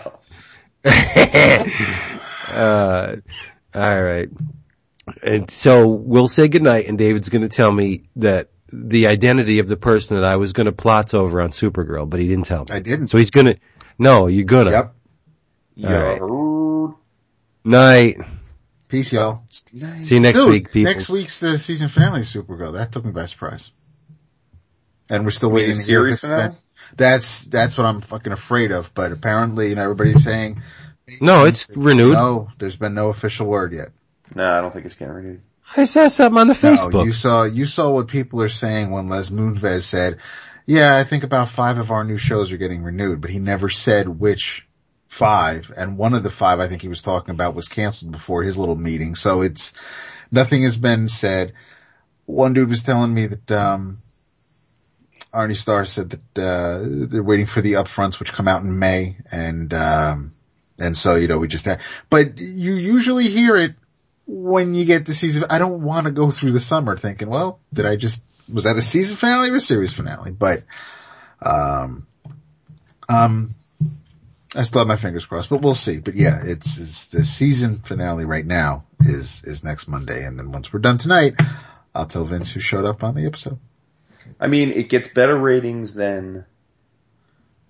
uh, 2.49 3.15
all 3.73 4.03
right. 4.03 4.29
And 5.21 5.51
so 5.51 5.87
we'll 5.87 6.27
say 6.27 6.47
goodnight 6.47 6.87
and 6.87 6.97
David's 6.97 7.29
going 7.29 7.41
to 7.41 7.49
tell 7.49 7.71
me 7.71 8.09
that 8.17 8.49
the 8.71 9.07
identity 9.07 9.59
of 9.59 9.67
the 9.67 9.77
person 9.77 10.17
that 10.17 10.25
I 10.25 10.37
was 10.37 10.53
going 10.53 10.65
to 10.65 10.71
plot 10.71 11.13
over 11.13 11.41
on 11.41 11.49
Supergirl, 11.49 12.09
but 12.09 12.19
he 12.19 12.27
didn't 12.27 12.45
tell 12.45 12.61
me. 12.61 12.67
I 12.71 12.79
didn't. 12.79 13.07
So 13.07 13.17
he's 13.17 13.31
going 13.31 13.47
to, 13.47 13.57
no, 13.97 14.27
you're 14.27 14.45
going 14.45 14.65
to. 14.65 14.71
Yep. 14.71 14.95
Yeah. 15.75 15.97
right. 15.97 16.93
Night. 17.63 18.17
Peace, 18.87 19.11
y'all. 19.11 19.43
See 19.49 20.15
you 20.15 20.21
next 20.21 20.37
Dude, 20.37 20.49
week, 20.49 20.71
people. 20.71 20.93
next 20.93 21.09
week's 21.09 21.39
the 21.39 21.57
season 21.57 21.89
finale 21.89 22.21
of 22.21 22.25
Supergirl. 22.27 22.73
That 22.73 22.91
took 22.91 23.03
me 23.03 23.11
by 23.11 23.25
surprise. 23.25 23.71
And 25.09 25.25
we're 25.25 25.31
still 25.31 25.51
waiting 25.51 25.75
the 25.75 25.81
to 25.81 25.91
hear 25.91 26.07
if 26.07 26.11
series 26.11 26.13
it's 26.15 26.21
finale? 26.21 26.57
That's, 26.95 27.43
that's 27.45 27.77
what 27.77 27.85
I'm 27.85 28.01
fucking 28.01 28.31
afraid 28.31 28.71
of, 28.71 28.93
but 28.93 29.11
apparently, 29.11 29.69
you 29.69 29.75
know, 29.75 29.83
everybody's 29.83 30.23
saying. 30.23 30.61
No, 31.19 31.45
it's 31.45 31.75
renewed. 31.75 32.13
No, 32.13 32.49
there's 32.57 32.77
been 32.77 32.93
no 32.93 33.09
official 33.09 33.47
word 33.47 33.73
yet. 33.73 33.89
No, 34.33 34.57
I 34.57 34.61
don't 34.61 34.71
think 34.71 34.85
it's 34.85 34.95
getting 34.95 35.13
renewed. 35.13 35.41
I 35.75 35.85
saw 35.85 36.07
something 36.07 36.39
on 36.39 36.47
the 36.47 36.53
No, 36.53 36.59
Facebook. 36.59 37.05
you 37.05 37.11
saw, 37.11 37.43
you 37.43 37.65
saw 37.65 37.91
what 37.91 38.07
people 38.07 38.41
are 38.41 38.49
saying 38.49 38.91
when 38.91 39.09
Les 39.09 39.29
Moonves 39.29 39.83
said, 39.83 40.19
yeah, 40.65 40.97
I 40.97 41.03
think 41.03 41.23
about 41.23 41.49
five 41.49 41.77
of 41.77 41.91
our 41.91 42.03
new 42.03 42.17
shows 42.17 42.51
are 42.51 42.57
getting 42.57 42.83
renewed, 42.83 43.21
but 43.21 43.29
he 43.29 43.39
never 43.39 43.69
said 43.69 44.07
which 44.07 44.67
five. 45.07 45.71
And 45.75 45.97
one 45.97 46.13
of 46.13 46.23
the 46.23 46.31
five 46.31 46.59
I 46.59 46.67
think 46.67 46.81
he 46.81 46.87
was 46.87 47.01
talking 47.01 47.33
about 47.33 47.55
was 47.55 47.67
canceled 47.67 48.11
before 48.11 48.43
his 48.43 48.57
little 48.57 48.75
meeting. 48.75 49.15
So 49.15 49.41
it's, 49.41 49.73
nothing 50.31 50.63
has 50.63 50.75
been 50.75 51.07
said. 51.07 51.53
One 52.25 52.53
dude 52.53 52.69
was 52.69 52.83
telling 52.83 53.13
me 53.13 53.27
that, 53.27 53.51
um, 53.51 53.99
Arnie 55.33 55.55
Starr 55.55 55.85
said 55.85 56.09
that, 56.11 56.41
uh, 56.41 57.07
they're 57.09 57.21
waiting 57.21 57.45
for 57.45 57.61
the 57.61 57.73
upfronts, 57.73 58.19
which 58.19 58.33
come 58.33 58.47
out 58.47 58.63
in 58.63 58.79
May. 58.79 59.17
And, 59.31 59.73
um, 59.73 60.33
and 60.79 60.97
so, 60.97 61.15
you 61.15 61.27
know, 61.27 61.37
we 61.37 61.47
just 61.47 61.65
had, 61.65 61.81
but 62.09 62.39
you 62.39 62.73
usually 62.73 63.27
hear 63.27 63.55
it 63.55 63.75
when 64.25 64.73
you 64.73 64.85
get 64.85 65.05
the 65.05 65.13
season, 65.13 65.45
I 65.49 65.59
don't 65.59 65.83
want 65.83 66.07
to 66.07 66.11
go 66.11 66.31
through 66.31 66.53
the 66.53 66.59
summer 66.59 66.97
thinking, 66.97 67.29
well, 67.29 67.59
did 67.71 67.85
I 67.85 67.95
just, 67.95 68.23
was 68.51 68.65
that 68.65 68.77
a 68.77 68.81
season 68.81 69.15
finale 69.15 69.49
or 69.49 69.55
a 69.55 69.61
series 69.61 69.93
finale? 69.93 70.31
But, 70.31 70.63
um, 71.41 72.07
um, 73.09 73.51
I 74.55 74.63
still 74.63 74.79
have 74.79 74.87
my 74.87 74.95
fingers 74.95 75.25
crossed, 75.25 75.49
but 75.49 75.61
we'll 75.61 75.75
see. 75.75 75.99
But 75.99 76.15
yeah, 76.15 76.41
it's, 76.43 76.77
it's 76.77 77.05
the 77.07 77.25
season 77.25 77.79
finale 77.79 78.25
right 78.25 78.45
now 78.45 78.85
is, 78.99 79.41
is 79.43 79.63
next 79.63 79.87
Monday. 79.87 80.25
And 80.25 80.39
then 80.39 80.51
once 80.51 80.71
we're 80.71 80.79
done 80.79 80.97
tonight, 80.97 81.35
I'll 81.93 82.05
tell 82.05 82.25
Vince 82.25 82.51
who 82.51 82.59
showed 82.59 82.85
up 82.85 83.03
on 83.03 83.15
the 83.15 83.25
episode. 83.25 83.59
I 84.39 84.47
mean, 84.47 84.71
it 84.71 84.89
gets 84.89 85.09
better 85.09 85.37
ratings 85.37 85.93
than 85.93 86.45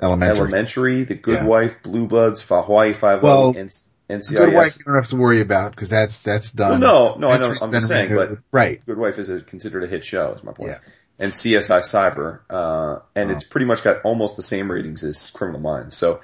Elementary. 0.02 0.38
Elementary, 0.38 1.04
The 1.04 1.16
Good 1.16 1.42
Yeah. 1.42 1.46
Wife, 1.46 1.82
Blue 1.82 2.08
Bloods, 2.08 2.42
Hawaii 2.42 2.94
Five 2.94 3.24
Well, 3.24 3.56
and 3.56 3.74
NCIS. 4.10 4.30
Good 4.30 4.54
wife, 4.54 4.78
you 4.78 4.84
don't 4.86 4.96
have 4.96 5.10
to 5.10 5.16
worry 5.16 5.42
about 5.42 5.72
because 5.72 5.90
that's, 5.90 6.22
that's 6.22 6.52
done. 6.52 6.80
Well, 6.82 7.18
no, 7.18 7.28
no, 7.28 7.34
I 7.34 7.38
know, 7.38 7.56
I'm 7.62 7.72
just 7.72 7.88
saying, 7.88 8.14
but- 8.16 8.38
right. 8.52 8.86
Good 8.86 8.98
Wife 8.98 9.18
is 9.20 9.30
a, 9.30 9.42
considered 9.42 9.84
a 9.84 9.88
hit 9.88 10.06
show, 10.06 10.34
is 10.34 10.44
my 10.44 10.52
point. 10.54 10.72
Yeah. 10.72 10.80
And 11.18 11.32
CSI 11.32 11.80
Cyber, 11.80 12.42
uh, 12.50 13.00
and 13.16 13.32
Oh. 13.32 13.34
it's 13.34 13.44
pretty 13.46 13.66
much 13.66 13.84
got 13.84 14.02
almost 14.04 14.36
the 14.36 14.44
same 14.44 14.70
ratings 14.70 15.04
as 15.04 15.30
Criminal 15.32 15.62
Minds. 15.62 15.96
So 15.96 16.20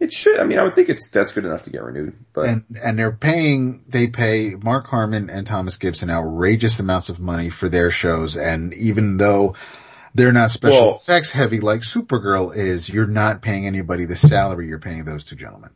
it 0.00 0.12
should, 0.12 0.40
I 0.40 0.44
mean, 0.44 0.58
I 0.58 0.64
would 0.64 0.74
think 0.74 0.88
it's, 0.88 1.08
that's 1.10 1.30
good 1.30 1.44
enough 1.44 1.62
to 1.62 1.70
get 1.70 1.80
renewed, 1.84 2.14
but 2.32 2.48
and 2.48 2.64
and 2.84 2.98
they're 2.98 3.12
paying 3.12 3.84
they 3.88 4.08
pay 4.08 4.56
Mark 4.60 4.88
Harmon 4.88 5.30
and 5.30 5.46
Thomas 5.46 5.76
Gibson 5.76 6.10
outrageous 6.10 6.80
amounts 6.80 7.08
of 7.08 7.20
money 7.20 7.50
for 7.50 7.68
their 7.68 7.92
shows 7.92 8.36
and 8.36 8.74
even 8.74 9.16
though 9.16 9.54
they're 10.12 10.32
not 10.32 10.50
special 10.50 10.86
Well- 10.88 10.96
effects 10.96 11.30
heavy 11.30 11.60
like 11.60 11.82
Supergirl 11.82 12.52
is 12.54 12.88
you're 12.88 13.06
not 13.06 13.42
paying 13.42 13.68
anybody 13.68 14.06
the 14.06 14.16
salary 14.16 14.66
you're 14.66 14.80
paying 14.80 15.04
those 15.04 15.22
two 15.22 15.36
gentlemen. 15.36 15.70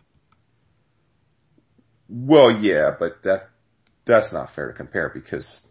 Well, 2.08 2.50
yeah, 2.50 2.94
but 2.98 3.22
that 3.24 3.48
that's 4.04 4.32
not 4.32 4.50
fair 4.50 4.68
to 4.68 4.72
compare 4.72 5.08
because 5.08 5.66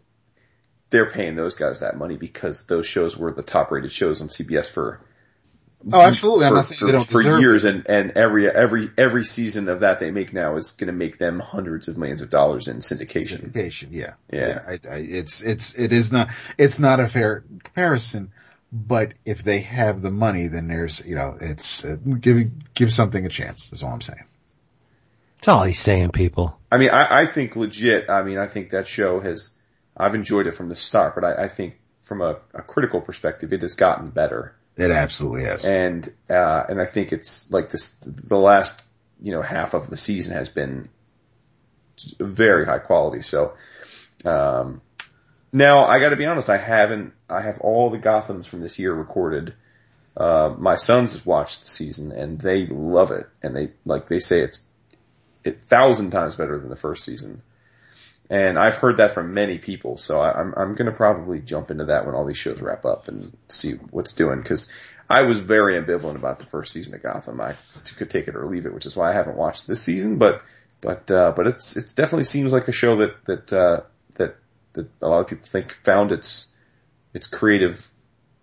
they're 0.90 1.10
paying 1.10 1.34
those 1.34 1.56
guys 1.56 1.80
that 1.80 1.96
money 1.96 2.16
because 2.16 2.66
those 2.66 2.86
shows 2.86 3.16
were 3.16 3.32
the 3.32 3.42
top 3.42 3.70
rated 3.70 3.92
shows 3.92 4.20
on 4.20 4.28
CBS 4.28 4.70
for 4.70 5.00
Oh, 5.92 6.00
absolutely. 6.00 6.48
For, 6.48 6.62
for, 6.62 6.86
they 6.86 6.92
don't 6.92 7.06
for 7.06 7.22
years, 7.22 7.64
it. 7.64 7.74
and 7.74 7.86
and 7.88 8.10
every 8.12 8.50
every 8.50 8.90
every 8.96 9.24
season 9.24 9.68
of 9.68 9.80
that 9.80 10.00
they 10.00 10.10
make 10.10 10.32
now 10.32 10.56
is 10.56 10.72
going 10.72 10.88
to 10.88 10.92
make 10.92 11.18
them 11.18 11.38
hundreds 11.38 11.86
of 11.86 11.96
millions 11.96 12.22
of 12.22 12.30
dollars 12.30 12.66
in 12.66 12.78
syndication. 12.78 13.44
Syndication, 13.44 13.88
yeah. 13.90 14.14
Yeah. 14.32 14.60
I, 14.66 14.72
I, 14.88 14.96
it's, 14.96 15.42
it's, 15.42 15.78
it 15.78 15.92
is 15.92 16.10
not, 16.10 16.30
it's 16.58 16.78
not 16.78 16.98
a 16.98 17.08
fair 17.08 17.44
comparison, 17.62 18.32
but 18.72 19.12
if 19.24 19.44
they 19.44 19.60
have 19.60 20.02
the 20.02 20.10
money, 20.10 20.48
then 20.48 20.66
there's, 20.66 21.04
you 21.06 21.14
know, 21.14 21.36
it's, 21.40 21.84
uh, 21.84 21.96
give, 22.20 22.74
give 22.74 22.92
something 22.92 23.24
a 23.24 23.28
chance, 23.28 23.70
is 23.72 23.82
all 23.82 23.92
I'm 23.92 24.00
saying. 24.00 24.24
That's 25.36 25.48
all 25.48 25.64
he's 25.64 25.78
saying, 25.78 26.10
people. 26.10 26.58
I 26.72 26.78
mean, 26.78 26.90
I, 26.90 27.22
I 27.22 27.26
think 27.26 27.56
legit. 27.56 28.08
I 28.10 28.22
mean, 28.22 28.38
I 28.38 28.46
think 28.46 28.70
that 28.70 28.86
show 28.86 29.20
has. 29.20 29.52
I've 29.96 30.14
enjoyed 30.14 30.46
it 30.46 30.52
from 30.52 30.68
the 30.68 30.76
start, 30.76 31.14
but 31.14 31.24
I, 31.24 31.44
I 31.44 31.48
think 31.48 31.78
from 32.00 32.20
a, 32.20 32.38
a 32.54 32.62
critical 32.62 33.00
perspective, 33.00 33.52
it 33.52 33.62
has 33.62 33.74
gotten 33.74 34.10
better. 34.10 34.54
It 34.76 34.90
absolutely 34.90 35.44
has. 35.44 35.64
and 35.64 36.12
uh, 36.28 36.64
and 36.68 36.80
I 36.80 36.86
think 36.86 37.12
it's 37.12 37.50
like 37.50 37.70
this. 37.70 37.96
The 38.02 38.36
last 38.36 38.82
you 39.22 39.32
know 39.32 39.42
half 39.42 39.74
of 39.74 39.88
the 39.88 39.96
season 39.96 40.34
has 40.34 40.48
been 40.48 40.88
very 42.20 42.66
high 42.66 42.78
quality. 42.78 43.22
So 43.22 43.54
um, 44.24 44.82
now 45.52 45.86
I 45.86 45.98
got 45.98 46.10
to 46.10 46.16
be 46.16 46.26
honest. 46.26 46.50
I 46.50 46.58
haven't. 46.58 47.14
I 47.28 47.40
have 47.40 47.60
all 47.60 47.90
the 47.90 47.98
Gotham's 47.98 48.46
from 48.46 48.60
this 48.60 48.78
year 48.78 48.92
recorded. 48.92 49.54
Uh, 50.16 50.54
my 50.58 50.76
sons 50.76 51.14
have 51.14 51.26
watched 51.26 51.62
the 51.62 51.68
season 51.68 52.10
and 52.12 52.40
they 52.40 52.66
love 52.66 53.10
it, 53.10 53.26
and 53.42 53.54
they 53.54 53.72
like 53.84 54.08
they 54.08 54.18
say 54.18 54.40
it's 54.40 54.62
a 55.46 55.52
thousand 55.52 56.10
times 56.10 56.36
better 56.36 56.58
than 56.58 56.68
the 56.68 56.76
first 56.76 57.04
season. 57.04 57.42
And 58.28 58.58
I've 58.58 58.74
heard 58.74 58.96
that 58.96 59.12
from 59.12 59.34
many 59.34 59.58
people, 59.58 59.96
so 59.96 60.20
I, 60.20 60.40
I'm 60.40 60.52
I'm 60.56 60.74
gonna 60.74 60.92
probably 60.92 61.38
jump 61.38 61.70
into 61.70 61.84
that 61.84 62.06
when 62.06 62.14
all 62.14 62.24
these 62.24 62.36
shows 62.36 62.60
wrap 62.60 62.84
up 62.84 63.06
and 63.06 63.36
see 63.48 63.74
what's 63.90 64.12
doing 64.12 64.40
because 64.40 64.68
I 65.08 65.22
was 65.22 65.38
very 65.40 65.80
ambivalent 65.80 66.16
about 66.16 66.40
the 66.40 66.46
first 66.46 66.72
season 66.72 66.94
of 66.94 67.02
Gotham. 67.02 67.40
I 67.40 67.54
could 67.96 68.10
take 68.10 68.26
it 68.26 68.34
or 68.34 68.46
leave 68.46 68.66
it, 68.66 68.74
which 68.74 68.86
is 68.86 68.96
why 68.96 69.10
I 69.10 69.14
haven't 69.14 69.36
watched 69.36 69.66
this 69.66 69.80
season. 69.80 70.18
But 70.18 70.42
but 70.80 71.10
uh, 71.10 71.32
but 71.36 71.46
it's 71.46 71.76
it 71.76 71.92
definitely 71.94 72.24
seems 72.24 72.52
like 72.52 72.68
a 72.68 72.72
show 72.72 72.96
that 72.96 73.24
that 73.26 73.52
uh, 73.52 73.80
that 74.16 74.36
that 74.72 74.88
a 75.00 75.08
lot 75.08 75.20
of 75.20 75.28
people 75.28 75.46
think 75.46 75.72
found 75.72 76.10
its 76.10 76.48
its 77.14 77.28
creative 77.28 77.88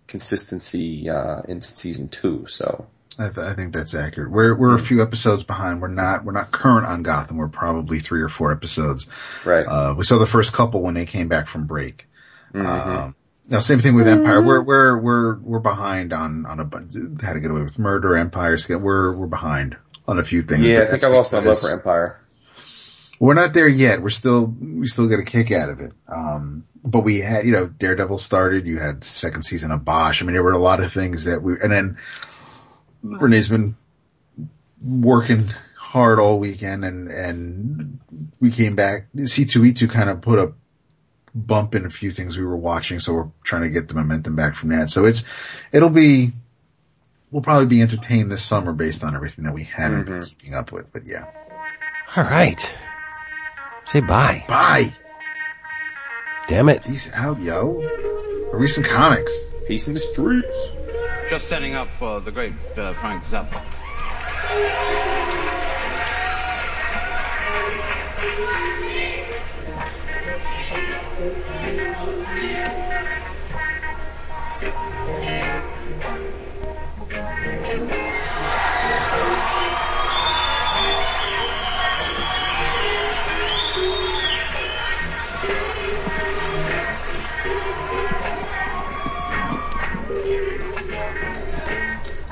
consistency 0.06 1.10
uh, 1.10 1.42
in 1.42 1.60
season 1.60 2.08
two. 2.08 2.46
So 2.46 2.86
I, 3.18 3.28
th- 3.28 3.38
I 3.46 3.54
think 3.54 3.72
that's 3.72 3.94
accurate. 3.94 4.30
We're 4.30 4.54
we're 4.56 4.74
a 4.74 4.78
few 4.80 5.02
episodes 5.02 5.44
behind. 5.44 5.80
We're 5.80 5.88
not 5.88 6.24
we're 6.24 6.32
not 6.32 6.50
current 6.50 6.86
on 6.86 7.02
Gotham. 7.02 7.36
We're 7.36 7.48
probably 7.48 8.00
three 8.00 8.22
or 8.22 8.28
four 8.28 8.52
episodes. 8.52 9.08
Right. 9.44 9.64
Uh, 9.66 9.94
we 9.96 10.04
saw 10.04 10.18
the 10.18 10.26
first 10.26 10.52
couple 10.52 10.82
when 10.82 10.94
they 10.94 11.06
came 11.06 11.28
back 11.28 11.46
from 11.46 11.66
break. 11.66 12.06
Mm-hmm. 12.52 12.66
Um, 12.66 13.16
now 13.48 13.60
same 13.60 13.78
thing 13.78 13.94
with 13.94 14.08
Empire. 14.08 14.42
We're 14.42 14.62
we're 14.62 14.98
we're 14.98 15.34
we're 15.38 15.58
behind 15.60 16.12
on 16.12 16.46
on 16.46 16.60
a 16.60 16.64
bunch. 16.64 16.94
How 17.22 17.32
to 17.34 17.40
get 17.40 17.50
away 17.50 17.62
with 17.62 17.78
murder, 17.78 18.16
Empire. 18.16 18.56
Sca- 18.56 18.78
We're 18.78 19.14
we're 19.14 19.26
behind 19.26 19.76
on 20.08 20.18
a 20.18 20.24
few 20.24 20.42
things. 20.42 20.66
yeah, 20.66 20.82
I 20.82 20.86
think 20.86 21.04
I 21.04 21.08
lost 21.08 21.32
my 21.32 21.40
love 21.40 21.60
for 21.60 21.70
Empire. 21.70 22.20
We're 23.20 23.34
not 23.34 23.54
there 23.54 23.68
yet. 23.68 24.02
We're 24.02 24.10
still 24.10 24.46
we 24.46 24.86
still 24.86 25.08
get 25.08 25.20
a 25.20 25.24
kick 25.24 25.52
out 25.52 25.68
of 25.68 25.80
it. 25.80 25.92
Um, 26.08 26.64
but 26.84 27.00
we 27.00 27.20
had 27.20 27.46
you 27.46 27.52
know 27.52 27.66
Daredevil 27.66 28.18
started. 28.18 28.66
You 28.66 28.78
had 28.78 29.02
the 29.02 29.06
second 29.06 29.44
season 29.44 29.70
of 29.70 29.84
Bosch. 29.84 30.20
I 30.22 30.26
mean, 30.26 30.34
there 30.34 30.42
were 30.42 30.52
a 30.52 30.58
lot 30.58 30.80
of 30.82 30.92
things 30.92 31.24
that 31.24 31.42
we 31.42 31.54
and 31.62 31.72
then 31.72 31.98
Renee's 33.04 33.48
been 33.48 33.76
working 34.82 35.50
hard 35.76 36.18
all 36.18 36.38
weekend 36.38 36.84
and, 36.84 37.08
and 37.08 38.00
we 38.40 38.50
came 38.50 38.74
back. 38.74 39.06
C2E2 39.14 39.90
kind 39.90 40.08
of 40.08 40.22
put 40.22 40.38
a 40.38 40.52
bump 41.34 41.74
in 41.74 41.84
a 41.84 41.90
few 41.90 42.10
things 42.10 42.36
we 42.36 42.44
were 42.44 42.56
watching. 42.56 43.00
So 43.00 43.12
we're 43.12 43.30
trying 43.42 43.62
to 43.62 43.70
get 43.70 43.88
the 43.88 43.94
momentum 43.94 44.36
back 44.36 44.54
from 44.54 44.70
that. 44.70 44.88
So 44.88 45.04
it's, 45.04 45.24
it'll 45.70 45.90
be, 45.90 46.32
we'll 47.30 47.42
probably 47.42 47.66
be 47.66 47.82
entertained 47.82 48.30
this 48.30 48.42
summer 48.42 48.72
based 48.72 49.04
on 49.04 49.14
everything 49.14 49.44
that 49.44 49.54
we 49.54 49.64
haven't 49.64 50.06
been 50.06 50.14
mm-hmm. 50.14 50.38
keeping 50.38 50.54
up 50.54 50.72
with. 50.72 50.92
But 50.92 51.02
yeah. 51.04 51.26
All 52.16 52.24
right. 52.24 52.74
Say 53.86 54.00
bye. 54.00 54.44
Bye. 54.48 54.94
Damn 56.48 56.70
it. 56.70 56.84
Peace 56.84 57.10
out, 57.12 57.40
yo. 57.40 58.50
Recent 58.52 58.86
comics. 58.86 59.32
Peace 59.66 59.88
in 59.88 59.94
the 59.94 60.00
streets. 60.00 60.68
Just 61.28 61.48
setting 61.48 61.74
up 61.74 61.88
for 61.88 62.20
the 62.20 62.30
great 62.30 62.52
uh, 62.76 62.92
Frank 62.92 63.24
Zappa. 63.24 63.62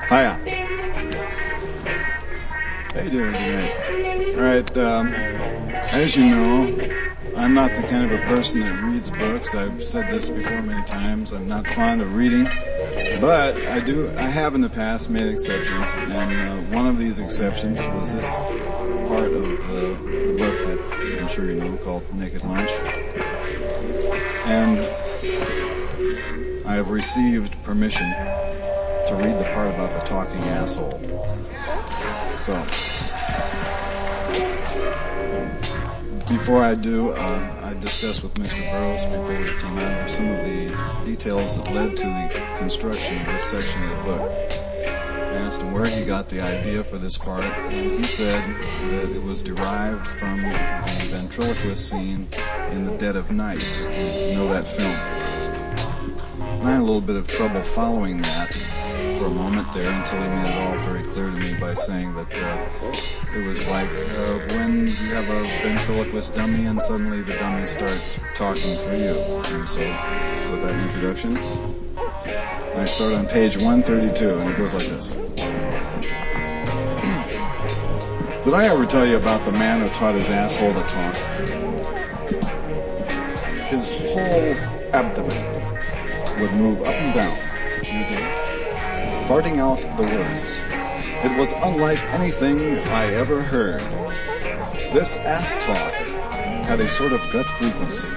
Hiya. 0.09 0.37
How 2.93 3.01
you 3.01 3.09
doing 3.09 3.31
tonight? 3.31 4.35
Alright, 4.35 4.77
um, 4.77 5.13
as 5.13 6.15
you 6.17 6.25
know, 6.25 6.91
I'm 7.37 7.53
not 7.53 7.73
the 7.73 7.83
kind 7.83 8.11
of 8.11 8.19
a 8.19 8.23
person 8.25 8.59
that 8.61 8.83
reads 8.83 9.09
books. 9.09 9.55
I've 9.55 9.81
said 9.81 10.11
this 10.11 10.29
before 10.29 10.61
many 10.61 10.83
times. 10.83 11.31
I'm 11.31 11.47
not 11.47 11.65
fond 11.67 12.01
of 12.01 12.15
reading. 12.15 12.43
But 13.21 13.55
I 13.65 13.79
do, 13.79 14.09
I 14.17 14.23
have 14.27 14.55
in 14.55 14.61
the 14.61 14.69
past 14.69 15.09
made 15.09 15.27
exceptions, 15.27 15.89
and 15.95 16.11
uh, 16.11 16.75
one 16.75 16.85
of 16.85 16.97
these 16.99 17.19
exceptions 17.19 17.85
was 17.87 18.13
this 18.13 18.35
part 19.07 19.31
of 19.31 19.41
the, 19.41 19.97
the 20.27 20.35
book 20.37 20.67
that 20.67 21.19
I'm 21.21 21.27
sure 21.29 21.45
you 21.45 21.55
know 21.55 21.77
called 21.77 22.03
Naked 22.13 22.43
Lunch. 22.43 22.71
And 24.45 24.79
I 26.67 26.75
have 26.75 26.89
received 26.89 27.61
permission 27.63 28.13
to 29.07 29.15
read 29.15 29.39
the 29.39 29.45
part 29.53 29.73
about 29.73 29.93
the 29.93 29.99
talking 30.01 30.41
asshole. 30.43 30.91
So, 32.39 32.53
before 36.29 36.63
I 36.63 36.75
do, 36.75 37.11
uh, 37.11 37.59
I 37.61 37.73
discussed 37.79 38.23
with 38.23 38.33
Mr. 38.35 38.59
Burroughs 38.71 39.05
before 39.05 39.37
we 39.37 39.59
came 39.59 39.77
out 39.77 40.03
of 40.03 40.09
some 40.09 40.27
of 40.29 40.45
the 40.45 41.03
details 41.05 41.57
that 41.57 41.71
led 41.71 41.95
to 41.97 42.05
the 42.05 42.57
construction 42.57 43.19
of 43.21 43.27
this 43.27 43.43
section 43.43 43.83
of 43.83 43.89
the 43.89 44.03
book. 44.03 44.31
I 45.33 45.37
asked 45.37 45.61
him 45.61 45.71
where 45.71 45.85
he 45.85 46.05
got 46.05 46.29
the 46.29 46.41
idea 46.41 46.83
for 46.83 46.97
this 46.97 47.17
part, 47.17 47.43
and 47.43 47.91
he 47.91 48.07
said 48.07 48.43
that 48.45 49.09
it 49.09 49.23
was 49.23 49.41
derived 49.43 50.05
from 50.05 50.41
the 50.41 51.07
ventriloquist 51.09 51.89
scene 51.89 52.27
in 52.71 52.85
The 52.85 52.95
Dead 52.97 53.15
of 53.15 53.31
Night, 53.31 53.59
if 53.61 54.29
you 54.29 54.35
know 54.35 54.47
that 54.49 54.67
film. 54.67 54.91
And 56.63 56.67
I 56.67 56.71
had 56.71 56.79
a 56.79 56.83
little 56.83 57.01
bit 57.01 57.15
of 57.15 57.27
trouble 57.27 57.61
following 57.61 58.21
that 58.21 58.57
for 59.23 59.29
a 59.29 59.33
moment 59.33 59.71
there 59.71 59.89
until 59.89 60.21
he 60.21 60.27
made 60.27 60.49
it 60.49 60.57
all 60.57 60.77
very 60.79 61.01
clear 61.01 61.27
to 61.27 61.37
me 61.37 61.53
by 61.53 61.73
saying 61.73 62.13
that 62.13 62.41
uh, 62.41 62.67
it 63.33 63.47
was 63.47 63.65
like 63.69 63.89
uh, 63.89 64.37
when 64.53 64.87
you 64.87 65.13
have 65.15 65.29
a 65.29 65.43
ventriloquist 65.61 66.35
dummy 66.35 66.65
and 66.65 66.81
suddenly 66.81 67.21
the 67.21 67.37
dummy 67.37 67.65
starts 67.65 68.19
talking 68.35 68.77
for 68.79 68.93
you. 68.93 69.17
And 69.45 69.69
so, 69.69 69.79
with 70.51 70.61
that 70.63 70.77
introduction, 70.77 71.37
I 72.75 72.85
start 72.85 73.13
on 73.13 73.25
page 73.25 73.55
132 73.55 74.39
and 74.39 74.49
it 74.49 74.57
goes 74.57 74.73
like 74.73 74.89
this. 74.89 75.11
Did 78.43 78.53
I 78.53 78.67
ever 78.67 78.85
tell 78.85 79.07
you 79.07 79.15
about 79.15 79.45
the 79.45 79.53
man 79.53 79.79
who 79.79 79.87
taught 79.93 80.15
his 80.15 80.29
asshole 80.29 80.73
to 80.73 80.83
talk? 80.83 81.15
His 83.69 83.89
whole 83.89 84.53
abdomen 84.93 86.41
would 86.41 86.51
move 86.51 86.81
up 86.81 86.95
and 86.95 87.13
down. 87.13 87.39
Farting 89.27 89.57
out 89.57 89.79
the 89.95 90.03
words. 90.03 90.61
It 91.23 91.37
was 91.39 91.53
unlike 91.53 91.99
anything 92.13 92.77
I 92.79 93.13
ever 93.13 93.41
heard. 93.41 93.79
This 94.91 95.15
ass 95.15 95.55
talk 95.63 95.93
had 96.67 96.81
a 96.81 96.89
sort 96.89 97.13
of 97.13 97.21
gut 97.31 97.45
frequency. 97.45 98.09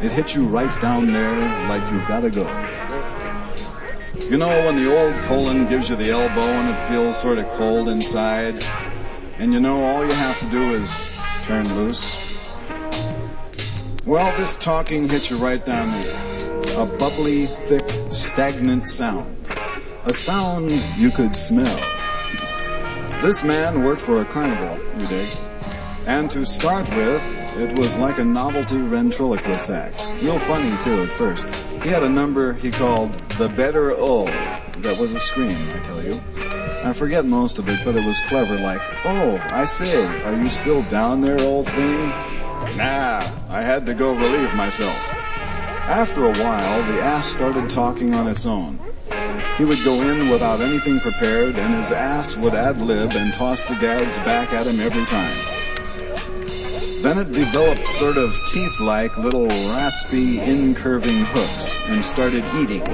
It 0.00 0.10
hit 0.10 0.34
you 0.34 0.46
right 0.46 0.80
down 0.80 1.12
there 1.12 1.68
like 1.68 1.82
you 1.92 1.98
gotta 2.08 2.30
go. 2.30 2.48
You 4.24 4.38
know 4.38 4.48
when 4.48 4.76
the 4.76 4.90
old 4.90 5.22
colon 5.24 5.68
gives 5.68 5.90
you 5.90 5.96
the 5.96 6.08
elbow 6.10 6.40
and 6.40 6.70
it 6.70 6.88
feels 6.88 7.20
sort 7.20 7.36
of 7.36 7.46
cold 7.50 7.90
inside? 7.90 8.58
And 9.38 9.52
you 9.52 9.60
know 9.60 9.84
all 9.84 10.06
you 10.06 10.14
have 10.14 10.38
to 10.40 10.50
do 10.50 10.72
is 10.72 11.06
turn 11.42 11.74
loose? 11.76 12.16
Well, 14.06 14.34
this 14.38 14.56
talking 14.56 15.10
hits 15.10 15.28
you 15.28 15.36
right 15.36 15.64
down 15.64 16.00
there. 16.00 16.82
A 16.82 16.86
bubbly, 16.86 17.48
thick, 17.66 17.84
stagnant 18.10 18.86
sound 18.86 19.37
a 20.08 20.12
sound 20.14 20.70
you 20.96 21.10
could 21.10 21.36
smell. 21.36 21.76
This 23.20 23.44
man 23.44 23.82
worked 23.82 24.00
for 24.00 24.22
a 24.22 24.24
carnival, 24.24 24.78
you 24.98 25.06
dig. 25.06 25.28
And 26.06 26.30
to 26.30 26.46
start 26.46 26.88
with, 26.96 27.22
it 27.58 27.78
was 27.78 27.98
like 27.98 28.18
a 28.18 28.24
novelty 28.24 28.78
ventriloquist 28.78 29.68
act. 29.68 30.00
Real 30.22 30.38
funny 30.38 30.74
too 30.78 31.02
at 31.02 31.12
first. 31.18 31.46
He 31.82 31.90
had 31.90 32.02
a 32.02 32.08
number 32.08 32.54
he 32.54 32.70
called 32.70 33.12
the 33.36 33.50
better 33.50 33.92
O. 33.92 34.24
That 34.78 34.98
was 34.98 35.12
a 35.12 35.20
scream, 35.20 35.68
I 35.74 35.78
tell 35.80 36.02
you. 36.02 36.22
I 36.82 36.94
forget 36.94 37.26
most 37.26 37.58
of 37.58 37.68
it, 37.68 37.84
but 37.84 37.94
it 37.94 38.02
was 38.02 38.18
clever 38.28 38.56
like, 38.56 38.80
oh, 39.04 39.36
I 39.50 39.66
say, 39.66 40.06
are 40.22 40.34
you 40.34 40.48
still 40.48 40.82
down 40.84 41.20
there, 41.20 41.38
old 41.38 41.68
thing? 41.68 42.08
Nah, 42.78 43.30
I 43.50 43.60
had 43.60 43.84
to 43.84 43.92
go 43.92 44.16
relieve 44.16 44.54
myself. 44.54 44.96
After 44.96 46.24
a 46.24 46.32
while, 46.32 46.82
the 46.84 46.98
ass 46.98 47.28
started 47.28 47.68
talking 47.68 48.14
on 48.14 48.26
its 48.26 48.46
own. 48.46 48.80
He 49.56 49.64
would 49.64 49.82
go 49.84 50.02
in 50.02 50.28
without 50.28 50.60
anything 50.60 51.00
prepared 51.00 51.56
and 51.56 51.74
his 51.74 51.90
ass 51.90 52.36
would 52.36 52.54
ad 52.54 52.80
lib 52.80 53.12
and 53.12 53.32
toss 53.32 53.64
the 53.64 53.74
gags 53.74 54.18
back 54.18 54.52
at 54.52 54.66
him 54.66 54.80
every 54.80 55.04
time. 55.04 55.36
Then 57.02 57.18
it 57.18 57.32
developed 57.32 57.86
sort 57.86 58.16
of 58.16 58.38
teeth-like 58.46 59.16
little 59.18 59.46
raspy 59.46 60.40
incurving 60.40 61.24
hooks 61.26 61.78
and 61.86 62.04
started 62.04 62.44
eating. 62.56 62.84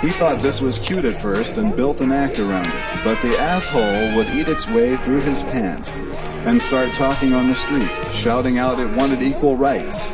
He 0.00 0.10
thought 0.10 0.42
this 0.42 0.60
was 0.60 0.80
cute 0.80 1.04
at 1.04 1.20
first 1.20 1.56
and 1.56 1.76
built 1.76 2.00
an 2.00 2.10
act 2.10 2.40
around 2.40 2.66
it, 2.66 3.04
but 3.04 3.22
the 3.22 3.38
asshole 3.38 4.16
would 4.16 4.28
eat 4.30 4.48
its 4.48 4.66
way 4.66 4.96
through 4.96 5.20
his 5.20 5.44
pants 5.44 5.96
and 6.46 6.60
start 6.60 6.92
talking 6.92 7.32
on 7.32 7.46
the 7.46 7.54
street, 7.54 7.90
shouting 8.10 8.58
out 8.58 8.80
it 8.80 8.96
wanted 8.96 9.22
equal 9.22 9.56
rights. 9.56 10.10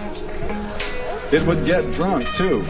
It 1.32 1.47
would 1.47 1.64
get 1.64 1.90
drunk 1.92 2.34
too, 2.34 2.66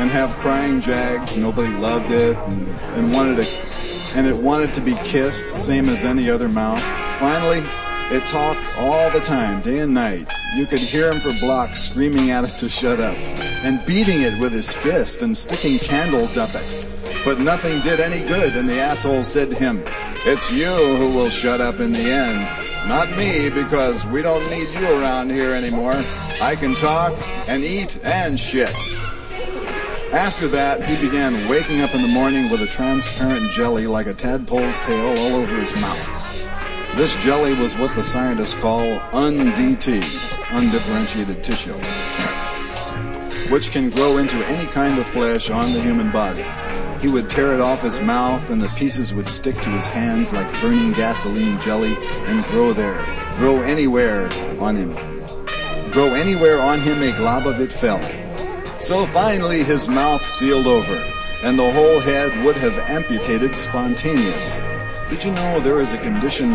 and 0.00 0.10
have 0.10 0.34
crying 0.38 0.80
jags. 0.80 1.36
Nobody 1.36 1.68
loved 1.74 2.10
it 2.10 2.36
and, 2.36 2.68
and 2.96 3.12
wanted 3.12 3.36
to, 3.36 3.48
and 3.48 4.26
it 4.26 4.36
wanted 4.36 4.72
to 4.74 4.80
be 4.80 4.94
kissed, 5.04 5.52
same 5.52 5.90
as 5.90 6.04
any 6.04 6.30
other 6.30 6.48
mouth. 6.48 6.82
Finally, 7.18 7.62
it 8.10 8.26
talked 8.26 8.66
all 8.78 9.10
the 9.10 9.20
time, 9.20 9.60
day 9.60 9.80
and 9.80 9.92
night. 9.92 10.26
You 10.56 10.66
could 10.66 10.80
hear 10.80 11.12
him 11.12 11.20
for 11.20 11.32
blocks 11.34 11.82
screaming 11.82 12.30
at 12.30 12.44
it 12.44 12.56
to 12.58 12.68
shut 12.68 12.98
up 12.98 13.16
and 13.16 13.84
beating 13.84 14.22
it 14.22 14.40
with 14.40 14.52
his 14.52 14.72
fist 14.72 15.22
and 15.22 15.36
sticking 15.36 15.78
candles 15.78 16.36
up 16.36 16.54
it. 16.54 16.86
But 17.24 17.38
nothing 17.38 17.82
did 17.82 18.00
any 18.00 18.26
good 18.26 18.56
and 18.56 18.68
the 18.68 18.80
asshole 18.80 19.22
said 19.22 19.50
to 19.50 19.56
him, 19.56 19.84
it's 20.24 20.50
you 20.50 20.96
who 20.96 21.10
will 21.10 21.30
shut 21.30 21.60
up 21.60 21.78
in 21.78 21.92
the 21.92 22.00
end. 22.00 22.88
Not 22.88 23.16
me 23.16 23.50
because 23.50 24.04
we 24.06 24.22
don't 24.22 24.48
need 24.50 24.70
you 24.72 24.88
around 24.88 25.30
here 25.30 25.52
anymore. 25.52 25.94
I 25.94 26.56
can 26.56 26.74
talk 26.74 27.12
and 27.46 27.62
eat 27.62 27.98
and 28.02 28.40
shit. 28.40 28.74
After 30.12 30.48
that, 30.48 30.84
he 30.84 30.96
began 30.96 31.46
waking 31.46 31.82
up 31.82 31.94
in 31.94 32.02
the 32.02 32.08
morning 32.08 32.50
with 32.50 32.60
a 32.62 32.66
transparent 32.66 33.52
jelly 33.52 33.86
like 33.86 34.08
a 34.08 34.14
tadpole's 34.14 34.80
tail 34.80 35.06
all 35.16 35.36
over 35.36 35.54
his 35.54 35.72
mouth. 35.76 36.96
This 36.96 37.14
jelly 37.14 37.54
was 37.54 37.78
what 37.78 37.94
the 37.94 38.02
scientists 38.02 38.54
call 38.54 38.98
UNDT, 39.12 40.02
undifferentiated 40.50 41.44
tissue, 41.44 41.74
which 43.50 43.70
can 43.70 43.88
grow 43.90 44.18
into 44.18 44.44
any 44.46 44.66
kind 44.66 44.98
of 44.98 45.06
flesh 45.06 45.48
on 45.48 45.72
the 45.72 45.80
human 45.80 46.10
body. 46.10 46.44
He 47.00 47.06
would 47.06 47.30
tear 47.30 47.54
it 47.54 47.60
off 47.60 47.82
his 47.82 48.00
mouth 48.00 48.50
and 48.50 48.60
the 48.60 48.68
pieces 48.70 49.14
would 49.14 49.28
stick 49.28 49.60
to 49.62 49.70
his 49.70 49.86
hands 49.86 50.32
like 50.32 50.60
burning 50.60 50.92
gasoline 50.92 51.60
jelly 51.60 51.96
and 52.26 52.44
grow 52.46 52.72
there, 52.72 53.04
grow 53.36 53.62
anywhere 53.62 54.28
on 54.60 54.74
him. 54.74 54.92
Grow 55.92 56.14
anywhere 56.14 56.60
on 56.60 56.80
him 56.80 57.00
a 57.00 57.16
glob 57.16 57.46
of 57.46 57.60
it 57.60 57.72
fell. 57.72 58.19
So 58.80 59.06
finally 59.06 59.62
his 59.62 59.88
mouth 59.88 60.26
sealed 60.26 60.66
over, 60.66 60.96
and 61.42 61.58
the 61.58 61.70
whole 61.70 62.00
head 62.00 62.42
would 62.42 62.56
have 62.56 62.78
amputated 62.88 63.54
spontaneous. 63.54 64.62
Did 65.10 65.22
you 65.22 65.32
know 65.32 65.60
there 65.60 65.80
is 65.80 65.92
a 65.92 65.98
condition 65.98 66.54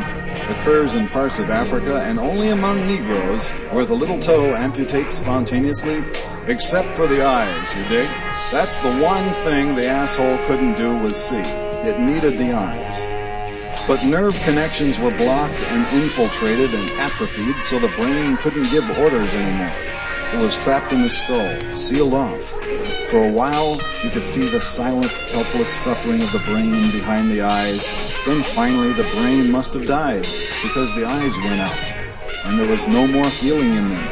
occurs 0.50 0.96
in 0.96 1.08
parts 1.10 1.38
of 1.38 1.52
Africa 1.52 2.02
and 2.02 2.18
only 2.18 2.50
among 2.50 2.88
Negroes 2.88 3.50
where 3.70 3.86
the 3.86 3.94
little 3.94 4.18
toe 4.18 4.56
amputates 4.56 5.12
spontaneously? 5.12 6.04
Except 6.48 6.96
for 6.96 7.06
the 7.06 7.24
eyes, 7.24 7.76
you 7.76 7.84
dig? 7.90 8.10
That's 8.52 8.78
the 8.80 8.98
one 8.98 9.32
thing 9.44 9.76
the 9.76 9.86
asshole 9.86 10.40
couldn't 10.46 10.78
do 10.78 10.98
was 10.98 11.16
see. 11.16 11.38
It 11.38 12.00
needed 12.00 12.40
the 12.40 12.54
eyes. 12.54 13.06
But 13.88 14.04
nerve 14.04 14.40
connections 14.40 15.00
were 15.00 15.12
blocked 15.12 15.62
and 15.62 16.02
infiltrated 16.02 16.74
and 16.74 16.90
atrophied 16.94 17.62
so 17.62 17.78
the 17.78 17.88
brain 17.90 18.36
couldn't 18.38 18.72
give 18.72 18.90
orders 18.98 19.36
anymore. 19.36 19.95
It 20.34 20.40
was 20.40 20.58
trapped 20.58 20.92
in 20.92 21.02
the 21.02 21.10
skull, 21.10 21.74
sealed 21.74 22.14
off. 22.14 22.44
For 23.10 23.24
a 23.24 23.32
while, 23.32 23.80
you 24.04 24.10
could 24.10 24.26
see 24.26 24.50
the 24.50 24.60
silent, 24.60 25.16
helpless 25.18 25.70
suffering 25.70 26.22
of 26.22 26.32
the 26.32 26.40
brain 26.40 26.92
behind 26.92 27.32
the 27.32 27.42
eyes. 27.42 27.94
Then 28.26 28.44
finally 28.44 28.94
the 28.94 29.10
brain 29.12 29.52
must 29.52 29.74
have 29.76 29.86
died 29.86 30.26
because 30.64 30.94
the 30.94 31.06
eyes 31.06 31.38
went 31.38 31.62
out 31.62 31.92
and 32.46 32.60
there 32.60 32.68
was 32.68 32.88
no 32.88 33.08
more 33.08 33.30
feeling 33.32 33.76
in 33.76 33.88
them 33.88 34.06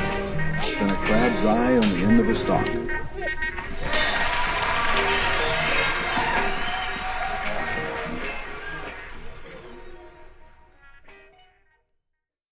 than 0.79 0.91
a 0.91 1.05
crab's 1.05 1.45
eye 1.45 1.77
on 1.77 1.91
the 1.91 2.05
end 2.05 2.19
of 2.19 2.29
a 2.29 2.35
stalk. 2.35 2.82